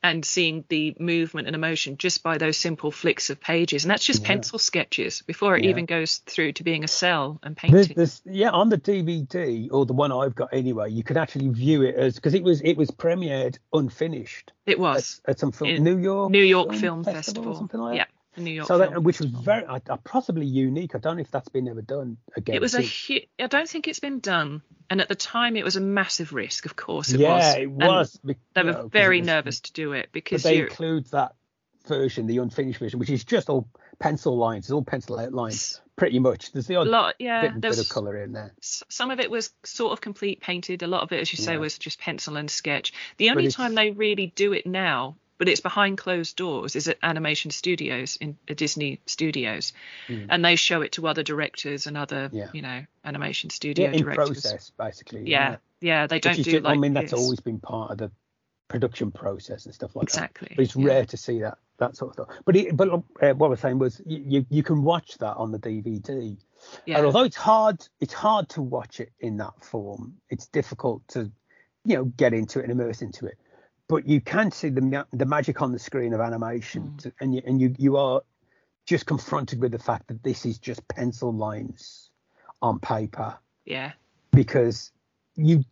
and 0.03 0.23
seeing 0.23 0.63
the 0.69 0.95
movement 0.99 1.47
and 1.47 1.55
emotion 1.55 1.97
just 1.97 2.21
by 2.21 2.37
those 2.37 2.55
simple 2.55 2.91
flicks 2.91 3.31
of 3.31 3.41
pages. 3.41 3.83
And 3.83 3.89
that's 3.89 4.05
just 4.05 4.21
Yeah. 4.21 4.27
pencil 4.27 4.59
sketches 4.59 5.23
before 5.23 5.57
it 5.57 5.63
Yeah. 5.63 5.71
even 5.71 5.85
goes 5.87 6.17
through 6.17 6.51
to 6.53 6.63
being 6.63 6.83
a 6.83 6.87
cell 6.87 7.39
and 7.41 7.57
painting. 7.57 7.95
there's, 7.95 8.21
yeah, 8.23 8.51
on 8.51 8.69
the 8.69 8.77
DVD 8.77 9.69
or 9.71 9.87
the 9.87 9.93
one 9.93 10.11
I've 10.11 10.35
got 10.35 10.49
anyway, 10.53 10.91
you 10.91 11.03
could 11.03 11.17
actually 11.17 11.49
view 11.49 11.81
it 11.81 11.95
as 11.95 12.13
because 12.15 12.35
it 12.35 12.43
was 12.43 12.61
it 12.61 12.77
was 12.77 12.91
premiered 12.91 13.57
unfinished 13.73 14.53
it 14.67 14.77
was 14.79 15.19
at 15.25 15.39
some 15.39 15.51
film, 15.51 15.83
New 15.83 15.97
York 15.97 16.31
New 16.31 16.43
York 16.43 16.75
Film 16.75 17.03
Festival. 17.03 17.53
or 17.53 17.55
something 17.55 17.79
like 17.79 17.97
yeah, 17.97 18.03
that. 18.03 18.09
The 18.37 18.43
New 18.43 18.51
York 18.51 18.67
So 18.67 18.77
that, 18.77 19.03
which 19.03 19.19
was 19.19 19.29
very 19.29 19.65
uh, 19.65 19.79
possibly 20.03 20.45
unique. 20.45 20.95
I 20.95 20.99
don't 20.99 21.17
know 21.17 21.21
if 21.21 21.31
that's 21.31 21.49
been 21.49 21.67
ever 21.67 21.81
done 21.81 22.17
again. 22.35 22.55
It 22.55 22.61
was 22.61 22.75
a 22.75 22.81
hu- 22.81 23.25
I 23.39 23.47
don't 23.47 23.67
think 23.67 23.87
it's 23.87 23.99
been 23.99 24.19
done, 24.19 24.61
and 24.89 25.01
at 25.01 25.09
the 25.09 25.15
time 25.15 25.55
it 25.57 25.65
was 25.65 25.75
a 25.75 25.81
massive 25.81 26.31
risk. 26.33 26.65
Of 26.65 26.75
course, 26.75 27.11
it 27.11 27.19
yeah, 27.19 27.35
was. 27.35 27.55
it 27.57 27.69
was. 27.69 28.19
They 28.23 28.63
were 28.63 28.71
know, 28.71 28.87
very 28.87 29.19
was- 29.19 29.27
nervous 29.27 29.59
to 29.61 29.73
do 29.73 29.91
it 29.93 30.09
because 30.11 30.43
they 30.43 30.59
include 30.59 31.05
that 31.07 31.33
version, 31.87 32.27
the 32.27 32.37
unfinished 32.39 32.79
version, 32.79 32.99
which 32.99 33.09
is 33.09 33.23
just 33.23 33.49
all 33.49 33.67
pencil 33.99 34.37
lines, 34.37 34.65
it's 34.65 34.71
all 34.71 34.83
pencil 34.83 35.19
outlines, 35.19 35.81
pretty 35.95 36.19
much. 36.19 36.51
There's 36.51 36.67
the 36.67 36.75
a 36.75 36.79
odd 36.81 36.87
lot. 36.87 37.15
Yeah, 37.19 37.41
bit, 37.41 37.61
there 37.61 37.71
bit 37.71 37.79
of 37.79 37.89
colour 37.89 38.21
in 38.21 38.33
there. 38.33 38.53
some 38.61 39.09
of 39.11 39.19
it 39.19 39.31
was 39.31 39.51
sort 39.63 39.93
of 39.93 40.01
complete 40.01 40.41
painted. 40.41 40.83
A 40.83 40.87
lot 40.87 41.01
of 41.03 41.11
it, 41.11 41.19
as 41.21 41.31
you 41.31 41.37
say, 41.37 41.53
Yeah. 41.53 41.59
was 41.59 41.77
just 41.77 41.99
pencil 41.99 42.37
and 42.37 42.51
sketch. 42.51 42.93
The 43.17 43.29
only 43.31 43.49
time 43.49 43.73
they 43.73 43.91
really 43.91 44.27
do 44.27 44.53
it 44.53 44.65
now, 44.67 45.15
but 45.37 45.47
it's 45.49 45.61
behind 45.61 45.97
closed 45.97 46.35
doors, 46.35 46.75
is 46.75 46.87
at 46.87 46.97
animation 47.03 47.51
studios 47.51 48.17
in 48.17 48.37
uh, 48.49 48.53
Disney 48.55 48.99
Studios, 49.05 49.73
and 50.07 50.43
they 50.43 50.55
show 50.55 50.81
it 50.81 50.93
to 50.93 51.07
other 51.07 51.23
directors 51.23 51.87
and 51.87 51.97
other. 51.97 52.29
Yeah. 52.33 52.49
you 52.53 52.61
know, 52.61 52.85
animation 53.05 53.49
studio 53.49 53.87
Yeah, 53.89 53.95
in 53.95 54.03
directors. 54.03 54.41
process, 54.41 54.71
basically. 54.77 55.29
Yeah, 55.29 55.57
yeah, 55.81 56.07
they 56.07 56.19
don't 56.19 56.35
do 56.35 56.43
just- 56.43 56.63
like 56.63 56.75
I 56.77 56.79
mean, 56.79 56.93
that's 56.93 57.11
this. 57.11 57.19
always 57.19 57.39
been 57.39 57.59
part 57.59 57.91
of 57.91 57.97
the 57.97 58.11
production 58.67 59.11
process 59.11 59.65
and 59.65 59.73
stuff 59.73 59.95
like 59.95 60.03
Exactly, 60.03 60.47
that. 60.49 60.57
But 60.57 60.63
it's 60.63 60.75
rare 60.75 61.05
to 61.05 61.17
see 61.17 61.39
that 61.41 61.57
that 61.77 61.95
sort 61.95 62.09
of 62.09 62.13
stuff. 62.25 62.37
But 62.43 62.55
it, 62.55 62.75
but 62.75 62.89
uh, 62.89 63.33
what 63.35 63.47
I 63.47 63.49
was 63.49 63.59
saying 63.59 63.77
was 63.79 64.01
you, 64.05 64.23
you 64.27 64.45
you 64.49 64.63
can 64.63 64.83
watch 64.83 65.17
that 65.19 65.35
on 65.37 65.51
the 65.51 65.59
DVD. 65.59 66.35
Yeah. 66.85 66.97
And 66.97 67.05
although 67.05 67.23
it's 67.23 67.35
hard, 67.35 67.87
it's 68.01 68.13
hard 68.13 68.49
to 68.49 68.61
watch 68.63 68.99
it 68.99 69.11
in 69.19 69.37
that 69.37 69.53
form. 69.63 70.15
It's 70.29 70.47
difficult 70.47 71.07
to, 71.09 71.31
you 71.85 71.95
know, 71.95 72.05
get 72.05 72.33
into 72.33 72.59
it 72.59 72.63
and 72.63 72.71
immerse 72.71 73.01
into 73.03 73.27
it. 73.27 73.37
But 73.89 74.07
you 74.07 74.19
can 74.21 74.51
see 74.51 74.69
the 74.69 75.05
the 75.13 75.25
magic 75.25 75.61
on 75.61 75.71
the 75.71 75.79
screen 75.79 76.13
of 76.13 76.19
animation, 76.19 76.83
Mm. 76.83 76.97
to, 77.03 77.13
and 77.21 77.33
you 77.35 77.41
and 77.45 77.61
you 77.61 77.73
you 77.77 77.97
are 77.97 78.21
just 78.85 79.05
confronted 79.05 79.59
with 79.61 79.71
the 79.71 79.79
fact 79.79 80.07
that 80.07 80.23
this 80.23 80.45
is 80.45 80.59
just 80.59 80.85
pencil 80.87 81.33
lines 81.33 82.09
on 82.61 82.79
paper 82.79 83.37
yeah, 83.65 83.91
because 84.31 84.91
you 85.35 85.63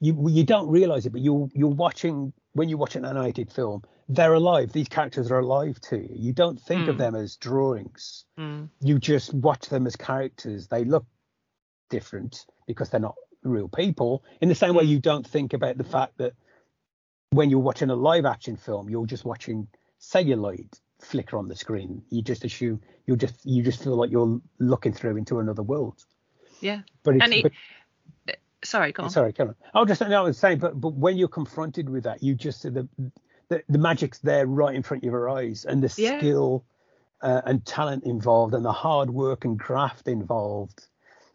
you 0.00 0.28
you 0.28 0.44
don't 0.44 0.68
realize 0.68 1.04
it, 1.06 1.10
but 1.10 1.20
you 1.20 1.50
you're 1.54 1.68
watching 1.86 2.32
when 2.52 2.68
you 2.68 2.76
watch 2.78 2.96
an 2.96 3.04
animated 3.04 3.52
film, 3.52 3.82
they're 4.08 4.34
alive. 4.34 4.72
These 4.72 4.88
characters 4.88 5.30
are 5.30 5.38
alive 5.40 5.80
to 5.82 5.98
you. 5.98 6.08
You 6.14 6.32
don't 6.32 6.60
think 6.60 6.88
of 6.88 6.96
Mm. 6.96 6.98
them 6.98 7.14
as 7.16 7.36
drawings. 7.36 8.24
Mm. 8.38 8.68
You 8.80 8.98
just 8.98 9.34
watch 9.34 9.68
them 9.68 9.86
as 9.86 9.96
characters. 9.96 10.68
They 10.68 10.84
look 10.84 11.04
different 11.90 12.46
because 12.66 12.90
they're 12.90 13.00
not 13.00 13.16
real 13.42 13.68
people. 13.68 14.24
In 14.40 14.48
the 14.48 14.54
same 14.54 14.74
way, 14.74 14.84
Mm. 14.84 14.88
you 14.88 15.00
don't 15.00 15.26
think 15.26 15.52
about 15.52 15.76
the 15.78 15.84
fact 15.84 16.18
that 16.18 16.32
when 17.30 17.50
you're 17.50 17.60
watching 17.60 17.90
a 17.90 17.94
live 17.96 18.24
action 18.24 18.56
film, 18.56 18.88
you're 18.88 19.06
just 19.06 19.24
watching 19.24 19.68
celluloid 19.98 20.68
flicker 21.00 21.36
on 21.38 21.48
the 21.48 21.56
screen. 21.56 22.02
You 22.10 22.22
just 22.22 22.44
assume 22.44 22.80
you 23.06 23.16
just 23.16 23.44
you 23.44 23.62
just 23.62 23.82
feel 23.82 23.96
like 23.96 24.10
you're 24.10 24.40
looking 24.58 24.92
through 24.92 25.16
into 25.16 25.38
another 25.38 25.62
world. 25.62 26.04
yeah. 26.60 26.80
But 27.02 27.16
it's 27.16 27.24
And 27.24 27.34
it- 27.34 27.42
but 27.42 27.52
Sorry, 28.64 28.90
go 28.90 29.04
on. 29.04 29.10
Sorry, 29.10 29.32
Karen. 29.32 29.54
I'll 29.72 29.84
just 29.84 30.00
no, 30.00 30.08
I 30.18 30.20
was 30.20 30.36
saying, 30.36 30.58
but 30.58 30.80
but 30.80 30.94
when 30.94 31.16
you're 31.16 31.28
confronted 31.28 31.88
with 31.88 32.02
that, 32.04 32.24
you 32.24 32.34
just 32.34 32.60
see 32.62 32.70
the 32.70 32.88
the, 33.48 33.62
the 33.68 33.78
magic's 33.78 34.18
there 34.18 34.46
right 34.46 34.74
in 34.74 34.82
front 34.82 35.04
of 35.04 35.12
your 35.12 35.30
eyes, 35.30 35.64
and 35.64 35.80
the 35.80 36.02
Yeah. 36.02 36.18
skill 36.18 36.64
uh, 37.22 37.40
and 37.46 37.64
talent 37.64 38.02
involved, 38.04 38.54
and 38.54 38.64
the 38.64 38.72
hard 38.72 39.10
work 39.10 39.44
and 39.44 39.60
craft 39.60 40.08
involved 40.08 40.88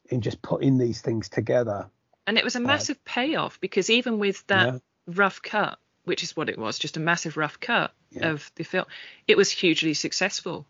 in 0.09 0.19
just 0.19 0.41
putting 0.41 0.77
these 0.77 0.99
things 1.01 1.29
together. 1.29 1.89
And 2.27 2.37
it 2.37 2.43
was 2.43 2.57
a 2.57 2.59
massive 2.59 3.03
payoff 3.05 3.59
because 3.61 3.89
even 3.89 4.19
with 4.19 4.45
that 4.47 4.73
Yeah. 4.73 4.79
rough 5.07 5.41
cut, 5.41 5.79
which 6.05 6.23
is 6.23 6.35
what 6.35 6.49
it 6.49 6.57
was, 6.57 6.77
just 6.79 6.97
a 6.97 6.99
massive 6.99 7.37
rough 7.37 7.59
cut 7.59 7.93
Yeah. 8.11 8.29
of 8.31 8.51
the 8.55 8.63
film, 8.63 8.85
it 9.27 9.37
was 9.37 9.49
hugely 9.51 9.93
successful. 9.93 10.65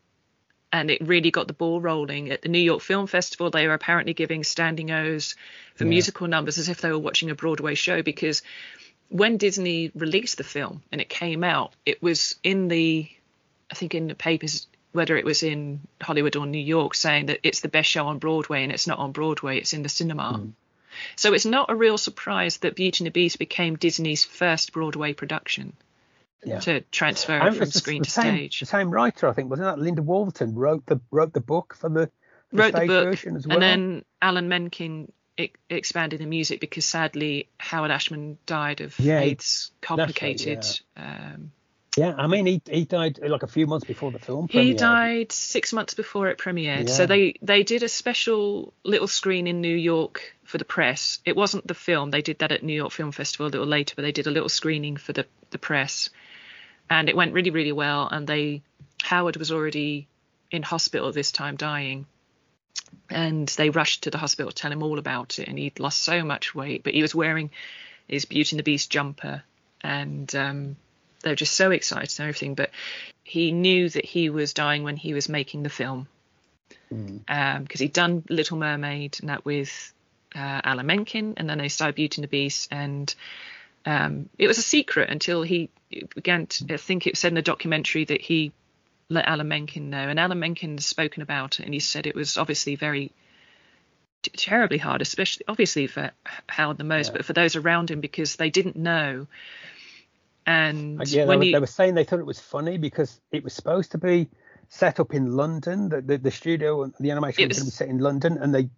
And 0.72 0.90
it 0.90 1.02
really 1.02 1.30
got 1.30 1.48
the 1.48 1.54
ball 1.54 1.80
rolling. 1.82 2.32
At 2.32 2.42
the 2.42 2.50
New 2.50 2.60
York 2.60 2.82
Film 2.82 3.06
Festival, 3.06 3.52
they 3.52 3.68
were 3.68 3.74
apparently 3.76 4.14
giving 4.14 4.44
standing 4.44 4.90
O's 4.92 5.36
for 5.76 5.84
Yeah. 5.84 5.90
musical 5.90 6.28
numbers 6.28 6.58
as 6.58 6.68
if 6.70 6.82
they 6.82 6.92
were 6.92 6.98
watching 7.00 7.30
a 7.30 7.36
Broadway 7.36 7.76
show 7.76 8.02
because 8.02 8.42
when 9.10 9.38
Disney 9.38 9.92
released 9.94 10.38
the 10.38 10.44
film 10.44 10.82
and 10.92 11.00
it 11.00 11.10
came 11.10 11.44
out, 11.44 11.74
it 11.86 12.02
was 12.02 12.36
in 12.44 12.68
the, 12.70 13.08
I 13.70 13.76
think 13.76 13.94
in 13.94 14.08
the 14.08 14.16
papers, 14.16 14.68
whether 14.94 15.16
it 15.16 15.26
was 15.26 15.44
in 15.44 15.82
Hollywood 16.02 16.36
or 16.36 16.48
New 16.48 16.58
York, 16.58 16.96
saying 16.96 17.28
that 17.28 17.40
it's 17.44 17.60
the 17.62 17.68
best 17.68 17.90
show 17.90 18.08
on 18.08 18.18
Broadway 18.18 18.64
and 18.64 18.72
it's 18.72 18.88
not 18.88 18.98
on 18.98 19.12
Broadway, 19.12 19.58
it's 19.60 19.74
in 19.74 19.84
the 19.84 19.90
cinema. 19.90 20.40
Mm. 20.40 20.54
So 21.16 21.34
it's 21.34 21.46
not 21.46 21.70
a 21.70 21.76
real 21.76 21.98
surprise 21.98 22.58
that 22.58 22.76
Beauty 22.76 23.04
and 23.04 23.08
the 23.08 23.12
Beast 23.12 23.40
became 23.40 23.76
Disney's 23.76 24.24
first 24.24 24.74
Broadway 24.74 25.14
production 25.14 25.74
Yeah. 26.44 26.60
to 26.60 26.82
transfer 26.92 27.46
it 27.48 27.56
from 27.56 27.72
screen 27.72 28.04
to 28.04 28.10
same, 28.10 28.36
stage. 28.36 28.60
The 28.60 28.66
same 28.66 28.90
writer, 28.90 29.28
I 29.28 29.34
think, 29.34 29.50
wasn't 29.50 29.68
that 29.68 29.82
Linda 29.82 30.02
Woolverton 30.02 30.52
wrote 30.56 30.86
the 30.86 31.00
wrote 31.12 31.34
the 31.34 31.42
book 31.42 31.76
for 31.78 31.90
the, 31.90 32.10
the 32.52 32.58
Wrote 32.58 32.72
the 32.72 32.78
stage 32.78 32.88
book, 32.88 33.04
version 33.10 33.36
as 33.36 33.48
well. 33.48 33.56
and 33.56 33.64
then 33.64 34.06
Alan 34.22 34.48
Menken 34.50 35.12
expanded 35.70 36.20
the 36.20 36.26
music 36.28 36.60
because 36.60 36.86
sadly 36.86 37.50
Howard 37.58 37.90
Ashman 37.92 38.38
died 38.46 38.82
of 38.82 39.00
Yeah, 39.00 39.20
AIDS, 39.20 39.72
complicated. 39.82 40.64
um, 40.96 41.52
yeah, 41.98 42.16
I 42.18 42.28
mean, 42.28 42.46
he 42.46 42.62
he 42.66 42.86
died 42.86 43.20
uh, 43.24 43.30
like 43.30 43.44
a 43.44 43.48
few 43.48 43.68
months 43.68 43.86
before 43.86 44.12
the 44.12 44.20
film. 44.20 44.48
He 44.50 44.74
premiered. 44.74 44.78
died 44.78 45.32
six 45.32 45.74
months 45.74 45.94
before 45.94 46.30
it 46.30 46.38
premiered. 46.38 46.88
Yeah. 46.88 46.94
So 46.94 47.06
they 47.06 47.36
they 47.42 47.64
did 47.64 47.84
a 47.84 47.90
special 47.90 48.74
little 48.84 49.08
screen 49.08 49.48
in 49.48 49.62
New 49.62 49.76
York 49.76 50.36
for 50.44 50.58
the 50.58 50.66
press. 50.66 51.20
It 51.26 51.36
wasn't 51.36 51.68
the 51.68 51.74
film. 51.74 52.12
They 52.12 52.22
did 52.22 52.40
that 52.40 52.52
at 52.52 52.64
New 52.64 52.74
York 52.74 52.92
Film 52.92 53.12
Festival 53.12 53.48
a 53.48 53.50
little 53.50 53.68
later, 53.68 53.94
but 53.96 54.02
they 54.02 54.12
did 54.12 54.28
a 54.28 54.32
little 54.32 54.50
screening 54.50 54.98
for 54.98 55.14
the 55.14 55.26
the 55.52 55.60
press, 55.60 56.10
and 56.90 57.10
it 57.10 57.16
went 57.16 57.34
really 57.34 57.52
really 57.52 57.72
well. 57.72 58.08
And 58.12 58.26
they 58.26 58.64
Howard 59.04 59.38
was 59.38 59.52
already 59.52 60.08
in 60.50 60.64
hospital 60.64 61.12
this 61.12 61.32
time, 61.32 61.56
dying. 61.56 62.06
And 63.10 63.48
they 63.50 63.70
rushed 63.70 64.04
to 64.04 64.12
the 64.12 64.18
hospital 64.18 64.52
to 64.52 64.56
tell 64.56 64.72
him 64.72 64.84
all 64.84 65.00
about 65.00 65.40
it, 65.40 65.48
and 65.48 65.58
he'd 65.60 65.80
lost 65.80 66.02
so 66.02 66.24
much 66.24 66.56
weight, 66.56 66.84
but 66.84 66.94
he 66.94 67.02
was 67.02 67.14
wearing 67.14 67.52
his 68.08 68.26
Beauty 68.26 68.56
and 68.56 68.60
the 68.60 68.64
Beast 68.64 68.90
jumper, 68.90 69.44
and 69.82 70.34
um, 70.36 70.76
they 71.24 71.32
were 71.32 71.36
just 71.36 71.56
so 71.56 71.72
excited 71.72 72.14
and 72.20 72.30
everything. 72.30 72.54
But 72.56 72.70
he 73.24 73.52
knew 73.52 73.90
that 73.90 74.06
he 74.06 74.30
was 74.30 74.54
dying 74.54 74.84
when 74.84 74.98
he 74.98 75.14
was 75.14 75.28
making 75.28 75.64
the 75.64 75.70
film 75.70 76.08
Mm. 76.92 77.64
because 77.64 77.80
he'd 77.80 77.94
done 77.94 78.24
Little 78.30 78.58
Mermaid 78.58 79.18
and 79.22 79.30
that 79.30 79.44
with 79.46 79.94
uh, 80.36 80.62
Alan 80.64 80.86
Menken, 80.86 81.34
and 81.38 81.50
then 81.50 81.58
they 81.58 81.70
started 81.70 81.96
Beauty 81.96 82.20
and 82.20 82.24
the 82.24 82.28
Beast, 82.28 82.68
and 82.72 83.14
um, 83.86 84.30
it 84.38 84.48
was 84.48 84.58
a 84.60 84.62
secret 84.64 85.10
until 85.10 85.42
he 85.44 85.70
began. 86.16 86.46
To, 86.48 86.74
I 86.74 86.78
think 86.78 87.08
it 87.08 87.18
said 87.18 87.30
in 87.30 87.36
the 87.36 87.42
documentary 87.42 88.06
that 88.06 88.22
he 88.22 88.52
let 89.10 89.28
Alan 89.28 89.48
Menken 89.48 89.90
know, 89.90 90.08
and 90.08 90.20
Alan 90.20 90.40
Menken 90.40 90.78
has 90.78 90.86
spoken 90.86 91.22
about 91.24 91.60
it, 91.60 91.66
and 91.66 91.74
he 91.74 91.80
said 91.80 92.06
it 92.08 92.16
was 92.16 92.38
obviously 92.38 92.76
very 92.76 93.12
t- 94.22 94.32
terribly 94.36 94.78
hard, 94.78 95.02
especially 95.02 95.46
obviously 95.48 95.88
for 95.88 96.12
Howard 96.48 96.78
the 96.78 96.84
most, 96.84 97.08
Yeah. 97.12 97.18
but 97.18 97.26
for 97.26 97.34
those 97.34 97.56
around 97.56 97.90
him 97.92 98.02
because 98.02 98.36
they 98.36 98.50
didn't 98.50 98.76
know. 98.76 99.28
And 100.46 101.08
yeah, 101.08 101.24
they 101.24 101.28
when 101.28 101.40
were, 101.40 101.46
you, 101.46 101.54
they 101.54 101.60
were 101.60 101.68
saying 101.68 101.96
they 101.96 102.04
thought 102.04 102.20
it 102.20 102.26
was 102.26 102.40
funny 102.40 102.78
because 102.78 103.20
it 103.32 103.44
was 103.44 103.54
supposed 103.54 103.92
to 103.92 103.98
be 103.98 104.30
set 104.70 105.00
up 105.00 105.14
in 105.14 105.36
London. 105.36 105.90
The 105.90 106.02
the, 106.02 106.18
the 106.18 106.32
studio 106.32 106.92
the 107.00 107.12
animation 107.12 107.44
It 107.44 107.48
was, 107.50 107.58
going 107.58 107.66
to 107.66 107.72
be 107.72 107.76
set 107.76 107.90
in 107.90 108.00
London, 108.00 108.38
and 108.38 108.54
they, 108.54 108.70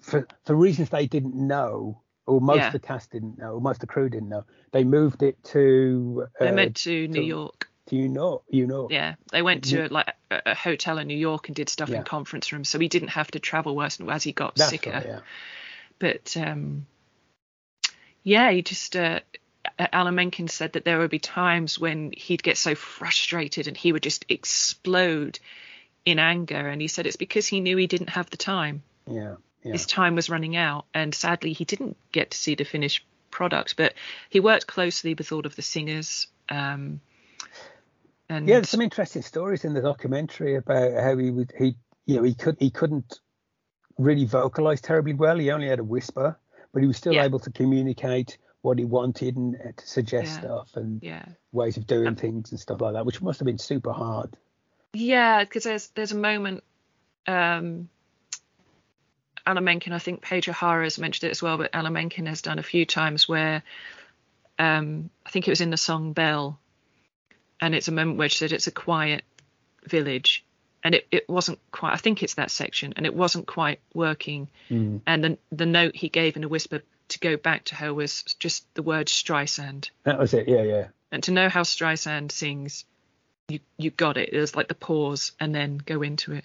for 0.00 0.26
for 0.44 0.54
reasons 0.54 0.90
they 0.90 1.06
didn't 1.06 1.34
know, 1.34 2.02
or 2.26 2.40
most 2.40 2.60
Yeah. 2.60 2.66
of 2.68 2.72
the 2.72 2.78
cast 2.80 3.10
didn't 3.12 3.38
know, 3.38 3.54
or 3.54 3.60
most 3.60 3.76
of 3.76 3.80
the 3.80 3.86
crew 3.86 4.08
didn't 4.08 4.28
know, 4.28 4.44
they 4.72 4.84
moved 4.84 5.22
it 5.22 5.42
to. 5.44 6.26
Uh, 6.40 6.44
they 6.44 6.52
went 6.52 6.76
to 6.76 7.08
New 7.08 7.22
York. 7.22 7.68
to 7.86 7.96
you 7.96 8.08
know, 8.08 8.42
you 8.48 8.66
know. 8.66 8.88
Yeah, 8.90 9.14
they 9.30 9.42
went 9.42 9.64
to 9.64 9.88
like 9.92 10.14
a, 10.30 10.42
a 10.46 10.54
hotel 10.54 10.98
in 10.98 11.06
New 11.06 11.16
York 11.16 11.48
and 11.48 11.56
did 11.56 11.68
stuff 11.68 11.90
Yeah. 11.90 11.96
in 11.96 12.04
conference 12.04 12.52
rooms, 12.52 12.68
so 12.68 12.78
he 12.78 12.88
didn't 12.88 13.08
have 13.08 13.30
to 13.32 13.38
travel 13.38 13.76
worse 13.76 14.00
as 14.00 14.22
he 14.22 14.32
got 14.32 14.56
That's 14.56 14.70
sicker. 14.70 14.90
right, 14.90 15.06
yeah. 15.06 15.20
But 15.98 16.36
um, 16.36 16.86
yeah, 18.22 18.50
he 18.50 18.62
just 18.62 18.96
uh, 18.96 19.20
Alan 19.78 20.14
Menken 20.14 20.48
said 20.48 20.74
that 20.74 20.84
there 20.84 20.98
would 20.98 21.10
be 21.10 21.18
times 21.18 21.78
when 21.78 22.12
he'd 22.12 22.42
get 22.42 22.56
so 22.56 22.74
frustrated 22.74 23.66
and 23.68 23.76
he 23.76 23.92
would 23.92 24.02
just 24.02 24.24
explode 24.28 25.38
in 26.04 26.18
anger, 26.18 26.68
and 26.68 26.80
he 26.80 26.88
said 26.88 27.06
it's 27.06 27.16
because 27.16 27.46
he 27.46 27.60
knew 27.60 27.76
he 27.76 27.86
didn't 27.86 28.10
have 28.10 28.30
the 28.30 28.36
time. 28.36 28.82
Yeah, 29.06 29.36
yeah. 29.62 29.72
His 29.72 29.86
time 29.86 30.14
was 30.14 30.28
running 30.30 30.56
out, 30.56 30.84
and 30.94 31.14
sadly 31.14 31.52
he 31.52 31.64
didn't 31.64 31.96
get 32.12 32.30
to 32.32 32.38
see 32.38 32.54
the 32.54 32.64
finished 32.64 33.04
product. 33.30 33.76
But 33.76 33.94
he 34.28 34.40
worked 34.40 34.66
closely 34.66 35.14
with 35.14 35.32
all 35.32 35.46
of 35.46 35.56
the 35.56 35.62
singers. 35.62 36.26
Um, 36.48 37.00
and 38.28 38.48
Yeah, 38.48 38.56
there's 38.56 38.70
some 38.70 38.80
interesting 38.80 39.22
stories 39.22 39.64
in 39.64 39.74
the 39.74 39.82
documentary 39.82 40.56
about 40.56 40.92
how 40.92 41.16
he 41.16 41.30
would 41.30 41.52
he 41.58 41.74
you 42.06 42.16
know 42.16 42.22
he 42.22 42.34
could 42.34 42.56
he 42.58 42.70
couldn't 42.70 43.18
really 43.98 44.26
vocalize 44.26 44.80
terribly 44.80 45.14
well. 45.14 45.38
He 45.38 45.50
only 45.50 45.68
had 45.68 45.78
a 45.78 45.84
whisper, 45.84 46.38
but 46.72 46.82
he 46.82 46.86
was 46.86 46.96
still 46.96 47.14
Yeah. 47.14 47.24
able 47.24 47.38
to 47.40 47.50
communicate 47.50 48.38
what 48.64 48.78
he 48.78 48.84
wanted 48.86 49.36
and 49.36 49.56
uh, 49.56 49.72
to 49.76 49.86
suggest 49.86 50.32
Yeah. 50.32 50.40
stuff 50.40 50.76
and 50.76 51.02
yeah. 51.02 51.26
ways 51.52 51.76
of 51.76 51.86
doing 51.86 52.06
Um, 52.08 52.16
things 52.16 52.50
and 52.50 52.58
stuff 52.58 52.80
like 52.80 52.94
that, 52.94 53.04
which 53.04 53.20
must 53.20 53.38
have 53.40 53.46
been 53.46 53.58
super 53.58 53.92
hard. 53.92 54.36
Yeah, 54.94 55.44
because 55.44 55.64
there's 55.64 55.88
there's 55.88 56.12
a 56.12 56.16
moment. 56.16 56.64
Um, 57.26 57.90
Alan 59.46 59.64
Menken, 59.64 59.92
I 59.92 59.98
think 59.98 60.22
Paige 60.22 60.48
O'Hara 60.48 60.84
has 60.84 60.98
mentioned 60.98 61.28
it 61.28 61.32
as 61.32 61.42
well, 61.42 61.58
but 61.58 61.74
Alan 61.74 61.92
Menken 61.92 62.24
has 62.24 62.40
done 62.40 62.58
a 62.58 62.62
few 62.62 62.86
times 62.86 63.28
where 63.28 63.62
um, 64.58 65.10
I 65.26 65.30
think 65.30 65.46
it 65.46 65.50
was 65.50 65.60
in 65.60 65.68
the 65.68 65.76
song 65.76 66.14
Belle, 66.14 66.58
and 67.60 67.74
it's 67.74 67.88
a 67.88 67.92
moment 67.92 68.16
where 68.16 68.30
she 68.30 68.38
said 68.38 68.52
it's 68.52 68.66
a 68.66 68.72
quiet 68.72 69.24
village, 69.84 70.42
and 70.82 70.94
it, 70.94 71.06
it 71.10 71.28
wasn't 71.28 71.58
quite. 71.70 71.92
I 71.92 71.98
think 71.98 72.22
it's 72.22 72.34
that 72.34 72.50
section, 72.50 72.94
and 72.96 73.04
it 73.04 73.14
wasn't 73.14 73.46
quite 73.46 73.80
working. 73.92 74.48
Mm. 74.70 75.02
And 75.06 75.22
then 75.22 75.38
the 75.52 75.66
note 75.66 75.94
he 75.96 76.08
gave 76.08 76.36
in 76.36 76.44
a 76.44 76.48
whisper 76.48 76.80
to 77.14 77.18
go 77.20 77.36
back 77.36 77.64
to 77.66 77.74
her 77.74 77.92
was 77.92 78.22
just 78.38 78.66
the 78.74 78.82
word 78.82 79.08
Streisand 79.08 79.90
That 80.04 80.18
was 80.18 80.34
it. 80.34 80.46
Yeah, 80.48 80.62
yeah. 80.62 80.86
and 81.10 81.22
to 81.24 81.32
know 81.32 81.48
how 81.48 81.62
Streisand 81.62 82.30
sings, 82.30 82.84
you 83.48 83.60
you 83.78 83.90
got 83.90 84.16
it. 84.16 84.30
It 84.32 84.38
was 84.40 84.54
like 84.54 84.68
the 84.68 84.74
pause 84.74 85.32
and 85.40 85.54
then 85.54 85.78
go 85.78 86.02
into 86.02 86.32
it. 86.32 86.44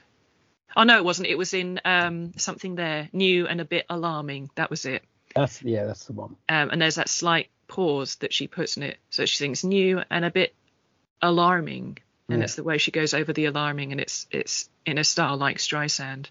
Oh 0.76 0.84
no, 0.84 0.98
it 0.98 1.04
wasn't. 1.06 1.28
It 1.28 1.38
was 1.38 1.54
in 1.54 1.80
um, 1.86 2.34
something 2.38 2.76
there 2.76 3.10
new 3.12 3.48
and 3.48 3.60
a 3.62 3.66
bit 3.66 3.86
alarming. 3.90 4.50
That 4.56 4.70
was 4.70 4.86
it. 4.86 5.04
That's 5.36 5.62
yeah, 5.64 5.86
that's 5.86 6.06
the 6.06 6.14
one. 6.14 6.36
Um, 6.48 6.70
and 6.72 6.82
there's 6.82 6.96
that 6.96 7.10
slight 7.10 7.50
pause 7.68 8.16
that 8.18 8.34
she 8.34 8.48
puts 8.48 8.78
in 8.78 8.84
it, 8.84 8.98
so 9.10 9.26
she 9.26 9.38
sings 9.38 9.64
new 9.64 10.02
and 10.10 10.26
a 10.26 10.32
bit 10.32 10.54
alarming, 11.22 11.98
and 12.28 12.40
Yeah. 12.40 12.44
it's 12.44 12.56
the 12.56 12.64
way 12.64 12.78
she 12.78 12.92
goes 12.92 13.14
over 13.14 13.34
the 13.34 13.46
alarming, 13.46 13.92
and 13.92 14.02
it's 14.02 14.28
it's 14.32 14.70
in 14.86 14.98
a 14.98 15.04
style 15.04 15.38
like 15.38 15.58
Streisand. 15.58 16.28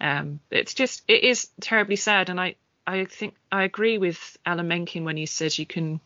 Um, 0.00 0.40
it's 0.50 0.74
just 0.74 1.02
it 1.08 1.22
is 1.24 1.48
terribly 1.60 1.96
sad, 1.96 2.28
and 2.30 2.40
I 2.40 2.56
I 2.86 3.04
think 3.06 3.34
I 3.50 3.64
agree 3.64 3.98
with 3.98 4.36
Alan 4.44 4.68
Menken 4.68 5.04
when 5.04 5.16
he 5.16 5.26
says 5.26 5.58
you 5.58 5.66
can 5.66 6.00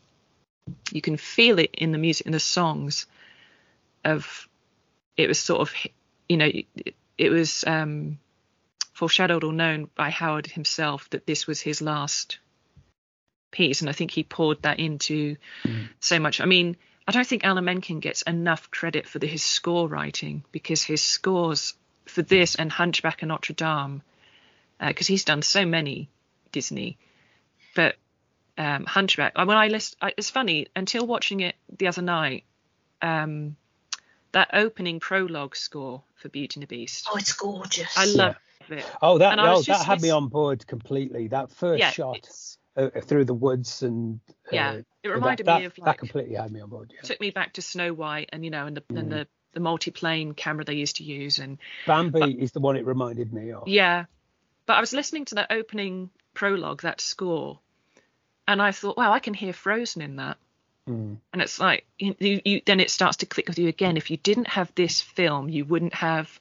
you 0.93 1.01
can 1.01 1.17
feel 1.17 1.59
it 1.59 1.75
in 1.75 1.93
the 1.93 1.99
music 1.99 2.27
in 2.27 2.33
the 2.33 2.41
songs 2.41 3.07
of 4.05 4.49
it 5.17 5.29
was 5.29 5.39
sort 5.39 5.61
of 5.61 5.73
you 6.29 6.37
know 6.37 6.47
it, 6.47 6.95
it 7.17 7.31
was 7.31 7.65
um 7.67 8.19
foreshadowed 8.93 9.45
or 9.45 9.53
known 9.53 9.89
by 9.95 10.11
Howard 10.11 10.47
himself 10.47 11.09
that 11.11 11.27
this 11.27 11.47
was 11.47 11.61
his 11.61 11.81
last 11.83 12.39
piece 13.51 13.81
and 13.81 13.89
I 13.89 13.93
think 13.93 14.11
he 14.11 14.23
poured 14.23 14.63
that 14.63 14.79
into 14.79 15.37
Mm. 15.65 15.89
so 16.01 16.19
much 16.21 16.41
I 16.41 16.45
mean 16.45 16.77
I 17.07 17.13
don't 17.13 17.27
think 17.27 17.45
Alan 17.45 17.65
Menken 17.65 18.01
gets 18.01 18.21
enough 18.23 18.71
credit 18.71 19.09
for 19.09 19.19
the, 19.19 19.27
his 19.27 19.43
score 19.43 19.89
writing 19.89 20.45
because 20.53 20.83
his 20.83 21.01
scores 21.01 21.75
for 22.05 22.21
this 22.23 22.55
and 22.55 22.71
Hunchback 22.71 23.23
of 23.23 23.29
Notre 23.29 23.55
Dame 23.55 24.03
because 24.79 25.07
he's 25.07 25.25
done 25.25 25.43
so 25.43 25.65
many 25.65 26.11
Disney 26.53 26.99
but 27.75 27.97
um, 28.57 28.85
Hunchback. 28.87 29.39
When 29.39 29.51
I 29.51 29.69
list, 29.69 29.97
I, 30.03 30.13
it's 30.17 30.31
funny 30.31 30.67
until 30.75 31.07
watching 31.07 31.41
it 31.41 31.55
the 31.79 31.87
other 31.87 32.03
night. 32.03 32.45
Um, 33.01 33.57
that 34.33 34.51
opening 34.53 34.99
prologue 35.01 35.55
score 35.55 36.03
for 36.17 36.29
Beauty 36.29 36.59
and 36.59 36.63
the 36.63 36.67
Beast, 36.67 37.09
Oh, 37.11 37.17
it's 37.17 37.33
gorgeous. 37.33 37.97
I 37.97 38.05
love 38.07 38.37
it. 38.69 38.85
Oh, 39.01 39.19
that 39.19 39.33
And 39.33 39.41
I 39.41 39.53
oh, 39.53 39.59
that 39.59 39.63
just 39.63 39.85
had 39.85 40.03
me 40.03 40.11
on 40.11 40.27
board 40.29 40.67
completely. 40.67 41.29
That 41.29 41.53
first 41.53 41.79
Yeah, 41.79 41.91
shot 41.91 42.29
uh, 42.77 42.91
through 43.01 43.27
the 43.27 43.35
woods 43.35 43.83
and 43.83 44.21
uh, 44.29 44.51
yeah. 44.53 44.81
It 45.05 45.09
reminded 45.09 45.47
that, 45.47 45.61
me 45.61 45.67
of 45.67 45.75
that 45.77 45.87
like 45.87 45.99
completely 45.99 46.35
had 46.35 46.51
me 46.51 46.61
on 46.61 46.69
board. 46.69 46.93
Yeah. 46.93 47.03
took 47.03 47.21
me 47.21 47.31
back 47.31 47.55
to 47.55 47.63
Snow 47.63 47.95
White 47.95 48.31
and 48.33 48.45
you 48.45 48.51
know 48.51 48.67
and 48.67 48.77
the 48.77 48.83
and 48.91 49.07
Mm. 49.07 49.11
the 49.11 49.29
the 49.55 49.61
multi-plane 49.61 50.35
camera 50.35 50.65
they 50.65 50.75
used 50.75 50.97
to 50.97 51.05
use 51.05 51.39
and 51.39 51.59
Bambi 51.87 52.33
is 52.33 52.53
the 52.53 52.61
one 52.61 52.77
it 52.77 52.85
reminded 52.85 53.33
me 53.33 53.53
of. 53.53 53.69
yeah. 53.69 54.05
But 54.67 54.75
I 54.77 54.81
was 54.81 54.93
listening 54.93 55.25
to 55.27 55.37
that 55.37 55.51
opening 55.51 56.11
prologue, 56.39 56.83
that 56.83 57.01
score, 57.01 57.59
and 58.47 58.63
I 58.63 58.71
thought, 58.71 58.97
wow, 58.97 59.13
I 59.13 59.19
can 59.19 59.35
hear 59.35 59.53
Frozen 59.53 60.03
in 60.03 60.17
that. 60.17 60.37
Mm. 60.89 61.19
and 61.35 61.43
it's 61.43 61.59
like 61.61 61.85
you, 61.99 62.15
you, 62.45 62.63
then 62.65 62.81
it 62.81 62.91
starts 62.91 63.19
to 63.19 63.27
click 63.27 63.47
with 63.49 63.59
you 63.59 63.69
again 63.69 63.99
if 63.99 64.11
you 64.11 64.17
didn't 64.17 64.49
have 64.49 64.73
this 64.75 65.03
film 65.03 65.51
you 65.51 65.67
wouldn't 65.67 65.93
have 65.93 66.41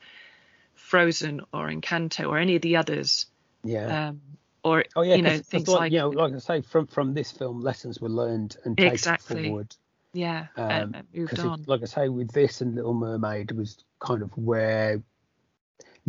frozen 0.73 1.41
or 1.51 1.67
encanto 1.67 2.29
or 2.29 2.37
any 2.37 2.55
of 2.55 2.61
the 2.61 2.77
others 2.77 3.25
Yeah. 3.65 4.07
um 4.07 4.21
or 4.63 4.85
Oh 4.95 5.01
yeah, 5.01 5.15
you 5.15 5.21
know 5.21 5.37
things 5.39 5.67
like, 5.67 5.79
like 5.79 5.91
you 5.91 5.99
know, 5.99 6.09
like 6.09 6.33
I 6.33 6.37
say, 6.39 6.61
from 6.61 6.87
from 6.87 7.13
this 7.13 7.29
film, 7.31 7.59
lessons 7.59 7.99
were 7.99 8.07
learned 8.07 8.55
and 8.63 8.77
taken 8.77 8.93
Exactly. 8.93 9.43
forward. 9.43 9.75
yeah, 10.13 10.47
Um, 10.55 10.93
and, 10.95 11.07
moved 11.13 11.29
'cause 11.31 11.39
it- 11.43 11.47
on. 11.47 11.63
like 11.67 11.81
I 11.81 11.85
say, 11.85 12.07
with 12.07 12.31
this 12.31 12.61
and 12.61 12.73
Little 12.75 12.93
Mermaid 12.93 13.51
was 13.51 13.83
kind 13.99 14.21
of 14.21 14.29
where 14.37 15.01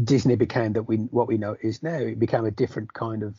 Disney 0.03 0.36
became 0.36 0.74
that 0.74 0.84
we 0.84 0.97
what 0.99 1.26
we 1.26 1.39
know 1.39 1.57
is 1.61 1.82
now. 1.82 1.99
It 1.99 2.18
became 2.20 2.45
a 2.45 2.51
different 2.53 2.93
kind 2.93 3.22
of 3.24 3.34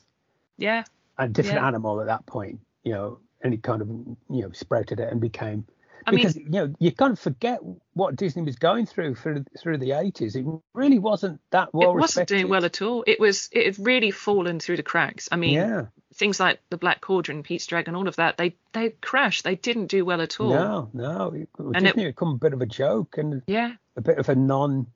yeah, 0.59 0.83
a 1.17 1.27
different 1.27 1.61
Yeah. 1.61 1.67
animal 1.67 1.99
at 2.01 2.07
that 2.07 2.25
point, 2.25 2.59
you 2.83 2.93
know, 2.93 3.19
and 3.41 3.53
it 3.53 3.63
kind 3.63 3.81
of 3.81 3.87
you 3.89 4.43
know 4.43 4.51
sprouted 4.51 4.99
it 4.99 5.11
and 5.11 5.19
became 5.19 5.65
I 6.07 6.11
mean, 6.11 6.19
because 6.19 6.35
you 6.37 6.49
know 6.49 6.73
you 6.79 6.91
kind 6.91 7.11
of 7.11 7.19
forget 7.19 7.59
what 7.93 8.15
Disney 8.15 8.41
was 8.43 8.55
going 8.55 8.85
through 8.85 9.15
through 9.15 9.45
through 9.59 9.77
the 9.79 9.91
eighties. 9.93 10.35
It 10.35 10.45
really 10.73 10.99
wasn't 10.99 11.41
that 11.51 11.73
well 11.73 11.91
it 11.91 11.93
wasn't 11.95 12.03
respected. 12.03 12.35
doing 12.35 12.49
well 12.49 12.65
at 12.65 12.81
all. 12.81 13.03
It 13.05 13.19
was 13.19 13.49
it 13.51 13.65
had 13.65 13.85
really 13.85 14.11
fallen 14.11 14.59
through 14.59 14.77
the 14.77 14.83
cracks. 14.83 15.27
I 15.31 15.35
mean, 15.35 15.53
yeah, 15.55 15.85
things 16.15 16.39
like 16.39 16.61
the 16.69 16.77
Black 16.77 17.01
Cauldron, 17.01 17.43
Pete's 17.43 17.67
Dragon, 17.67 17.95
all 17.95 18.07
of 18.07 18.15
that, 18.15 18.37
they 18.37 18.55
they 18.71 18.91
crashed. 19.01 19.43
They 19.43 19.55
didn't 19.55 19.87
do 19.87 20.05
well 20.05 20.21
at 20.21 20.39
all. 20.39 20.49
no, 20.49 20.89
no, 20.93 21.31
it, 21.33 21.49
And 21.59 21.85
Disney 21.85 22.03
it- 22.03 22.15
become 22.15 22.29
a 22.29 22.37
bit 22.37 22.53
of 22.53 22.61
a 22.61 22.65
joke 22.65 23.17
and 23.17 23.41
Yeah, 23.45 23.73
a 23.97 24.01
bit 24.01 24.17
of 24.19 24.29
a 24.29 24.35
non. 24.35 24.87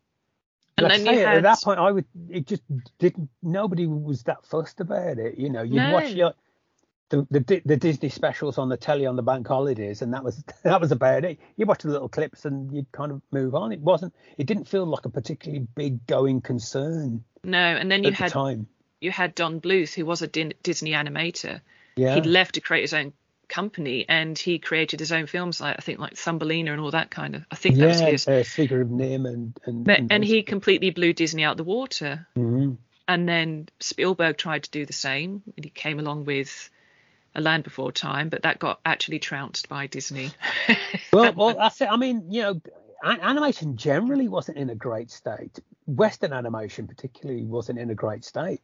And 0.78 0.88
like 0.88 0.98
then 0.98 1.06
you 1.06 1.20
say, 1.20 1.26
had- 1.26 1.38
at 1.38 1.44
that 1.44 1.62
point, 1.64 1.80
I 1.80 1.92
would 1.92 2.06
it 2.30 2.48
just 2.48 2.64
didn't. 3.00 3.30
Nobody 3.42 3.86
was 3.88 4.24
that 4.24 4.46
fussed 4.46 4.80
about 4.80 5.20
it. 5.20 5.38
You 5.38 5.50
know, 5.50 5.62
you'd 5.62 5.76
No. 5.76 5.94
watch 5.94 6.12
your 6.12 6.34
the, 7.10 7.28
the 7.30 7.62
the 7.64 7.78
Disney 7.78 8.10
specials 8.10 8.58
on 8.58 8.70
the 8.70 8.78
telly 8.78 9.06
on 9.06 9.16
the 9.16 9.22
bank 9.22 9.48
holidays, 9.48 10.02
and 10.02 10.12
that 10.14 10.24
was 10.24 10.44
that 10.64 10.82
was 10.82 10.92
about 10.92 11.26
it. 11.26 11.40
You 11.58 11.66
watch 11.68 11.84
the 11.84 11.90
little 11.90 12.10
clips, 12.10 12.46
and 12.46 12.74
you'd 12.74 12.92
kind 12.92 13.12
of 13.12 13.22
move 13.32 13.54
on. 13.54 13.72
It 13.72 13.82
wasn't. 13.82 14.16
It 14.38 14.48
didn't 14.48 14.68
feel 14.68 14.86
like 14.86 15.06
a 15.06 15.10
particularly 15.10 15.68
big 15.76 16.06
going 16.08 16.42
concern 16.42 17.24
no. 17.44 17.60
And 17.60 17.92
then 17.92 18.04
you 18.04 18.10
at 18.10 18.18
the 18.18 18.24
had 18.24 18.32
time. 18.32 18.68
you 19.00 19.12
had 19.12 19.36
Don 19.36 19.60
Bluth, 19.62 19.94
who 19.94 20.06
was 20.06 20.22
a 20.24 20.28
Disney 20.28 20.92
animator. 20.92 21.62
Yeah. 21.96 22.16
He'd 22.16 22.26
left 22.26 22.56
to 22.56 22.62
create 22.62 22.82
his 22.82 22.94
own 22.96 23.14
company, 23.48 24.06
and 24.08 24.38
he 24.38 24.60
created 24.60 25.00
his 25.00 25.12
own 25.12 25.28
films, 25.28 25.62
like 25.62 25.76
I 25.78 25.82
think 25.82 26.00
like 26.00 26.16
Thumbelina 26.16 26.72
and 26.72 26.82
all 26.82 26.92
that 26.92 27.12
kind 27.12 27.36
of. 27.36 27.46
I 27.52 27.56
think 27.56 27.78
that 27.78 27.88
was 27.88 28.02
yeah, 28.02 28.10
his. 28.10 28.28
uh, 28.28 28.44
Secret 28.44 28.82
of 28.82 28.88
NIMH 28.88 29.26
and 29.34 29.60
and 29.66 29.84
But, 29.84 30.02
and 30.10 30.24
he 30.24 30.44
completely 30.44 30.90
blew 30.90 31.14
Disney 31.14 31.44
out 31.44 31.58
the 31.58 31.64
water. 31.64 32.28
Mhm. 32.36 32.78
And 33.08 33.28
then 33.28 33.68
Spielberg 33.80 34.38
tried 34.38 34.64
to 34.64 34.72
do 34.72 34.86
the 34.86 34.94
same. 34.94 35.44
And 35.56 35.66
he 35.66 35.70
came 35.70 36.00
along 36.00 36.26
with 36.26 36.70
A 37.36 37.42
Land 37.42 37.64
Before 37.64 37.92
Time, 37.92 38.30
but 38.30 38.44
that 38.44 38.60
got 38.60 38.80
actually 38.86 39.20
trounced 39.20 39.70
by 39.70 39.88
Disney. 39.88 40.32
Well, 41.12 41.32
well, 41.34 41.54
that's 41.54 41.80
it. 41.80 41.90
I 41.92 41.98
mean, 41.98 42.32
you 42.32 42.42
know, 42.42 42.62
animation 43.04 43.78
generally 43.78 44.28
wasn't 44.28 44.58
in 44.58 44.72
a 44.72 44.76
great 44.76 45.12
state. 45.12 45.60
Western 45.86 46.34
animation, 46.34 46.88
particularly, 46.88 47.44
wasn't 47.44 47.78
in 47.78 47.92
a 47.92 47.96
great 47.96 48.26
state. 48.26 48.62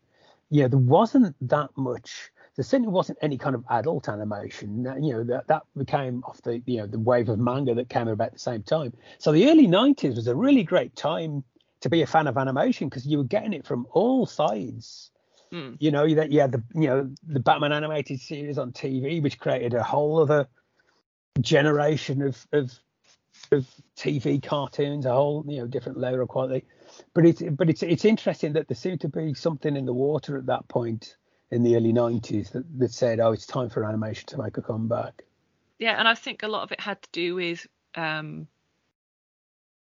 Yeah, 0.49 0.67
there 0.67 0.79
wasn't 0.79 1.35
that 1.47 1.69
much. 1.77 2.31
There 2.59 2.65
certainly 2.65 2.91
wasn't 2.91 3.19
any 3.21 3.37
kind 3.37 3.55
of 3.55 3.63
adult 3.69 4.09
animation. 4.09 4.83
That- 4.83 5.01
You 5.01 5.13
know, 5.13 5.23
that 5.23 5.47
that 5.47 5.63
became 5.77 6.21
off 6.25 6.41
the 6.41 6.61
you 6.65 6.79
know 6.79 6.87
the 6.87 6.99
wave 6.99 7.29
of 7.29 7.39
manga 7.39 7.73
that 7.73 7.87
came 7.87 8.09
about 8.09 8.33
the 8.33 8.39
same 8.39 8.63
time. 8.63 8.91
So 9.17 9.31
the 9.31 9.49
early 9.49 9.65
'90s 9.65 10.17
was 10.17 10.27
a 10.27 10.35
really 10.35 10.63
great 10.63 10.93
time 10.97 11.45
to 11.79 11.89
be 11.89 12.01
a 12.01 12.05
fan 12.05 12.27
of 12.27 12.35
animation 12.37 12.89
because 12.89 13.07
you 13.07 13.19
were 13.19 13.23
getting 13.23 13.53
it 13.53 13.65
from 13.65 13.87
all 13.91 14.25
sides. 14.25 15.09
Mm. 15.53 15.77
You 15.79 15.91
know 15.91 16.13
that 16.15 16.33
you 16.33 16.41
had 16.41 16.51
the 16.51 16.61
you 16.75 16.87
know 16.87 17.09
the 17.25 17.39
Batman 17.39 17.71
animated 17.71 18.19
series 18.19 18.57
on 18.57 18.73
TV, 18.73 19.23
which 19.23 19.39
created 19.39 19.73
a 19.73 19.81
whole 19.81 20.19
other 20.21 20.45
generation 21.39 22.21
of 22.21 22.45
of 22.51 22.77
of 23.53 23.65
TV 23.95 24.43
cartoons, 24.43 25.05
a 25.05 25.13
whole 25.13 25.45
you 25.47 25.59
know 25.59 25.67
different 25.67 25.97
layer 25.97 26.19
of 26.19 26.27
quality. 26.27 26.65
But 27.13 27.25
it's 27.25 27.41
but 27.41 27.69
it's 27.69 27.83
it's 27.83 28.03
interesting 28.03 28.51
that 28.51 28.67
there 28.67 28.75
seemed 28.75 28.99
to 28.99 29.07
be 29.07 29.33
something 29.33 29.77
in 29.77 29.85
the 29.85 29.93
water 29.93 30.37
at 30.37 30.47
that 30.47 30.67
point 30.67 31.15
in 31.51 31.63
the 31.63 31.75
early 31.75 31.93
'90s 31.93 32.51
that, 32.51 32.79
that 32.79 32.91
said, 32.91 33.19
oh, 33.19 33.31
it's 33.31 33.45
time 33.45 33.69
for 33.69 33.83
animation 33.85 34.25
to 34.27 34.37
make 34.37 34.57
a 34.57 34.61
comeback. 34.61 35.23
Yeah, 35.79 35.97
and 35.97 36.07
I 36.07 36.15
think 36.15 36.43
a 36.43 36.47
lot 36.47 36.63
of 36.63 36.71
it 36.71 36.79
had 36.79 37.01
to 37.01 37.09
do 37.11 37.35
with 37.35 37.65
um, 37.95 38.47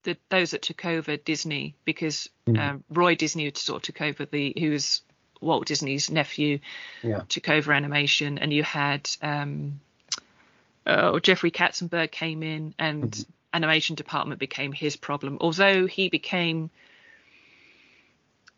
the 0.04 0.18
those 0.30 0.52
that 0.52 0.62
took 0.62 0.86
over 0.86 1.18
Disney 1.18 1.76
because 1.86 2.30
Mm. 2.46 2.60
um, 2.60 2.84
Roy 2.90 3.16
Disney 3.16 3.50
sort 3.56 3.78
of 3.78 3.84
took 3.84 4.02
over 4.02 4.26
the 4.26 4.54
who 4.60 4.72
was 4.72 5.02
Walt 5.40 5.66
Disney's 5.66 6.12
nephew 6.12 6.60
Yeah. 7.02 7.22
took 7.30 7.48
over 7.50 7.72
animation, 7.72 8.38
and 8.38 8.52
you 8.52 8.64
had 8.64 9.10
um, 9.22 9.80
oh, 10.86 11.20
Jeffrey 11.20 11.52
Katzenberg 11.52 12.12
came 12.12 12.44
in, 12.44 12.74
and 12.80 13.12
Mhm. 13.12 13.26
animation 13.54 13.96
department 13.96 14.40
became 14.40 14.74
his 14.74 14.96
problem. 14.98 15.38
Although 15.40 15.86
he 15.86 16.10
became 16.10 16.70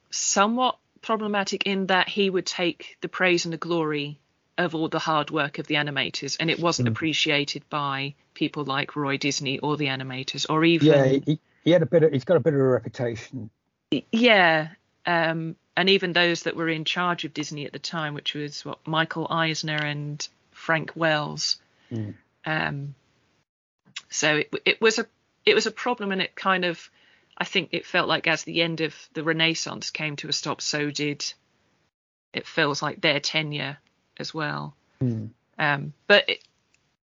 somewhat 0.09 0.77
problematic 1.05 1.65
in 1.65 1.87
that 1.87 2.09
he 2.09 2.29
would 2.29 2.45
take 2.45 2.97
the 3.01 3.07
praise 3.07 3.45
and 3.45 3.53
the 3.53 3.57
glory 3.57 4.19
of 4.57 4.73
all 4.75 4.87
the 4.89 4.99
hard 4.99 5.31
work 5.31 5.59
of 5.59 5.67
the 5.67 5.75
animators, 5.75 6.37
and 6.39 6.49
it 6.49 6.59
wasn't 6.59 6.87
Mm. 6.87 6.91
appreciated 6.91 7.63
by 7.69 8.15
people 8.33 8.63
like 8.63 8.95
Roy 8.95 9.17
Disney 9.17 9.59
or 9.59 9.77
the 9.77 9.87
animators, 9.87 10.45
or 10.49 10.63
even 10.63 10.87
Yeah, 10.87 11.05
he, 11.25 11.39
he 11.63 11.71
had 11.71 11.81
a 11.81 11.85
bit 11.85 12.03
of 12.03 12.11
he's 12.11 12.23
got 12.25 12.37
a 12.37 12.39
bit 12.39 12.53
of 12.53 12.59
a 12.59 12.63
reputation. 12.63 13.49
yeah 14.11 14.69
um 15.05 15.55
and 15.77 15.89
even 15.89 16.13
those 16.13 16.43
that 16.43 16.55
were 16.55 16.67
in 16.67 16.83
charge 16.85 17.23
of 17.23 17.33
disney 17.33 17.65
at 17.65 17.71
the 17.71 17.79
time 17.79 18.13
which 18.15 18.33
was 18.33 18.65
what 18.65 18.79
michael 18.87 19.27
eisner 19.29 19.77
and 19.77 20.27
frank 20.51 20.91
wells 20.95 21.57
Mm. 21.91 22.15
um 22.45 22.95
so 24.09 24.37
it, 24.37 24.53
it 24.65 24.81
was 24.81 24.97
a 24.99 25.05
it 25.45 25.53
was 25.53 25.67
a 25.67 25.71
problem 25.71 26.11
and 26.11 26.21
it 26.21 26.33
kind 26.35 26.65
of 26.65 26.89
i 27.37 27.43
think 27.43 27.69
it 27.71 27.85
felt 27.85 28.07
like 28.07 28.27
as 28.27 28.43
the 28.43 28.61
end 28.61 28.81
of 28.81 28.93
the 29.13 29.23
renaissance 29.23 29.89
came 29.91 30.15
to 30.15 30.27
a 30.27 30.33
stop 30.33 30.61
so 30.61 30.89
did 30.91 31.33
it 32.33 32.47
feels 32.47 32.81
like 32.81 33.01
their 33.01 33.19
tenure 33.19 33.77
as 34.17 34.33
well 34.33 34.75
Mm. 35.01 35.31
um 35.59 35.93
but 36.07 36.29
it, 36.29 36.39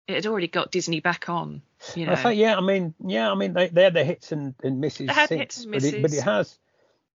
it 0.06 0.14
had 0.14 0.26
already 0.26 0.46
got 0.46 0.70
disney 0.70 1.00
back 1.00 1.28
on 1.28 1.62
you 1.96 2.06
know 2.06 2.12
I 2.12 2.22
say, 2.22 2.34
yeah, 2.34 2.56
I 2.56 2.60
mean, 2.60 2.94
yeah, 3.04 3.32
I 3.32 3.34
mean, 3.34 3.54
they 3.54 3.68
they 3.68 3.84
had 3.84 3.94
their 3.94 4.04
hits 4.04 4.32
and, 4.32 4.54
and 4.62 4.80
misses. 4.80 5.06
They 5.06 5.12
had 5.14 5.28
since, 5.30 5.40
hits 5.40 5.62
and 5.64 5.72
but 5.72 5.82
it, 5.84 6.02
but 6.02 6.12
it 6.12 6.22
has, 6.22 6.58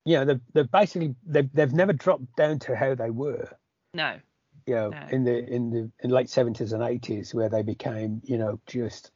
you 0.06 0.18
know, 0.18 0.26
they've, 0.26 0.42
they've 0.54 0.72
basically 0.72 1.16
they've 1.26 1.52
they've 1.52 1.74
never 1.74 1.94
dropped 1.94 2.36
down 2.36 2.60
to 2.60 2.76
how 2.76 2.94
they 2.94 3.10
were. 3.10 3.50
no 3.96 4.20
you 4.68 4.76
know, 4.76 4.90
No. 4.90 5.08
in 5.10 5.24
the 5.24 5.46
in 5.52 5.70
the 5.72 5.92
in 6.04 6.12
late 6.12 6.30
seventies 6.30 6.74
and 6.74 6.84
eighties, 6.84 7.34
where 7.34 7.50
they 7.50 7.64
became, 7.64 8.22
you 8.24 8.38
know, 8.38 8.60
just. 8.68 9.10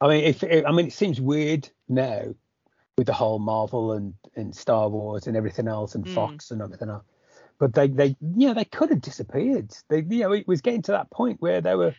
I 0.00 0.08
mean, 0.08 0.24
if 0.24 0.42
it, 0.42 0.64
I 0.64 0.72
mean, 0.72 0.86
it 0.86 0.94
seems 0.94 1.20
weird 1.20 1.68
now 1.88 2.34
with 2.96 3.06
the 3.06 3.12
whole 3.12 3.38
Marvel 3.38 3.92
and 3.92 4.14
and 4.36 4.54
Star 4.54 4.88
Wars 4.88 5.26
and 5.26 5.36
everything 5.36 5.68
else 5.68 5.94
and 5.94 6.04
Mm. 6.04 6.14
Fox 6.14 6.50
and 6.50 6.60
everything 6.62 6.88
else, 6.90 7.04
but 7.58 7.74
they 7.74 7.88
they 7.88 8.16
yeah 8.20 8.52
they 8.52 8.64
could 8.64 8.90
have 8.90 9.00
disappeared. 9.00 9.72
They 9.88 10.00
you 10.00 10.20
know 10.20 10.32
it 10.32 10.46
was 10.48 10.60
getting 10.60 10.82
to 10.82 10.92
that 10.92 11.10
point 11.10 11.40
where 11.40 11.60
they 11.60 11.74
were 11.74 11.94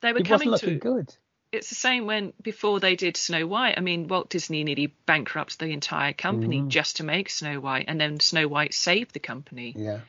they 0.00 0.12
were 0.12 0.20
it 0.20 0.28
wasn't 0.28 0.28
coming 0.28 0.50
looking 0.50 0.74
to 0.74 0.78
good. 0.80 1.16
it's 1.50 1.68
the 1.70 1.74
same 1.74 2.06
when 2.06 2.32
before 2.42 2.78
they 2.80 2.94
did 2.96 3.16
Snow 3.16 3.46
White. 3.46 3.74
I 3.76 3.80
mean, 3.80 4.08
Walt 4.08 4.30
Disney 4.30 4.64
nearly 4.64 4.88
bankrupted 5.06 5.58
the 5.58 5.72
entire 5.72 6.12
company 6.12 6.60
Mhm. 6.60 6.68
just 6.68 6.96
to 6.98 7.04
make 7.04 7.30
Snow 7.30 7.58
White, 7.60 7.86
and 7.88 8.00
then 8.00 8.20
Snow 8.20 8.48
White 8.48 8.74
saved 8.74 9.12
the 9.14 9.20
company. 9.20 9.74
Yeah, 9.76 10.00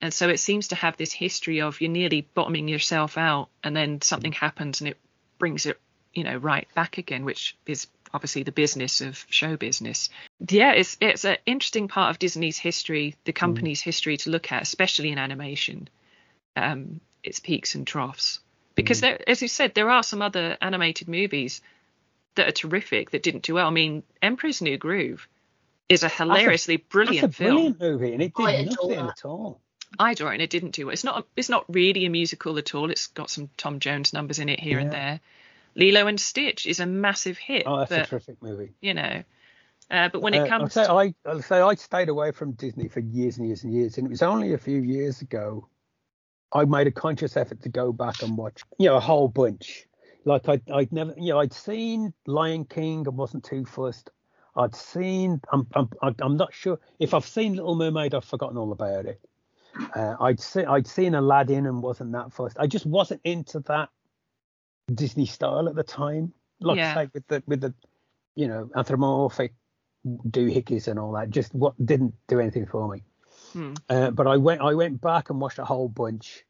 And 0.00 0.12
so 0.12 0.28
it 0.28 0.38
seems 0.38 0.68
to 0.68 0.74
have 0.74 0.96
this 0.96 1.12
history 1.12 1.60
of 1.62 1.80
you're 1.80 1.90
nearly 1.90 2.22
bottoming 2.34 2.68
yourself 2.68 3.16
out, 3.16 3.48
and 3.62 3.74
then 3.74 4.00
something 4.02 4.32
happens 4.32 4.80
and 4.80 4.88
it 4.88 4.98
brings 5.38 5.64
it, 5.66 5.80
you 6.12 6.24
know, 6.24 6.36
right 6.36 6.68
back 6.74 6.98
again, 6.98 7.24
which 7.24 7.56
is 7.66 7.86
obviously 8.14 8.44
the 8.44 8.52
business 8.52 9.00
of 9.00 9.26
show 9.28 9.56
business. 9.56 10.08
Yeah, 10.48 10.72
it's 10.72 10.96
it's 11.00 11.24
an 11.24 11.36
interesting 11.44 11.88
part 11.88 12.10
of 12.10 12.18
Disney's 12.18 12.56
history, 12.56 13.16
the 13.24 13.32
company's 13.32 13.82
history 13.82 14.16
to 14.18 14.30
look 14.30 14.52
at, 14.52 14.62
especially 14.62 15.10
in 15.10 15.18
animation. 15.18 15.88
Um, 16.56 17.00
its 17.24 17.40
peaks 17.40 17.74
and 17.74 17.86
troughs, 17.86 18.38
because 18.76 19.00
there, 19.00 19.18
as 19.28 19.42
you 19.42 19.48
said, 19.48 19.74
there 19.74 19.90
are 19.90 20.04
some 20.04 20.22
other 20.22 20.56
animated 20.62 21.08
movies 21.08 21.60
that 22.36 22.48
are 22.48 22.52
terrific 22.52 23.10
that 23.10 23.22
didn't 23.22 23.42
do 23.42 23.54
well. 23.54 23.66
I 23.66 23.70
mean, 23.70 24.04
Emperor's 24.22 24.62
New 24.62 24.78
Groove 24.78 25.26
is 25.88 26.04
a 26.04 26.08
hilariously 26.08 26.76
brilliant 26.76 27.32
that's 27.32 27.40
a 27.40 27.44
film. 27.44 27.54
brilliant 27.54 27.80
movie, 27.80 28.12
and 28.12 28.22
it 28.22 28.34
did 28.34 28.46
I 28.46 28.52
adore 28.52 28.88
nothing 28.88 29.06
that. 29.06 29.18
at 29.18 29.24
all. 29.24 29.60
I 29.98 30.12
adore 30.12 30.30
it, 30.30 30.34
and 30.34 30.42
it 30.42 30.50
didn't 30.50 30.72
do 30.72 30.86
well. 30.86 30.92
It's 30.92 31.04
not. 31.04 31.26
It's 31.34 31.48
not 31.48 31.64
really 31.68 32.06
a 32.06 32.10
musical 32.10 32.58
at 32.58 32.74
all. 32.74 32.90
It's 32.90 33.08
got 33.08 33.30
some 33.30 33.48
Tom 33.56 33.80
Jones 33.80 34.12
numbers 34.12 34.38
in 34.38 34.48
it 34.48 34.60
here 34.60 34.78
and 34.78 34.92
there. 34.92 35.20
Lilo 35.76 36.06
and 36.06 36.20
Stitch 36.20 36.66
is 36.66 36.80
a 36.80 36.86
massive 36.86 37.38
hit, 37.38 37.64
Oh, 37.66 37.78
that's 37.78 37.92
a 37.92 38.04
terrific 38.04 38.42
movie. 38.42 38.72
you 38.80 38.94
know, 38.94 39.22
uh, 39.90 40.08
but 40.12 40.22
when 40.22 40.34
Uh, 40.34 40.44
it 40.44 40.48
comes, 40.48 40.76
I'll 40.76 40.84
say 40.84 40.86
to, 40.86 40.92
I, 41.26 41.30
I'll 41.30 41.42
say 41.42 41.60
I 41.60 41.74
stayed 41.74 42.08
away 42.08 42.30
from 42.32 42.52
Disney 42.52 42.88
for 42.88 43.00
years 43.00 43.38
and 43.38 43.46
years 43.46 43.64
and 43.64 43.72
years, 43.72 43.98
and 43.98 44.06
it 44.06 44.10
was 44.10 44.22
only 44.22 44.52
a 44.54 44.58
few 44.58 44.80
years 44.80 45.20
ago 45.20 45.68
I 46.52 46.64
made 46.64 46.86
a 46.86 46.92
conscious 46.92 47.36
effort 47.36 47.62
to 47.62 47.68
go 47.68 47.92
back 47.92 48.22
and 48.22 48.36
watch, 48.36 48.62
you 48.78 48.86
know, 48.88 48.96
a 48.96 49.00
whole 49.00 49.28
bunch. 49.28 49.86
Like 50.24 50.48
I, 50.48 50.60
I'd 50.72 50.92
never, 50.92 51.12
you 51.18 51.30
know, 51.32 51.40
I'd 51.40 51.52
seen 51.52 52.14
Lion 52.26 52.64
King 52.64 53.06
and 53.06 53.16
wasn't 53.16 53.44
too 53.44 53.64
fussed. 53.66 54.10
I'd 54.56 54.74
seen, 54.74 55.40
I'm, 55.52 55.66
I'm, 55.74 55.90
I'm 56.20 56.36
not 56.36 56.54
sure 56.54 56.78
if 57.00 57.12
I've 57.12 57.26
seen 57.26 57.54
Little 57.56 57.74
Mermaid. 57.74 58.14
I've 58.14 58.24
forgotten 58.24 58.56
all 58.56 58.70
about 58.70 59.04
it. 59.06 59.20
Uh, 59.96 60.14
I'd 60.20 60.38
seen, 60.38 60.66
I'd 60.66 60.86
seen 60.86 61.14
Aladdin 61.16 61.66
and 61.66 61.82
wasn't 61.82 62.12
that 62.12 62.32
fussed. 62.32 62.56
I 62.60 62.68
just 62.68 62.86
wasn't 62.86 63.20
into 63.24 63.58
that 63.66 63.88
Disney 64.92 65.26
style 65.26 65.68
at 65.68 65.74
the 65.74 65.82
time. 65.82 66.32
Like 66.60 66.76
Yeah. 66.78 66.92
I 66.92 67.04
say, 67.04 67.10
with 67.14 67.26
the, 67.28 67.42
with 67.46 67.60
the, 67.60 67.74
you 68.34 68.48
know, 68.48 68.70
anthropomorphic 68.76 69.52
doohickeys 70.06 70.86
and 70.88 70.98
all 70.98 71.12
that 71.12 71.30
just 71.30 71.54
what 71.54 71.72
didn't 71.84 72.12
do 72.28 72.38
anything 72.38 72.66
for 72.66 72.86
me 72.92 73.02
Hmm. 73.54 73.72
Uh, 73.88 74.10
but 74.10 74.26
I 74.26 74.36
went 74.36 74.60
I 74.60 74.74
went 74.74 75.00
back 75.00 75.30
and 75.30 75.40
watched 75.40 75.58
a 75.58 75.64
whole 75.64 75.88
bunch 75.88 76.44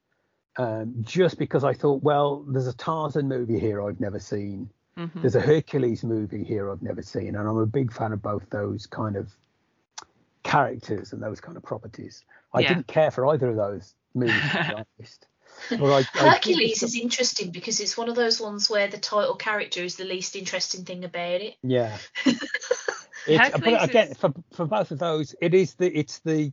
um, 0.56 0.94
just 1.02 1.38
because 1.38 1.62
I 1.64 1.72
thought, 1.74 2.02
well, 2.02 2.44
there's 2.48 2.66
a 2.66 2.72
Tarzan 2.72 3.28
movie 3.28 3.58
here 3.60 3.82
I've 3.82 4.00
never 4.00 4.18
seen. 4.18 4.70
Mhm. 4.96 5.20
There's 5.20 5.34
a 5.34 5.40
Hercules 5.40 6.02
movie 6.02 6.44
here 6.44 6.70
I've 6.70 6.80
never 6.82 7.02
seen, 7.02 7.36
and 7.36 7.48
I'm 7.48 7.56
a 7.58 7.66
big 7.66 7.92
fan 7.92 8.12
of 8.12 8.22
both 8.22 8.48
those 8.50 8.86
kind 8.86 9.16
of 9.16 9.32
characters 10.44 11.12
and 11.12 11.22
those 11.22 11.40
kind 11.40 11.56
of 11.56 11.62
properties. 11.62 12.24
I 12.52 12.60
Yeah. 12.60 12.68
didn't 12.74 12.86
care 12.86 13.10
for 13.10 13.26
either 13.26 13.50
of 13.50 13.56
those 13.56 13.94
movies, 14.14 14.40
to 14.52 14.64
be 14.68 14.74
honest. 14.98 15.26
But 15.70 15.82
I, 15.82 15.98
I 15.98 16.30
Hercules 16.30 16.82
is 16.82 16.96
interesting 16.96 17.50
because 17.50 17.80
it's 17.80 17.96
one 17.96 18.08
of 18.08 18.14
those 18.16 18.40
ones 18.40 18.68
where 18.68 18.88
the 18.88 18.98
title 18.98 19.34
character 19.36 19.82
is 19.82 19.96
the 19.96 20.04
least 20.04 20.36
interesting 20.36 20.84
thing 20.84 21.04
about 21.04 21.40
it. 21.40 21.54
Yeah. 21.62 21.96
It's, 23.26 23.58
but 23.58 23.88
again, 23.88 24.08
is- 24.10 24.18
for 24.18 24.34
for 24.52 24.66
both 24.66 24.90
of 24.90 24.98
those, 24.98 25.34
it 25.40 25.54
is 25.54 25.74
the 25.74 25.90
it's 25.90 26.18
the 26.20 26.52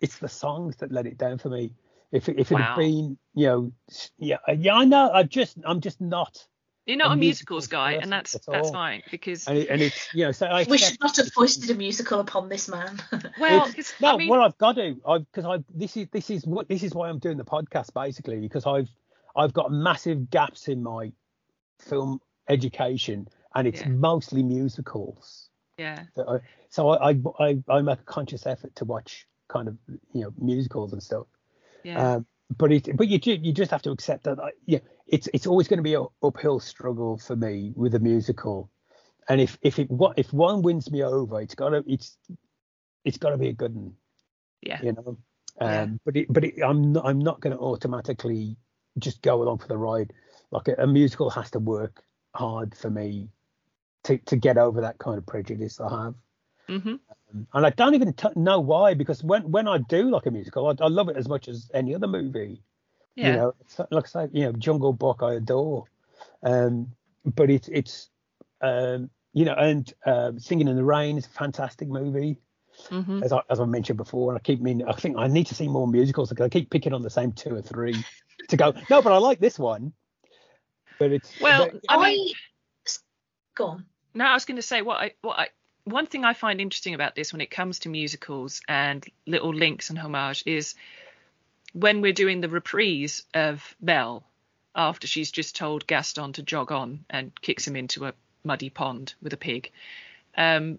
it's 0.00 0.18
the 0.18 0.28
songs 0.28 0.76
that 0.76 0.90
let 0.90 1.06
it 1.06 1.18
down 1.18 1.38
for 1.38 1.50
me. 1.50 1.74
If 2.10 2.28
it, 2.28 2.38
if 2.38 2.50
it 2.52 2.54
Wow. 2.54 2.74
had 2.74 2.80
been, 2.80 3.18
you 3.34 3.46
know, 3.46 3.72
yeah, 4.18 4.38
yeah, 4.56 4.74
I 4.76 4.84
know. 4.86 5.10
I 5.12 5.24
just 5.24 5.58
I'm 5.64 5.80
just 5.80 6.00
not, 6.00 6.46
You're 6.86 6.96
not 6.98 7.08
a 7.08 7.14
a, 7.14 7.16
musical 7.16 7.56
musicals 7.56 7.66
guy, 7.66 7.92
and 7.94 8.12
that's 8.12 8.36
that's 8.46 8.70
fine 8.70 9.02
because 9.10 9.46
and, 9.48 9.58
it, 9.58 9.68
and 9.68 9.82
it's 9.82 10.14
you 10.14 10.24
know, 10.24 10.32
so 10.32 10.46
I 10.46 10.64
We 10.68 10.78
should 10.78 10.98
not 11.00 11.16
have 11.16 11.32
foisted 11.32 11.68
a 11.70 11.74
musical 11.74 12.20
upon 12.20 12.48
this 12.48 12.68
man. 12.68 13.00
well, 13.40 13.56
It's- 13.66 13.74
'cause, 13.74 13.92
no, 14.00 14.14
I 14.14 14.16
mean, 14.16 14.28
what 14.28 14.40
I've 14.40 14.56
got 14.58 14.76
to, 14.76 14.96
I 15.06 15.18
because 15.18 15.44
I 15.44 15.64
this 15.74 15.96
is 15.96 16.06
this 16.12 16.30
is 16.30 16.46
what 16.46 16.68
this 16.68 16.82
is 16.84 16.94
why 16.94 17.08
I'm 17.08 17.18
doing 17.18 17.36
the 17.38 17.44
podcast 17.44 17.92
basically 17.92 18.38
because 18.40 18.66
I've 18.66 18.88
I've 19.34 19.52
got 19.52 19.72
massive 19.72 20.30
gaps 20.30 20.68
in 20.68 20.82
my 20.82 21.12
film 21.80 22.20
education 22.48 23.28
and 23.54 23.66
it's 23.66 23.80
Yeah. 23.80 23.88
mostly 23.88 24.42
musicals. 24.42 25.50
yeah, 25.78 26.04
that 26.14 26.26
I, 26.28 26.38
so 26.70 26.90
I, 26.90 27.10
I 27.10 27.18
I 27.40 27.62
I 27.68 27.82
make 27.82 27.98
a 28.00 28.04
conscious 28.04 28.46
effort 28.46 28.74
to 28.76 28.84
watch 28.84 29.26
kind 29.48 29.68
of 29.68 29.76
you 30.12 30.22
know 30.22 30.32
musicals 30.38 30.92
and 30.92 31.02
stuff. 31.02 31.26
yeah, 31.82 32.14
Um, 32.14 32.26
but 32.56 32.70
it 32.72 32.96
but 32.96 33.08
you 33.08 33.18
ju- 33.18 33.40
you 33.42 33.52
just 33.52 33.72
have 33.72 33.82
to 33.82 33.90
accept 33.90 34.24
that 34.24 34.38
I, 34.38 34.50
yeah 34.66 34.78
it's 35.06 35.28
it's 35.32 35.46
always 35.46 35.68
going 35.68 35.78
to 35.78 35.82
be 35.82 35.94
an 35.94 36.06
uphill 36.22 36.60
struggle 36.60 37.18
for 37.18 37.36
me 37.36 37.72
with 37.76 37.94
a 37.94 38.00
musical, 38.00 38.70
and 39.28 39.40
if 39.40 39.58
if 39.62 39.78
it 39.78 39.90
wa- 39.90 40.14
if 40.16 40.32
one 40.32 40.62
wins 40.62 40.90
me 40.90 41.02
over, 41.02 41.40
it's 41.40 41.54
gotta 41.54 41.84
it's 41.86 42.16
it's 43.04 43.18
got 43.18 43.30
to 43.30 43.38
be 43.38 43.48
a 43.48 43.52
good 43.52 43.74
one 43.74 43.94
yeah, 44.62 44.80
you 44.82 44.92
know. 44.92 45.18
Yeah. 45.60 45.82
Um, 45.82 46.00
but 46.04 46.16
it, 46.16 46.26
but 46.30 46.44
it, 46.44 46.54
I'm 46.62 46.92
not, 46.92 47.06
I'm 47.06 47.18
not 47.18 47.40
going 47.40 47.56
to 47.56 47.62
automatically 47.62 48.56
just 48.98 49.22
go 49.22 49.42
along 49.42 49.58
for 49.58 49.68
the 49.68 49.78
ride. 49.78 50.12
Like 50.50 50.68
a, 50.68 50.74
a 50.78 50.86
musical 50.86 51.30
has 51.30 51.50
to 51.52 51.58
work 51.58 52.02
hard 52.34 52.74
for 52.74 52.90
me 52.90 53.28
to 54.04 54.18
to 54.18 54.36
get 54.36 54.58
over 54.58 54.80
that 54.82 54.98
kind 54.98 55.18
of 55.18 55.26
prejudice 55.26 55.80
I 55.80 56.04
have. 56.04 56.14
Mm-hmm. 56.68 56.88
Um, 56.88 57.46
and 57.54 57.66
I 57.66 57.70
don't 57.70 57.94
even 57.94 58.12
t- 58.12 58.28
know 58.36 58.60
why 58.60 58.94
because 58.94 59.22
when 59.22 59.50
when 59.50 59.68
I 59.68 59.78
do 59.78 60.10
like 60.10 60.26
a 60.26 60.30
musical, 60.30 60.68
I, 60.68 60.84
I 60.84 60.88
love 60.88 61.08
it 61.08 61.16
as 61.16 61.28
much 61.28 61.48
as 61.48 61.70
any 61.72 61.94
other 61.94 62.06
movie. 62.08 62.62
Yeah, 63.16 63.30
You 63.30 63.36
know, 63.36 63.54
it's, 63.60 63.78
like 63.90 64.04
I 64.04 64.08
say, 64.08 64.28
you 64.32 64.44
know, 64.44 64.52
Jungle 64.52 64.92
Book 64.92 65.20
I 65.22 65.34
adore, 65.34 65.86
um, 66.42 66.92
but 67.24 67.50
it's 67.50 67.68
it's 67.68 68.10
um, 68.60 69.10
you 69.32 69.44
know, 69.44 69.54
and 69.54 69.92
um, 70.04 70.38
Singing 70.38 70.68
in 70.68 70.76
the 70.76 70.84
Rain 70.84 71.18
is 71.18 71.26
a 71.26 71.30
fantastic 71.30 71.88
movie 71.88 72.38
hmm 72.90 73.22
as 73.22 73.32
I, 73.32 73.40
as 73.48 73.58
I 73.58 73.64
mentioned 73.64 73.96
before, 73.96 74.30
and 74.30 74.38
I 74.38 74.40
keep 74.42 74.60
mean 74.60 74.82
I 74.86 74.92
think 74.92 75.16
I 75.16 75.28
need 75.28 75.46
to 75.46 75.54
see 75.54 75.66
more 75.66 75.88
musicals 75.88 76.28
because 76.28 76.44
I 76.44 76.48
keep 76.50 76.70
picking 76.70 76.92
on 76.92 77.02
the 77.02 77.10
same 77.10 77.32
two 77.32 77.54
or 77.54 77.62
three 77.62 78.04
to 78.48 78.56
go. 78.56 78.74
No, 78.90 79.00
but 79.00 79.12
I 79.12 79.16
like 79.16 79.40
this 79.40 79.58
one. 79.58 79.92
But 80.98 81.12
it's 81.12 81.40
Well, 81.40 81.70
but- 81.72 81.80
I 81.88 81.96
I, 81.96 82.32
go 83.54 83.66
on. 83.66 83.86
No, 84.14 84.24
I 84.26 84.34
was 84.34 84.44
going 84.44 84.56
to 84.56 84.62
say 84.62 84.82
what 84.82 84.98
I 84.98 85.12
what 85.22 85.38
I 85.38 85.48
one 85.84 86.06
thing 86.06 86.24
I 86.24 86.34
find 86.34 86.60
interesting 86.60 86.94
about 86.94 87.14
this 87.14 87.32
when 87.32 87.40
it 87.40 87.50
comes 87.50 87.80
to 87.80 87.88
musicals 87.88 88.60
and 88.68 89.06
little 89.26 89.54
links 89.54 89.88
and 89.88 89.98
homage 89.98 90.42
is 90.44 90.74
when 91.76 92.00
we're 92.00 92.12
doing 92.12 92.40
the 92.40 92.48
reprise 92.48 93.22
of 93.34 93.76
Belle 93.80 94.24
after 94.74 95.06
she's 95.06 95.30
just 95.30 95.56
told 95.56 95.86
Gaston 95.86 96.32
to 96.32 96.42
jog 96.42 96.72
on 96.72 97.04
and 97.10 97.38
kicks 97.42 97.66
him 97.66 97.76
into 97.76 98.06
a 98.06 98.14
muddy 98.44 98.70
pond 98.70 99.12
with 99.22 99.34
a 99.34 99.36
pig. 99.36 99.70
Um, 100.36 100.78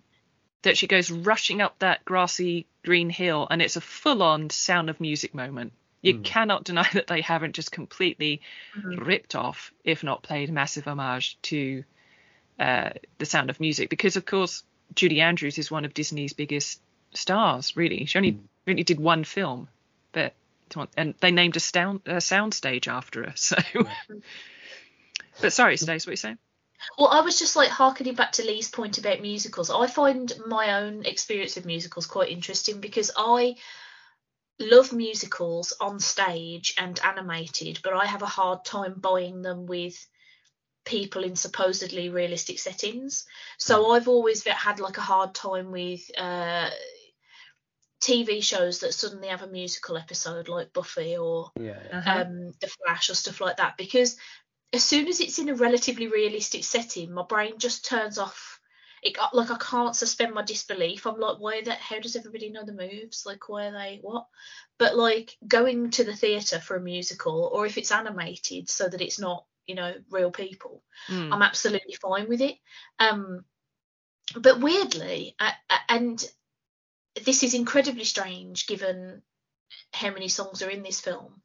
that 0.63 0.75
she 0.75 0.87
goes 0.87 1.11
rushing 1.11 1.61
up 1.61 1.77
that 1.79 2.03
grassy 2.03 2.65
green 2.83 3.11
hill 3.11 3.47
and 3.49 3.61
it's 3.61 3.75
a 3.75 3.81
full-on 3.81 4.49
sound 4.49 4.89
of 4.89 4.99
music 4.99 5.35
moment. 5.35 5.71
You 6.01 6.15
Mm. 6.15 6.23
cannot 6.23 6.63
deny 6.63 6.89
that 6.93 7.05
they 7.05 7.21
haven't 7.21 7.53
just 7.53 7.71
completely 7.71 8.41
Mhm. 8.75 9.05
ripped 9.05 9.35
off, 9.35 9.71
if 9.83 10.03
not 10.03 10.23
played 10.23 10.51
massive 10.51 10.87
homage 10.87 11.37
to 11.43 11.83
uh, 12.59 12.89
the 13.19 13.25
sound 13.27 13.51
of 13.51 13.59
music, 13.59 13.87
because 13.87 14.15
of 14.15 14.25
course 14.25 14.63
Judy 14.95 15.21
Andrews 15.21 15.59
is 15.59 15.69
one 15.69 15.85
of 15.85 15.93
Disney's 15.93 16.33
biggest 16.33 16.81
stars. 17.13 17.77
Really, 17.77 18.05
she 18.05 18.17
only 18.17 18.39
really 18.65 18.83
did 18.83 18.99
one 18.99 19.23
film, 19.23 19.67
but 19.67 19.76
and 20.95 21.13
they 21.19 21.31
named 21.31 21.55
a 21.55 21.59
sound 21.59 22.01
a 22.05 22.15
soundstage 22.15 22.87
after 22.87 23.23
her. 23.23 23.33
So, 23.35 23.57
but 25.41 25.53
sorry, 25.53 25.77
Stace, 25.77 26.05
what 26.05 26.09
are 26.09 26.13
you 26.13 26.17
saying? 26.17 26.39
Well, 26.97 27.09
I 27.09 27.21
was 27.21 27.39
just 27.39 27.55
like 27.55 27.69
harkening 27.69 28.15
back 28.15 28.33
to 28.33 28.43
Lee's 28.43 28.69
point 28.69 28.97
about 28.97 29.21
musicals. 29.21 29.69
I 29.69 29.87
find 29.87 30.31
my 30.47 30.81
own 30.81 31.05
experience 31.05 31.55
with 31.55 31.65
musicals 31.65 32.07
quite 32.07 32.29
interesting 32.29 32.79
because 32.81 33.11
I 33.15 33.55
love 34.59 34.93
musicals 34.93 35.73
on 35.79 35.99
stage 35.99 36.73
and 36.77 36.99
animated, 37.03 37.79
but 37.83 37.93
I 37.93 38.05
have 38.05 38.21
a 38.23 38.27
hard 38.27 38.65
time 38.65 38.95
buying 38.95 39.41
them 39.41 39.65
with 39.65 39.95
people 40.85 41.23
in 41.23 41.35
supposedly 41.35 42.09
realistic 42.09 42.59
settings. 42.59 43.25
So 43.57 43.91
I've 43.91 44.07
always 44.07 44.43
had 44.45 44.79
like 44.79 44.97
a 44.97 45.01
hard 45.01 45.35
time 45.35 45.71
with 45.71 46.09
uh, 46.17 46.69
TV 48.01 48.41
shows 48.43 48.79
that 48.79 48.93
suddenly 48.93 49.27
have 49.29 49.41
a 49.43 49.47
musical 49.47 49.97
episode 49.97 50.47
like 50.49 50.73
Buffy 50.73 51.17
or 51.17 51.51
yeah, 51.59 51.79
Uh-huh. 51.91 52.21
um, 52.21 52.53
the 52.61 52.67
Flash 52.67 53.09
or 53.09 53.15
stuff 53.15 53.41
like 53.41 53.57
that 53.57 53.77
because 53.77 54.17
as 54.73 54.83
soon 54.83 55.07
as 55.07 55.19
it's 55.19 55.39
in 55.39 55.49
a 55.49 55.55
relatively 55.55 56.07
realistic 56.07 56.63
setting, 56.63 57.11
my 57.13 57.23
brain 57.23 57.57
just 57.57 57.85
turns 57.85 58.17
off. 58.17 58.59
It 59.01 59.15
got- 59.15 59.33
like 59.35 59.49
I 59.51 59.57
can't 59.57 59.95
suspend 59.95 60.33
my 60.33 60.41
disbelief. 60.43 61.05
I'm 61.05 61.19
like, 61.19 61.37
why 61.39 61.61
that? 61.61 61.77
How 61.79 61.99
does 61.99 62.15
everybody 62.15 62.49
know 62.49 62.65
the 62.65 62.73
moves? 62.73 63.25
Like, 63.25 63.47
why 63.47 63.67
are 63.67 63.71
they 63.71 63.99
what? 64.01 64.27
But 64.77 64.95
like 64.95 65.37
going 65.47 65.91
to 65.91 66.03
the 66.03 66.15
theatre 66.15 66.59
for 66.59 66.75
a 66.75 66.81
musical, 66.81 67.49
or 67.53 67.65
if 67.65 67.77
it's 67.77 67.91
animated 67.91 68.69
so 68.69 68.87
that 68.89 69.01
it's 69.01 69.19
not, 69.19 69.45
you 69.65 69.75
know, 69.75 69.93
real 70.09 70.31
people, 70.31 70.83
Mm. 71.07 71.31
I'm 71.33 71.41
absolutely 71.41 71.95
fine 71.95 72.27
with 72.27 72.41
it. 72.41 72.57
Um, 72.99 73.45
but 74.35 74.59
weirdly, 74.59 75.35
uh, 75.39 75.51
uh, 75.69 75.77
and 75.89 76.23
this 77.23 77.43
is 77.43 77.53
incredibly 77.53 78.03
strange 78.03 78.67
given 78.67 79.21
how 79.93 80.11
many 80.11 80.27
songs 80.27 80.61
are 80.61 80.69
in 80.69 80.83
this 80.83 81.01
film. 81.01 81.41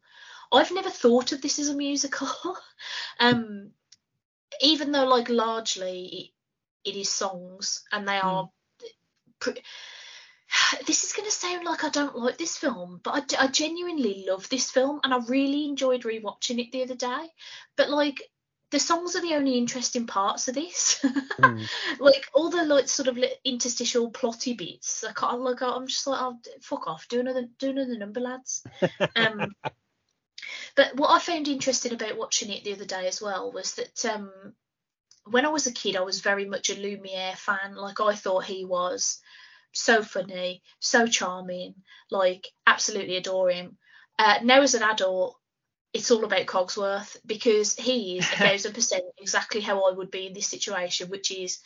I've 0.51 0.71
never 0.71 0.89
thought 0.89 1.31
of 1.31 1.41
this 1.41 1.59
as 1.59 1.69
a 1.69 1.75
musical, 1.75 2.29
um, 3.19 3.71
even 4.61 4.91
though 4.91 5.05
like 5.05 5.29
largely 5.29 6.33
it, 6.85 6.89
it 6.91 6.95
is 6.95 7.09
songs 7.09 7.83
and 7.91 8.07
they 8.07 8.17
are. 8.17 8.49
Pre- 9.39 9.61
this 10.85 11.03
is 11.03 11.13
going 11.13 11.25
to 11.25 11.31
sound 11.31 11.65
like 11.65 11.83
I 11.83 11.89
don't 11.89 12.15
like 12.15 12.37
this 12.37 12.57
film, 12.57 12.99
but 13.03 13.33
I 13.39 13.47
genuinely 13.47 14.25
love 14.27 14.47
this 14.49 14.69
film 14.69 14.99
and 15.03 15.13
I 15.13 15.17
really 15.27 15.65
enjoyed 15.65 16.03
rewatching 16.03 16.59
it 16.59 16.71
the 16.71 16.83
other 16.83 16.95
day. 16.95 17.29
But 17.75 17.89
like 17.89 18.21
the 18.73 18.79
songs 18.79 19.15
are 19.15 19.21
the 19.21 19.35
only 19.35 19.55
interesting 19.55 20.07
parts 20.07 20.47
of 20.47 20.55
this. 20.55 20.99
Mm. 21.39 21.69
like 21.99 22.25
all 22.33 22.49
the 22.49 22.65
like 22.65 22.89
sort 22.89 23.07
of 23.07 23.19
interstitial 23.45 24.11
plotty 24.11 24.57
bits. 24.57 25.03
I 25.07 25.13
can't 25.13 25.41
like 25.41 25.61
I'm 25.61 25.85
just 25.85 26.07
like 26.07 26.19
oh 26.19 26.39
fuck 26.59 26.87
off, 26.87 27.07
do 27.07 27.19
another 27.19 27.45
do 27.59 27.69
another 27.69 27.97
number, 27.97 28.19
lads. 28.19 28.65
Um, 29.15 29.53
but 30.75 30.95
what 30.95 31.11
I 31.11 31.19
found 31.19 31.47
interesting 31.47 31.93
about 31.93 32.17
watching 32.17 32.51
it 32.51 32.63
the 32.63 32.73
other 32.73 32.85
day 32.85 33.07
as 33.07 33.21
well 33.21 33.51
was 33.51 33.75
that 33.75 34.05
um, 34.05 34.31
when 35.25 35.45
I 35.45 35.49
was 35.49 35.67
a 35.67 35.71
kid, 35.71 35.95
I 35.95 36.01
was 36.01 36.21
very 36.21 36.45
much 36.45 36.71
a 36.71 36.73
Lumiere 36.73 37.35
fan. 37.35 37.75
Like 37.75 38.01
I 38.01 38.15
thought 38.15 38.45
he 38.45 38.65
was 38.65 39.19
so 39.71 40.01
funny, 40.01 40.63
so 40.79 41.05
charming, 41.05 41.75
like 42.09 42.47
absolutely 42.65 43.17
adore 43.17 43.51
him. 43.51 43.77
Uh, 44.17 44.39
now 44.41 44.61
as 44.61 44.73
an 44.73 44.81
adult, 44.81 45.37
it's 45.93 46.09
all 46.11 46.23
about 46.25 46.45
Cogsworth 46.47 47.17
because 47.25 47.75
he 47.75 48.17
is 48.17 48.25
a 48.33 48.35
thousand 48.37 48.73
percent 48.73 49.03
exactly 49.19 49.61
how 49.61 49.83
I 49.89 49.93
would 49.93 50.11
be 50.11 50.27
in 50.27 50.33
this 50.33 50.47
situation, 50.47 51.09
which 51.09 51.31
is 51.31 51.59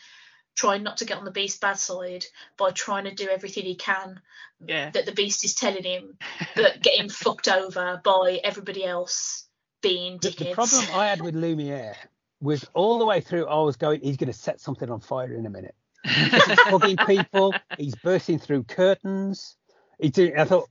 trying 0.56 0.84
not 0.84 0.98
to 0.98 1.06
get 1.06 1.18
on 1.18 1.26
the 1.26 1.32
beast's 1.32 1.60
bad 1.60 1.78
side 1.78 2.26
by 2.58 2.72
trying 2.72 3.06
to 3.06 3.14
do 3.14 3.30
everything 3.30 3.64
he 3.64 3.76
can 3.76 4.20
Yeah. 4.66 4.90
that 4.90 5.06
the 5.06 5.12
beast 5.12 5.46
is 5.46 5.54
telling 5.56 5.84
him, 5.84 6.18
but 6.56 6.82
getting 6.82 7.10
fucked 7.24 7.48
over 7.48 8.02
by 8.04 8.40
everybody 8.44 8.84
else 8.84 9.48
being 9.82 10.18
the, 10.22 10.30
dickheads. 10.30 10.38
the 10.38 10.54
problem 10.56 10.86
I 10.94 11.06
had 11.08 11.22
with 11.22 11.36
Lumiere 11.36 11.96
was 12.42 12.66
all 12.74 12.98
the 13.00 13.06
way 13.06 13.22
through. 13.22 13.46
I 13.48 13.62
was 13.62 13.78
going, 13.78 14.02
he's 14.02 14.18
going 14.18 14.32
to 14.32 14.38
set 14.38 14.60
something 14.60 14.90
on 14.90 15.00
fire 15.00 15.34
in 15.34 15.46
a 15.46 15.50
minute. 15.50 15.76
He's 16.04 16.32
hugging 16.60 16.98
people. 16.98 17.54
He's 17.78 17.96
bursting 17.96 18.40
through 18.40 18.64
curtains. 18.64 19.56
He 20.00 20.10
did. 20.10 20.36
I 20.38 20.46
thought, 20.46 20.70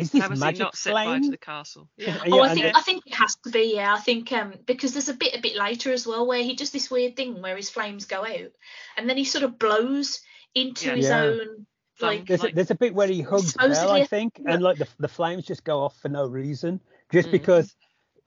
is 0.00 0.10
this 0.10 0.22
How 0.22 0.28
was 0.28 0.38
he 0.38 0.44
magic 0.44 0.60
not 0.60 0.76
set 0.76 0.92
fire 0.92 1.20
to 1.20 1.30
the 1.30 1.36
castle? 1.38 1.88
Yeah. 1.96 2.18
Oh, 2.26 2.36
Yeah, 2.36 2.42
I 2.42 2.48
think 2.54 2.62
then- 2.66 2.76
I 2.76 2.80
think 2.82 3.02
it 3.06 3.14
has 3.14 3.36
to 3.44 3.50
be, 3.50 3.72
yeah. 3.74 3.94
I 3.94 3.98
think 4.00 4.32
um 4.32 4.54
because 4.66 4.92
there's 4.92 5.08
a 5.08 5.14
bit 5.14 5.36
a 5.36 5.40
bit 5.40 5.56
later 5.56 5.92
as 5.92 6.06
well 6.06 6.26
where 6.26 6.42
he 6.42 6.54
does 6.56 6.70
this 6.70 6.90
weird 6.90 7.16
thing 7.16 7.40
where 7.42 7.56
his 7.56 7.70
flames 7.70 8.04
go 8.06 8.24
out 8.24 8.52
and 8.96 9.08
then 9.08 9.16
he 9.16 9.24
sort 9.24 9.44
of 9.44 9.58
blows 9.58 10.20
into 10.54 10.86
Yeah. 10.88 10.94
his 10.96 11.06
Yeah. 11.08 11.22
own 11.22 11.66
like 12.00 12.26
There's 12.26 12.44
a, 12.44 12.48
there's 12.48 12.70
a 12.70 12.74
bit 12.74 12.94
where 12.94 13.08
he 13.08 13.20
hugs 13.20 13.52
Belle, 13.52 13.68
Supposedly 13.74 14.00
I 14.00 14.04
a- 14.04 14.06
think, 14.06 14.40
and 14.46 14.62
like 14.62 14.78
the 14.78 14.88
the 14.98 15.08
flames 15.08 15.44
just 15.44 15.64
go 15.64 15.80
off 15.80 15.96
for 16.00 16.08
no 16.08 16.26
reason, 16.26 16.80
just 17.12 17.28
Mm. 17.28 17.32
because 17.32 17.76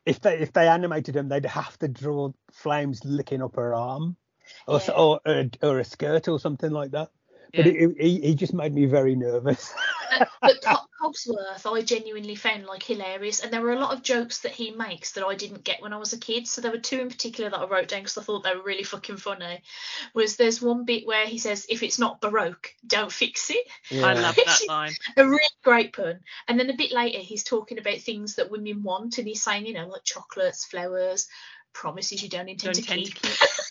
if 0.05 0.19
they 0.21 0.37
if 0.37 0.53
they 0.53 0.67
animated 0.67 1.15
him, 1.15 1.27
they'd 1.27 1.45
have 1.45 1.77
to 1.79 1.87
draw 1.87 2.29
flames 2.51 3.03
licking 3.03 3.41
up 3.41 3.55
her 3.55 3.73
arm, 3.73 4.15
or 4.67 4.79
Yeah. 4.85 4.93
or, 4.93 5.19
or, 5.25 5.45
or 5.63 5.79
a 5.79 5.83
skirt 5.83 6.27
or 6.27 6.39
something 6.39 6.69
like 6.69 6.91
that. 6.91 7.09
But 7.55 7.65
Yeah. 7.65 7.71
it, 7.71 7.91
it, 7.97 8.01
he, 8.01 8.21
he 8.21 8.35
just 8.35 8.53
made 8.53 8.73
me 8.73 8.85
very 8.85 9.15
nervous. 9.15 9.73
but, 10.19 10.29
but 10.41 10.61
Co- 10.61 10.85
Cogsworth, 11.03 11.65
I 11.65 11.81
genuinely 11.81 12.35
found 12.35 12.65
like 12.65 12.83
hilarious, 12.83 13.41
and 13.41 13.51
there 13.51 13.61
were 13.61 13.73
a 13.73 13.79
lot 13.79 13.93
of 13.93 14.03
jokes 14.03 14.39
that 14.39 14.53
he 14.53 14.71
makes 14.71 15.11
that 15.13 15.25
I 15.25 15.35
didn't 15.35 15.63
get 15.63 15.81
when 15.81 15.91
I 15.91 15.97
was 15.97 16.13
a 16.13 16.17
kid. 16.17 16.47
So 16.47 16.61
there 16.61 16.71
were 16.71 16.77
two 16.77 16.99
in 16.99 17.09
particular 17.09 17.49
that 17.49 17.59
I 17.59 17.67
wrote 17.67 17.89
down 17.89 18.01
because 18.01 18.17
I 18.17 18.21
thought 18.23 18.43
they 18.43 18.55
were 18.55 18.63
really 18.63 18.83
fucking 18.83 19.17
funny. 19.17 19.61
Was 20.13 20.37
there's 20.37 20.61
one 20.61 20.85
bit 20.85 21.05
where 21.05 21.25
he 21.25 21.37
says, 21.37 21.65
"If 21.69 21.83
it's 21.83 21.99
not 21.99 22.21
baroque, 22.21 22.73
don't 22.87 23.11
fix 23.11 23.49
it." 23.49 23.67
I 23.91 24.13
love 24.13 24.35
that 24.45 24.61
line. 24.67 24.93
A 25.17 25.25
really 25.27 25.39
great 25.63 25.93
pun. 25.93 26.21
And 26.47 26.59
then 26.59 26.69
a 26.69 26.77
bit 26.77 26.91
later, 26.91 27.19
he's 27.19 27.43
talking 27.43 27.79
about 27.79 27.99
things 27.99 28.35
that 28.35 28.51
women 28.51 28.83
want, 28.83 29.17
and 29.17 29.27
he's 29.27 29.43
saying, 29.43 29.65
you 29.65 29.73
know, 29.73 29.87
like 29.87 30.05
chocolates, 30.05 30.65
flowers, 30.65 31.27
promises 31.73 32.23
you 32.23 32.29
don't 32.29 32.47
intend, 32.47 32.75
Don't 32.75 32.85
to, 32.85 32.93
intend 32.93 33.15
keep. 33.15 33.21
to 33.21 33.47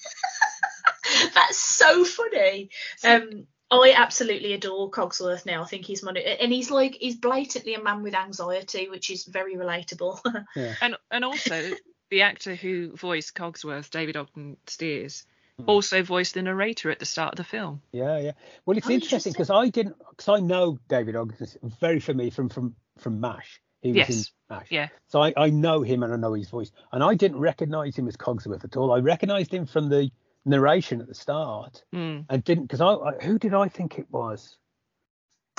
That's 1.35 1.59
so 1.59 2.05
funny. 2.05 2.71
Um, 3.05 3.47
I 3.73 3.95
absolutely 3.97 4.53
adore 4.53 4.91
Cogsworth 4.91 5.47
now. 5.47 5.63
I 5.63 5.67
think 5.67 5.85
he's 5.87 6.03
my, 6.03 6.13
and 6.13 6.53
he's 6.53 6.71
like 6.71 6.95
he's 7.01 7.17
blatantly 7.17 7.75
a 7.75 7.83
man 7.83 8.03
with 8.03 8.15
anxiety, 8.15 8.89
which 8.89 9.11
is 9.11 9.25
very 9.25 9.57
relatable. 9.57 10.21
yeah. 10.57 10.75
And 10.83 10.97
and 11.11 11.25
also 11.25 11.73
the 12.11 12.23
actor 12.23 12.55
who 12.55 12.95
voiced 12.95 13.35
Cogsworth, 13.35 13.91
David 13.91 14.17
Ogden 14.17 14.57
Stiers, 14.67 15.25
Hmm. 15.59 15.65
also 15.69 16.03
voiced 16.03 16.33
the 16.33 16.41
narrator 16.43 16.91
at 16.91 16.99
the 16.99 17.05
start 17.05 17.33
of 17.35 17.37
the 17.37 17.45
film. 17.45 17.83
Yeah, 17.93 18.19
yeah. 18.19 18.33
Well, 18.65 18.77
it's 18.79 18.87
Oh, 18.87 18.91
interesting 18.91 19.33
interesting. 19.33 19.33
because 19.33 19.51
I 19.51 19.69
didn't, 19.69 19.97
because 20.11 20.29
I 20.29 20.41
know 20.41 20.79
David 20.89 21.15
Ogden 21.15 21.47
very 21.79 22.01
familiar 22.01 22.31
from 22.31 22.49
from 22.49 22.75
from 22.99 23.21
Mash. 23.21 23.61
He 23.83 23.89
was 23.93 24.09
in 24.09 24.15
Yes. 24.17 24.33
Mash. 24.49 24.67
Yeah. 24.71 24.89
So 25.09 25.23
I, 25.23 25.35
I 25.37 25.51
know 25.51 25.83
him 25.83 26.03
and 26.05 26.13
I 26.13 26.17
know 26.17 26.33
his 26.35 26.49
voice, 26.49 26.71
and 26.93 27.03
I 27.03 27.15
didn't 27.17 27.39
recognise 27.39 27.97
him 27.97 28.09
as 28.09 28.17
Cogsworth 28.17 28.65
at 28.65 28.77
all. 28.79 28.93
I 28.93 29.01
recognised 29.01 29.53
him 29.53 29.67
from 29.67 29.89
the 29.91 30.11
narration 30.45 31.01
at 31.01 31.09
the 31.09 31.15
start, 31.15 31.85
Mm. 31.95 32.25
and 32.29 32.45
didn't 32.45 32.65
because 32.65 32.81
I, 32.81 32.95
I 32.95 33.13
who 33.23 33.39
did 33.39 33.55
I 33.55 33.69
think 33.69 33.99
it 33.99 34.07
was? 34.11 34.57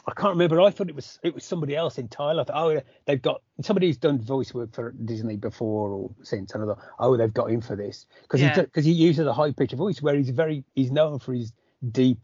I 0.05 0.11
can't 0.13 0.31
remember. 0.31 0.59
I 0.59 0.69
thought 0.69 0.89
it 0.89 0.95
was 0.95 1.17
it 1.23 1.33
was 1.33 1.45
somebody 1.45 1.75
else 1.77 1.97
entirely. 1.97 2.41
I 2.41 2.43
thought, 2.43 2.75
oh, 2.75 2.81
they've 3.05 3.21
got 3.21 3.41
somebody 3.61 3.87
who's 3.87 3.97
done 3.97 4.19
voice 4.19 4.53
work 4.53 4.73
for 4.73 4.91
Disney 4.91 5.37
before 5.37 5.91
or 5.91 6.11
since. 6.23 6.53
And 6.53 6.63
I 6.63 6.67
thought, 6.67 6.83
oh, 6.99 7.15
they've 7.15 7.33
got 7.33 7.49
him 7.49 7.61
for 7.61 7.77
this 7.77 8.05
because 8.23 8.41
Yeah. 8.41 8.53
he 8.53 8.61
because 8.63 8.83
he 8.85 8.91
uses 8.91 9.25
a 9.27 9.33
high 9.33 9.51
pitched 9.53 9.75
voice 9.75 10.01
where 10.01 10.15
he's 10.15 10.29
very 10.29 10.65
he's 10.75 10.91
known 10.91 11.19
for 11.19 11.33
his 11.33 11.53
deep 11.91 12.17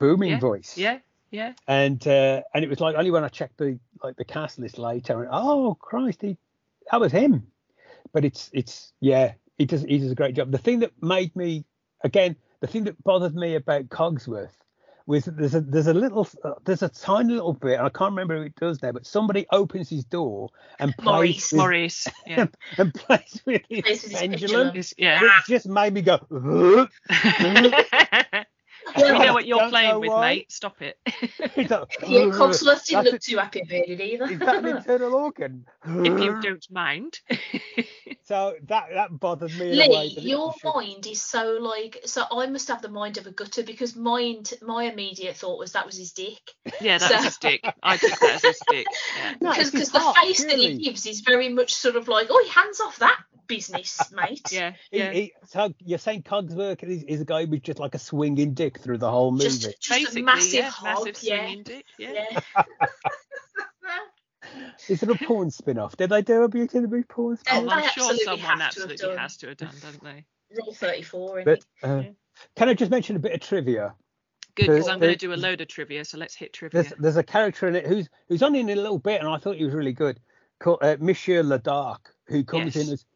booming 0.00 0.30
Yeah, 0.30 0.38
voice. 0.40 0.76
Yeah, 0.76 0.98
yeah. 1.30 1.52
And 1.68 2.04
uh, 2.08 2.42
and 2.52 2.64
it 2.64 2.68
was 2.68 2.80
like 2.80 2.96
only 2.96 3.12
when 3.12 3.22
I 3.22 3.28
checked 3.28 3.58
the 3.58 3.78
like 4.02 4.16
the 4.16 4.24
cast 4.24 4.58
list 4.58 4.76
later, 4.76 5.18
went, 5.18 5.30
oh 5.32 5.76
Christ, 5.80 6.22
he, 6.22 6.36
that 6.90 7.00
was 7.00 7.12
him. 7.12 7.46
But 8.12 8.24
it's 8.24 8.50
it's 8.52 8.92
yeah, 8.98 9.34
he 9.62 9.66
does 9.66 9.82
he 9.82 9.98
does 9.98 10.10
a 10.10 10.16
great 10.16 10.34
job. 10.34 10.50
The 10.50 10.58
thing 10.58 10.80
that 10.80 10.90
made 11.00 11.36
me 11.36 11.64
again, 12.02 12.34
the 12.60 12.66
thing 12.66 12.82
that 12.84 13.02
bothered 13.04 13.36
me 13.36 13.54
about 13.54 13.88
Cogsworth 13.88 14.56
was 15.06 15.24
that 15.26 15.36
there's 15.36 15.54
a 15.54 15.60
there's 15.60 15.86
a 15.86 15.94
little 15.94 16.28
uh, 16.42 16.54
there's 16.64 16.82
a 16.82 16.88
tiny 16.88 17.34
little 17.34 17.52
bit, 17.52 17.74
and 17.78 17.86
I 17.86 17.88
can't 17.88 18.10
remember 18.10 18.36
who 18.38 18.42
it 18.42 18.56
does 18.56 18.82
now, 18.82 18.90
but 18.90 19.06
somebody 19.06 19.46
opens 19.52 19.88
his 19.88 20.04
door 20.04 20.50
and 20.80 20.92
Maurice. 21.00 21.50
plays 21.50 21.52
with, 21.52 21.58
Maurice. 21.58 22.08
Yeah. 22.26 22.46
and 22.78 22.92
plays 22.92 23.40
with 23.46 23.62
his 23.68 23.82
Plays 23.82 24.02
with 24.02 24.10
his 24.10 24.20
pendulum, 24.20 24.72
pendulum. 24.72 24.84
Yeah. 24.98 25.22
which 25.22 25.32
just 25.46 25.68
made 25.68 25.92
me 25.94 26.02
go. 26.02 26.18
"Huh?" 28.86 29.02
we 29.12 29.18
know 29.26 29.32
what 29.32 29.46
you're 29.46 29.68
playing 29.68 30.00
with, 30.00 30.10
why. 30.10 30.20
mate. 30.34 30.52
Stop 30.52 30.80
it. 30.82 30.98
It's 31.54 31.70
like, 31.70 31.96
yeah, 32.08 32.30
"Huh." 32.30 32.38
Cogsworth 32.38 32.84
didn't 32.86 33.04
look 33.12 33.20
too 33.20 33.38
happy 33.38 33.60
about 33.60 33.88
it 33.88 34.00
either. 34.00 34.24
Is 34.24 34.38
that 34.40 34.56
an 34.56 34.66
internal 34.76 35.14
organ? 35.14 35.66
if 35.84 36.20
you 36.20 36.40
don't 36.40 36.66
mind. 36.70 37.18
So 38.24 38.54
that 38.68 38.86
that 38.94 39.18
bothered 39.18 39.54
me. 39.58 39.72
in 39.72 39.90
a 39.90 39.94
way 39.94 40.08
Lee, 40.16 40.30
your 40.30 40.54
mind 40.64 41.06
is 41.06 41.20
so 41.22 41.58
like 41.60 42.00
so. 42.04 42.24
I 42.30 42.46
must 42.46 42.68
have 42.68 42.80
the 42.82 42.88
mind 42.88 43.18
of 43.18 43.26
a 43.26 43.30
gutter 43.32 43.62
because 43.62 43.96
mine, 43.96 44.44
my 44.62 44.84
immediate 44.84 45.36
thought 45.36 45.58
was 45.58 45.72
that 45.72 45.86
was 45.86 45.96
his 45.98 46.12
dick. 46.12 46.40
yeah, 46.80 46.98
that 46.98 47.08
So- 47.10 47.16
was 47.16 47.24
his 47.24 47.36
dick. 47.38 47.64
I 47.82 47.96
took 47.96 48.18
that 48.20 48.34
as 48.36 48.42
his 48.42 48.60
dick. 48.68 48.86
Yeah. 49.16 49.34
No, 49.40 49.52
Because 49.54 49.90
the 49.90 49.98
heart, 49.98 50.16
face 50.16 50.44
that 50.44 50.58
he 50.58 50.78
gives 50.78 51.04
is 51.06 51.20
very 51.20 51.48
much 51.48 51.74
sort 51.74 51.96
of 51.96 52.08
like, 52.08 52.28
oh, 52.30 52.48
hands 52.50 52.80
off 52.80 52.98
that 53.00 53.18
business, 53.48 54.00
mate. 54.12 54.40
Yeah, 54.50 54.72
He- 54.90 54.98
yeah. 54.98 55.12
he- 55.12 55.32
so 55.48 55.74
you're 55.84 55.98
saying 55.98 56.22
Cogsworth 56.22 56.82
is, 56.84 57.02
is 57.04 57.20
a 57.20 57.24
guy 57.24 57.44
with 57.44 57.62
just 57.62 57.78
like 57.80 57.94
a 57.94 57.98
swinging 57.98 58.54
dick 58.54 58.71
through 58.78 58.98
the 58.98 59.10
whole 59.10 59.30
movie. 59.32 59.44
Just, 59.44 59.62
just 59.62 59.88
Basically, 59.90 60.22
a 60.22 60.24
massive 60.24 60.52
yeah, 60.54 60.70
hog, 60.70 61.06
massive 61.06 61.22
yeah. 61.22 61.38
swinging 61.44 61.62
dick. 61.64 61.84
Yeah. 61.98 62.24
yeah. 62.56 62.62
Is 64.88 65.00
there 65.00 65.10
a 65.10 65.14
porn 65.16 65.50
spin-off? 65.50 65.96
Did 65.96 66.10
they 66.10 66.22
do 66.22 66.42
a 66.42 66.48
Beauty 66.48 66.78
and 66.78 66.84
the 66.84 66.88
Beast 66.96 67.08
porn 67.08 67.34
Oh, 67.34 67.36
spin-off? 67.36 67.64
they 67.64 67.82
I'm 67.86 67.90
sure 67.90 68.16
someone 68.16 68.38
have 68.40 68.58
have 68.58 68.60
absolutely 68.60 69.16
has 69.16 69.36
to 69.38 69.48
have 69.48 69.56
done, 69.56 69.74
don't 69.80 70.02
they? 70.04 70.24
Rule 70.50 70.74
34. 70.74 71.40
isn't 71.40 71.44
But 71.44 71.58
it? 71.58 71.64
uh, 71.90 72.02
can 72.56 72.68
I 72.68 72.74
just 72.74 72.90
mention 72.90 73.16
a 73.16 73.20
bit 73.20 73.32
of 73.32 73.40
trivia? 73.40 73.94
Good, 74.54 74.66
because 74.66 74.88
I'm 74.88 74.98
going 74.98 75.12
to 75.12 75.18
do 75.18 75.32
a 75.32 75.36
load 75.36 75.60
of 75.62 75.68
trivia, 75.68 76.04
so 76.04 76.18
let's 76.18 76.34
hit 76.34 76.52
trivia. 76.52 76.82
There's 76.82 76.92
there's 76.98 77.16
a 77.16 77.22
character 77.22 77.68
in 77.68 77.76
it 77.76 77.86
who's 77.86 78.08
who's 78.28 78.42
on 78.42 78.54
in 78.54 78.68
a 78.68 78.74
little 78.76 78.98
bit, 78.98 79.20
and 79.20 79.28
I 79.28 79.38
thought 79.38 79.56
he 79.56 79.64
was 79.64 79.72
really 79.72 79.94
good, 79.94 80.20
called 80.60 80.80
uh, 80.82 80.96
Monsieur 81.00 81.42
Ladark, 81.42 82.00
who 82.26 82.44
comes 82.44 82.76
Yes. 82.76 82.86
in 82.86 82.92
as 82.92 83.06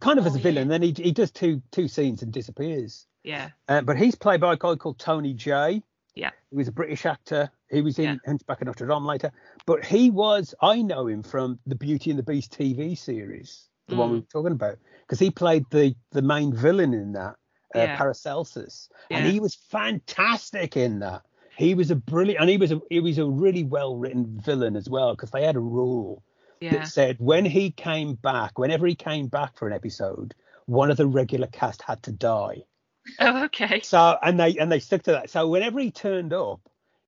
kind 0.00 0.20
of 0.20 0.26
as 0.26 0.36
Oh, 0.36 0.38
a 0.38 0.42
villain, 0.42 0.68
yeah. 0.68 0.78
then 0.78 0.82
he 0.82 0.94
he 0.96 1.10
does 1.10 1.32
two 1.32 1.60
two 1.72 1.88
scenes 1.88 2.22
and 2.22 2.32
disappears. 2.32 3.06
Yeah, 3.26 3.50
Uh, 3.68 3.80
but 3.82 3.96
he's 3.98 4.14
played 4.14 4.40
by 4.40 4.52
a 4.54 4.56
guy 4.56 4.76
called 4.76 4.98
Tony 4.98 5.34
Jay. 5.34 5.82
Yeah. 6.14 6.30
He 6.50 6.56
was 6.56 6.68
a 6.68 6.72
British 6.72 7.04
actor. 7.04 7.50
He 7.70 7.80
was 7.82 7.98
in 7.98 8.04
Yeah. 8.04 8.16
Hunchback 8.24 8.60
of 8.62 8.66
Notre 8.68 8.86
Dame 8.86 9.04
later. 9.04 9.32
But 9.66 9.84
he 9.84 10.10
was, 10.10 10.54
I 10.62 10.80
know 10.80 11.08
him 11.08 11.22
from 11.22 11.58
the 11.66 11.74
Beauty 11.74 12.10
and 12.10 12.18
the 12.18 12.22
Beast 12.22 12.52
TV 12.52 12.96
series, 12.96 13.68
the 13.88 13.96
one 13.96 14.10
we 14.12 14.18
Mm. 14.18 14.20
were 14.22 14.26
talking 14.32 14.52
about, 14.52 14.78
because 15.00 15.18
he 15.18 15.30
played 15.30 15.64
the 15.70 15.94
the 16.12 16.22
main 16.22 16.54
villain 16.54 16.94
in 16.94 17.12
that, 17.12 17.34
uh, 17.74 17.80
Yeah. 17.80 17.96
Paracelsus. 17.96 18.88
And 19.10 19.26
he 19.26 19.40
was 19.40 19.56
fantastic 19.56 20.76
in 20.76 21.00
that. 21.00 21.22
He 21.58 21.74
was 21.74 21.90
a 21.90 21.96
brilliant, 21.96 22.40
and 22.40 22.48
he 22.50 22.58
was 22.58 22.70
a 22.70 22.80
he 22.90 23.00
was 23.00 23.18
a 23.18 23.26
really 23.26 23.64
well 23.64 23.96
written 23.96 24.38
villain 24.40 24.76
as 24.76 24.88
well, 24.88 25.14
because 25.14 25.30
they 25.32 25.42
had 25.44 25.56
a 25.56 25.60
rule 25.60 26.22
yeah. 26.60 26.70
that 26.74 26.86
said 26.88 27.16
when 27.18 27.44
he 27.44 27.70
came 27.72 28.14
back, 28.14 28.58
whenever 28.58 28.86
he 28.86 28.94
came 28.94 29.26
back 29.26 29.56
for 29.56 29.66
an 29.66 29.72
episode, 29.74 30.34
one 30.66 30.90
of 30.92 30.96
the 30.96 31.06
regular 31.06 31.48
cast 31.48 31.82
had 31.82 32.02
to 32.04 32.12
die. 32.12 32.62
Oh, 33.20 33.44
okay. 33.44 33.80
So 33.80 34.18
and 34.22 34.38
they 34.38 34.56
and 34.58 34.70
they 34.70 34.80
stuck 34.80 35.02
to 35.04 35.12
that. 35.12 35.30
So 35.30 35.48
whenever 35.48 35.78
he 35.80 35.90
turned 35.90 36.32
up, 36.32 36.60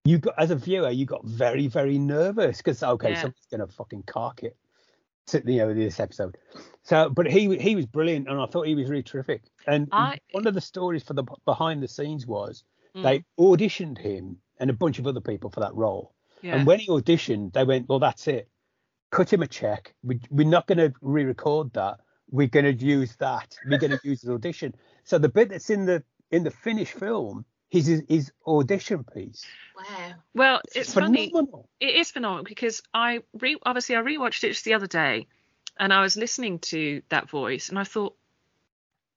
you 0.05 0.19
got 0.19 0.35
as 0.39 0.51
a 0.51 0.57
viewer, 0.57 0.91
you 0.91 1.07
got 1.07 1.25
very 1.25 1.67
very 1.67 1.99
nervous 1.99 2.59
because 2.59 2.83
okay, 2.83 3.11
Yeah. 3.11 3.21
somebody's 3.21 3.47
gonna 3.51 3.67
fucking 3.69 4.05
cark 4.05 4.43
it. 4.43 4.57
To, 5.29 5.43
you 5.45 5.59
know 5.59 5.75
this 5.75 6.01
episode. 6.01 6.39
So, 6.85 7.11
but 7.11 7.27
he 7.27 7.55
he 7.59 7.77
was 7.77 7.85
brilliant, 7.85 8.29
and 8.29 8.41
I 8.41 8.47
thought 8.47 8.67
he 8.67 8.75
was 8.75 8.89
really 8.89 9.03
terrific. 9.03 9.43
And 9.67 9.89
I- 9.93 10.19
one 10.33 10.47
of 10.47 10.55
the 10.55 10.61
stories 10.63 11.03
for 11.03 11.13
the 11.13 11.25
behind 11.45 11.83
the 11.83 11.89
scenes 11.89 12.27
was 12.27 12.65
Mm, 12.97 13.03
they 13.03 13.25
auditioned 13.39 13.99
him 13.99 14.39
and 14.59 14.71
a 14.71 14.73
bunch 14.73 14.99
of 14.99 15.07
other 15.07 15.21
people 15.21 15.51
for 15.51 15.61
that 15.61 15.75
role. 15.75 16.15
yeah. 16.41 16.57
And 16.57 16.67
when 16.67 16.79
he 16.81 16.89
auditioned, 16.89 17.53
they 17.53 17.65
went, 17.65 17.87
"Well, 17.89 17.99
that's 17.99 18.27
it. 18.27 18.49
Cut 19.11 19.31
him 19.31 19.43
a 19.43 19.47
check. 19.47 19.95
We, 20.03 20.19
we're 20.31 20.49
not 20.49 20.67
going 20.67 20.79
to 20.79 20.95
re-record 21.03 21.75
that. 21.75 22.01
We're 22.31 22.47
going 22.49 22.65
to 22.65 22.73
use 22.87 23.15
that. 23.17 23.55
We're 23.67 23.79
going 23.79 23.91
to 23.91 24.01
use 24.03 24.23
his 24.23 24.31
audition." 24.31 24.75
So 25.09 25.17
the 25.19 25.31
bit 25.31 25.49
that's 25.49 25.71
in 25.71 25.87
the 25.87 26.03
in 26.31 26.45
the 26.45 26.51
finished 26.51 26.93
film 26.93 27.47
is 27.71 27.87
his, 27.87 28.03
his 28.11 28.33
audition 28.47 29.05
piece. 29.05 29.43
Wow. 29.75 30.13
well, 30.35 30.61
it's 30.75 30.93
funny. 30.93 31.31
phenomenal. 31.31 31.67
It 31.81 31.95
is 31.95 32.11
phenomenal 32.11 32.45
because 32.45 32.83
I 32.93 33.21
re 33.33 33.57
obviously 33.65 33.97
I 33.97 34.01
rewatched 34.01 34.45
it 34.45 34.49
just 34.49 34.67
the 34.67 34.75
other 34.75 34.87
day, 34.87 35.27
and 35.79 35.95
I 35.95 36.03
was 36.03 36.19
listening 36.19 36.59
to 36.59 37.01
that 37.09 37.31
voice, 37.31 37.71
and 37.71 37.79
I 37.79 37.85
thought, 37.85 38.17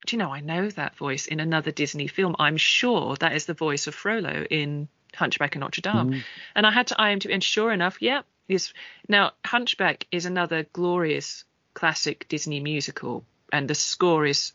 do 0.06 0.16
you 0.16 0.18
know, 0.18 0.32
I 0.32 0.40
know 0.40 0.70
that 0.70 0.96
voice 0.96 1.28
in 1.28 1.42
another 1.42 1.72
Disney 1.72 2.08
film. 2.08 2.38
I'm 2.40 2.56
sure 2.56 3.18
that 3.18 3.34
is 3.34 3.46
the 3.46 3.54
voice 3.54 3.88
of 3.88 3.94
Frollo 3.94 4.46
in 4.50 4.88
Hunchback 5.14 5.56
of 5.56 5.60
Notre 5.60 5.82
Dame. 5.82 6.12
Mm. 6.12 6.24
And 6.56 6.66
I 6.66 6.72
had 6.72 6.88
to 6.88 6.96
IMDb, 6.96 7.34
and 7.34 7.44
sure 7.44 7.74
enough, 7.74 8.02
yeah, 8.02 8.22
yes. 8.48 8.74
Now 9.10 9.34
Hunchback 9.44 10.08
is 10.10 10.26
another 10.26 10.64
glorious 10.72 11.44
classic 11.74 12.30
Disney 12.30 12.62
musical, 12.62 13.26
and 13.52 13.70
the 13.70 13.76
score 13.76 14.26
is 14.26 14.54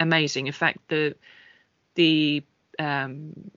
amazing. 0.00 0.46
In 0.46 0.52
fact, 0.52 0.78
the 0.88 1.14
the 1.94 2.42
um, 2.78 3.50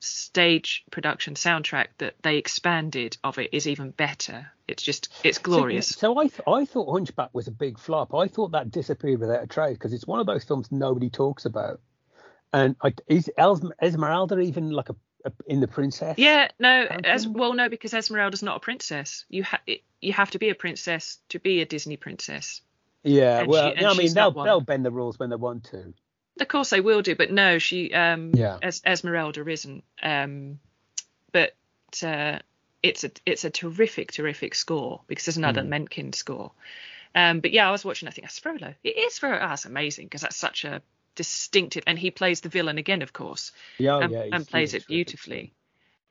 stage 0.00 0.84
production 0.90 1.34
soundtrack 1.34 1.88
that 1.98 2.14
they 2.22 2.36
expanded 2.36 3.16
of 3.24 3.38
it 3.38 3.50
is 3.52 3.66
even 3.66 3.90
better. 3.90 4.46
It's 4.68 4.82
just 4.82 5.12
it's 5.24 5.38
glorious. 5.38 5.88
So, 5.88 6.14
so 6.14 6.18
I 6.18 6.28
th- 6.28 6.40
I 6.46 6.64
thought 6.64 6.92
Hunchback 6.92 7.30
was 7.32 7.48
a 7.48 7.52
big 7.52 7.78
flop. 7.78 8.14
I 8.14 8.28
thought 8.28 8.52
that 8.52 8.70
disappeared 8.70 9.20
without 9.20 9.42
a 9.42 9.46
trace 9.46 9.76
because 9.76 9.92
it's 9.92 10.06
one 10.06 10.20
of 10.20 10.26
those 10.26 10.44
films 10.44 10.70
nobody 10.70 11.10
talks 11.10 11.44
about. 11.44 11.80
And 12.52 12.76
I, 12.82 12.94
is 13.08 13.30
Esmeralda 13.38 14.38
even 14.38 14.70
like 14.70 14.88
a, 14.88 14.96
a 15.24 15.32
in 15.46 15.60
the 15.60 15.68
Princess? 15.68 16.14
Yeah, 16.16 16.48
no, 16.58 16.86
as 17.04 17.26
well, 17.26 17.52
no, 17.52 17.68
because 17.68 17.92
Esmeralda's 17.92 18.42
not 18.42 18.56
a 18.56 18.60
princess. 18.60 19.24
You 19.28 19.44
ha- 19.44 19.60
it, 19.66 19.82
you 20.00 20.12
have 20.12 20.30
to 20.30 20.38
be 20.38 20.48
a 20.48 20.54
princess 20.54 21.18
to 21.30 21.38
be 21.38 21.60
a 21.60 21.66
Disney 21.66 21.96
princess. 21.96 22.62
Yeah. 23.06 23.40
And 23.40 23.48
well, 23.48 23.74
she- 23.74 23.80
no, 23.80 23.90
I 23.90 23.94
mean 23.94 24.14
they'll 24.14 24.30
they'll 24.32 24.60
bend 24.60 24.84
the 24.84 24.90
rules 24.90 25.18
when 25.18 25.30
they 25.30 25.36
want 25.36 25.64
to. 25.64 25.94
Of 26.38 26.48
course 26.48 26.70
they 26.70 26.80
will 26.80 27.02
do, 27.02 27.14
but 27.14 27.30
no, 27.30 27.58
she 27.58 27.92
um 27.94 28.32
Yeah. 28.34 28.58
Es- 28.62 28.82
Esmeralda 28.84 29.46
isn't. 29.48 29.84
Um, 30.02 30.58
but 31.32 31.54
uh, 32.02 32.40
it's 32.82 33.04
a 33.04 33.10
it's 33.24 33.44
a 33.44 33.50
terrific 33.50 34.12
terrific 34.12 34.54
score 34.54 35.00
because 35.06 35.24
there's 35.24 35.36
another 35.38 35.62
Mm. 35.62 35.68
Menken 35.68 36.12
score. 36.12 36.52
Um, 37.14 37.40
but 37.40 37.52
yeah, 37.52 37.66
I 37.66 37.70
was 37.70 37.84
watching. 37.84 38.08
I 38.08 38.10
think 38.10 38.26
that's 38.26 38.38
Frollo. 38.38 38.74
It 38.84 38.98
is 38.98 39.18
Frollo. 39.18 39.36
Oh, 39.36 39.48
that's 39.48 39.64
amazing 39.64 40.06
because 40.06 40.20
that's 40.20 40.36
such 40.36 40.64
a 40.66 40.82
distinctive. 41.14 41.84
And 41.86 41.98
he 41.98 42.10
plays 42.10 42.42
the 42.42 42.50
villain 42.50 42.76
again, 42.76 43.00
of 43.00 43.12
course, 43.12 43.52
Yeah, 43.78 43.94
oh, 43.94 44.00
and, 44.00 44.12
yeah, 44.12 44.24
and 44.30 44.46
plays 44.46 44.74
it 44.74 44.86
beautifully. 44.86 45.54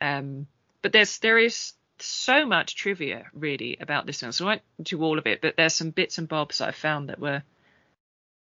Um, 0.02 0.48
but 0.82 0.92
there's 0.92 1.20
there 1.20 1.38
is 1.38 1.74
so 2.00 2.46
much 2.46 2.76
trivia 2.76 3.28
really 3.34 3.78
about 3.80 4.06
this 4.06 4.20
film. 4.20 4.32
So 4.32 4.46
I 4.46 4.50
won't 4.50 4.62
do 4.82 5.02
all 5.04 5.18
of 5.18 5.28
it, 5.28 5.42
but 5.42 5.56
there's 5.56 5.74
some 5.74 5.92
bits 5.92 6.18
and 6.18 6.28
bobs 6.28 6.62
I 6.62 6.72
found 6.72 7.10
that 7.10 7.20
were 7.20 7.44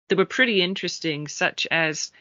that 0.10 0.18
were 0.18 0.26
pretty 0.26 0.62
interesting, 0.62 1.28
such 1.28 1.68
as 1.70 2.12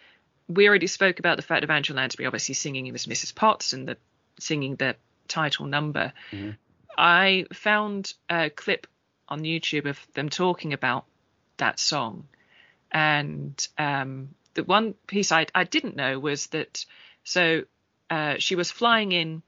we 0.48 0.68
already 0.68 0.86
spoke 0.86 1.18
about 1.18 1.36
the 1.36 1.42
fact 1.42 1.64
of 1.64 1.70
Angela 1.70 1.98
Lansbury 1.98 2.26
obviously 2.26 2.54
singing 2.54 2.86
it 2.86 2.92
was 2.92 3.06
Mrs. 3.06 3.34
Potts 3.34 3.72
and 3.72 3.88
the 3.88 3.96
singing 4.38 4.76
the 4.76 4.96
title 5.26 5.66
number. 5.66 6.12
Mhm. 6.32 6.56
I 6.96 7.46
found 7.52 8.12
a 8.28 8.50
clip 8.50 8.86
on 9.28 9.40
YouTube 9.40 9.86
of 9.86 9.98
them 10.14 10.28
talking 10.28 10.72
about 10.72 11.04
that 11.58 11.78
song, 11.78 12.28
and 12.90 13.68
um, 13.76 14.34
the 14.54 14.64
one 14.64 14.94
piece 15.06 15.30
I, 15.30 15.46
I 15.54 15.64
didn't 15.64 15.96
know 15.96 16.18
was 16.18 16.46
that 16.48 16.84
so 17.24 17.62
uh, 18.10 18.36
she 18.38 18.54
was 18.54 18.70
flying 18.70 19.12
in 19.12 19.42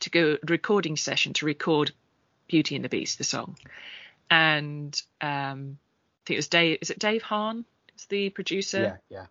to 0.00 0.10
go 0.10 0.38
recording 0.46 0.96
session 0.96 1.32
to 1.34 1.46
record 1.46 1.92
Beauty 2.46 2.76
and 2.76 2.84
the 2.84 2.88
Beast, 2.88 3.18
the 3.18 3.24
song, 3.24 3.56
and 4.30 5.00
um, 5.20 5.78
I 5.78 6.22
think 6.26 6.36
it 6.36 6.36
was 6.36 6.48
Dave. 6.48 6.78
Is 6.80 6.90
it 6.90 6.98
Dave 6.98 7.22
Hahn? 7.22 7.64
Is 7.96 8.06
the 8.06 8.30
producer? 8.30 9.00
Yeah, 9.10 9.18
yeah. 9.18 9.26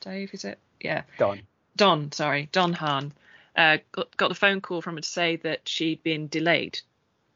Dave, 0.00 0.32
is 0.32 0.44
it? 0.44 0.58
Yeah. 0.80 1.02
Don. 1.18 1.42
Don, 1.76 2.12
sorry, 2.12 2.48
Don 2.50 2.72
Hahn, 2.72 3.12
uh, 3.56 3.78
got, 3.92 4.16
got 4.16 4.28
the 4.28 4.34
phone 4.34 4.60
call 4.60 4.82
from 4.82 4.96
her 4.96 5.00
to 5.00 5.08
say 5.08 5.36
that 5.36 5.68
she'd 5.68 6.02
been 6.02 6.26
delayed, 6.26 6.80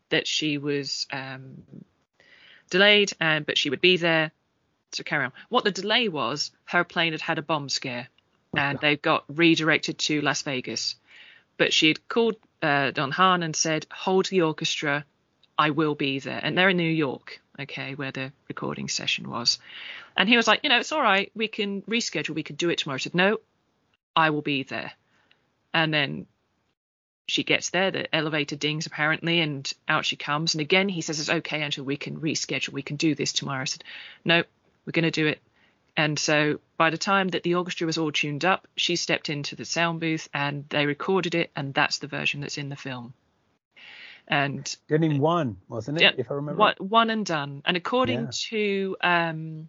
that 0.09 0.27
she 0.27 0.59
was 0.59 1.07
um, 1.13 1.63
delayed, 2.71 3.13
and 3.21 3.47
but 3.47 3.57
she 3.57 3.71
would 3.71 3.81
be 3.81 3.97
there 3.97 4.33
to 4.93 5.05
carry 5.05 5.25
on. 5.25 5.33
What 5.49 5.65
the 5.65 5.71
delay 5.71 6.09
was, 6.09 6.51
her 6.65 6.85
plane 6.85 7.13
had 7.13 7.21
had 7.21 7.39
a 7.39 7.43
bomb 7.43 7.69
scare, 7.69 8.09
and 8.57 8.79
they 8.81 8.97
got 8.97 9.25
redirected 9.29 9.99
to 9.99 10.21
Las 10.21 10.43
Vegas. 10.43 10.97
But 11.57 11.73
she 11.73 11.89
had 11.89 12.09
called 12.09 12.37
uh, 12.63 12.91
Don 12.93 13.11
Hahn 13.11 13.43
and 13.43 13.55
said, 13.55 13.87
"Hold 13.93 14.27
the 14.27 14.43
orchestra, 14.43 15.05
I 15.59 15.71
will 15.71 15.95
be 15.95 16.19
there." 16.19 16.41
And 16.43 16.57
they're 16.57 16.71
in 16.71 16.77
New 16.77 16.85
York, 16.85 17.41
okay, 17.61 17.95
where 17.95 18.13
the 18.13 18.33
recording 18.49 18.89
session 18.89 19.29
was. 19.29 19.59
And 20.17 20.29
he 20.29 20.37
was 20.37 20.47
like, 20.47 20.61
"You 20.63 20.71
know, 20.71 20.79
it's 20.79 20.93
all 20.93 21.03
right. 21.03 21.31
We 21.35 21.49
can 21.49 21.83
reschedule. 21.83 22.35
We 22.35 22.43
can 22.43 22.57
do 22.57 22.71
it 22.71 22.79
tomorrow." 22.79 22.97
I 22.97 22.99
said, 22.99 23.15
"No, 23.15 23.39
I 24.15 24.31
will 24.31 24.43
be 24.43 24.63
there. 24.63 24.93
And 25.75 25.93
then 25.93 26.27
she 27.27 27.45
gets 27.45 27.71
there, 27.71 27.91
the 27.91 28.15
elevator 28.15 28.57
dings 28.57 28.87
apparently, 28.87 29.41
and 29.41 29.73
out 29.89 30.05
she 30.05 30.17
comes. 30.17 30.55
And 30.55 30.61
again, 30.61 30.89
he 30.89 31.01
says, 31.01 31.21
It's 31.21 31.31
okay, 31.31 31.63
Angela, 31.63 31.85
we 31.85 31.97
can 31.97 32.21
reschedule. 32.21 32.71
We 32.73 32.83
can 32.83 32.97
do 32.97 33.15
this 33.15 33.33
tomorrow. 33.33 33.63
I 33.63 33.65
said, 33.65 33.85
No, 34.25 34.43
we're 34.85 34.93
going 34.93 35.05
to 35.05 35.11
do 35.11 35.27
it. 35.27 35.41
And 35.97 36.19
so 36.19 36.61
by 36.79 36.91
the 36.91 36.99
time 36.99 37.29
that 37.29 37.43
the 37.43 37.55
orchestra 37.57 37.87
was 37.87 37.99
all 37.99 38.13
tuned 38.13 38.45
up, 38.45 38.67
she 38.77 38.97
stepped 38.97 39.29
into 39.29 39.57
the 39.57 39.65
sound 39.65 40.01
booth 40.01 40.29
and 40.33 40.65
they 40.71 40.87
recorded 40.87 41.35
it. 41.35 41.51
And 41.55 41.75
that's 41.75 41.99
the 41.99 42.07
version 42.07 42.41
that's 42.41 42.59
in 42.59 42.69
the 42.71 42.77
film. 42.77 43.13
And 44.29 44.75
Done 44.89 45.05
in 45.05 45.19
one, 45.19 45.59
wasn't 45.69 45.99
it? 45.99 46.03
yeah, 46.03 46.11
if 46.17 46.31
I 46.31 46.35
remember. 46.35 46.59
one, 46.59 46.75
one 46.79 47.11
and 47.11 47.27
done. 47.27 47.63
And 47.67 47.77
according 47.77 48.21
Yeah. 48.21 48.31
to 48.49 48.97
um, 49.03 49.69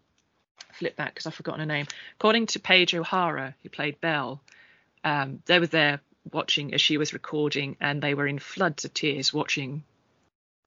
flip 0.72 0.96
back 0.96 1.14
because 1.14 1.26
I've 1.28 1.34
forgotten 1.34 1.60
her 1.60 1.66
name. 1.66 1.88
According 2.20 2.48
to 2.48 2.60
Paige 2.60 2.96
O'Hara, 2.96 3.56
who 3.62 3.70
played 3.70 4.00
Belle, 4.00 4.42
um, 5.04 5.42
they 5.46 5.60
were 5.60 5.68
there 5.68 6.00
watching 6.32 6.74
as 6.74 6.82
she 6.82 6.98
was 6.98 7.12
recording, 7.12 7.76
and 7.82 8.02
they 8.02 8.14
were 8.14 8.28
in 8.28 8.40
floods 8.40 8.86
of 8.86 8.94
tears 8.94 9.34
watching 9.34 9.84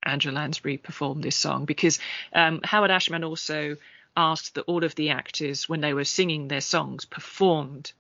Angela 0.03 0.35
Lansbury 0.35 0.77
perform 0.77 1.23
this 1.23 1.37
song 1.37 1.65
because 1.65 1.99
um, 2.35 2.61
Howard 2.63 2.91
Ashman 2.91 3.25
also 3.25 3.77
asked 4.17 4.55
that 4.55 4.63
all 4.63 4.85
of 4.85 4.95
the 4.95 5.11
actors, 5.11 5.69
when 5.69 5.81
they 5.81 5.95
were 5.95 6.05
singing 6.05 6.49
their 6.49 6.61
songs, 6.61 7.05
performed 7.05 7.93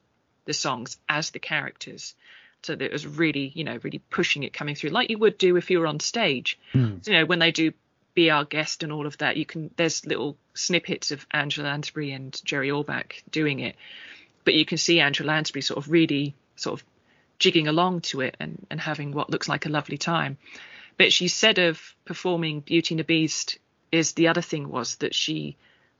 the 0.44 0.55
songs 0.55 0.97
as 1.09 1.30
the 1.30 1.38
characters. 1.38 2.14
So 2.62 2.74
that 2.74 2.84
it 2.84 2.93
was 2.93 3.06
really, 3.06 3.52
you 3.55 3.62
know, 3.62 3.78
really 3.82 4.01
pushing 4.10 4.43
it 4.43 4.52
coming 4.52 4.74
through, 4.74 4.90
like 4.90 5.10
you 5.10 5.18
would 5.18 5.38
do 5.38 5.56
if 5.56 5.70
you 5.70 5.78
were 5.78 5.86
on 5.86 6.01
stage. 6.01 6.59
Hmm. 6.72 6.97
You 7.05 7.12
know, 7.12 7.24
when 7.26 7.38
they 7.38 7.52
do 7.52 7.72
be 8.14 8.30
our 8.30 8.44
guest 8.44 8.82
and 8.82 8.90
all 8.90 9.06
of 9.06 9.18
that, 9.18 9.36
you 9.36 9.47
can 9.47 9.70
there's 9.76 10.05
little 10.05 10.36
snippets 10.55 11.12
of 11.12 11.24
Angela 11.30 11.68
Lansbury 11.68 12.10
and 12.10 12.40
Jerry 12.44 12.70
Orbach 12.70 13.22
doing 13.30 13.60
it, 13.60 13.76
but 14.44 14.55
you 14.55 14.64
can 14.64 14.78
see 14.78 14.98
Angela 14.98 15.28
Lansbury 15.28 15.62
sort 15.62 15.78
of 15.78 15.90
really 15.90 16.34
sort 16.56 16.80
of 16.80 16.86
jigging 17.38 17.68
along 17.68 18.01
to 18.01 18.22
it 18.22 18.36
and, 18.40 18.66
and 18.70 18.80
having 18.80 19.12
what 19.12 19.30
looks 19.30 19.48
like 19.48 19.66
a 19.66 19.68
lovely 19.68 19.98
time. 19.98 20.38
But 20.97 21.12
she 21.12 21.28
said 21.28 21.59
of 21.59 21.94
performing 22.05 22.60
Beauty 22.60 22.94
and 22.94 23.01
the 23.01 23.05
Beast 23.05 23.59
is 23.93 24.12
the 24.12 24.28
other 24.28 24.40
thing 24.40 24.68
was 24.68 24.97
that 24.97 25.14
she 25.14 25.56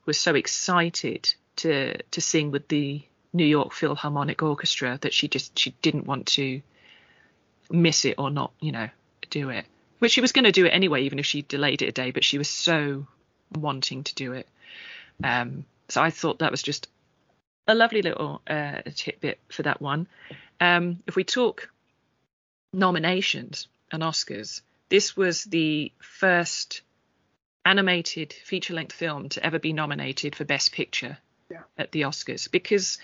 was 0.07 0.17
so 0.17 0.33
excited 0.33 1.35
to 1.57 2.01
to 2.11 2.21
sing 2.21 2.49
with 2.49 2.67
the 2.69 3.03
New 3.33 3.45
York 3.45 3.73
Philharmonic 3.73 4.41
Orchestra 4.41 4.97
that 5.01 5.13
she 5.13 5.27
just 5.27 5.59
she 5.59 5.71
didn't 5.83 6.07
want 6.07 6.25
to 6.27 6.61
miss 7.69 8.05
it 8.05 8.15
or 8.17 8.31
not, 8.31 8.51
you 8.59 8.71
know, 8.71 8.89
do 9.29 9.49
it. 9.49 9.65
Which 9.99 10.13
she 10.13 10.21
was 10.21 10.31
going 10.31 10.45
to 10.45 10.51
do 10.51 10.65
it 10.65 10.69
anyway, 10.69 11.03
even 11.03 11.19
if 11.19 11.25
she 11.25 11.41
delayed 11.41 11.81
it 11.81 11.89
a 11.89 11.91
day. 11.91 12.11
But 12.11 12.23
she 12.23 12.37
was 12.37 12.49
so 12.49 13.05
wanting 13.53 14.03
to 14.05 14.15
do 14.15 14.33
it. 14.33 14.47
Um, 15.23 15.65
so 15.89 16.01
I 16.01 16.09
thought 16.09 16.39
that 16.39 16.51
was 16.51 16.63
just 16.63 16.87
a 17.67 17.75
lovely 17.75 18.01
little 18.01 18.41
uh, 18.47 18.81
tidbit 18.95 19.39
for 19.49 19.63
that 19.63 19.81
one. 19.81 20.07
Um, 20.59 21.03
if 21.07 21.15
we 21.15 21.23
talk 21.23 21.69
nominations 22.73 23.67
and 23.91 24.03
Oscars, 24.03 24.61
this 24.89 25.17
was 25.17 25.43
the 25.43 25.91
first 25.99 26.81
animated 27.67 28.31
feature 28.31 28.73
length 28.73 28.93
film 28.93 29.27
to 29.29 29.45
ever 29.45 29.59
be 29.59 29.73
nominated 29.73 30.35
for 30.35 30.45
Best 30.45 30.71
Picture 30.71 31.17
Yeah. 31.51 31.63
at 31.77 31.91
the 31.91 32.01
Oscars 32.01 32.49
because 32.49 32.97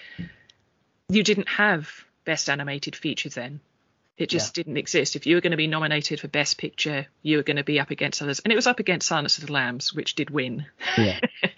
you 1.10 1.22
didn't 1.24 1.50
have 1.50 2.06
Best 2.24 2.50
Animated 2.50 2.96
Feature 2.96 3.30
then. 3.30 3.60
It 4.18 4.30
just 4.30 4.54
didn't 4.54 4.78
exist. 4.78 5.16
If 5.16 5.26
you 5.26 5.36
were 5.36 5.42
going 5.42 5.52
to 5.52 5.58
be 5.58 5.68
nominated 5.68 6.20
for 6.20 6.28
Best 6.28 6.58
Picture, 6.58 7.08
you 7.24 7.38
were 7.38 7.44
going 7.44 7.58
to 7.58 7.64
be 7.64 7.80
up 7.80 7.90
against 7.90 8.22
others. 8.22 8.40
And 8.40 8.54
it 8.54 8.56
was 8.56 8.68
up 8.68 8.80
against 8.80 9.08
Silence 9.08 9.38
of 9.38 9.48
the 9.48 9.52
Lambs, 9.52 9.94
which 9.94 10.16
did 10.16 10.30
win. 10.30 10.66
Yeah. 10.98 11.20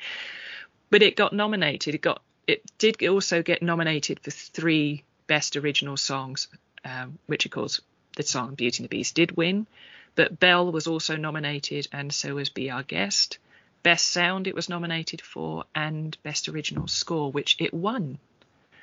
but 0.90 1.04
it 1.04 1.16
got 1.16 1.34
nominated. 1.34 1.94
It 1.94 2.02
got 2.02 2.24
it 2.48 2.64
did 2.78 3.06
also 3.08 3.44
get 3.44 3.62
nominated 3.62 4.20
for 4.20 4.32
three 4.32 5.04
Best 5.28 5.58
Original 5.58 5.98
Songs, 5.98 6.48
um, 6.84 7.20
which 7.28 7.46
of 7.46 7.52
course 7.52 7.82
the 8.16 8.24
song 8.24 8.56
Beauty 8.56 8.82
and 8.82 8.86
the 8.86 8.96
Beast 8.98 9.16
did 9.16 9.36
win. 9.36 9.68
But 10.16 10.40
Belle 10.40 10.72
was 10.72 10.88
also 10.88 11.16
nominated, 11.18 11.88
and 11.92 12.14
so 12.14 12.36
was 12.36 12.50
Be 12.50 12.72
Our 12.72 12.84
Guest. 12.84 13.38
Best 13.84 14.08
Sound 14.08 14.48
it 14.48 14.56
was 14.56 14.70
nominated 14.70 15.22
for, 15.22 15.66
and 15.76 16.18
Best 16.24 16.48
Original 16.50 16.88
Score, 16.88 17.32
which 17.32 17.58
it 17.60 17.74
won. 17.74 18.18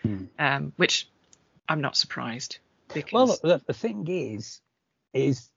Hmm. 0.02 0.24
Um, 0.38 0.72
which 0.76 1.08
I'm 1.68 1.80
not 1.80 1.96
surprised 1.96 2.58
because 2.92 3.12
Well, 3.12 3.38
the, 3.58 3.62
the 3.66 3.72
thing 3.72 4.06
is, 4.08 4.60
is 5.14 5.48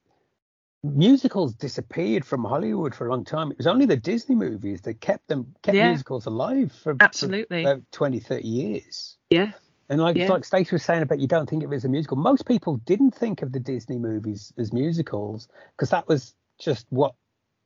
musicals 0.84 1.56
disappeared 1.56 2.26
from 2.26 2.44
Hollywood 2.44 2.94
for 2.94 3.08
a 3.08 3.10
long 3.10 3.26
time. 3.26 3.52
It 3.52 3.58
was 3.58 3.68
only 3.68 3.86
the 3.86 3.98
Disney 3.98 4.36
movies 4.36 4.82
that 4.82 5.02
kept 5.02 5.28
them 5.28 5.56
kept 5.64 5.76
Yeah. 5.76 5.90
musicals 5.90 6.26
alive 6.28 6.72
for, 6.72 6.96
Absolutely. 7.00 7.64
for 7.64 7.72
about 7.72 7.92
20, 7.92 8.20
30 8.20 8.48
years. 8.48 9.18
yeah, 9.30 9.52
And 9.90 10.02
like 10.02 10.16
Yeah. 10.18 10.30
like 10.30 10.46
Stacey 10.46 10.74
was 10.76 10.84
saying 10.84 11.04
about 11.04 11.20
you 11.20 11.28
don't 11.28 11.50
think 11.50 11.64
of 11.64 11.72
it 11.72 11.76
as 11.76 11.86
a 11.86 11.90
musical. 11.90 12.18
Most 12.18 12.46
people 12.46 12.78
didn't 12.78 13.12
think 13.12 13.42
of 13.42 13.52
the 13.52 13.60
Disney 13.60 13.98
movies 14.00 14.52
as 14.58 14.74
musicals 14.74 15.48
because 15.76 15.92
that 15.92 16.08
was 16.08 16.34
just 16.60 16.86
what 16.90 17.14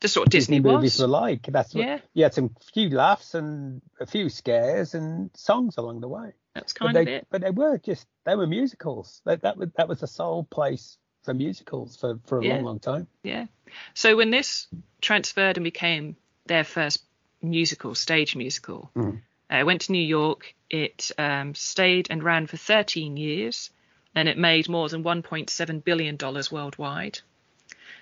just 0.01 0.17
what 0.17 0.29
Disney, 0.29 0.59
movies 0.61 0.93
was. 0.95 1.01
were 1.01 1.07
like. 1.07 1.43
That's 1.43 1.73
what, 1.75 1.85
Yeah. 1.85 1.99
you 2.13 2.23
had 2.23 2.33
some 2.33 2.55
few 2.73 2.89
laughs 2.89 3.33
and 3.35 3.81
a 3.99 4.05
few 4.05 4.29
scares 4.29 4.93
and 4.95 5.29
songs 5.35 5.75
along 5.77 5.99
the 5.99 6.07
way. 6.07 6.31
That's 6.55 6.71
But 6.73 6.79
kind 6.85 6.95
they, 6.95 7.01
of 7.01 7.07
it. 7.09 7.27
but 7.29 7.41
they 7.41 7.51
were 7.51 7.77
just 7.77 8.07
they 8.25 8.35
were 8.35 8.47
musicals. 8.47 9.21
That 9.25 9.41
that 9.41 9.57
was 9.57 9.69
that 9.77 9.87
was 9.87 9.99
the 9.99 10.07
sole 10.07 10.43
place 10.45 10.97
for 11.23 11.33
musicals 11.33 11.95
for 11.97 12.19
for 12.25 12.39
a 12.39 12.45
Yeah. 12.45 12.55
long 12.55 12.63
long 12.63 12.79
time. 12.79 13.07
Yeah. 13.23 13.47
So 13.93 14.15
when 14.17 14.31
this 14.31 14.67
transferred 15.01 15.57
and 15.57 15.63
became 15.63 16.15
their 16.47 16.63
first 16.63 17.03
musical, 17.41 17.93
stage 17.95 18.35
musical, 18.35 18.91
Mhm. 18.95 19.21
Uh, 19.51 19.57
it 19.57 19.65
went 19.65 19.81
to 19.81 19.91
New 19.91 20.03
York. 20.03 20.53
It 20.69 21.11
um, 21.17 21.55
stayed 21.55 22.07
and 22.09 22.23
ran 22.23 22.47
for 22.47 22.57
13 22.57 23.17
years, 23.17 23.71
and 24.15 24.29
it 24.29 24.37
made 24.37 24.69
more 24.69 24.89
than 24.89 25.03
1.7 25.03 25.83
billion 25.83 26.15
dollars 26.15 26.51
worldwide. 26.51 27.19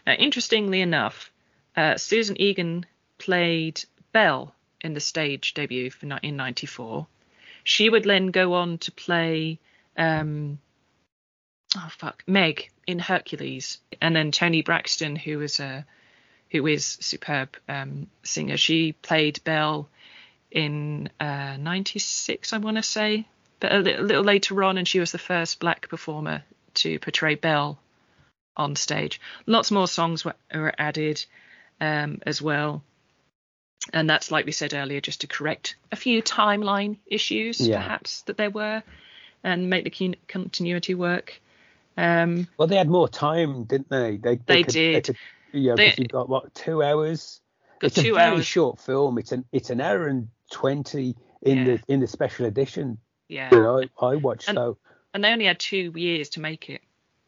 Now, 0.06 0.14
interestingly 0.14 0.82
enough, 0.82 1.32
uh, 1.76 1.98
Susan 1.98 2.40
Egan 2.41 2.86
played 3.18 3.84
Belle 4.11 4.53
in 4.82 4.94
the 4.94 4.99
stage 4.99 5.53
debut 5.53 5.90
for, 5.91 6.06
in 6.24 6.36
'94. 6.38 7.07
She 7.64 7.90
would 7.90 8.03
then 8.03 8.28
go 8.28 8.53
on 8.53 8.78
to 8.80 8.91
play. 8.91 9.60
Um, 9.98 10.60
oh 11.76 11.90
fuck, 11.91 12.24
Meg 12.28 12.69
in 12.86 12.99
Hercules, 12.99 13.80
and 14.02 14.15
then 14.15 14.32
Toni 14.32 14.61
Braxton, 14.61 15.15
who 15.15 15.40
was 15.40 15.60
a 15.60 15.86
who 16.49 16.65
is 16.68 16.86
superb 16.86 17.57
um, 17.68 18.07
singer. 18.24 18.57
She 18.57 18.94
played 18.94 19.44
Belle 19.44 19.90
in 20.57 21.09
uh, 21.19 21.55
'96, 21.57 22.51
I 22.51 22.57
want 22.57 22.77
to 22.77 22.84
say, 22.84 23.27
but 23.59 23.71
a 23.71 23.77
little, 23.79 24.05
little 24.05 24.23
later 24.23 24.63
on, 24.63 24.77
and 24.77 24.88
she 24.88 24.99
was 24.99 25.11
the 25.11 25.17
first 25.19 25.59
black 25.59 25.88
performer 25.88 26.43
to 26.75 26.99
portray 26.99 27.35
Belle 27.35 27.77
on 28.55 28.75
stage. 28.75 29.21
Lots 29.45 29.69
more 29.71 29.88
songs 29.88 30.25
were, 30.25 30.35
were 30.53 30.73
added 30.77 31.23
um, 31.79 32.19
as 32.25 32.41
well. 32.41 32.81
And 33.93 34.09
that's 34.09 34.31
like 34.31 34.45
we 34.45 34.51
said 34.51 34.73
earlier, 34.73 34.99
just 34.99 35.21
to 35.21 35.27
correct 35.27 35.75
a 35.91 35.95
few 35.95 36.21
timeline 36.23 36.97
issues, 37.05 37.61
Yeah. 37.61 37.77
perhaps 37.81 38.21
that 38.23 38.38
there 38.38 38.49
were, 38.49 38.81
and 39.43 39.69
make 39.69 39.84
the 39.84 39.91
con- 39.91 40.15
continuity 40.27 40.95
work. 40.95 41.39
Um, 41.95 42.47
Well, 42.57 42.67
they 42.67 42.77
had 42.77 42.89
more 42.89 43.07
time, 43.07 43.63
didn't 43.65 43.89
they? 43.89 44.17
They, 44.17 44.35
They 44.45 44.63
could, 44.63 44.73
did. 44.73 45.05
could, 45.05 45.17
yeah, 45.53 45.75
They- 45.75 45.85
because 45.85 45.99
you've 45.99 46.07
got 46.09 46.27
what 46.29 46.53
two 46.55 46.81
hours. 46.81 47.39
It's 47.82 47.98
a 47.98 48.02
very 48.02 48.18
hours. 48.18 48.45
short 48.45 48.80
film. 48.80 49.18
It's 49.18 49.32
an 49.32 49.45
it's 49.52 49.70
an 49.70 49.82
hour 49.82 50.08
and 50.08 50.30
twenty 50.52 51.16
in 51.41 51.58
Yeah. 51.58 51.64
the 51.66 51.82
in 51.88 51.99
the 51.99 52.08
special 52.08 52.45
edition 52.45 52.98
Yeah, 53.28 53.49
that 53.49 53.90
I, 54.02 54.06
I 54.06 54.16
watched. 54.16 54.48
And- 54.49 54.56
so 54.58 54.78
and 55.14 55.24
they 55.24 55.32
only 55.32 55.45
had 55.45 55.60
two 55.60 55.94
years 55.95 56.30
to 56.30 56.40
make 56.41 56.70
it. 56.70 56.82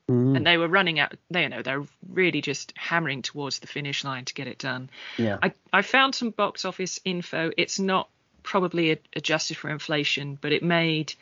mm, 0.09 0.35
and 0.35 0.45
they 0.45 0.57
were 0.57 0.67
running 0.67 0.99
out 0.99 1.13
they 1.31 1.43
you 1.43 1.49
know 1.49 1.61
they're 1.61 1.83
really 2.07 2.41
just 2.41 2.73
hammering 2.75 3.21
towards 3.21 3.59
the 3.59 3.67
finish 3.67 4.03
line 4.03 4.25
to 4.25 4.33
get 4.33 4.47
it 4.47 4.57
done 4.57 4.89
yeah, 5.17 5.37
i 5.43 5.51
i 5.71 5.81
found 5.81 6.13
some 6.15 6.31
box 6.31 6.65
office 6.65 6.99
info 7.05 7.51
it's 7.57 7.79
not 7.79 8.09
probably 8.43 8.99
adjusted 9.15 9.55
for 9.57 9.69
inflation 9.69 10.37
but 10.41 10.51
it 10.51 10.63
made 10.63 11.13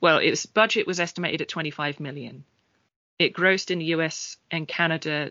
well 0.00 0.18
its 0.18 0.46
budget 0.46 0.86
was 0.86 0.98
estimated 1.00 1.40
at 1.42 1.48
25 1.48 2.00
million 2.00 2.44
it 3.18 3.32
grossed 3.34 3.70
in 3.70 3.78
the 3.78 3.86
us 3.86 4.36
and 4.50 4.66
canada 4.68 5.30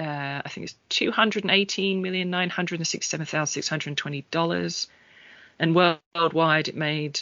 uh, 0.00 0.42
i 0.44 0.48
think 0.48 0.64
it's 0.66 0.76
218 0.90 2.02
million 2.02 2.30
967,620 2.30 4.24
dollars 4.30 4.88
and 5.58 5.74
worldwide 5.74 6.68
it 6.68 6.76
made 6.76 7.20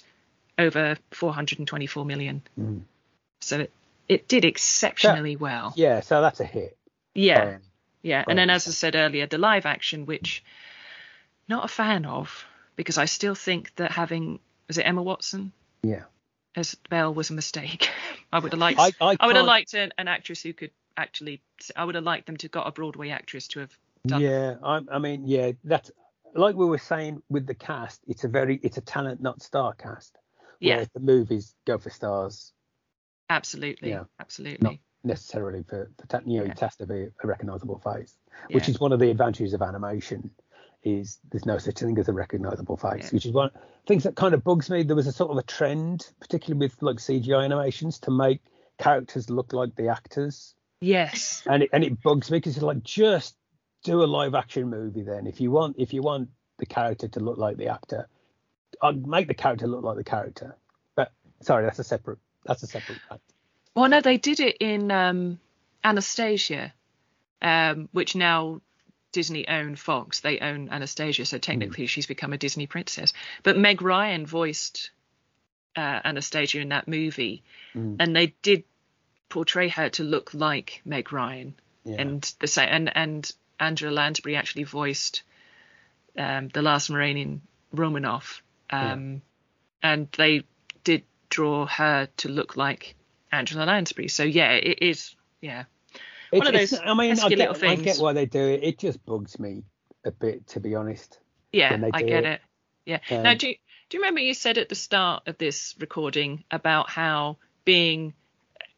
over 0.59 0.97
424 1.13 2.05
million 2.05 2.43
Mm. 2.59 2.83
so 3.41 3.61
it, 3.61 3.73
it 4.09 4.29
did 4.29 4.45
exceptionally 4.45 5.37
well 5.37 5.73
yeah. 5.77 6.01
So 6.01 6.21
that's 6.23 6.41
a 6.41 6.45
hit. 6.45 6.77
yeah 7.15 7.55
Um, 7.57 7.61
yeah, 8.03 8.25
and 8.29 8.39
then 8.39 8.51
as 8.51 8.69
I 8.69 8.71
said 8.71 8.95
earlier, 8.95 9.27
the 9.27 9.37
live 9.37 9.67
action, 9.67 10.07
which 10.07 10.45
not 11.49 11.65
a 11.65 11.69
fan 11.69 12.07
of, 12.07 12.45
because 12.77 12.99
I 12.99 13.07
still 13.07 13.35
think 13.35 13.75
that 13.77 13.91
having 13.91 14.39
was 14.69 14.79
it 14.79 14.83
Emma 14.83 15.03
Watson 15.03 15.51
yeah. 15.83 16.03
as 16.55 16.77
Belle 16.89 17.13
was 17.13 17.31
a 17.31 17.33
mistake. 17.33 17.91
I 18.33 18.39
would 18.39 18.53
have 18.53 18.61
liked 18.61 18.79
I, 18.79 18.93
I, 19.01 19.17
I 19.19 19.27
would 19.27 19.35
have 19.35 19.45
liked 19.47 19.75
an, 19.75 19.93
an 19.99 20.07
actress 20.07 20.41
who 20.43 20.53
could 20.53 20.71
actually 20.97 21.43
I 21.75 21.85
would 21.85 21.95
have 21.95 22.05
liked 22.05 22.27
them 22.27 22.37
to 22.39 22.49
got 22.49 22.67
a 22.67 22.73
Broadway 22.73 23.11
actress 23.11 23.49
to 23.49 23.61
have 23.61 23.77
done 24.07 24.21
Yeah, 24.23 24.57
I, 24.63 24.81
I 24.91 24.99
mean, 24.99 25.27
yeah, 25.27 25.53
that's 25.65 25.91
like 26.35 26.55
we 26.57 26.67
were 26.67 26.79
saying 26.79 27.23
with 27.29 27.47
the 27.47 27.55
cast. 27.55 28.01
It's 28.07 28.25
a 28.25 28.29
very, 28.29 28.61
it's 28.63 28.77
a 28.77 28.83
talent, 28.83 29.21
not 29.21 29.43
star 29.43 29.73
cast. 29.75 30.17
yeah 30.61 30.75
Whereas 30.75 30.89
the 30.95 31.01
movies 31.01 31.55
go 31.67 31.79
for 31.79 31.91
stars, 31.91 32.53
absolutely 33.31 33.91
Yeah. 33.91 34.05
absolutely 34.21 34.81
necessarily 35.05 35.63
for, 35.63 35.91
for 36.09 36.23
you 36.27 36.41
know, 36.41 36.45
Yeah. 36.47 36.53
it 36.53 36.61
has 36.61 36.77
to 36.77 36.87
be 36.87 37.09
a 37.23 37.27
recognizable 37.27 37.79
face, 37.79 38.17
which 38.51 38.65
Yeah. 38.69 38.73
is 38.73 38.81
one 38.81 38.93
of 38.93 38.99
the 39.01 39.11
advantages 39.11 39.55
of 39.55 39.63
animation. 39.63 40.31
Is 40.83 41.19
there's 41.31 41.47
no 41.47 41.59
such 41.59 41.81
thing 41.81 41.99
as 41.99 42.09
a 42.09 42.13
recognizable 42.13 42.77
face, 42.77 43.07
Yeah. 43.07 43.11
which 43.17 43.27
is 43.27 43.33
one 43.33 43.51
things 43.87 44.05
that 44.05 44.15
kind 44.15 44.35
of 44.35 44.45
bugs 44.45 44.71
me. 44.71 44.85
There 44.85 44.95
was 44.95 45.09
a 45.09 45.13
sort 45.13 45.33
of 45.33 45.37
a 45.39 45.43
trend, 45.43 46.13
particularly 46.21 46.59
with 46.67 46.81
like 46.81 47.01
CGI 47.01 47.45
animations, 47.45 47.99
to 48.01 48.13
make 48.13 48.41
characters 48.79 49.29
look 49.29 49.53
like 49.53 49.75
the 49.75 49.89
actors. 49.89 50.55
Yes. 50.81 51.43
And 51.47 51.63
it, 51.65 51.71
and 51.73 51.85
it 51.85 52.03
bugs 52.03 52.31
me 52.31 52.39
because 52.39 52.57
it's 52.57 52.63
like 52.63 52.83
just 52.83 53.37
do 53.85 54.03
a 54.03 54.05
live 54.05 54.35
action 54.35 54.69
movie 54.69 55.03
then. 55.03 55.27
If 55.27 55.41
you 55.41 55.51
want 55.51 55.77
if 55.79 55.93
you 55.93 56.03
want 56.03 56.31
the 56.59 56.67
character 56.67 57.09
to 57.09 57.21
look 57.21 57.39
like 57.39 57.57
the 57.57 57.69
actor 57.69 58.09
I'd 58.83 59.07
make 59.07 59.29
the 59.29 59.35
character 59.35 59.67
look 59.67 59.85
like 59.85 59.97
the 59.97 60.05
character. 60.05 60.57
But 60.95 61.13
sorry 61.41 61.65
that's 61.65 61.79
a 61.79 61.85
separate 61.85 62.19
that's 62.45 62.63
a 62.63 62.67
separate 62.67 62.99
fact. 63.09 63.23
well 63.75 63.89
no 63.89 64.01
they 64.01 64.19
did 64.19 64.41
it 64.41 64.57
in 64.61 64.91
um 64.91 65.39
Anastasia 65.85 66.73
um 67.43 67.89
which 67.93 68.15
now 68.15 68.61
Disney 69.13 69.49
own 69.49 69.77
Fox. 69.77 70.21
They 70.21 70.41
own 70.41 70.69
Anastasia 70.71 71.25
so 71.25 71.39
technically 71.39 71.87
she's 71.87 72.07
become 72.07 72.33
a 72.33 72.39
Disney 72.39 72.67
princess. 72.67 73.13
But 73.43 73.57
Meg 73.57 73.81
Ryan 73.83 74.27
voiced 74.27 74.91
uh, 75.77 76.01
Anastasia 76.05 76.61
in 76.61 76.71
that 76.71 76.89
movie. 76.89 77.43
Mm. 77.75 77.97
and 78.01 78.17
they 78.17 78.35
did 78.43 78.65
portray 79.29 79.69
her 79.69 79.89
to 79.91 80.03
look 80.05 80.35
like 80.35 80.81
Meg 80.85 81.13
Ryan 81.13 81.55
yeah 81.85 81.97
and 81.99 82.35
the 82.41 82.47
same 82.47 82.69
and 82.71 82.97
and 82.97 83.33
Angela 83.59 83.91
Lansbury 83.93 84.37
actually 84.37 84.65
voiced 84.65 85.23
um, 86.19 86.49
the 86.49 86.63
last 86.63 86.91
Moranian 86.91 87.41
Romanov, 87.75 88.41
um, 88.71 89.23
and 89.83 90.09
they 90.17 90.45
did 90.85 91.05
draw 91.31 91.67
her 91.67 92.09
to 92.19 92.29
look 92.29 92.57
like 92.57 92.97
Angela 93.33 93.65
Lansbury. 93.65 94.09
So 94.09 94.25
yeah, 94.25 94.53
it 94.53 94.83
is 94.83 95.15
yeah 95.41 95.65
It's- 96.33 96.39
one 96.39 96.47
of 96.47 96.55
those 96.55 96.79
i 96.79 96.95
mean 96.95 97.19
I 97.19 97.29
get, 97.29 97.63
I 97.65 97.75
get 97.77 97.99
why 97.99 98.13
they 98.13 98.27
do 98.27 98.41
it 98.41 98.63
it 98.63 98.79
just 98.79 99.05
bugs 99.05 99.39
me 99.39 99.65
a 100.05 100.11
bit 100.11 100.47
to 100.49 100.61
be 100.61 100.75
honest 100.75 101.19
yeah 101.53 101.79
I 101.93 102.03
get 102.03 102.25
it. 102.25 102.25
it. 102.25 102.41
Yeah. 102.87 103.01
Um, 103.11 103.23
now 103.23 103.35
do 103.35 103.49
you, 103.49 103.55
do 103.89 103.97
you 103.97 104.03
remember 104.03 104.21
you 104.21 104.35
said 104.35 104.59
at 104.59 104.69
the 104.69 104.75
start 104.75 105.25
of 105.27 105.39
this 105.39 105.75
recording 105.81 106.45
about 106.51 106.89
how 106.89 107.37
being 107.65 108.15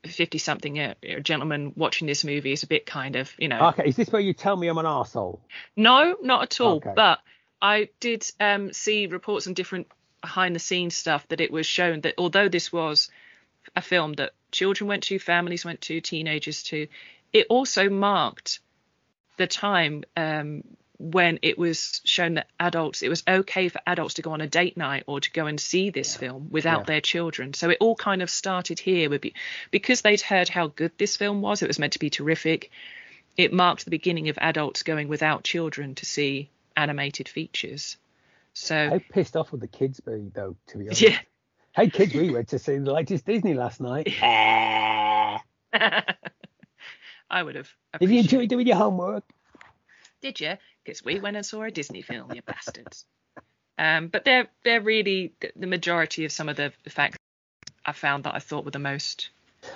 50 0.07 0.39
something 0.39 0.79
a 0.79 0.95
gentleman 1.23 1.73
watching 1.77 2.07
this 2.07 2.25
movie 2.25 2.53
is 2.53 2.63
a 2.63 2.67
bit 2.69 2.87
kind 2.87 3.17
of 3.17 3.33
you 3.37 3.49
know 3.49 3.69
okay 3.69 3.85
is 3.87 3.97
this 3.97 4.11
where 4.11 4.23
you 4.23 4.33
tell 4.33 4.57
me 4.57 4.69
i'm 4.69 4.79
an 4.79 4.87
arsehole 4.87 5.41
No, 5.77 6.17
not 6.23 6.43
at 6.43 6.61
all. 6.61 6.77
Okay. 6.77 6.93
But 6.95 7.21
I 7.61 7.89
did 8.01 8.25
um, 8.41 8.73
see 8.73 9.07
reports 9.07 9.47
and 9.47 9.57
different 9.57 9.89
behind 10.21 10.55
the 10.55 10.61
scenes 10.61 10.97
stuff 10.97 11.27
that 11.29 11.41
it 11.41 11.51
was 11.51 11.67
shown 11.67 12.01
that 12.03 12.15
although 12.19 12.49
this 12.49 12.73
was 12.73 13.11
a 13.77 13.83
film 13.83 14.15
that 14.15 14.33
children 14.51 14.89
went 14.89 15.05
to, 15.05 15.19
families 15.19 15.65
went 15.65 15.81
to, 15.83 16.01
teenagers 16.01 16.63
to, 16.65 16.89
it 17.33 17.47
also 17.49 17.89
marked 17.89 18.61
the 19.37 19.47
time 19.47 20.05
um, 20.17 20.65
when 20.99 21.39
it 21.43 21.57
was 21.59 22.01
shown 22.05 22.35
that 22.35 22.49
adults, 22.59 23.03
it 23.03 23.09
was 23.09 23.23
okay 23.29 23.69
for 23.69 23.81
adults 23.87 24.15
to 24.15 24.23
go 24.23 24.33
on 24.33 24.41
a 24.41 24.47
date 24.49 24.77
night 24.77 25.05
or 25.07 25.21
to 25.21 25.31
go 25.31 25.47
and 25.47 25.61
see 25.61 25.91
this 25.91 26.17
film 26.17 26.49
without 26.51 26.81
Yeah. 26.81 26.85
their 26.85 27.01
children. 27.01 27.55
So 27.55 27.71
it 27.71 27.79
all 27.81 27.95
kind 27.95 28.21
of 28.21 28.31
started 28.31 28.81
here 28.81 29.09
with 29.09 29.25
because 29.71 30.03
they'd 30.03 30.21
heard 30.21 30.49
how 30.49 30.67
good 30.69 30.93
this 30.99 31.17
film 31.17 31.41
was. 31.41 31.63
It 31.63 31.69
was 31.69 31.79
meant 31.79 31.93
to 31.95 31.99
be 31.99 32.11
terrific 32.11 32.71
it 33.39 33.53
marked 33.53 33.85
the 33.85 33.91
beginning 33.91 34.29
of 34.29 34.39
adults 34.41 34.83
going 34.83 35.07
without 35.09 35.45
children 35.45 35.95
to 35.95 36.05
see 36.05 36.51
animated 36.77 37.29
features. 37.29 37.97
So 38.53 38.91
how 38.91 38.99
pissed 39.11 39.37
off 39.37 39.53
would 39.53 39.61
the 39.61 39.69
kids 39.69 40.01
be 40.01 40.31
though 40.35 40.57
to 40.67 40.79
be 40.79 40.87
honest 40.89 41.03
yeah, 41.03 41.19
hey 41.77 41.89
kids 41.89 42.13
we 42.13 42.31
went 42.31 42.49
to 42.49 42.59
see 42.59 42.77
the 42.79 42.93
latest 42.93 43.25
disney 43.25 43.55
last 43.55 43.81
night. 43.81 44.09
I 47.31 47.43
would 47.43 47.55
have. 47.55 47.73
did 48.01 48.11
you 48.11 48.19
enjoy 48.19 48.47
doing 48.47 48.67
your 48.67 48.77
homework 48.77 49.23
Did 50.21 50.41
you? 50.41 50.55
Because 50.85 51.05
we 51.05 51.21
went 51.21 51.37
and 51.37 51.45
saw 51.45 51.63
a 51.63 51.71
Disney 51.71 52.03
film, 52.03 52.33
you 52.35 52.43
bastards. 52.43 53.05
Um, 53.79 54.09
but 54.09 54.25
they're 54.25 54.49
they're 54.65 54.81
really 54.81 55.33
the, 55.41 55.53
the 55.55 55.67
majority 55.67 56.25
of 56.25 56.33
some 56.33 56.49
of 56.49 56.57
the 56.57 56.73
facts 56.89 57.17
I 57.85 57.93
found 57.93 58.25
that 58.25 58.35
I 58.35 58.39
thought 58.39 58.65
were 58.65 58.71
the 58.71 58.79
most. 58.79 59.31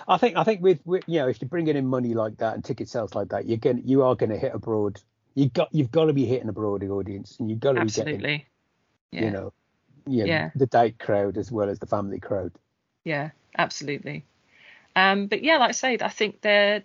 I 0.09 0.17
think 0.17 0.37
I 0.37 0.45
think 0.45 0.63
with, 0.63 0.81
with 0.85 1.05
you 1.07 1.21
know 1.21 1.29
if 1.29 1.41
you're 1.41 1.49
bringing 1.49 1.77
in 1.77 1.87
money 1.87 2.15
like 2.15 2.39
that 2.39 2.55
and 2.55 2.65
ticket 2.65 2.89
sales 2.89 3.15
like 3.15 3.29
that, 3.29 3.47
you're 3.47 3.59
going 3.59 3.83
you 3.85 4.03
are 4.03 4.15
going 4.15 4.31
to 4.31 4.39
hit 4.39 4.55
abroad. 4.55 5.01
You 5.35 5.49
got 5.49 5.69
you've 5.73 5.91
got 5.91 6.07
to 6.07 6.13
be 6.13 6.25
hitting 6.25 6.49
a 6.49 6.53
broad 6.53 6.83
audience, 6.85 7.37
and 7.39 7.49
you've 7.51 7.61
got 7.61 7.73
to 7.73 7.85
be 7.85 7.91
getting 7.91 8.15
Absolutely. 8.15 8.47
Yeah. 9.13 9.25
you 9.25 9.31
know, 9.31 9.53
you 10.07 10.19
know, 10.21 10.25
Yeah. 10.27 10.51
the 10.55 10.67
date 10.67 10.99
crowd 10.99 11.37
as 11.37 11.53
well 11.53 11.69
as 11.69 11.79
the 11.79 11.87
family 11.87 12.19
crowd. 12.19 12.53
Yeah, 13.05 13.31
absolutely. 13.57 14.25
Um, 14.97 15.27
but 15.27 15.43
yeah, 15.43 15.59
like 15.59 15.71
I 15.71 15.73
say, 15.73 15.99
I 16.01 16.09
think 16.09 16.41
they're 16.41 16.83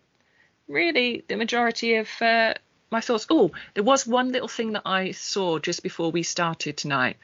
really 0.68 1.24
the 1.28 1.36
majority 1.36 1.96
of 1.96 2.10
uh, 2.22 2.54
my 2.92 3.02
thoughts. 3.02 3.28
Oh, 3.30 3.52
there 3.74 3.84
was 3.84 4.08
one 4.08 4.32
little 4.32 4.48
thing 4.48 4.74
that 4.74 4.84
I 4.86 5.12
saw 5.12 5.60
just 5.60 5.84
before 5.84 6.12
we 6.12 6.24
started 6.24 6.78
tonight, 6.78 7.18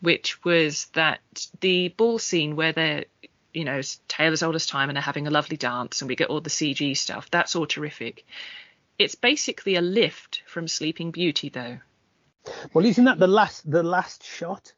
which 0.00 0.44
was 0.44 0.86
that 0.94 1.20
the 1.60 1.88
ball 1.88 2.18
scene 2.18 2.56
where 2.56 2.72
they're, 2.72 3.04
you 3.52 3.64
know, 3.64 3.80
tale 4.08 4.32
as 4.32 4.42
old 4.42 4.54
as 4.54 4.66
time 4.66 4.88
and 4.88 4.96
they're 4.96 5.02
having 5.02 5.26
a 5.26 5.30
lovely 5.30 5.56
dance 5.56 6.02
and 6.02 6.08
we 6.08 6.16
get 6.16 6.28
all 6.28 6.40
the 6.40 6.50
CG 6.50 6.96
stuff. 6.96 7.30
That's 7.30 7.56
all 7.56 7.66
terrific. 7.66 8.26
It's 8.98 9.14
basically 9.14 9.76
a 9.76 9.80
lift 9.80 10.42
from 10.46 10.68
Sleeping 10.68 11.10
Beauty, 11.10 11.48
though. 11.48 11.78
Well, 12.72 12.84
isn't 12.84 13.04
that 13.04 13.18
the 13.18 13.26
last 13.26 13.70
the 13.70 13.82
last 13.82 14.24
shot 14.24 14.72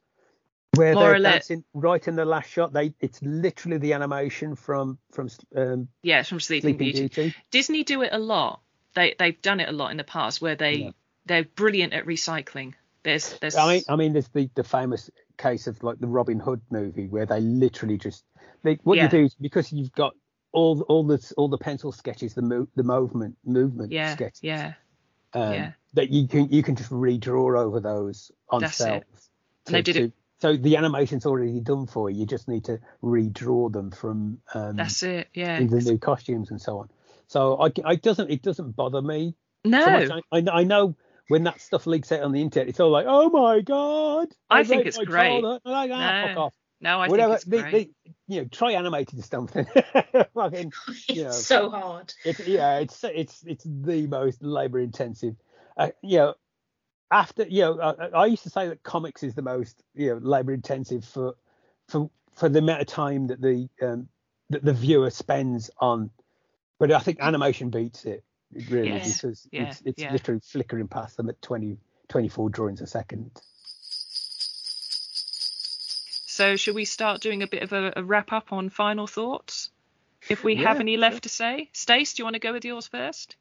where 0.74 0.94
More 0.94 1.10
they're 1.10 1.20
dancing 1.20 1.64
right 1.74 2.06
in 2.06 2.16
the 2.16 2.24
last 2.24 2.50
shot? 2.50 2.72
They 2.72 2.94
it's 3.00 3.20
literally 3.22 3.78
the 3.78 3.92
animation 3.92 4.54
from 4.54 4.98
from 5.10 5.28
um, 5.56 5.88
Yeah, 6.02 6.22
from 6.22 6.40
Sleeping, 6.40 6.76
Sleeping 6.76 6.92
Beauty. 6.92 7.08
Beauty. 7.08 7.34
Disney 7.50 7.84
do 7.84 8.02
it 8.02 8.10
a 8.12 8.18
lot. 8.18 8.60
They 8.94 9.14
they've 9.18 9.40
done 9.42 9.60
it 9.60 9.68
a 9.68 9.72
lot 9.72 9.90
in 9.90 9.96
the 9.96 10.04
past 10.04 10.40
where 10.42 10.54
they 10.56 10.74
Yeah. 10.74 10.90
they're 11.26 11.44
brilliant 11.44 11.92
at 11.92 12.06
recycling. 12.06 12.74
There's 13.02 13.38
there's 13.40 13.56
I 13.56 13.66
mean, 13.74 13.82
I 13.88 13.96
mean, 13.96 14.12
there's 14.12 14.28
the, 14.28 14.48
the 14.54 14.64
famous 14.64 15.10
case 15.36 15.66
of 15.66 15.82
like 15.82 15.98
the 15.98 16.06
Robin 16.06 16.38
Hood 16.38 16.60
movie 16.70 17.08
where 17.08 17.26
they 17.26 17.40
literally 17.40 17.98
just 17.98 18.24
they, 18.62 18.78
what 18.84 18.96
Yeah. 18.96 19.04
you 19.04 19.08
do 19.10 19.24
is 19.24 19.34
because 19.34 19.72
you've 19.72 19.92
got 19.92 20.14
all 20.52 20.80
all 20.82 21.04
the 21.04 21.32
all 21.36 21.48
the 21.48 21.58
pencil 21.58 21.90
sketches, 21.92 22.34
the 22.34 22.42
mo- 22.42 22.68
the 22.76 22.82
movement 22.84 23.36
movement 23.44 23.90
yeah 23.92 24.12
sketches, 24.14 24.42
yeah 24.42 24.74
um, 25.32 25.52
yeah. 25.54 25.72
that 25.94 26.10
you 26.10 26.28
can 26.28 26.50
you 26.52 26.62
can 26.62 26.76
just 26.76 26.90
redraw 26.90 27.58
over 27.58 27.80
those 27.80 28.30
on 28.50 28.60
That's 28.60 28.76
cels. 28.78 29.02
And 29.66 29.74
they 29.76 29.82
did 29.82 29.96
it- 29.96 30.12
So 30.40 30.56
the 30.56 30.76
animation's 30.76 31.24
already 31.24 31.60
done 31.60 31.86
for 31.86 32.10
you. 32.10 32.20
You 32.20 32.26
just 32.26 32.48
need 32.48 32.64
to 32.64 32.80
redraw 33.02 33.72
them 33.72 33.90
from 33.90 34.40
um, 34.54 34.76
that's 34.76 35.02
it 35.02 35.28
yeah 35.34 35.58
the 35.58 35.80
new 35.80 35.98
costumes 35.98 36.50
and 36.50 36.60
so 36.60 36.78
on. 36.80 36.90
So 37.28 37.60
I, 37.60 37.70
I 37.84 37.96
doesn't 37.96 38.30
it 38.30 38.42
doesn't 38.42 38.76
bother 38.76 39.02
me. 39.02 39.34
No, 39.64 39.84
So 39.84 39.90
much. 39.90 40.10
I, 40.32 40.38
I 40.38 40.60
I 40.60 40.64
know 40.64 40.96
when 41.28 41.44
that 41.44 41.60
stuff 41.60 41.86
leaks 41.86 42.12
out 42.12 42.22
on 42.22 42.32
the 42.32 42.40
internet, 42.42 42.68
it's 42.68 42.80
all 42.80 42.90
like, 42.90 43.06
oh 43.08 43.30
my 43.30 43.60
god. 43.60 44.28
I 44.50 44.64
think 44.64 44.86
it's 44.86 44.98
great. 44.98 45.42
I'm 45.44 45.60
like, 45.64 45.90
ah, 45.92 46.22
No, 46.22 46.28
fuck 46.28 46.36
off. 46.36 46.54
no, 46.80 47.00
I 47.00 47.08
Whatever. 47.08 47.36
think 47.38 47.42
it's 47.42 47.44
they, 47.50 47.60
great. 47.60 47.94
they, 48.04 48.12
you 48.34 48.42
know, 48.42 48.48
try 48.50 48.72
animating 48.72 49.22
something. 49.22 49.66
Fucking, 50.34 50.72
It's 50.88 51.08
you 51.08 51.24
know, 51.24 51.30
so 51.30 51.70
hard. 51.70 52.12
it's 52.24 52.46
yeah, 52.46 52.78
it's 52.78 53.02
it's 53.04 53.42
it's 53.46 53.64
the 53.64 54.06
most 54.08 54.42
labor 54.42 54.80
intensive. 54.80 55.36
Uh, 55.76 55.90
you 56.02 56.18
know, 56.18 56.34
after 57.10 57.44
you 57.44 57.62
know, 57.62 57.80
I, 57.80 58.06
I 58.22 58.26
used 58.26 58.42
to 58.42 58.50
say 58.50 58.68
that 58.68 58.82
comics 58.82 59.22
is 59.22 59.34
the 59.34 59.42
most 59.42 59.82
you 59.94 60.08
know 60.10 60.16
labor 60.22 60.52
intensive 60.52 61.04
for 61.04 61.34
for 61.88 62.10
for 62.34 62.48
the 62.48 62.58
amount 62.58 62.80
of 62.82 62.88
time 62.88 63.28
that 63.28 63.40
the 63.40 63.68
um 63.80 64.08
that 64.50 64.64
the 64.64 64.72
viewer 64.74 65.10
spends 65.10 65.70
on. 65.78 66.10
But 66.78 66.92
I 66.92 66.98
think 66.98 67.18
animation 67.20 67.70
beats 67.70 68.04
it 68.04 68.24
really 68.68 68.92
Yes. 68.92 69.20
because 69.20 69.48
Yeah, 69.52 69.62
it's 69.62 69.82
it's 69.84 70.02
yeah. 70.02 70.12
literally 70.12 70.40
flickering 70.40 70.88
past 70.88 71.16
them 71.16 71.28
at 71.28 71.40
20, 71.42 71.78
24 72.08 72.50
drawings 72.50 72.80
a 72.80 72.86
second. 72.86 73.30
So 76.26 76.56
should 76.56 76.74
we 76.74 76.86
start 76.86 77.20
doing 77.20 77.42
a 77.42 77.46
bit 77.46 77.62
of 77.62 77.72
a, 77.72 77.92
a 77.96 78.02
wrap 78.02 78.32
up 78.32 78.52
on 78.52 78.70
final 78.70 79.06
thoughts? 79.06 79.70
If 80.30 80.44
we 80.44 80.54
Yeah, 80.54 80.68
have 80.68 80.80
any 80.80 80.94
sure. 80.94 81.00
left 81.00 81.24
to 81.24 81.28
say, 81.28 81.68
Stace, 81.72 82.14
do 82.14 82.20
you 82.20 82.24
want 82.24 82.34
to 82.34 82.40
go 82.40 82.52
with 82.52 82.64
yours 82.64 82.86
first? 82.86 83.36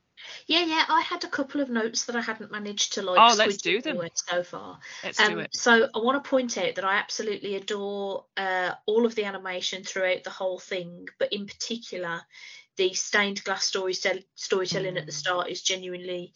Yeah, 0.45 0.65
yeah. 0.65 0.85
I 0.87 1.01
had 1.01 1.23
a 1.23 1.27
couple 1.27 1.61
of 1.61 1.69
notes 1.69 2.05
that 2.05 2.15
I 2.15 2.21
hadn't 2.21 2.51
managed 2.51 2.93
to 2.93 3.01
like. 3.01 3.17
Oh, 3.19 3.35
let's 3.37 3.57
do 3.57 3.81
them. 3.81 3.99
So 4.13 4.43
far. 4.43 4.79
Let's 5.03 5.19
Um, 5.19 5.33
do 5.33 5.39
it. 5.39 5.55
So 5.55 5.89
I 5.95 5.99
want 5.99 6.23
to 6.23 6.29
point 6.29 6.57
out 6.57 6.75
that 6.75 6.85
I 6.85 6.95
absolutely 6.95 7.55
adore 7.55 8.25
uh, 8.37 8.73
all 8.85 9.05
of 9.05 9.15
the 9.15 9.23
animation 9.25 9.83
throughout 9.83 10.23
the 10.23 10.29
whole 10.29 10.59
thing, 10.59 11.07
but 11.17 11.33
in 11.33 11.47
particular, 11.47 12.21
the 12.81 12.95
stained 12.95 13.43
glass 13.43 13.63
story 13.63 13.93
storytelling 14.33 14.97
at 14.97 15.05
the 15.05 15.11
start 15.11 15.51
is 15.51 15.61
genuinely 15.61 16.33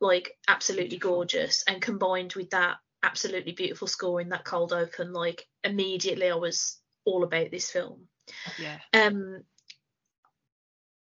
like 0.00 0.32
absolutely 0.48 0.98
gorgeous, 0.98 1.62
and 1.68 1.80
combined 1.80 2.34
with 2.34 2.50
that 2.50 2.78
absolutely 3.04 3.52
beautiful 3.52 3.86
score 3.86 4.20
in 4.20 4.30
that 4.30 4.44
cold 4.44 4.72
open, 4.72 5.12
like 5.12 5.46
immediately 5.62 6.28
I 6.28 6.34
was 6.34 6.80
all 7.04 7.22
about 7.22 7.52
this 7.52 7.70
film. 7.70 8.08
Yeah. 8.58 8.78
Um, 8.92 9.44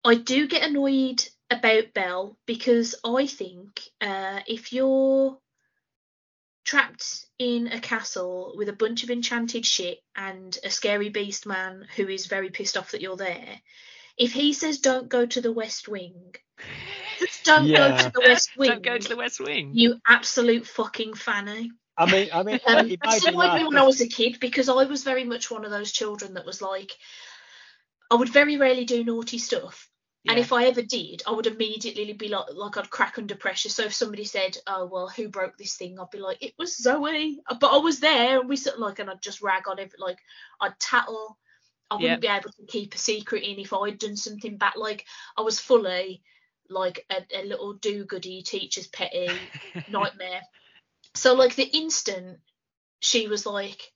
I 0.04 0.16
do 0.16 0.46
get 0.46 0.62
annoyed 0.62 1.26
about 1.50 1.94
Belle 1.94 2.36
because 2.44 2.96
I 3.02 3.26
think 3.26 3.80
uh, 4.02 4.40
if 4.46 4.74
you're 4.74 5.38
trapped 6.64 7.24
in 7.38 7.68
a 7.68 7.80
castle 7.80 8.52
with 8.58 8.68
a 8.68 8.74
bunch 8.74 9.04
of 9.04 9.10
enchanted 9.10 9.64
shit 9.64 10.00
and 10.14 10.58
a 10.62 10.70
scary 10.70 11.08
beast 11.08 11.46
man 11.46 11.86
who 11.96 12.06
is 12.08 12.26
very 12.26 12.50
pissed 12.50 12.76
off 12.76 12.90
that 12.90 13.00
you're 13.00 13.16
there, 13.16 13.60
if 14.18 14.32
he 14.32 14.52
says 14.52 14.78
don't 14.78 15.08
go 15.08 15.26
to 15.26 15.40
the 15.40 15.52
West 15.52 15.88
Wing, 15.88 16.34
just 17.18 17.44
don't 17.44 17.68
go 17.68 17.96
to 17.96 18.10
the 18.10 18.20
West 18.20 18.50
Wing. 18.56 18.70
Don't 18.72 18.82
go 18.82 18.98
to 18.98 19.08
the 19.08 19.16
West 19.16 19.40
Wing. 19.40 19.70
You 19.74 19.96
absolute 20.06 20.66
fucking 20.66 21.14
fanny. 21.14 21.72
I 21.98 22.10
mean, 22.10 22.28
I 22.32 22.42
mean, 22.42 22.60
Um, 22.66 22.86
it 22.86 22.92
it 22.92 23.00
made 23.04 23.22
me 23.22 23.28
annoyed 23.28 23.54
me 23.54 23.64
when 23.64 23.78
I 23.78 23.82
was 23.82 24.00
a 24.00 24.08
kid 24.08 24.38
because 24.40 24.68
I 24.68 24.84
was 24.84 25.02
very 25.02 25.24
much 25.24 25.50
one 25.50 25.64
of 25.64 25.70
those 25.70 25.92
children 25.92 26.34
that 26.34 26.44
was 26.44 26.60
like, 26.60 26.92
I 28.10 28.16
would 28.16 28.28
very 28.28 28.56
rarely 28.56 28.84
do 28.84 29.02
naughty 29.02 29.38
stuff. 29.38 29.88
And 30.28 30.40
if 30.40 30.52
I 30.52 30.64
ever 30.64 30.82
did, 30.82 31.22
I 31.26 31.30
would 31.30 31.46
immediately 31.46 32.12
be 32.12 32.28
like, 32.28 32.46
like 32.52 32.76
I'd 32.76 32.90
crack 32.90 33.16
under 33.16 33.36
pressure. 33.36 33.68
So 33.68 33.84
if 33.84 33.94
somebody 33.94 34.24
said, 34.24 34.56
"Oh 34.66 34.86
well, 34.86 35.08
who 35.08 35.28
broke 35.28 35.56
this 35.56 35.76
thing?" 35.76 36.00
I'd 36.00 36.10
be 36.10 36.18
like, 36.18 36.38
"It 36.42 36.54
was 36.58 36.76
Zoe," 36.76 37.38
but 37.60 37.72
I 37.72 37.76
was 37.76 38.00
there, 38.00 38.40
and 38.40 38.48
we 38.48 38.56
sort 38.56 38.74
of 38.74 38.80
like, 38.80 38.98
and 38.98 39.08
I'd 39.08 39.22
just 39.22 39.40
rag 39.40 39.68
on 39.68 39.78
every 39.78 39.98
like, 39.98 40.18
I'd 40.60 40.78
tattle. 40.80 41.38
I 41.90 41.96
wouldn't 41.96 42.20
be 42.20 42.28
able 42.28 42.50
to 42.50 42.66
keep 42.66 42.94
a 42.94 42.98
secret 42.98 43.42
in 43.44 43.58
if 43.58 43.72
I'd 43.72 43.98
done 43.98 44.16
something 44.16 44.56
bad. 44.56 44.72
Like 44.76 45.04
I 45.36 45.42
was 45.42 45.60
fully 45.60 46.22
like 46.68 47.04
a, 47.10 47.24
a 47.32 47.44
little 47.44 47.74
do-goody 47.74 48.42
teacher's 48.42 48.88
petty 48.88 49.30
nightmare. 49.88 50.40
So 51.14 51.34
like 51.34 51.54
the 51.54 51.62
instant 51.64 52.38
she 53.00 53.28
was 53.28 53.46
like, 53.46 53.92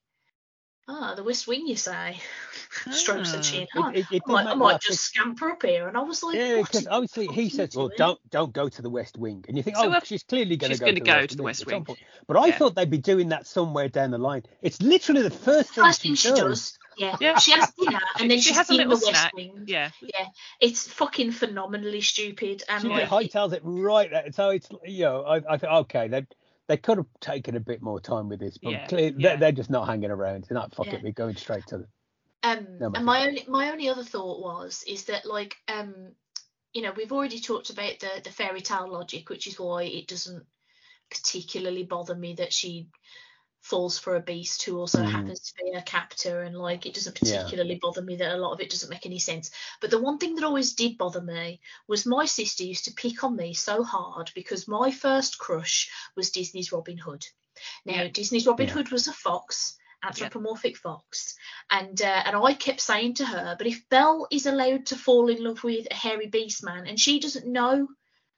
"Ah, 0.87 1.15
the 1.17 1.25
West 1.25 1.49
Wing, 1.49 1.67
you 1.67 1.75
say?" 1.77 2.21
Strokes 2.93 3.33
her 3.33 3.39
Ah. 3.39 3.43
chin. 3.43 3.63
It- 3.63 3.69
Oh, 3.77 3.89
it- 3.89 4.07
it 4.13 4.23
I 4.29 4.33
might, 4.33 4.47
I 4.47 4.55
might 4.55 4.81
just 4.81 5.01
scamper 5.03 5.51
up 5.51 5.63
here, 5.63 5.89
and 5.89 5.97
I 5.97 6.03
was 6.03 6.23
like, 6.23 6.37
Yeah, 6.37 6.63
because 6.63 6.87
obviously 6.87 7.27
he 7.29 7.49
says, 7.49 7.75
"Well, 7.75 7.89
doing?" 7.89 7.97
don't 7.99 8.31
don't 8.31 8.53
go 8.53 8.69
to 8.69 8.83
the 8.83 8.91
West 8.91 9.19
Wing," 9.19 9.45
and 9.49 9.57
you 9.57 9.63
think, 9.65 9.77
So 9.77 9.89
"Oh, 9.93 9.93
if- 9.97 10.05
she's 10.07 10.23
clearly 10.23 10.57
going 10.57 10.73
to 10.73 10.79
go, 10.79 10.87
gonna 10.87 11.01
to, 11.01 11.05
go 11.05 11.21
the 11.23 11.27
to 11.29 11.37
the 11.37 11.43
West 11.43 11.67
West 11.67 11.67
Wing." 11.67 11.83
at 11.83 11.89
Wing. 11.89 11.97
But 12.29 12.37
I 12.37 12.47
Yeah. 12.47 12.59
thought 12.59 12.75
they'd 12.77 12.89
be 12.91 12.99
doing 12.99 13.31
that 13.31 13.47
somewhere 13.49 13.89
down 13.89 14.13
the 14.13 14.19
line. 14.19 14.45
It's 14.63 14.81
literally 14.81 15.23
the 15.23 15.31
first 15.31 15.75
thing 15.75 15.85
First 15.85 16.03
she 16.03 16.09
thing 16.09 16.15
she 16.15 16.29
does. 16.31 16.79
Does, 17.01 17.21
yeah, 17.21 17.33
Yeah. 17.33 17.39
she 17.39 17.53
has 17.53 17.71
dinner, 17.73 18.01
and 18.19 18.31
then 18.31 18.39
she 18.39 18.49
she's 18.51 18.57
has 18.57 18.71
a 18.71 18.73
in 18.75 18.79
the 18.79 18.95
little 18.95 19.09
West 19.09 19.21
snack. 19.21 19.35
Wing. 19.35 19.65
Yeah. 19.67 19.91
Yeah. 20.01 20.27
It's 20.61 20.87
fucking 20.89 21.33
phenomenally 21.33 22.01
stupid, 22.01 22.63
and 22.69 22.83
She 22.83 22.89
like, 22.89 23.09
hightails 23.09 23.53
it 23.53 23.63
right 23.65 24.11
there. 24.11 24.31
So 24.33 24.51
it's 24.51 24.69
you 24.85 25.05
know, 25.05 25.23
I, 25.25 25.41
I 25.49 25.57
thought 25.57 25.81
okay, 25.83 26.09
they 26.09 26.27
they 26.69 26.77
could 26.77 26.99
have 26.99 27.07
taken 27.21 27.57
a 27.57 27.61
bit 27.61 27.83
more 27.83 28.01
time 28.01 28.29
with 28.29 28.41
this, 28.41 28.59
but 28.59 28.71
Yeah, 28.71 28.87
clearly 28.87 29.15
yeah. 29.19 29.31
They're, 29.31 29.37
they're 29.39 29.53
just 29.53 29.71
not 29.71 29.87
hanging 29.87 30.11
around. 30.11 30.45
They're 30.49 30.55
not 30.59 30.75
fuck 30.75 30.87
Yeah. 30.87 30.95
it, 30.95 31.03
we're 31.03 31.13
going 31.13 31.37
straight 31.37 31.67
to 31.69 31.79
them. 31.79 31.89
Um, 32.43 32.67
No, 32.79 32.93
and 32.95 33.05
my 33.05 33.27
only 33.27 33.45
my 33.49 33.71
only 33.71 33.89
other 33.89 34.05
thought 34.05 34.41
was 34.41 34.85
is 34.87 35.05
that 35.07 35.27
like 35.27 35.57
um, 35.69 35.95
you 36.73 36.83
know, 36.83 36.93
we've 36.97 37.13
already 37.13 37.41
talked 37.41 37.71
about 37.71 37.99
the 38.01 38.21
the 38.23 38.31
fairy 38.31 38.61
tale 38.61 38.91
logic, 38.91 39.29
which 39.29 39.47
is 39.47 39.59
why 39.59 39.83
it 39.85 40.07
doesn't 40.07 40.45
particularly 41.11 41.83
bother 41.83 42.15
me 42.15 42.35
that 42.35 42.53
she 42.53 42.87
falls 43.61 43.99
for 43.99 44.17
a 44.17 44.21
beast 44.21 44.63
who 44.63 44.79
also 44.79 45.03
Mm. 45.03 45.11
happens 45.11 45.41
to 45.41 45.55
be 45.63 45.71
a 45.73 45.83
captor, 45.83 46.43
and 46.43 46.57
like 46.57 46.87
it 46.87 46.95
doesn't 46.95 47.19
Yeah. 47.23 47.43
particularly 47.43 47.79
bother 47.81 48.03
me 48.03 48.17
that 48.17 48.35
a 48.35 48.39
lot 48.39 48.53
of 48.53 48.61
it 48.61 48.71
doesn't 48.71 48.91
make 48.91 49.07
any 49.07 49.19
sense. 49.19 49.51
But 49.81 49.91
the 49.91 50.01
one 50.01 50.19
thing 50.19 50.35
that 50.37 50.45
always 50.45 50.75
did 50.75 50.99
bother 50.99 51.21
me 51.21 51.61
was 51.87 52.07
my 52.07 52.25
sister 52.25 52.65
used 52.65 52.87
to 52.87 52.95
pick 52.95 53.23
on 53.23 53.37
me 53.37 53.55
so 53.55 53.83
hard 53.85 54.31
because 54.35 54.67
my 54.67 54.91
first 54.91 55.39
crush 55.39 55.91
was 56.17 56.31
Disney's 56.31 56.73
Robin 56.73 56.99
Hood. 56.99 57.27
Now 57.85 58.03
Yeah. 58.03 58.09
Disney's 58.09 58.47
Robin 58.47 58.67
Yeah. 58.67 58.73
Hood 58.75 58.91
was 58.91 59.07
a 59.07 59.13
fox, 59.13 59.77
anthropomorphic 60.03 60.79
fox, 60.79 61.35
and 61.69 62.01
uh, 62.01 62.23
and 62.25 62.35
I 62.37 62.55
kept 62.55 62.81
saying 62.81 63.15
to 63.15 63.27
her, 63.27 63.55
but 63.59 63.67
if 63.67 63.87
Belle 63.91 64.27
is 64.31 64.47
allowed 64.47 64.87
to 64.87 64.97
fall 64.97 65.29
in 65.29 65.45
love 65.45 65.63
with 65.63 65.87
a 65.91 65.95
hairy 65.95 66.27
beast 66.29 66.65
man 66.65 66.87
and 66.87 66.99
she 66.99 67.21
doesn't 67.21 67.47
know 67.47 67.87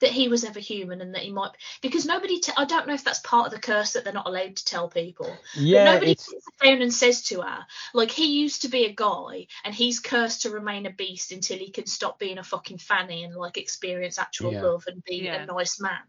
that 0.02 0.10
he 0.10 0.28
was 0.28 0.44
ever 0.44 0.60
human 0.60 1.00
and 1.00 1.14
that 1.14 1.22
he 1.22 1.32
might 1.32 1.52
because 1.80 2.04
nobody 2.04 2.38
t- 2.40 2.52
I 2.56 2.64
don't 2.64 2.86
know 2.86 2.94
if 2.94 3.04
that's 3.04 3.20
part 3.20 3.46
of 3.46 3.52
the 3.52 3.60
curse 3.60 3.92
that 3.92 4.04
they're 4.04 4.12
not 4.12 4.26
allowed 4.26 4.56
to 4.56 4.64
tell 4.64 4.88
people. 4.88 5.40
But 5.70 5.82
Yeah, 5.82 5.84
nobody 5.84 6.12
it's 6.12 6.26
sits 6.26 6.46
down 6.62 6.82
and 6.82 6.92
says 6.92 7.22
to 7.24 7.40
her, 7.40 7.66
like 7.94 8.10
he 8.10 8.40
used 8.40 8.62
to 8.62 8.68
be 8.68 8.84
a 8.84 8.92
guy 8.92 9.46
and 9.64 9.74
he's 9.74 10.00
cursed 10.00 10.42
to 10.42 10.50
remain 10.50 10.86
a 10.86 10.90
beast 10.90 11.32
until 11.32 11.58
he 11.58 11.70
can 11.70 11.86
stop 11.86 12.18
being 12.18 12.38
a 12.38 12.44
fucking 12.44 12.78
fanny 12.78 13.24
and 13.24 13.34
like 13.34 13.56
experience 13.56 14.18
actual 14.18 14.52
Yeah. 14.52 14.62
love 14.62 14.84
and 14.88 15.02
be 15.04 15.22
Yeah. 15.24 15.42
a 15.42 15.46
nice 15.46 15.80
man. 15.80 16.02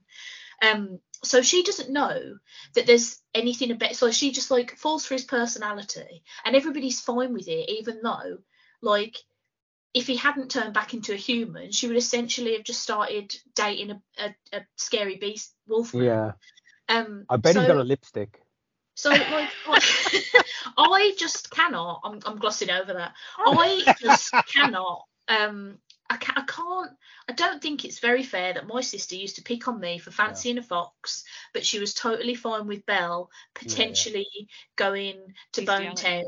Um, 0.62 1.00
so 1.24 1.42
she 1.42 1.64
doesn't 1.64 1.92
know 1.92 2.38
that 2.74 2.86
there's 2.88 3.20
anything 3.34 3.72
about. 3.72 3.96
So 3.96 4.12
she 4.12 4.32
just 4.32 4.52
like 4.52 4.76
falls 4.78 5.06
for 5.06 5.14
his 5.14 5.24
personality, 5.26 6.24
and 6.44 6.56
everybody's 6.56 7.00
fine 7.00 7.34
with 7.34 7.48
it, 7.48 7.70
even 7.70 8.00
though 8.04 8.40
like 8.82 9.18
if 9.94 10.08
he 10.08 10.16
hadn't 10.16 10.52
turned 10.52 10.74
back 10.74 10.94
into 10.94 11.14
a 11.14 11.18
human, 11.18 11.72
she 11.72 11.88
would 11.88 11.98
essentially 11.98 12.54
have 12.54 12.64
just 12.64 12.82
started 12.82 13.36
dating 13.56 13.92
a, 13.92 14.02
a, 14.18 14.36
a 14.58 14.62
scary 14.76 15.18
beast 15.18 15.54
wolf. 15.68 15.94
yeah. 15.94 16.34
Um, 16.90 17.26
I 17.30 17.38
bet 17.38 17.54
so, 17.54 17.62
he's 17.62 17.68
got 17.68 17.78
a 17.78 17.84
lipstick. 17.84 18.42
so 18.96 19.10
like, 19.10 19.50
I 20.78 21.14
just 21.18 21.50
cannot. 21.52 22.02
I'm, 22.04 22.20
I'm 22.26 22.38
glossing 22.38 22.72
over 22.72 22.94
that. 22.94 23.14
I 23.38 23.96
just 24.00 24.34
cannot. 24.54 25.06
Um, 25.28 25.78
I, 26.14 26.18
ca- 26.18 26.34
I 26.36 26.42
can't. 26.46 26.92
I 27.28 27.32
don't 27.34 27.62
think 27.62 27.86
it's 27.86 28.00
very 28.00 28.24
fair 28.24 28.54
that 28.54 28.68
my 28.68 28.82
sister 28.82 29.16
used 29.16 29.38
to 29.38 29.42
pick 29.44 29.68
on 29.68 29.80
me 29.80 29.98
for 29.98 30.12
fancying 30.12 30.58
a 30.60 30.62
fox, 30.62 31.24
but 31.54 31.66
she 31.66 31.80
was 31.80 31.94
totally 31.94 32.36
fine 32.36 32.68
with 32.68 32.86
Belle 32.86 33.30
potentially 33.56 34.28
going 34.76 35.16
to 35.54 35.62
Bestiality. 35.62 35.96
Bonetown 35.96 36.24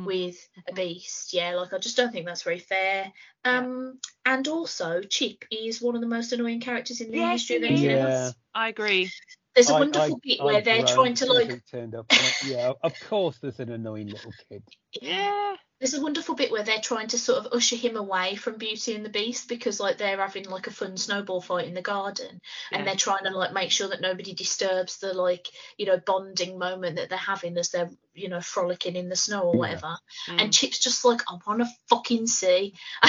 Mm. 0.00 0.06
with 0.06 0.48
a 0.68 0.72
beast. 0.72 1.32
Yeah, 1.32 1.54
like 1.56 1.72
I 1.72 1.78
just 1.78 1.96
don't 1.96 2.12
think 2.12 2.26
that's 2.26 2.42
very 2.42 2.58
fair. 2.58 3.12
Yeah. 3.44 3.58
Um, 3.58 3.98
and 4.24 4.46
also 4.48 5.02
Chip 5.02 5.44
is 5.50 5.80
one 5.82 5.94
of 5.94 6.00
the 6.00 6.06
most 6.08 6.32
annoying 6.32 6.60
characters 6.60 7.00
in 7.00 7.10
the 7.10 7.18
Yes, 7.18 7.40
history 7.40 7.56
of 7.56 7.62
he 7.62 7.68
anything 7.68 7.90
is. 8.06 8.34
I 8.54 8.68
agree. 8.68 9.10
There's 9.54 9.70
a 9.70 9.74
I- 9.74 9.78
wonderful 9.80 10.16
I- 10.16 10.20
bit 10.28 10.40
I 10.40 10.44
where 10.44 10.60
they're 10.60 10.84
trying 10.86 11.14
to 11.14 11.24
as 11.24 11.30
like 11.30 11.66
turned 11.70 11.94
up. 11.94 12.06
Yeah, 12.44 12.72
of 12.82 12.94
course 13.08 13.38
there's 13.40 13.58
an 13.60 13.70
annoying 13.72 14.08
little 14.08 14.32
kid. 14.48 14.62
Yeah. 15.00 15.56
There's 15.80 15.94
a 15.94 16.00
wonderful 16.02 16.34
bit 16.34 16.50
where 16.50 16.64
they're 16.64 16.80
trying 16.80 17.06
to 17.08 17.18
sort 17.18 17.38
of 17.44 17.52
usher 17.52 17.76
him 17.76 17.96
away 17.96 18.34
from 18.34 18.56
Beauty 18.58 18.94
and 18.94 19.04
the 19.04 19.08
Beast 19.10 19.48
because 19.48 19.78
like 19.78 19.96
they're 19.98 20.16
having 20.18 20.44
like 20.48 20.66
a 20.66 20.72
fun 20.72 20.96
snowball 20.96 21.40
fight 21.40 21.66
in 21.68 21.74
the 21.74 21.82
garden 21.82 22.40
Yeah. 22.72 22.78
and 22.78 22.86
they're 22.86 22.96
trying 22.96 23.24
to 23.24 23.30
like 23.30 23.52
make 23.52 23.70
sure 23.70 23.88
that 23.88 24.00
nobody 24.00 24.34
disturbs 24.34 24.98
the 24.98 25.12
like 25.14 25.46
you 25.76 25.86
know 25.86 25.98
bonding 26.04 26.58
moment 26.58 26.96
that 26.96 27.08
they're 27.10 27.18
having 27.18 27.56
as 27.58 27.68
they're 27.68 27.90
you 28.14 28.28
know 28.28 28.40
frolicking 28.40 28.96
in 28.96 29.08
the 29.08 29.16
snow 29.16 29.42
or 29.42 29.54
Yeah. 29.54 29.58
whatever 29.60 29.96
Mm. 30.28 30.42
and 30.42 30.52
Chip's 30.52 30.78
just 30.80 31.04
like 31.04 31.20
I 31.30 31.38
want 31.46 31.60
to 31.60 31.68
fucking 31.88 32.26
see 32.26 32.74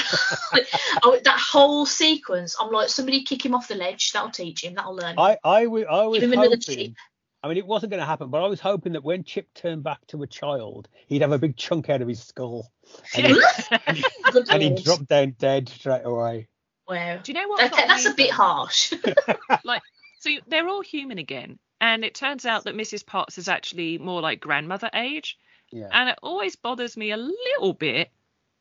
oh, 1.03 1.19
that 1.23 1.39
whole 1.39 1.85
sequence 1.85 2.55
I'm 2.59 2.71
like 2.71 2.89
somebody 2.89 3.23
kick 3.23 3.45
him 3.45 3.55
off 3.55 3.67
the 3.67 3.75
ledge 3.75 4.11
that'll 4.11 4.29
teach 4.29 4.63
him 4.63 4.75
that'll 4.75 4.95
learn 4.95 5.13
him. 5.13 5.19
I 5.19 5.37
I, 5.43 5.63
w- 5.63 5.85
I 5.89 6.05
was 6.05 6.19
Give 6.21 6.31
him 6.31 6.39
another 6.39 6.57
hoping. 6.67 6.87
chip. 6.87 6.93
I 7.43 7.47
mean, 7.47 7.57
it 7.57 7.65
wasn't 7.65 7.91
going 7.91 8.01
to 8.01 8.05
happen, 8.05 8.29
but 8.29 8.43
I 8.43 8.47
was 8.47 8.59
hoping 8.59 8.93
that 8.93 9.03
when 9.03 9.23
Chip 9.23 9.53
turned 9.53 9.83
back 9.83 10.05
to 10.07 10.21
a 10.23 10.27
child, 10.27 10.89
he'd 11.07 11.21
have 11.21 11.31
a 11.31 11.37
big 11.39 11.55
chunk 11.55 11.89
out 11.89 12.01
of 12.01 12.07
his 12.07 12.21
skull, 12.21 12.69
and, 13.15 13.27
he, 13.27 13.33
Good 14.31 14.49
and 14.49 14.61
he'd 14.61 14.83
drop 14.83 15.07
down 15.07 15.35
dead 15.39 15.69
straight 15.69 16.03
away. 16.03 16.47
Wow. 16.87 17.17
Do 17.23 17.31
you 17.31 17.39
know 17.39 17.47
what? 17.47 17.63
Okay, 17.71 17.87
that's 17.87 18.05
me 18.05 18.11
a 18.11 18.13
bit 18.15 18.31
harsh. 18.31 18.93
like 19.63 19.81
so 20.19 20.31
they're 20.47 20.67
all 20.67 20.81
human 20.81 21.17
again 21.17 21.59
and 21.79 22.03
it 22.03 22.13
turns 22.13 22.45
out 22.45 22.65
that 22.65 22.75
mrs 22.75 23.05
potts 23.05 23.37
is 23.37 23.47
actually 23.47 23.97
more 23.97 24.21
like 24.21 24.39
grandmother 24.41 24.89
age 24.93 25.37
Yeah. 25.71 25.87
and 25.93 26.09
it 26.09 26.19
always 26.21 26.55
bothers 26.57 26.97
me 26.97 27.11
a 27.11 27.17
little 27.17 27.73
bit 27.73 28.09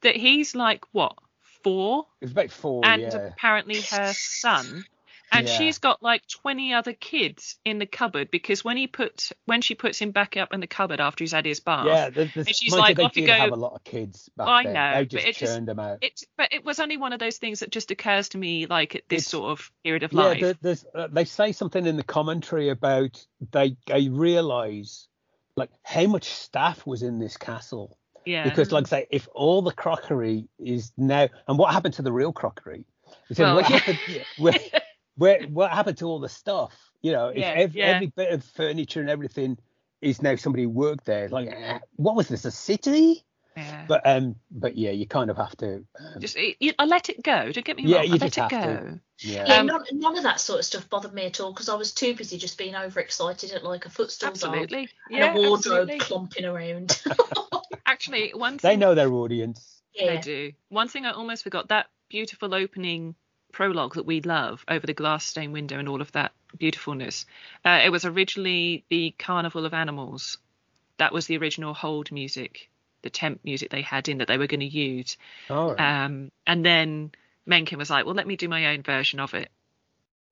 that 0.02 0.14
he's 0.14 0.54
like 0.54 0.84
what 0.92 1.14
four 1.64 2.06
It 2.20 2.26
was 2.26 2.32
about 2.32 2.50
four. 2.52 2.84
and 2.84 3.02
yeah. 3.02 3.16
apparently 3.16 3.80
her 3.80 4.12
son 4.14 4.84
and 5.32 5.46
Yeah. 5.46 5.54
she's 5.58 5.78
got 5.78 6.02
like 6.02 6.26
20 6.26 6.72
other 6.74 6.92
kids 6.92 7.56
in 7.64 7.78
the 7.78 7.86
cupboard 7.86 8.30
because 8.30 8.64
when 8.64 8.76
he 8.76 8.86
puts 8.86 9.32
when 9.44 9.60
she 9.62 9.74
puts 9.74 9.98
him 9.98 10.10
back 10.10 10.36
up 10.36 10.52
in 10.54 10.60
the 10.60 10.66
cupboard 10.66 11.00
after 11.00 11.24
he's 11.24 11.32
had 11.32 11.44
his 11.44 11.60
bath 11.60 11.86
Yeah, 11.86 12.10
the, 12.10 12.24
the, 12.34 12.40
And 12.40 12.54
she's 12.56 12.72
like, 12.72 12.96
they 12.96 13.02
off 13.04 13.16
you 13.16 13.26
go. 13.26 13.32
have 13.34 13.52
a 13.52 13.56
lot 13.56 13.74
of 13.74 13.84
kids 13.84 14.28
back 14.36 14.48
I 14.48 14.62
then. 14.64 14.72
know, 14.74 14.92
they 14.94 15.00
but 15.04 15.08
just 15.10 15.26
it 15.26 15.36
just- 15.36 15.52
churned 15.54 15.68
them 15.68 15.78
out. 15.78 15.98
it 16.02 16.20
but 16.36 16.52
it 16.52 16.64
was 16.64 16.80
only 16.80 16.96
one 16.96 17.12
of 17.12 17.18
those 17.20 17.36
things 17.38 17.60
that 17.60 17.70
just 17.70 17.90
occurs 17.90 18.30
to 18.30 18.38
me 18.38 18.66
like 18.66 18.94
at 18.94 19.02
this 19.08 19.22
It's- 19.24 19.30
sort 19.30 19.50
of 19.50 19.70
period 19.84 20.02
of 20.02 20.12
yeah, 20.12 20.20
life 20.20 20.56
there's, 20.62 20.84
uh, 20.94 21.08
they 21.10 21.24
say 21.24 21.52
something 21.52 21.86
in 21.86 21.96
the 21.96 22.02
commentary 22.04 22.68
about 22.70 23.24
they 23.52 23.76
they 23.86 24.08
realise 24.08 25.06
like 25.56 25.70
how 25.82 26.06
much 26.06 26.24
staff 26.24 26.86
was 26.86 27.02
in 27.02 27.18
this 27.18 27.36
castle 27.36 27.98
yeah 28.24 28.44
because, 28.44 28.70
like 28.72 28.86
I 28.86 28.88
say, 28.88 29.06
if 29.10 29.26
all 29.34 29.62
the 29.62 29.72
crockery 29.72 30.48
is 30.58 30.92
now, 30.98 31.28
and 31.46 31.56
what 31.58 31.72
happened 31.72 31.94
to 31.94 32.02
the 32.02 32.12
real 32.12 32.30
crockery? 32.32 32.84
Well, 33.38 33.62
yeah. 33.70 34.54
Happened? 35.18 35.40
yeah, 35.40 35.46
Where, 35.46 35.48
where, 35.48 35.68
what 35.68 35.70
happened 35.72 35.98
to 35.98 36.06
all 36.06 36.20
the 36.20 36.28
stuff? 36.28 36.76
You 37.02 37.12
know, 37.12 37.28
if 37.28 37.36
Yeah, 37.38 37.52
ev- 37.56 37.74
yeah. 37.74 37.86
every 37.86 38.06
bit 38.08 38.32
of 38.32 38.44
furniture 38.44 39.00
and 39.00 39.10
everything 39.10 39.58
is 40.00 40.22
now 40.22 40.36
somebody 40.36 40.62
who 40.64 40.70
worked 40.70 41.04
there, 41.04 41.28
like, 41.28 41.48
eh, 41.48 41.78
what 41.96 42.16
was 42.16 42.28
this? 42.28 42.44
A 42.44 42.50
city? 42.50 43.24
yeah. 43.56 43.84
But 43.88 44.06
um, 44.06 44.36
but 44.50 44.76
yeah, 44.76 44.90
you 44.90 45.06
kind 45.06 45.30
of 45.30 45.36
have 45.36 45.56
to. 45.58 45.84
Um, 45.98 46.20
just 46.20 46.36
it, 46.36 46.56
you, 46.60 46.72
I 46.78 46.84
let 46.86 47.08
it 47.08 47.22
go. 47.22 47.50
Don't 47.52 47.64
get 47.66 47.76
me 47.76 47.84
Yeah, 47.86 47.98
wrong. 47.98 48.06
you 48.06 48.14
I 48.14 48.16
let 48.16 48.32
just 48.32 48.38
it 48.38 48.40
have 48.40 48.50
go. 48.50 48.58
to. 48.62 49.00
yeah. 49.20 49.44
Yeah, 49.48 49.58
Um, 49.60 49.66
none, 49.66 49.84
none 49.92 50.16
of 50.16 50.22
that 50.24 50.40
sort 50.40 50.60
of 50.60 50.64
stuff 50.64 50.88
bothered 50.88 51.12
me 51.12 51.26
at 51.26 51.40
all 51.40 51.52
because 51.52 51.68
I 51.68 51.74
was 51.74 51.92
too 51.92 52.14
busy 52.14 52.38
just 52.38 52.56
being 52.58 52.76
overexcited 52.76 53.52
at 53.52 53.64
like 53.64 53.86
a 53.86 53.90
footstool 53.90 54.30
dog 54.30 54.44
Absolutely. 54.44 54.88
and 55.10 55.22
a 55.24 55.26
wardrobe 55.40 55.50
absolutely. 55.90 55.98
clumping 55.98 56.44
around. 56.44 57.02
Actually, 57.86 58.30
one 58.34 58.58
they 58.62 58.76
know 58.76 58.94
their 58.94 59.12
audience. 59.12 59.82
yeah. 59.94 60.14
they 60.16 60.20
do. 60.20 60.52
One 60.68 60.88
thing 60.88 61.06
I 61.06 61.12
almost 61.12 61.42
forgot 61.42 61.68
that 61.68 61.86
beautiful 62.08 62.54
opening 62.54 63.14
prologue 63.52 63.94
that 63.94 64.06
we 64.06 64.20
love 64.20 64.64
over 64.68 64.86
the 64.86 64.94
glass 64.94 65.24
stained 65.24 65.52
window 65.52 65.78
and 65.78 65.88
all 65.88 66.00
of 66.00 66.12
that 66.12 66.32
beautifulness. 66.56 67.26
Uh, 67.64 67.80
it 67.84 67.90
was 67.90 68.04
originally 68.04 68.84
the 68.88 69.14
Carnival 69.18 69.64
of 69.66 69.74
Animals. 69.74 70.38
That 70.98 71.12
was 71.12 71.26
the 71.26 71.36
original 71.38 71.74
hold 71.74 72.10
music, 72.12 72.68
the 73.02 73.10
temp 73.10 73.40
music 73.44 73.70
they 73.70 73.82
had 73.82 74.08
in 74.08 74.18
that 74.18 74.28
they 74.28 74.38
were 74.38 74.46
going 74.46 74.60
to 74.60 74.66
use. 74.66 75.16
All 75.48 75.74
right. 75.74 76.04
Um, 76.04 76.30
and 76.46 76.64
then 76.64 77.12
Menken 77.46 77.78
was 77.78 77.88
like, 77.90 78.04
"Well, 78.04 78.14
let 78.14 78.26
me 78.26 78.36
do 78.36 78.48
my 78.48 78.66
own 78.74 78.82
version 78.82 79.20
of 79.20 79.32
it," 79.34 79.48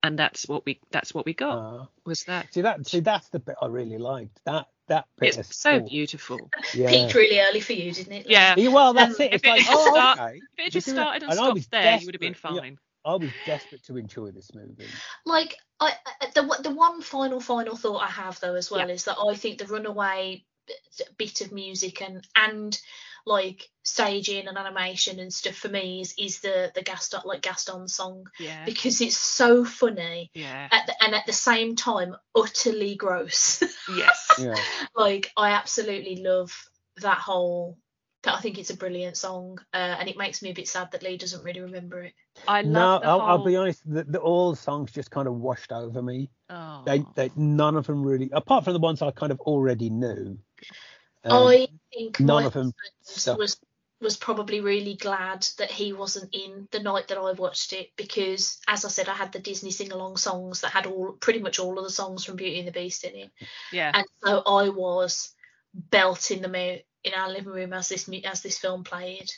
and 0.03 0.19
that's 0.19 0.47
what 0.47 0.65
we 0.65 0.79
that's 0.91 1.13
what 1.13 1.25
we 1.25 1.33
got. 1.33 1.57
Uh, 1.57 1.85
was 2.05 2.23
that? 2.25 2.53
see 2.53 2.61
that? 2.61 2.85
See 2.87 2.99
that's 2.99 3.29
the 3.29 3.39
bit 3.39 3.55
I 3.61 3.67
really 3.67 3.97
liked. 3.97 4.39
That 4.45 4.67
that 4.87 5.05
bit. 5.19 5.33
of 5.35 5.39
It's 5.39 5.55
so 5.55 5.77
score. 5.79 5.87
beautiful. 5.89 6.49
Yeah. 6.73 6.89
Peaked 6.89 7.13
really 7.15 7.39
early 7.39 7.59
for 7.61 7.73
you, 7.73 7.91
didn't 7.91 8.13
it? 8.13 8.29
Yeah. 8.29 8.55
Yeah, 8.57 8.69
well, 8.69 8.93
that's 8.93 9.19
Um, 9.19 9.25
it. 9.25 9.33
It's 9.33 9.43
if 9.43 9.45
it 9.45 9.49
like, 9.49 9.61
had 9.61 9.71
just 9.73 9.87
oh, 9.87 9.93
start- 9.93 10.19
okay. 10.19 10.37
If 10.57 10.67
it 10.67 10.71
just 10.71 10.87
You 10.87 10.93
do 10.93 10.99
it. 10.99 11.01
started 11.01 11.23
and 11.23 11.31
And 11.31 11.37
stopped 11.37 11.53
was 11.55 11.67
there, 11.67 11.97
you 11.97 12.05
would 12.05 12.15
have 12.15 12.21
been 12.21 12.33
fine. 12.33 12.55
yeah. 12.55 12.69
Fine. 13.07 13.21
I 13.21 13.25
was 13.25 13.31
desperate 13.45 13.83
to 13.85 13.97
enjoy 13.97 14.31
this 14.31 14.53
movie. 14.53 14.87
Like 15.25 15.55
I, 15.79 15.93
I- 16.21 16.27
the 16.33 16.59
the 16.63 16.71
one 16.75 17.01
final 17.01 17.39
final 17.39 17.75
thought 17.75 18.01
I 18.03 18.07
have 18.11 18.39
though 18.39 18.55
as 18.55 18.69
well 18.71 18.87
Yeah. 18.87 18.93
is 18.93 19.05
that 19.05 19.17
I 19.17 19.35
think 19.35 19.57
the 19.57 19.65
runaway 19.65 20.43
bit 21.17 21.41
of 21.41 21.51
music 21.51 22.01
and 22.01 22.25
and 22.35 22.77
like 23.25 23.69
staging 23.83 24.47
and 24.47 24.57
animation 24.57 25.19
and 25.19 25.33
stuff 25.33 25.55
for 25.55 25.69
me 25.69 26.01
is 26.01 26.13
is 26.17 26.39
the 26.41 26.71
the 26.75 26.81
Gaston 26.81 27.21
like 27.25 27.41
Gaston 27.41 27.87
song 27.87 28.25
Yeah. 28.39 28.65
because 28.65 29.01
it's 29.01 29.17
so 29.17 29.63
funny 29.65 30.29
Yeah. 30.33 30.67
at 30.71 30.87
the, 30.87 31.03
and 31.03 31.13
at 31.15 31.25
the 31.25 31.33
same 31.33 31.75
time 31.75 32.15
utterly 32.35 32.95
gross. 32.95 33.63
Yes. 33.95 34.31
Yeah. 34.39 34.55
like 34.95 35.31
I 35.37 35.51
absolutely 35.51 36.21
love 36.23 36.51
that 36.97 37.17
whole. 37.19 37.77
That 38.23 38.33
I 38.35 38.39
think 38.41 38.57
it's 38.57 38.69
a 38.69 38.77
brilliant 38.77 39.15
song, 39.17 39.59
uh, 39.73 39.77
and 39.99 40.09
it 40.09 40.17
makes 40.17 40.41
me 40.41 40.49
a 40.49 40.53
bit 40.53 40.67
sad 40.67 40.91
that 40.91 41.03
Lee 41.03 41.17
doesn't 41.17 41.43
really 41.43 41.61
remember 41.61 42.01
it. 42.01 42.13
I 42.47 42.61
No, 42.63 42.79
love 42.79 43.01
the 43.01 43.07
I'll, 43.07 43.19
whole. 43.19 43.29
I'll 43.29 43.45
be 43.45 43.55
honest. 43.55 43.81
The, 43.89 44.03
the, 44.03 44.19
all 44.19 44.51
the 44.51 44.57
songs 44.57 44.91
just 44.91 45.11
kind 45.11 45.27
of 45.27 45.35
washed 45.35 45.71
over 45.71 46.01
me. 46.01 46.29
Oh. 46.49 46.83
They, 46.85 47.03
they, 47.15 47.31
none 47.35 47.75
of 47.75 47.87
them 47.87 48.03
really, 48.03 48.29
apart 48.33 48.63
from 48.63 48.73
the 48.73 48.79
ones 48.79 49.01
I 49.01 49.11
kind 49.11 49.31
of 49.31 49.39
already 49.41 49.89
knew. 49.89 50.39
um, 51.23 51.47
I 51.47 51.67
think 51.93 52.19
none 52.19 52.43
my 52.43 52.47
of 52.47 52.53
them 52.53 52.73
stuck. 53.01 53.37
was 53.37 53.57
was 53.99 54.15
probably 54.15 54.61
really 54.61 54.95
glad 54.95 55.47
that 55.57 55.71
he 55.71 55.91
wasn't 55.91 56.31
in 56.31 56.67
the 56.71 56.79
night 56.79 57.07
that 57.07 57.17
I 57.17 57.31
watched 57.31 57.73
it 57.73 57.89
because, 57.97 58.59
as 58.67 58.85
I 58.85 58.89
said, 58.89 59.09
I 59.09 59.15
had 59.15 59.31
the 59.31 59.39
Disney 59.39 59.71
sing 59.71 59.91
along 59.91 60.17
songs 60.17 60.61
that 60.61 60.71
had 60.71 60.85
all 60.85 61.13
pretty 61.13 61.39
much 61.39 61.59
all 61.59 61.79
of 61.79 61.83
the 61.83 61.89
songs 61.89 62.23
from 62.23 62.35
Beauty 62.35 62.59
and 62.59 62.67
the 62.67 62.71
Beast 62.71 63.03
in 63.03 63.15
it, 63.15 63.31
yeah. 63.71 63.91
and 63.93 64.05
so 64.23 64.43
I 64.45 64.69
was 64.69 65.33
belting 65.73 66.41
them 66.41 66.55
out 66.55 66.79
in 67.03 67.13
our 67.13 67.29
living 67.29 67.53
room 67.53 67.73
as 67.73 67.89
this 67.89 68.09
as 68.25 68.41
this 68.41 68.57
film 68.57 68.83
played, 68.83 69.29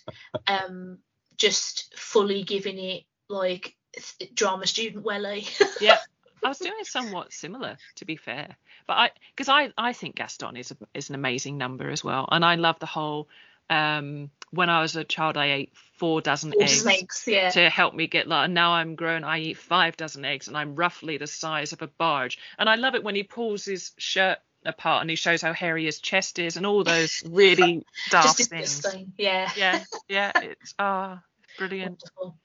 um, 0.48 1.00
just 1.38 1.94
fully 1.98 2.44
giving 2.44 2.78
it 2.78 3.04
like 3.28 3.76
th- 3.96 4.34
drama 4.34 4.68
student 4.68 5.04
welly. 5.04 5.48
yeah. 5.82 5.98
I 6.44 6.48
was 6.48 6.60
doing 6.60 6.84
somewhat 6.84 7.34
similar, 7.34 7.78
to 7.96 8.06
be 8.06 8.16
fair, 8.16 8.56
but 8.88 8.94
I 8.94 9.12
because 9.36 9.50
I 9.50 9.74
I 9.78 9.94
think 9.94 10.16
Gaston 10.16 10.56
is 10.56 10.72
a, 10.72 10.78
is 10.94 11.10
an 11.10 11.16
amazing 11.16 11.58
number 11.58 11.90
as 11.90 12.04
well, 12.04 12.28
and 12.32 12.46
I 12.46 12.56
love 12.56 12.80
the 12.80 12.86
whole. 12.86 13.28
Um, 13.70 14.32
when 14.52 14.70
I 14.70 14.82
was 14.82 14.96
a 14.96 15.04
child, 15.04 15.38
I 15.38 15.52
ate 15.52 15.74
four 15.98 16.22
dozen 16.22 16.54
All 16.54 16.64
eggs 16.64 17.26
yeah. 17.28 17.50
to 17.52 17.70
help 17.70 17.94
me 17.94 18.08
get 18.08 18.28
like. 18.28 18.46
And 18.46 18.54
now 18.56 18.72
I'm 18.72 18.96
grown, 18.96 19.24
I 19.24 19.40
eat 19.40 19.58
five 19.58 19.96
dozen 19.96 20.26
eggs, 20.26 20.48
and 20.48 20.58
I'm 20.58 20.76
roughly 20.76 21.18
the 21.18 21.28
size 21.28 21.72
of 21.72 21.82
a 21.84 21.88
barge. 21.88 22.40
And 22.58 22.68
I 22.68 22.76
love 22.76 22.96
it 22.96 23.04
when 23.04 23.16
he 23.16 23.24
pulls 23.24 23.66
his 23.66 23.92
shirt 23.98 24.40
apart 24.70 25.02
and 25.02 25.10
he 25.10 25.16
shows 25.16 25.42
how 25.42 25.54
hairy 25.54 25.86
his 25.86 26.00
chest 26.00 26.40
is, 26.40 26.58
and 26.58 26.66
all 26.66 26.84
those 26.84 27.24
really 27.30 27.86
daft 28.10 28.38
Just 28.38 28.50
things. 28.50 28.86
Yeah. 29.18 29.52
Yeah, 29.56 29.84
yeah, 30.08 30.32
it's 30.36 30.74
ah 30.80 31.22
brilliant. 31.58 32.02
Wonderful. 32.18 32.38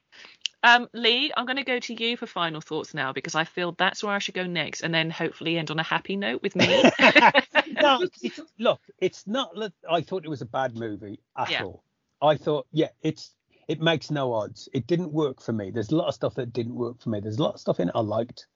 Um, 0.64 0.88
Lee, 0.94 1.30
I'm 1.36 1.44
going 1.44 1.58
to 1.58 1.62
go 1.62 1.78
to 1.78 2.02
you 2.02 2.16
for 2.16 2.26
final 2.26 2.62
thoughts 2.62 2.94
now 2.94 3.12
because 3.12 3.34
I 3.34 3.44
feel 3.44 3.72
that's 3.72 4.02
where 4.02 4.14
I 4.14 4.18
should 4.18 4.34
go 4.34 4.46
next, 4.46 4.80
and 4.80 4.94
then 4.94 5.10
hopefully 5.10 5.58
end 5.58 5.70
on 5.70 5.78
a 5.78 5.82
happy 5.82 6.16
note 6.16 6.42
with 6.42 6.56
me. 6.56 6.66
no, 7.82 8.06
it's, 8.22 8.40
look, 8.58 8.80
it's 8.98 9.26
not 9.26 9.54
that 9.56 9.74
I 9.88 10.00
thought 10.00 10.24
it 10.24 10.30
was 10.30 10.40
a 10.40 10.46
bad 10.46 10.74
movie 10.74 11.20
at 11.36 11.50
Yeah. 11.50 11.64
all. 11.64 11.84
I 12.22 12.38
thought, 12.38 12.66
yeah, 12.72 12.88
it's 13.02 13.34
it 13.68 13.82
makes 13.82 14.10
no 14.10 14.32
odds. 14.32 14.70
It 14.72 14.86
didn't 14.86 15.12
work 15.12 15.42
for 15.42 15.52
me. 15.52 15.70
There's 15.70 15.90
a 15.90 15.96
lot 15.96 16.08
of 16.08 16.14
stuff 16.14 16.36
that 16.36 16.54
didn't 16.54 16.74
work 16.74 17.02
for 17.02 17.10
me. 17.10 17.20
There's 17.20 17.38
a 17.38 17.42
lot 17.42 17.54
of 17.54 17.60
stuff 17.60 17.78
in 17.78 17.88
it 17.88 17.94
I 17.94 18.00
liked, 18.00 18.46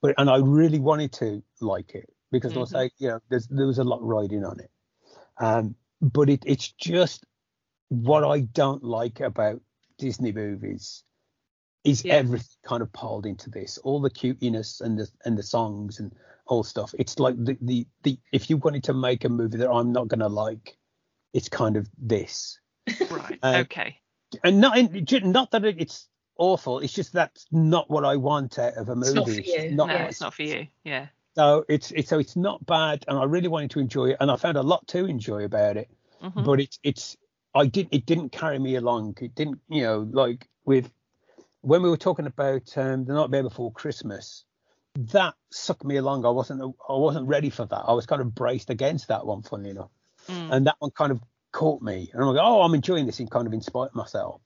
but 0.00 0.14
and 0.18 0.30
I 0.30 0.36
really 0.36 0.78
wanted 0.78 1.12
to 1.14 1.42
like 1.60 1.96
it 1.96 2.08
because 2.30 2.52
Mhm. 2.52 2.58
also, 2.58 2.88
you 2.98 3.08
know, 3.08 3.20
there's 3.28 3.46
there 3.48 3.66
was 3.66 3.78
a 3.78 3.84
lot 3.84 4.02
riding 4.02 4.44
on 4.44 4.60
it. 4.60 4.70
Um, 5.38 5.74
but 6.00 6.28
it 6.28 6.42
it's 6.46 6.68
just 6.72 7.24
what 7.88 8.24
I 8.24 8.40
don't 8.40 8.82
like 8.82 9.20
about 9.20 9.60
Disney 9.98 10.32
movies 10.32 11.04
is 11.84 12.04
Yeah. 12.04 12.14
everything 12.14 12.56
kind 12.64 12.82
of 12.82 12.92
piled 12.92 13.26
into 13.26 13.48
this. 13.50 13.78
All 13.78 14.00
the 14.00 14.10
cuteness 14.10 14.80
and 14.80 14.98
the 14.98 15.08
and 15.24 15.38
the 15.38 15.42
songs 15.42 16.00
and 16.00 16.12
all 16.46 16.64
stuff. 16.64 16.94
It's 16.98 17.18
like 17.18 17.36
the 17.42 17.56
the, 17.60 17.86
the 18.02 18.18
if 18.32 18.50
you 18.50 18.56
wanted 18.56 18.84
to 18.84 18.94
make 18.94 19.24
a 19.24 19.28
movie 19.28 19.58
that 19.58 19.70
I'm 19.70 19.92
not 19.92 20.08
gonna 20.08 20.28
like, 20.28 20.76
it's 21.32 21.48
kind 21.48 21.76
of 21.76 21.88
this. 21.96 22.58
right. 23.10 23.38
Uh, 23.42 23.62
okay. 23.66 24.00
And 24.42 24.60
not 24.60 24.76
in, 24.76 25.30
not 25.30 25.52
that 25.52 25.64
it's 25.64 26.08
awful. 26.36 26.80
It's 26.80 26.92
just 26.92 27.12
that's 27.12 27.46
not 27.50 27.88
what 27.88 28.04
I 28.04 28.16
want 28.16 28.58
out 28.58 28.74
of 28.74 28.88
a 28.88 28.96
movie. 28.96 29.06
It's 29.08 29.14
not 29.14 29.28
for 29.28 29.40
you. 29.66 29.70
No, 29.70 29.86
it's 29.86 30.20
not 30.20 30.34
for 30.34 30.42
you. 30.42 30.66
Yeah. 30.84 31.06
So 31.36 31.64
it's 31.68 31.90
it's 31.92 32.08
so 32.08 32.18
it's 32.18 32.36
not 32.36 32.64
bad, 32.66 33.04
and 33.08 33.18
I 33.18 33.24
really 33.24 33.48
wanted 33.48 33.70
to 33.72 33.80
enjoy 33.80 34.10
it, 34.10 34.16
and 34.20 34.30
I 34.30 34.36
found 34.36 34.56
a 34.56 34.62
lot 34.62 34.86
to 34.88 35.04
enjoy 35.04 35.44
about 35.44 35.76
it. 35.76 35.90
Mhm. 36.22 36.44
But 36.44 36.60
it's 36.60 36.78
it's 36.82 37.16
I 37.54 37.66
did 37.66 37.88
it 37.92 38.06
didn't 38.06 38.30
carry 38.30 38.58
me 38.58 38.76
along. 38.76 39.18
It 39.20 39.34
didn't 39.34 39.60
you 39.68 39.82
know 39.82 40.08
like 40.10 40.48
with 40.64 40.90
when 41.60 41.82
we 41.82 41.90
were 41.90 41.96
talking 41.96 42.26
about 42.26 42.76
um, 42.78 43.04
the 43.04 43.14
night 43.14 43.30
before 43.42 43.72
Christmas. 43.72 44.44
That 45.12 45.34
sucked 45.50 45.84
me 45.84 45.96
along. 45.96 46.24
I 46.24 46.30
wasn't 46.30 46.62
I 46.62 46.94
wasn't 46.94 47.28
ready 47.28 47.50
for 47.50 47.66
that. 47.66 47.84
I 47.86 47.92
was 47.92 48.06
kind 48.06 48.22
of 48.22 48.34
braced 48.34 48.70
against 48.70 49.08
that 49.08 49.26
one, 49.26 49.42
funnily 49.42 49.70
enough. 49.70 49.90
Mm, 50.26 50.52
and 50.52 50.66
that 50.66 50.76
one 50.78 50.90
kind 50.90 51.12
of 51.12 51.20
caught 51.56 51.80
me 51.80 52.10
and 52.12 52.22
i'm 52.22 52.28
like 52.28 52.44
oh 52.44 52.60
i'm 52.60 52.74
enjoying 52.74 53.06
this 53.06 53.18
and 53.18 53.30
kind 53.30 53.46
of 53.46 53.52
in 53.54 53.62
spite 53.62 53.88
of 53.88 53.94
myself 53.94 54.42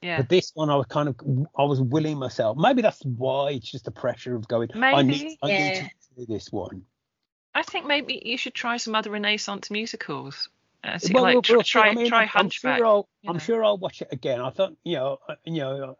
yeah. 0.00 0.16
but 0.16 0.28
this 0.30 0.52
one 0.54 0.70
i 0.70 0.74
was 0.74 0.86
kind 0.86 1.06
of 1.06 1.14
i 1.58 1.62
was 1.62 1.82
willing 1.82 2.16
myself 2.16 2.56
maybe 2.56 2.80
that's 2.80 3.04
why 3.04 3.50
it's 3.50 3.70
just 3.70 3.84
the 3.84 3.90
pressure 3.90 4.34
of 4.34 4.48
going 4.48 4.66
i 4.76 5.02
need, 5.02 5.22
Maybe, 5.22 5.38
I 5.42 5.46
need 5.48 5.52
yeah. 5.52 5.74
to 5.74 5.82
do 5.82 5.88
this 6.24 6.50
one 6.52 6.82
I 7.54 7.62
think 7.62 7.86
maybe 7.86 8.20
you 8.22 8.36
should 8.36 8.52
try 8.54 8.76
some 8.76 8.94
other 8.94 9.10
Renaissance 9.10 9.70
musicals. 9.70 10.50
Uh, 10.84 10.98
see, 10.98 11.14
Well, 11.14 11.22
like 11.22 11.34
we'll- 11.34 11.42
try 11.42 11.62
try, 11.62 11.88
I 11.88 11.94
mean, 11.94 12.08
try 12.08 12.30
I'm 12.34 12.50
sure 12.50 12.84
I'll, 12.84 13.08
you 13.22 13.30
I'm 13.30 13.38
sure 13.38 13.64
I'll 13.64 13.78
watch 13.78 14.02
it 14.02 14.08
again. 14.12 14.42
I 14.42 14.50
thought, 14.50 14.74
you 14.84 14.96
know, 14.96 15.18
I- 15.26 15.36
you 15.44 15.60
know, 15.60 15.96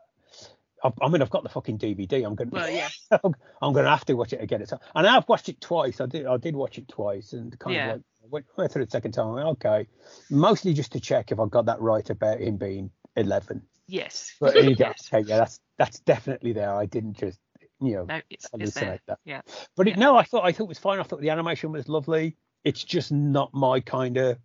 I, 0.84 0.90
I 1.00 1.08
mean, 1.08 1.22
I've 1.22 1.30
got 1.30 1.44
the 1.44 1.48
fucking 1.48 1.78
DVD. 1.78 2.26
I'm 2.26 2.34
gonna, 2.34 2.50
Well, 2.52 2.68
yeah. 2.68 2.88
I'm 3.62 3.72
gonna 3.72 3.88
have 3.88 4.04
to 4.04 4.14
watch 4.14 4.34
it 4.34 4.42
again. 4.42 4.66
So, 4.66 4.78
and 4.94 5.06
I've 5.06 5.26
watched 5.30 5.48
it 5.48 5.58
twice. 5.62 5.98
I 6.00 6.04
did, 6.06 6.26
I 6.26 6.36
did 6.36 6.54
watch 6.54 6.76
it 6.76 6.88
twice, 6.88 7.32
and 7.32 7.58
kind 7.58 7.74
Yeah. 7.74 7.86
of 7.86 7.92
like 7.96 8.02
went, 8.30 8.46
went 8.58 8.72
through 8.72 8.82
it 8.82 8.86
the 8.86 8.90
second 8.90 9.12
time. 9.12 9.32
Went, 9.32 9.46
okay, 9.48 9.88
mostly 10.30 10.74
just 10.74 10.92
to 10.92 11.00
check 11.00 11.32
if 11.32 11.40
I 11.40 11.46
got 11.46 11.64
that 11.66 11.80
right 11.80 12.08
about 12.10 12.40
him 12.42 12.58
being 12.58 12.90
11. 13.16 13.62
Yes. 13.88 14.34
But. 14.38 14.54
Yes. 14.78 15.08
Okay, 15.10 15.26
yeah, 15.26 15.38
that's 15.38 15.58
that's 15.78 16.00
definitely 16.00 16.52
there. 16.52 16.74
I 16.74 16.84
didn't 16.84 17.14
just 17.14 17.38
you 17.80 17.94
know 17.96 18.04
No, 18.04 18.20
it's, 18.30 18.46
it's 18.54 18.74
there. 18.74 19.00
that. 19.06 19.18
Yeah. 19.24 19.42
But 19.76 19.88
it, 19.88 19.96
no, 19.98 20.16
I 20.16 20.22
thought 20.24 20.44
I 20.44 20.52
thought 20.52 20.64
it 20.64 20.68
was 20.68 20.78
fine. 20.78 20.98
I 20.98 21.02
thought 21.02 21.20
the 21.20 21.30
animation 21.30 21.72
was 21.72 21.88
lovely. 21.88 22.36
It's 22.64 22.82
just 22.82 23.12
not 23.12 23.52
my 23.54 23.80
kind 23.80 24.16
of 24.16 24.38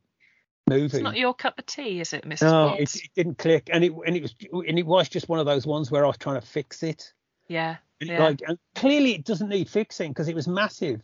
movie. 0.70 0.98
It's 0.98 1.04
not 1.04 1.18
your 1.18 1.34
cup 1.34 1.58
of 1.60 1.66
tea, 1.66 2.00
is 2.02 2.14
it, 2.14 2.24
Mrs. 2.26 2.42
no, 2.44 2.76
it, 2.76 2.94
it 2.96 3.10
didn't 3.16 3.38
click, 3.38 3.70
and 3.72 3.84
it 3.84 3.92
and 4.06 4.16
it 4.16 4.22
was 4.22 4.36
and 4.52 4.78
it 4.80 4.86
was 4.86 5.10
just 5.10 5.28
one 5.30 5.40
of 5.40 5.46
those 5.46 5.66
ones 5.66 5.90
where 5.92 6.04
I 6.04 6.08
was 6.08 6.18
trying 6.18 6.40
to 6.40 6.46
fix 6.46 6.84
it. 6.84 7.14
Yeah. 7.48 7.78
And 8.00 8.10
Yeah. 8.10 8.24
Like 8.24 8.42
and 8.48 8.58
clearly, 8.76 9.14
it 9.16 9.26
doesn't 9.26 9.50
need 9.50 9.70
fixing 9.70 10.12
because 10.12 10.28
it 10.28 10.36
was 10.36 10.48
massive. 10.48 11.02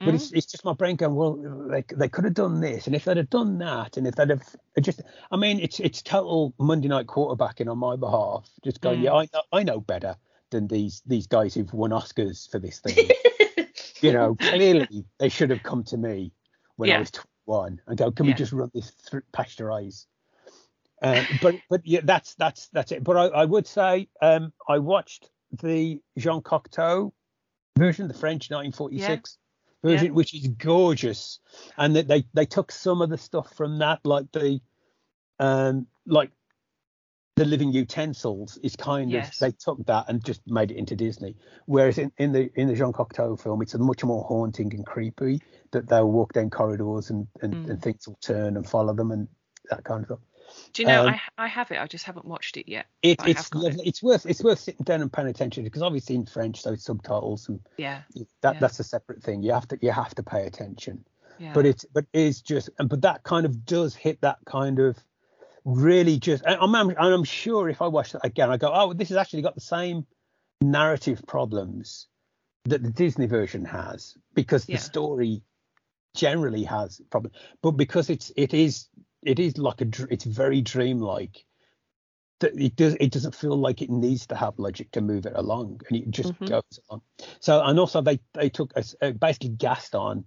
But 0.00 0.08
Mm. 0.10 0.14
it's 0.14 0.32
it's 0.32 0.46
just 0.46 0.64
my 0.64 0.74
brain 0.74 0.94
going, 0.94 1.16
well, 1.16 1.36
like 1.68 1.92
they 1.96 2.08
could 2.08 2.22
have 2.24 2.34
done 2.34 2.60
this, 2.60 2.86
and 2.86 2.94
if 2.94 3.04
they'd 3.04 3.16
have 3.16 3.30
done 3.30 3.58
that, 3.58 3.96
and 3.96 4.06
if 4.06 4.14
they'd 4.14 4.30
have 4.30 4.42
just, 4.80 5.02
I 5.32 5.36
mean, 5.36 5.58
it's 5.58 5.80
it's 5.80 6.02
total 6.02 6.54
Monday 6.58 6.86
night 6.86 7.06
quarterbacking 7.06 7.68
on 7.68 7.78
my 7.78 7.96
behalf, 7.96 8.48
just 8.62 8.80
going, 8.80 9.00
Mm. 9.00 9.04
yeah, 9.04 9.14
I 9.14 9.28
know 9.32 9.42
I 9.52 9.62
know 9.64 9.80
better 9.80 10.16
than 10.50 10.66
these 10.66 11.02
these 11.06 11.26
guys 11.26 11.54
who've 11.54 11.72
won 11.72 11.90
Oscars 11.90 12.50
for 12.50 12.58
this 12.58 12.80
thing. 12.80 13.10
you 14.00 14.12
know, 14.12 14.36
clearly 14.36 15.04
they 15.18 15.28
should 15.28 15.50
have 15.50 15.62
come 15.62 15.84
to 15.84 15.96
me 15.96 16.32
when 16.76 16.88
I 16.96 16.98
was 17.00 17.10
21 17.10 17.80
and 17.86 17.98
go, 17.98 18.10
can 18.10 18.26
we 18.26 18.32
just 18.34 18.52
run 18.52 18.70
this 18.74 18.90
through 18.90 19.22
past 19.32 19.58
your 19.58 19.72
eyes? 19.72 20.06
Uh, 21.02 21.24
but 21.40 21.56
but 21.70 21.80
yeah, 21.84 22.00
that's 22.02 22.34
that's 22.34 22.68
that's 22.68 22.92
it. 22.92 23.04
But 23.04 23.16
I, 23.16 23.26
I 23.26 23.44
would 23.44 23.66
say 23.66 24.08
um, 24.20 24.52
I 24.68 24.78
watched 24.78 25.30
the 25.62 26.00
Jean 26.18 26.40
Cocteau 26.42 27.12
version, 27.78 28.08
the 28.08 28.14
French 28.14 28.50
1946 28.50 29.38
version, 29.84 30.06
Yeah. 30.06 30.12
which 30.12 30.34
is 30.34 30.48
gorgeous, 30.48 31.38
and 31.76 31.94
that 31.94 32.08
they 32.08 32.24
they 32.34 32.46
took 32.46 32.72
some 32.72 33.00
of 33.00 33.10
the 33.10 33.18
stuff 33.18 33.54
from 33.54 33.78
that, 33.78 34.00
like 34.04 34.30
the 34.32 34.60
um 35.38 35.86
like 36.04 36.32
the 37.38 37.44
living 37.44 37.72
utensils 37.72 38.58
is 38.62 38.76
kind 38.76 39.10
Yes. 39.10 39.34
of 39.34 39.38
they 39.40 39.52
took 39.52 39.84
that 39.86 40.06
and 40.08 40.24
just 40.24 40.40
made 40.46 40.70
it 40.70 40.76
into 40.76 40.96
Disney. 40.96 41.36
Whereas 41.66 41.98
in, 41.98 42.12
in 42.18 42.32
the 42.32 42.50
in 42.54 42.68
the 42.68 42.74
Jean 42.74 42.92
Cocteau 42.92 43.40
film, 43.40 43.62
it's 43.62 43.74
much 43.74 44.04
more 44.04 44.24
haunting 44.24 44.74
and 44.74 44.84
creepy 44.84 45.40
that 45.70 45.88
they'll 45.88 46.10
walk 46.10 46.32
down 46.32 46.50
corridors 46.50 47.10
and 47.10 47.26
and, 47.42 47.54
Mm. 47.54 47.70
and 47.70 47.82
things 47.82 48.06
will 48.06 48.18
turn 48.20 48.56
and 48.56 48.68
follow 48.68 48.92
them 48.94 49.10
and 49.10 49.28
that 49.70 49.84
kind 49.84 50.00
of 50.00 50.06
stuff. 50.06 50.18
Do 50.72 50.82
you 50.82 50.88
know? 50.88 51.02
um, 51.06 51.14
I 51.14 51.20
I 51.44 51.46
have 51.46 51.70
it. 51.70 51.78
I 51.78 51.86
just 51.86 52.04
haven't 52.04 52.24
watched 52.24 52.56
it 52.56 52.68
yet. 52.70 52.86
It, 53.02 53.20
it's 53.26 53.48
got. 53.48 53.74
It's 53.84 54.02
worth 54.02 54.24
it's 54.26 54.42
worth 54.42 54.60
sitting 54.60 54.84
down 54.84 55.02
and 55.02 55.12
paying 55.12 55.28
attention 55.28 55.64
because 55.64 55.82
obviously 55.82 56.14
in 56.16 56.24
French, 56.26 56.62
so 56.62 56.72
it's 56.72 56.84
subtitles 56.84 57.48
and 57.48 57.60
Yeah. 57.76 58.02
that 58.40 58.54
Yeah. 58.54 58.60
that's 58.60 58.80
a 58.80 58.84
separate 58.84 59.22
thing. 59.22 59.42
You 59.42 59.52
have 59.52 59.68
to 59.68 59.78
you 59.82 59.90
have 59.90 60.14
to 60.14 60.22
pay 60.22 60.46
attention. 60.46 61.04
Yeah. 61.38 61.52
But 61.52 61.66
it's 61.66 61.84
but 61.84 62.06
it's 62.12 62.40
just 62.40 62.70
and 62.78 62.88
but 62.88 63.02
that 63.02 63.22
kind 63.22 63.44
of 63.46 63.64
does 63.64 63.94
hit 63.94 64.22
that 64.22 64.38
kind 64.46 64.78
of 64.78 64.96
really 65.64 66.18
just 66.18 66.42
I'm 66.46 66.74
I'm, 66.74 66.94
I'm 66.98 67.24
sure 67.24 67.68
if 67.68 67.82
I 67.82 67.88
watch 67.88 68.12
that 68.12 68.24
again, 68.24 68.50
I 68.50 68.56
go, 68.56 68.70
oh, 68.72 68.92
this 68.92 69.08
has 69.08 69.18
actually 69.18 69.42
got 69.42 69.54
the 69.54 69.60
same 69.60 70.06
narrative 70.60 71.22
problems 71.26 72.08
that 72.64 72.82
the 72.82 72.90
Disney 72.90 73.26
version 73.26 73.64
has 73.64 74.16
because 74.34 74.66
the 74.66 74.72
Yeah. 74.72 74.78
story 74.78 75.42
generally 76.14 76.64
has 76.64 77.00
problems, 77.10 77.36
but 77.62 77.72
because 77.72 78.10
it's 78.10 78.32
it 78.36 78.54
is 78.54 78.88
it 79.22 79.38
is 79.38 79.58
like 79.58 79.80
a 79.80 79.86
it's 80.10 80.24
very 80.24 80.60
dreamlike. 80.60 81.44
That 82.40 82.58
it 82.58 82.76
does 82.76 82.96
it 83.00 83.10
doesn't 83.10 83.34
feel 83.34 83.56
like 83.56 83.82
it 83.82 83.90
needs 83.90 84.26
to 84.28 84.36
have 84.36 84.58
logic 84.58 84.92
to 84.92 85.00
move 85.00 85.26
it 85.26 85.32
along, 85.34 85.80
and 85.88 85.98
it 85.98 86.10
just 86.10 86.32
Mhm. 86.34 86.48
goes 86.48 86.80
on. 86.88 87.00
So 87.40 87.62
and 87.64 87.78
also 87.78 88.00
they 88.00 88.20
they 88.34 88.48
took 88.48 88.72
a, 88.76 88.84
uh, 89.02 89.10
basically 89.12 89.50
Gaston, 89.50 90.24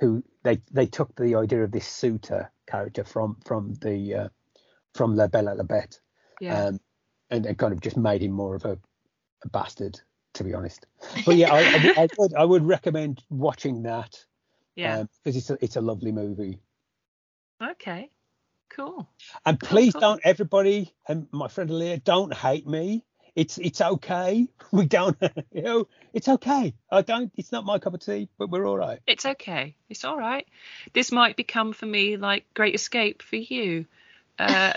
who 0.00 0.24
they 0.42 0.60
they 0.72 0.86
took 0.86 1.14
the 1.14 1.36
idea 1.36 1.62
of 1.62 1.70
this 1.70 1.86
suitor 1.86 2.50
character 2.66 3.04
from 3.04 3.36
from 3.44 3.74
the 3.74 4.14
uh, 4.14 4.28
from 4.94 5.16
La 5.16 5.26
Belle 5.26 5.48
et 5.48 5.56
la 5.56 5.64
Bête, 5.64 6.00
yeah. 6.40 6.66
um, 6.66 6.80
and, 7.30 7.46
and 7.46 7.58
kind 7.58 7.72
of 7.72 7.80
just 7.80 7.96
made 7.96 8.22
him 8.22 8.32
more 8.32 8.54
of 8.54 8.64
a, 8.64 8.78
a 9.44 9.48
bastard, 9.48 10.00
to 10.34 10.44
be 10.44 10.54
honest. 10.54 10.86
But 11.24 11.36
yeah, 11.36 11.52
I, 11.52 11.60
I, 11.60 11.84
would- 11.84 11.98
I 11.98 12.08
would 12.18 12.34
I 12.34 12.44
would 12.44 12.64
recommend 12.66 13.22
watching 13.30 13.82
that 13.84 14.16
yeah. 14.76 15.04
because 15.24 15.36
it's 15.36 15.50
a 15.50 15.58
it's 15.64 15.76
a 15.76 15.80
lovely 15.80 16.12
movie. 16.12 16.60
okay. 17.62 18.10
Cool. 18.70 19.06
And 19.44 19.60
please 19.60 19.92
cool. 19.92 20.00
don't 20.00 20.20
everybody 20.24 20.94
and 21.06 21.26
my 21.30 21.48
friend 21.48 21.70
Leah 21.70 21.98
don't 21.98 22.32
hate 22.32 22.66
me. 22.66 23.04
It's 23.34 23.58
it's 23.58 23.80
okay. 23.80 24.48
We 24.72 24.86
don't 24.86 25.18
you 25.52 25.60
know 25.62 25.88
it's 26.14 26.28
okay. 26.28 26.72
I 26.90 27.02
don't. 27.02 27.30
It's 27.36 27.52
not 27.52 27.66
my 27.66 27.78
cup 27.78 27.92
of 27.92 28.00
tea, 28.00 28.30
but 28.38 28.48
we're 28.48 28.66
all 28.66 28.78
right. 28.78 29.00
It's 29.06 29.26
okay. 29.26 29.76
It's 29.90 30.04
all 30.06 30.16
right. 30.16 30.46
This 30.94 31.12
might 31.12 31.36
become 31.36 31.74
for 31.74 31.84
me 31.84 32.16
like 32.16 32.46
Great 32.54 32.74
Escape 32.74 33.20
for 33.22 33.36
you, 33.36 33.84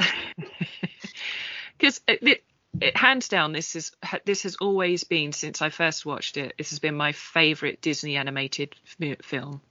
because 1.78 2.02
it, 2.08 2.24
it, 2.24 2.44
it, 2.82 2.98
hands 2.98 3.28
down 3.28 3.52
this 3.54 3.76
is 3.76 3.92
this 4.26 4.44
has 4.44 4.56
always 4.58 5.04
been 5.04 5.32
since 5.32 5.62
I 5.62 5.70
first 5.70 6.06
watched 6.06 6.38
it. 6.38 6.54
This 6.58 6.72
has 6.72 6.80
been 6.80 6.96
my 6.96 7.12
favourite 7.12 7.82
Disney 7.82 8.18
animated 8.18 8.76
film. 9.24 9.62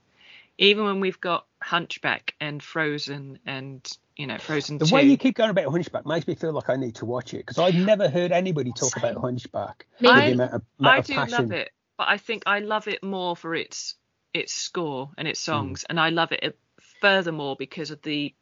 Even 0.57 0.85
when 0.85 0.99
we've 1.01 1.19
got 1.19 1.45
Hunchback 1.61 2.33
and 2.39 2.63
Frozen 2.63 3.39
and 3.45 3.85
you 4.15 4.27
know 4.27 4.37
Frozen 4.37 4.79
The 4.79 4.85
two. 4.85 4.95
way 4.95 5.03
you 5.03 5.17
keep 5.17 5.35
going 5.35 5.49
about 5.49 5.71
Hunchback 5.71 6.05
makes 6.05 6.27
me 6.27 6.35
feel 6.35 6.53
like 6.53 6.69
I 6.69 6.77
need 6.77 6.95
to 6.95 7.05
watch 7.05 7.33
it 7.33 7.45
because 7.45 7.59
I've 7.59 7.75
never 7.75 8.09
heard 8.09 8.31
anybody 8.31 8.71
talk 8.71 8.95
about 8.95 9.17
Hunchback. 9.17 9.85
I- 10.05 10.25
the 10.25 10.31
amount 10.31 10.53
of, 10.53 10.61
amount 10.79 10.97
I 10.97 11.01
do 11.01 11.15
passion. 11.15 11.31
love 11.31 11.51
it, 11.51 11.71
but 11.97 12.07
I 12.07 12.17
think 12.17 12.43
I 12.45 12.59
love 12.59 12.87
it 12.87 13.03
more 13.03 13.35
for 13.35 13.53
its 13.55 13.95
its 14.33 14.53
score 14.53 15.11
and 15.17 15.27
Mm. 15.27 15.31
its 15.31 15.39
songs, 15.39 15.85
and 15.89 15.99
I 15.99 16.09
love 16.09 16.31
it 16.31 16.57
furthermore 17.01 17.55
because 17.57 17.91
of 17.91 18.01
the 18.01 18.33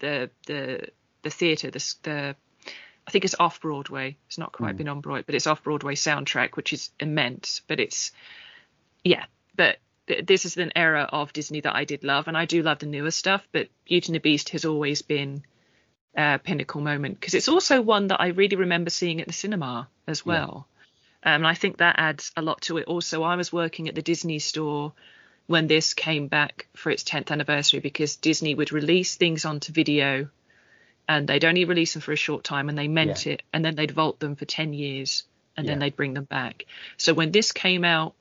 the 0.00 0.30
the 0.46 0.88
the 1.22 1.30
theatre, 1.30 1.70
the 1.70 1.94
the 2.02 2.36
I 3.06 3.10
think 3.10 3.24
it's 3.24 3.34
off 3.38 3.60
Broadway. 3.60 4.16
It's 4.26 4.38
not 4.38 4.52
quite 4.52 4.74
Mm. 4.74 4.78
been 4.78 4.88
on 4.88 5.00
Broadway, 5.00 5.22
but 5.24 5.34
it's 5.34 5.46
off 5.46 5.62
Broadway 5.64 5.94
soundtrack, 5.94 6.56
which 6.56 6.72
is 6.72 6.90
immense. 7.00 7.62
But 7.66 7.80
it's 7.80 8.12
yeah, 9.04 9.24
but 9.56 9.78
th- 10.06 10.26
this 10.26 10.44
is 10.44 10.56
an 10.56 10.72
era 10.76 11.08
of 11.10 11.32
Disney 11.32 11.60
that 11.62 11.74
I 11.74 11.84
did 11.84 12.04
love, 12.04 12.28
and 12.28 12.36
I 12.36 12.44
do 12.44 12.62
love 12.62 12.78
the 12.80 12.86
newer 12.86 13.10
stuff. 13.10 13.46
But 13.52 13.68
Beauty 13.84 14.08
and 14.08 14.14
the 14.16 14.20
Beast 14.20 14.50
has 14.50 14.64
always 14.64 15.02
been 15.02 15.42
a 16.14 16.38
pinnacle 16.38 16.80
moment 16.80 17.18
because 17.20 17.34
it's 17.34 17.48
also 17.48 17.80
one 17.80 18.08
that 18.08 18.20
I 18.20 18.28
really 18.28 18.56
remember 18.56 18.90
seeing 18.90 19.20
at 19.20 19.26
the 19.26 19.32
cinema 19.32 19.88
as 20.06 20.20
Yeah. 20.20 20.32
well. 20.32 20.66
Um, 21.22 21.34
and 21.34 21.46
I 21.46 21.54
think 21.54 21.78
that 21.78 21.96
adds 21.98 22.32
a 22.36 22.42
lot 22.42 22.62
to 22.62 22.78
it. 22.78 22.86
Also, 22.86 23.22
I 23.22 23.36
was 23.36 23.52
working 23.52 23.88
at 23.88 23.94
the 23.94 24.02
Disney 24.02 24.38
store 24.38 24.92
when 25.50 25.66
this 25.66 25.94
came 25.94 26.28
back 26.28 26.68
for 26.76 26.90
its 26.90 27.02
10th 27.02 27.32
anniversary 27.32 27.80
because 27.80 28.14
Disney 28.14 28.54
would 28.54 28.70
release 28.70 29.16
things 29.16 29.44
onto 29.44 29.72
video 29.72 30.28
and 31.08 31.26
they'd 31.26 31.44
only 31.44 31.64
release 31.64 31.92
them 31.92 32.02
for 32.02 32.12
a 32.12 32.16
short 32.16 32.44
time 32.44 32.68
and 32.68 32.78
they 32.78 32.86
meant 32.86 33.26
it 33.26 33.42
and 33.52 33.64
then 33.64 33.74
they'd 33.74 33.90
vault 33.90 34.20
them 34.20 34.36
for 34.36 34.44
10 34.44 34.72
years 34.72 35.24
and 35.56 35.68
then 35.68 35.80
they'd 35.80 35.96
bring 35.96 36.14
them 36.14 36.22
back. 36.22 36.66
So 36.98 37.14
when 37.14 37.32
this 37.32 37.50
came 37.50 37.84
out, 37.84 38.14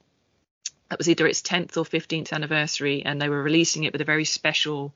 that 0.89 0.97
was 0.97 1.07
either 1.07 1.27
its 1.27 1.43
10th 1.43 1.77
or 1.77 1.84
15th 1.84 2.34
anniversary 2.34 3.06
and 3.06 3.22
they 3.22 3.30
were 3.30 3.43
releasing 3.43 3.84
it 3.84 3.93
with 3.93 4.01
a 4.01 4.06
very 4.06 4.26
special 4.26 4.91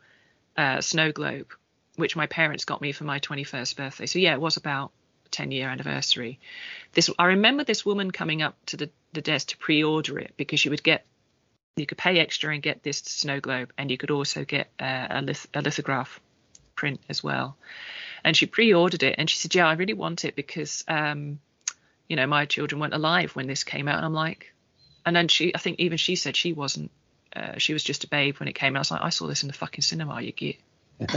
uh, 0.57 0.81
snow 0.81 1.11
globe, 1.11 1.53
which 1.97 2.15
my 2.15 2.25
parents 2.25 2.65
got 2.65 2.81
me 2.81 2.93
for 2.93 3.03
my 3.03 3.19
21st 3.19 3.75
birthday. 3.77 4.07
So 4.07 4.17
yeah, 4.17 4.33
it 4.33 4.41
was 4.41 4.57
about 4.57 4.91
10 5.29 5.51
year 5.51 5.69
anniversary. 5.69 6.39
This 6.93 7.11
I 7.19 7.25
remember 7.25 7.63
this 7.63 7.85
woman 7.85 8.09
coming 8.09 8.41
up 8.41 8.55
to 8.65 8.77
the, 8.77 8.89
the 9.11 9.21
desk 9.21 9.49
to 9.49 9.57
pre-order 9.57 10.17
it 10.17 10.33
because 10.35 10.59
she 10.59 10.69
would 10.69 10.81
get 10.81 11.05
you 11.75 11.85
could 11.85 11.97
pay 11.97 12.19
extra 12.19 12.53
and 12.53 12.61
get 12.61 12.83
this 12.83 12.97
snow 12.99 13.39
globe 13.39 13.71
and 13.77 13.89
you 13.89 13.97
could 13.97 14.11
also 14.11 14.45
get 14.45 14.69
uh, 14.79 15.07
a, 15.09 15.21
lith- 15.21 15.47
a 15.53 15.61
lithograph 15.61 16.19
print 16.75 16.99
as 17.09 17.23
well. 17.23 17.57
And 18.23 18.37
she 18.37 18.45
pre-ordered 18.45 19.03
it 19.03 19.15
and 19.17 19.29
she 19.29 19.37
said, 19.37 19.53
"Yeah, 19.53 19.67
I 19.67 19.73
really 19.73 19.93
want 19.93 20.23
it 20.23 20.35
because 20.35 20.83
um, 20.87 21.39
you 22.07 22.15
know 22.15 22.25
my 22.25 22.45
children 22.45 22.79
weren't 22.79 22.93
alive 22.93 23.35
when 23.35 23.47
this 23.47 23.63
came 23.63 23.87
out." 23.87 23.97
And 23.97 24.05
I'm 24.05 24.13
like, 24.13 24.53
and 25.05 25.15
then 25.15 25.27
she 25.27 25.53
I 25.53 25.57
think 25.57 25.79
even 25.79 25.97
she 25.97 26.15
said 26.15 26.35
she 26.35 26.53
wasn't. 26.53 26.91
Uh, 27.35 27.57
she 27.57 27.73
was 27.73 27.83
just 27.83 28.03
a 28.03 28.07
babe 28.07 28.37
when 28.37 28.47
it 28.47 28.53
came 28.53 28.75
out. 28.75 28.79
I 28.79 28.81
was 28.81 28.91
like, 28.91 29.01
I 29.01 29.09
saw 29.09 29.27
this 29.27 29.43
in 29.43 29.47
the 29.47 29.53
fucking 29.53 29.81
cinema. 29.81 30.21
You 30.21 30.31
get. 30.31 30.55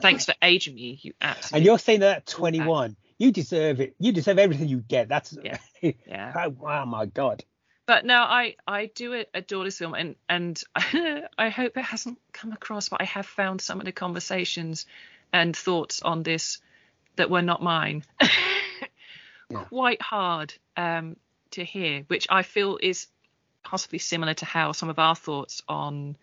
Thanks 0.00 0.24
for 0.24 0.34
aging 0.40 0.76
me, 0.76 0.98
you 1.02 1.12
absolutely. 1.20 1.58
and 1.58 1.66
you're 1.66 1.78
saying 1.78 2.00
that 2.00 2.18
at 2.18 2.26
21. 2.26 2.96
You 3.18 3.32
deserve 3.32 3.80
it. 3.80 3.94
You 3.98 4.12
deserve 4.12 4.38
everything 4.38 4.68
you 4.68 4.78
get. 4.78 5.08
That's 5.08 5.36
Yeah. 5.42 5.58
yeah. 6.06 6.32
oh, 6.36 6.50
wow, 6.50 6.84
my 6.84 7.06
God. 7.06 7.44
But 7.86 8.04
no, 8.04 8.16
I 8.16 8.56
I 8.66 8.86
do 8.86 9.24
adore 9.32 9.64
this 9.64 9.78
film, 9.78 9.94
and 9.94 10.16
and 10.28 10.62
I 10.76 11.48
hope 11.48 11.76
it 11.76 11.84
hasn't 11.84 12.18
come 12.32 12.52
across, 12.52 12.88
but 12.88 13.00
I 13.00 13.04
have 13.04 13.26
found 13.26 13.60
some 13.60 13.78
of 13.78 13.86
the 13.86 13.92
conversations 13.92 14.86
and 15.32 15.56
thoughts 15.56 16.02
on 16.02 16.22
this 16.22 16.58
that 17.16 17.30
were 17.30 17.42
not 17.42 17.62
mine 17.62 18.04
Yeah. 19.48 19.62
quite 19.64 20.02
hard 20.02 20.54
um, 20.76 21.16
to 21.52 21.64
hear, 21.64 22.02
which 22.08 22.26
I 22.28 22.42
feel 22.42 22.78
is 22.82 23.06
possibly 23.62 24.00
similar 24.00 24.34
to 24.34 24.44
how 24.44 24.72
some 24.72 24.88
of 24.88 24.98
our 24.98 25.14
thoughts 25.14 25.62
on 25.68 26.16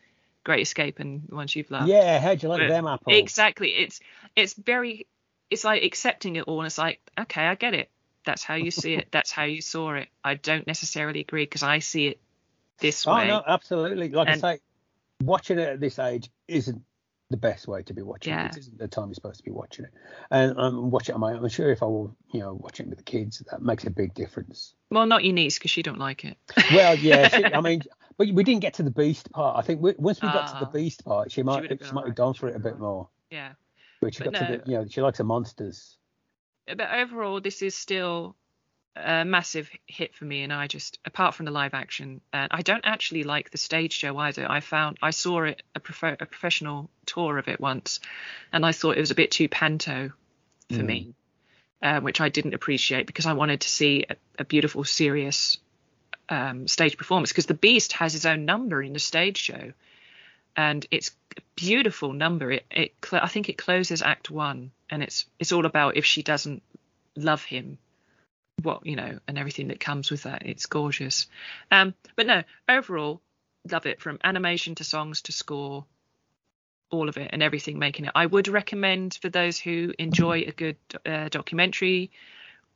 Great 0.43 0.61
Escape 0.61 0.99
and 0.99 1.23
the 1.27 1.35
ones 1.35 1.55
you've 1.55 1.71
loved. 1.71 1.87
Yeah, 1.87 2.19
how'd 2.19 2.43
you 2.43 2.49
like 2.49 2.59
But 2.59 2.67
them 2.67 2.85
apples? 2.85 3.15
Exactly. 3.17 3.69
It's 3.69 4.01
it's 4.35 4.53
very 4.53 5.07
it's 5.49 5.63
like 5.63 5.83
accepting 5.83 6.35
it 6.35 6.45
all 6.47 6.59
and 6.59 6.65
it's 6.65 6.77
like, 6.77 6.99
okay, 7.17 7.45
I 7.45 7.55
get 7.55 7.73
it. 7.73 7.89
That's 8.25 8.43
how 8.43 8.55
you 8.55 8.71
see 8.71 8.93
it. 8.95 9.07
That's 9.11 9.31
how 9.31 9.43
you 9.43 9.61
saw 9.61 9.93
it. 9.95 10.07
I 10.23 10.35
don't 10.35 10.65
necessarily 10.67 11.19
agree 11.21 11.43
because 11.43 11.63
I 11.63 11.79
see 11.79 12.07
it 12.07 12.19
this 12.79 13.05
Oh 13.07 13.13
way. 13.15 13.23
Oh 13.23 13.27
no, 13.27 13.43
absolutely. 13.47 14.09
Like 14.09 14.27
And- 14.29 14.43
I 14.43 14.55
say, 14.55 14.59
watching 15.21 15.59
it 15.59 15.67
at 15.67 15.79
this 15.79 15.99
age 15.99 16.29
isn't 16.47 16.81
the 17.29 17.37
best 17.37 17.67
way 17.67 17.81
to 17.83 17.93
be 17.93 18.01
watching 18.01 18.33
Yeah. 18.33 18.45
it. 18.45 18.55
It 18.55 18.59
isn't 18.59 18.77
the 18.77 18.87
time 18.87 19.07
you're 19.07 19.15
supposed 19.15 19.37
to 19.37 19.43
be 19.43 19.51
watching 19.51 19.85
it. 19.85 19.91
And 20.29 20.57
um, 20.59 20.91
watch 20.91 21.09
it 21.09 21.13
on 21.13 21.19
my 21.21 21.31
own. 21.33 21.37
I'm 21.43 21.49
sure 21.49 21.71
if 21.71 21.81
I 21.81 21.87
were, 21.87 22.09
you 22.31 22.39
know, 22.41 22.53
watching 22.53 22.85
it 22.85 22.89
with 22.89 22.99
the 22.99 23.03
kids, 23.03 23.41
that 23.49 23.61
makes 23.61 23.85
a 23.85 23.89
big 23.89 24.13
difference. 24.13 24.75
Well, 24.91 25.05
not 25.05 25.23
your 25.23 25.33
niece 25.33 25.57
because 25.57 25.71
she 25.71 25.81
don't 25.81 25.97
like 25.99 26.25
it. 26.25 26.37
Well, 26.71 26.95
yeah, 26.95 27.27
she, 27.29 27.45
I 27.45 27.61
mean, 27.61 27.81
but 28.17 28.27
we 28.31 28.43
didn't 28.43 28.61
get 28.61 28.75
to 28.75 28.83
the 28.83 28.91
beast 28.91 29.31
part. 29.31 29.57
I 29.57 29.61
think 29.63 29.81
we, 29.81 29.93
once 29.97 30.21
we 30.21 30.27
got 30.27 30.47
to 30.53 30.59
the 30.59 30.67
Ah. 30.67 30.71
beast 30.71 31.03
part, 31.05 31.31
she 31.31 31.41
might 31.41 31.63
she, 31.63 31.75
been 31.75 31.93
might 31.93 32.05
have 32.05 32.15
gone 32.15 32.35
for 32.35 32.47
it 32.49 32.55
a 32.55 32.59
bit 32.59 32.77
more. 32.77 33.09
Yeah. 33.31 33.53
But 33.99 34.13
she 34.13 34.23
But 34.23 34.33
got 34.33 34.39
to 34.39 34.51
no. 34.51 34.57
the, 34.63 34.69
you 34.71 34.77
know, 34.77 34.85
she 34.87 35.01
likes 35.01 35.17
the 35.17 35.23
monsters. 35.23 35.97
But 36.67 36.91
overall, 36.93 37.41
this 37.41 37.61
is 37.61 37.75
still 37.75 38.35
a 38.95 39.25
massive 39.25 39.69
hit 39.87 40.13
for 40.15 40.25
me. 40.25 40.43
And 40.43 40.53
I 40.53 40.67
just, 40.67 40.99
apart 41.03 41.33
from 41.33 41.45
the 41.45 41.51
live 41.51 41.73
action, 41.73 42.21
and 42.31 42.51
I 42.51 42.61
don't 42.61 42.85
actually 42.85 43.23
like 43.23 43.49
the 43.49 43.57
stage 43.57 43.93
show 43.93 44.17
either. 44.17 44.49
I 44.49 44.59
found 44.59 44.97
I 45.01 45.11
saw 45.11 45.43
it 45.43 45.63
a, 45.75 45.79
prof- 45.79 46.17
a 46.21 46.25
professional 46.25 46.89
tour 47.05 47.37
of 47.37 47.47
it 47.47 47.59
once, 47.59 47.99
and 48.51 48.65
I 48.65 48.71
thought 48.71 48.97
it 48.97 49.01
was 49.01 49.11
a 49.11 49.15
bit 49.15 49.31
too 49.31 49.49
panto 49.49 50.11
for 50.69 50.77
Mm. 50.77 50.85
me, 50.85 51.13
uh, 51.81 51.99
which 52.01 52.21
I 52.21 52.29
didn't 52.29 52.53
appreciate 52.53 53.05
because 53.07 53.25
I 53.25 53.33
wanted 53.33 53.61
to 53.61 53.69
see 53.69 54.05
a, 54.09 54.15
a 54.39 54.45
beautiful, 54.45 54.83
serious 54.83 55.57
um, 56.29 56.67
stage 56.67 56.97
performance. 56.97 57.31
Because 57.31 57.47
the 57.47 57.53
Beast 57.53 57.93
has 57.93 58.13
his 58.13 58.25
own 58.25 58.45
number 58.45 58.81
in 58.81 58.93
the 58.93 58.99
stage 58.99 59.37
show, 59.37 59.73
and 60.55 60.85
it's 60.91 61.11
a 61.37 61.41
beautiful 61.55 62.13
number. 62.13 62.51
It, 62.51 62.65
it 62.71 62.93
cl- 63.03 63.23
I 63.23 63.27
think 63.27 63.49
it 63.49 63.57
closes 63.57 64.01
Act 64.01 64.29
One, 64.29 64.71
and 64.93 65.01
it's 65.01 65.25
it's 65.39 65.51
all 65.51 65.65
about 65.65 65.97
if 65.97 66.05
she 66.05 66.21
doesn't 66.21 66.61
love 67.15 67.43
him 67.43 67.79
what 68.61 68.85
you 68.85 68.95
know 68.95 69.17
and 69.27 69.39
everything 69.39 69.69
that 69.69 69.79
comes 69.79 70.11
with 70.11 70.23
that. 70.23 70.43
It's 70.45 70.67
gorgeous. 70.67 71.25
Um 71.71 71.95
but 72.15 72.27
no 72.27 72.43
overall 72.69 73.19
love 73.69 73.87
it 73.87 73.99
from 73.99 74.19
animation 74.23 74.75
to 74.75 74.83
songs 74.83 75.23
to 75.23 75.31
score 75.31 75.85
all 76.91 77.09
of 77.09 77.17
it 77.17 77.31
and 77.33 77.41
everything 77.41 77.79
making 77.79 78.05
it. 78.05 78.11
I 78.13 78.27
would 78.27 78.47
recommend 78.47 79.17
for 79.19 79.29
those 79.29 79.57
who 79.57 79.93
enjoy 79.97 80.41
a 80.41 80.51
good 80.51 80.77
uh, 81.05 81.27
documentary 81.29 82.11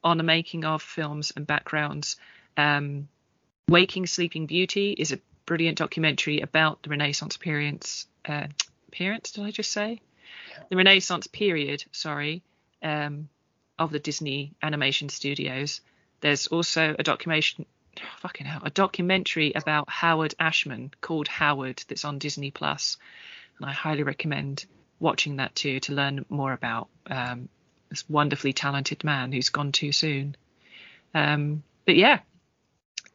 on 0.03 0.17
the 0.17 0.23
making 0.23 0.65
of 0.65 0.81
films 0.81 1.31
and 1.35 1.45
backgrounds 1.45 2.15
um 2.57 3.07
waking 3.69 4.07
sleeping 4.07 4.47
beauty 4.47 4.91
is 4.93 5.11
a 5.11 5.19
brilliant 5.45 5.77
documentary 5.77 6.39
about 6.39 6.81
the 6.81 6.89
renaissance 6.89 7.35
appearance 7.35 8.07
uh 8.25 8.47
appearance 8.87 9.31
did 9.31 9.43
i 9.43 9.51
just 9.51 9.71
say 9.71 9.99
the 10.69 10.75
renaissance 10.75 11.27
period 11.27 11.83
sorry 11.91 12.41
um 12.83 13.29
of 13.79 13.91
the 13.91 13.99
Disney 13.99 14.53
animation 14.61 15.09
studios. 15.09 15.81
There's 16.21 16.47
also 16.47 16.95
a 16.97 17.03
documentation, 17.03 17.65
fucking 18.19 18.45
hell, 18.45 18.61
a 18.63 18.69
documentary 18.69 19.53
about 19.53 19.89
Howard 19.89 20.33
Ashman 20.39 20.91
called 21.01 21.27
Howard 21.27 21.83
that's 21.87 22.05
on 22.05 22.17
Disney 22.17 22.51
Plus, 22.51 22.97
and 23.57 23.69
I 23.69 23.71
highly 23.71 24.03
recommend 24.03 24.65
watching 24.99 25.37
that 25.37 25.53
too 25.53 25.79
to 25.81 25.93
learn 25.93 26.25
more 26.29 26.53
about 26.53 26.89
um, 27.07 27.49
this 27.89 28.09
wonderfully 28.09 28.53
talented 28.53 29.03
man 29.03 29.31
who's 29.31 29.49
gone 29.49 29.71
too 29.71 29.91
soon. 29.91 30.35
Um, 31.13 31.63
but 31.85 31.95
yeah, 31.95 32.19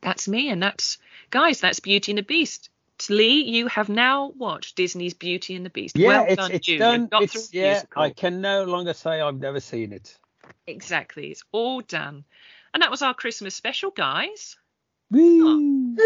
that's 0.01 0.28
me, 0.28 0.49
and 0.49 0.62
that's 0.62 0.99
guys, 1.31 1.61
that's 1.61 1.81
Beauty 1.81 2.12
and 2.12 2.19
the 2.19 2.23
Beast. 2.23 2.70
Lee, 3.11 3.43
you 3.45 3.66
have 3.69 3.89
now 3.89 4.33
watched 4.37 4.77
Disney's 4.77 5.15
Beauty 5.15 5.55
and 5.55 5.65
the 5.65 5.70
Beast. 5.70 5.97
Yeah, 5.97 6.09
well 6.09 6.27
it's 6.29 6.37
done, 6.37 6.51
it's 6.53 6.66
done. 6.66 7.07
got 7.07 7.23
It's, 7.23 7.53
yeah, 7.55 7.73
musical. 7.73 8.03
I 8.03 8.11
can 8.11 8.41
no 8.41 8.65
longer 8.65 8.95
say 8.95 9.20
I've 9.20 9.39
never 9.39 9.61
seen 9.61 9.93
it. 9.93 10.16
Exactly. 10.66 11.29
It's 11.31 11.45
all 11.53 11.81
done. 11.81 12.24
And 12.74 12.83
that 12.83 12.91
was 12.91 13.03
our 13.03 13.15
Christmas 13.15 13.55
special, 13.55 13.91
guys. 13.91 14.57
Woo! 15.11 15.97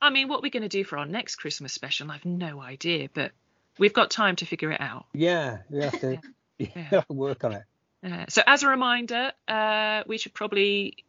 I 0.00 0.10
mean, 0.10 0.28
what 0.28 0.42
we're 0.42 0.50
going 0.50 0.62
to 0.62 0.68
do 0.68 0.84
for 0.84 0.98
our 0.98 1.06
next 1.06 1.36
Christmas 1.36 1.72
special, 1.72 2.10
I've 2.10 2.24
no 2.24 2.60
idea, 2.60 3.08
but 3.12 3.32
we've 3.78 3.92
got 3.92 4.10
time 4.10 4.36
to 4.36 4.46
figure 4.46 4.70
it 4.72 4.80
out. 4.80 5.06
Yeah, 5.12 5.58
we 5.70 5.82
have 5.82 6.00
to, 6.00 6.18
have 6.74 7.08
work 7.08 7.44
on 7.44 7.52
it. 7.52 7.62
Uh, 8.04 8.24
so, 8.28 8.42
as 8.46 8.64
a 8.64 8.68
reminder, 8.68 9.32
uh, 9.46 10.02
we 10.06 10.18
should 10.18 10.34
probably 10.34 11.04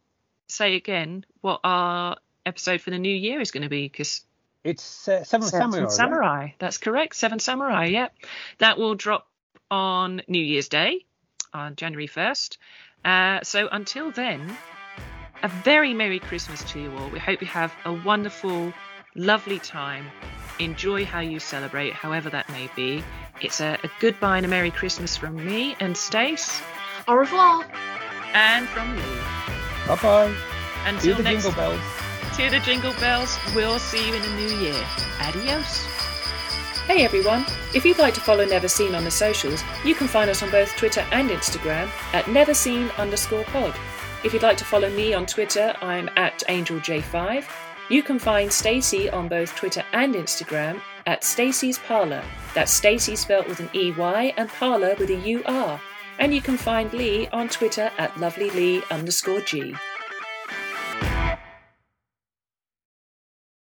say 0.48 0.76
again 0.76 1.24
what 1.40 1.60
our 1.64 2.16
episode 2.46 2.80
for 2.80 2.90
the 2.90 2.98
new 2.98 3.14
year 3.14 3.40
is 3.40 3.50
going 3.50 3.62
to 3.62 3.68
be 3.68 3.88
because 3.88 4.20
It's 4.64 5.06
uh, 5.08 5.24
Seven 5.24 5.46
Samurai. 5.46 5.82
right? 5.82 5.92
Samurai. 5.92 6.48
That's 6.58 6.78
correct. 6.78 7.14
Seven 7.16 7.38
Samurai. 7.38 7.84
Yep. 7.86 8.12
That 8.58 8.78
will 8.78 8.94
drop 8.94 9.28
on 9.70 10.22
New 10.26 10.42
Year's 10.42 10.68
Day 10.68 11.04
on 11.52 11.76
January 11.76 12.08
1st. 12.08 12.56
Uh, 13.04 13.40
so 13.42 13.68
until 13.70 14.10
then, 14.10 14.56
a 15.42 15.48
very 15.48 15.92
Merry 15.94 16.18
Christmas 16.18 16.64
to 16.72 16.80
you 16.80 16.90
all. 16.96 17.10
We 17.10 17.18
hope 17.18 17.40
you 17.42 17.46
have 17.48 17.72
a 17.84 17.92
wonderful, 17.92 18.72
lovely 19.14 19.58
time. 19.58 20.06
Enjoy 20.58 21.04
how 21.04 21.20
you 21.20 21.40
celebrate, 21.40 21.92
however 21.92 22.30
that 22.30 22.48
may 22.48 22.70
be. 22.74 23.04
It's 23.42 23.60
a, 23.60 23.78
a 23.82 23.90
goodbye 24.00 24.38
and 24.38 24.46
a 24.46 24.48
Merry 24.48 24.70
Christmas 24.70 25.16
from 25.16 25.36
me 25.36 25.76
and 25.80 25.96
Stace 25.96 26.62
Au 27.08 27.14
revoir. 27.16 27.66
and 28.32 28.66
from 28.68 28.94
you. 28.96 29.02
Bye 29.86 29.96
bye. 30.00 30.28
Do 30.28 30.34
Until 30.86 31.16
the 31.16 31.22
next 31.24 31.42
jingle 31.44 31.56
bells. 31.60 31.80
To 32.36 32.50
the 32.50 32.58
jingle 32.58 32.92
bells, 32.94 33.38
we'll 33.54 33.78
see 33.78 34.08
you 34.08 34.12
in 34.12 34.20
the 34.20 34.28
new 34.30 34.56
year. 34.56 34.86
Adios. 35.20 35.84
Hey 36.88 37.04
everyone! 37.04 37.46
If 37.72 37.84
you'd 37.84 37.98
like 37.98 38.12
to 38.14 38.20
follow 38.20 38.44
Never 38.44 38.66
Seen 38.66 38.96
on 38.96 39.04
the 39.04 39.10
socials, 39.10 39.62
you 39.84 39.94
can 39.94 40.08
find 40.08 40.28
us 40.28 40.42
on 40.42 40.50
both 40.50 40.74
Twitter 40.76 41.06
and 41.12 41.30
Instagram 41.30 41.88
at 42.12 42.24
neverseen 42.24 42.92
underscore 42.98 43.44
pod. 43.44 43.72
If 44.24 44.32
you'd 44.32 44.42
like 44.42 44.56
to 44.56 44.64
follow 44.64 44.90
me 44.90 45.14
on 45.14 45.26
Twitter, 45.26 45.76
I'm 45.80 46.10
at 46.16 46.42
AngelJ5. 46.48 47.44
You 47.88 48.02
can 48.02 48.18
find 48.18 48.52
Stacey 48.52 49.08
on 49.08 49.28
both 49.28 49.54
Twitter 49.54 49.84
and 49.92 50.16
Instagram 50.16 50.80
at 51.06 51.22
Stacey's 51.22 51.78
Parlour. 51.78 52.24
That's 52.52 52.72
Stacey 52.72 53.14
spelt 53.14 53.46
with 53.46 53.60
an 53.60 53.70
EY 53.74 54.34
and 54.36 54.48
Parlour 54.48 54.96
with 54.98 55.10
a 55.10 55.34
UR. 55.34 55.80
And 56.18 56.34
you 56.34 56.42
can 56.42 56.56
find 56.56 56.92
Lee 56.92 57.28
on 57.28 57.48
Twitter 57.48 57.92
at 57.96 58.12
lovelylee 58.14 58.82
underscore 58.90 59.40
G. 59.42 59.76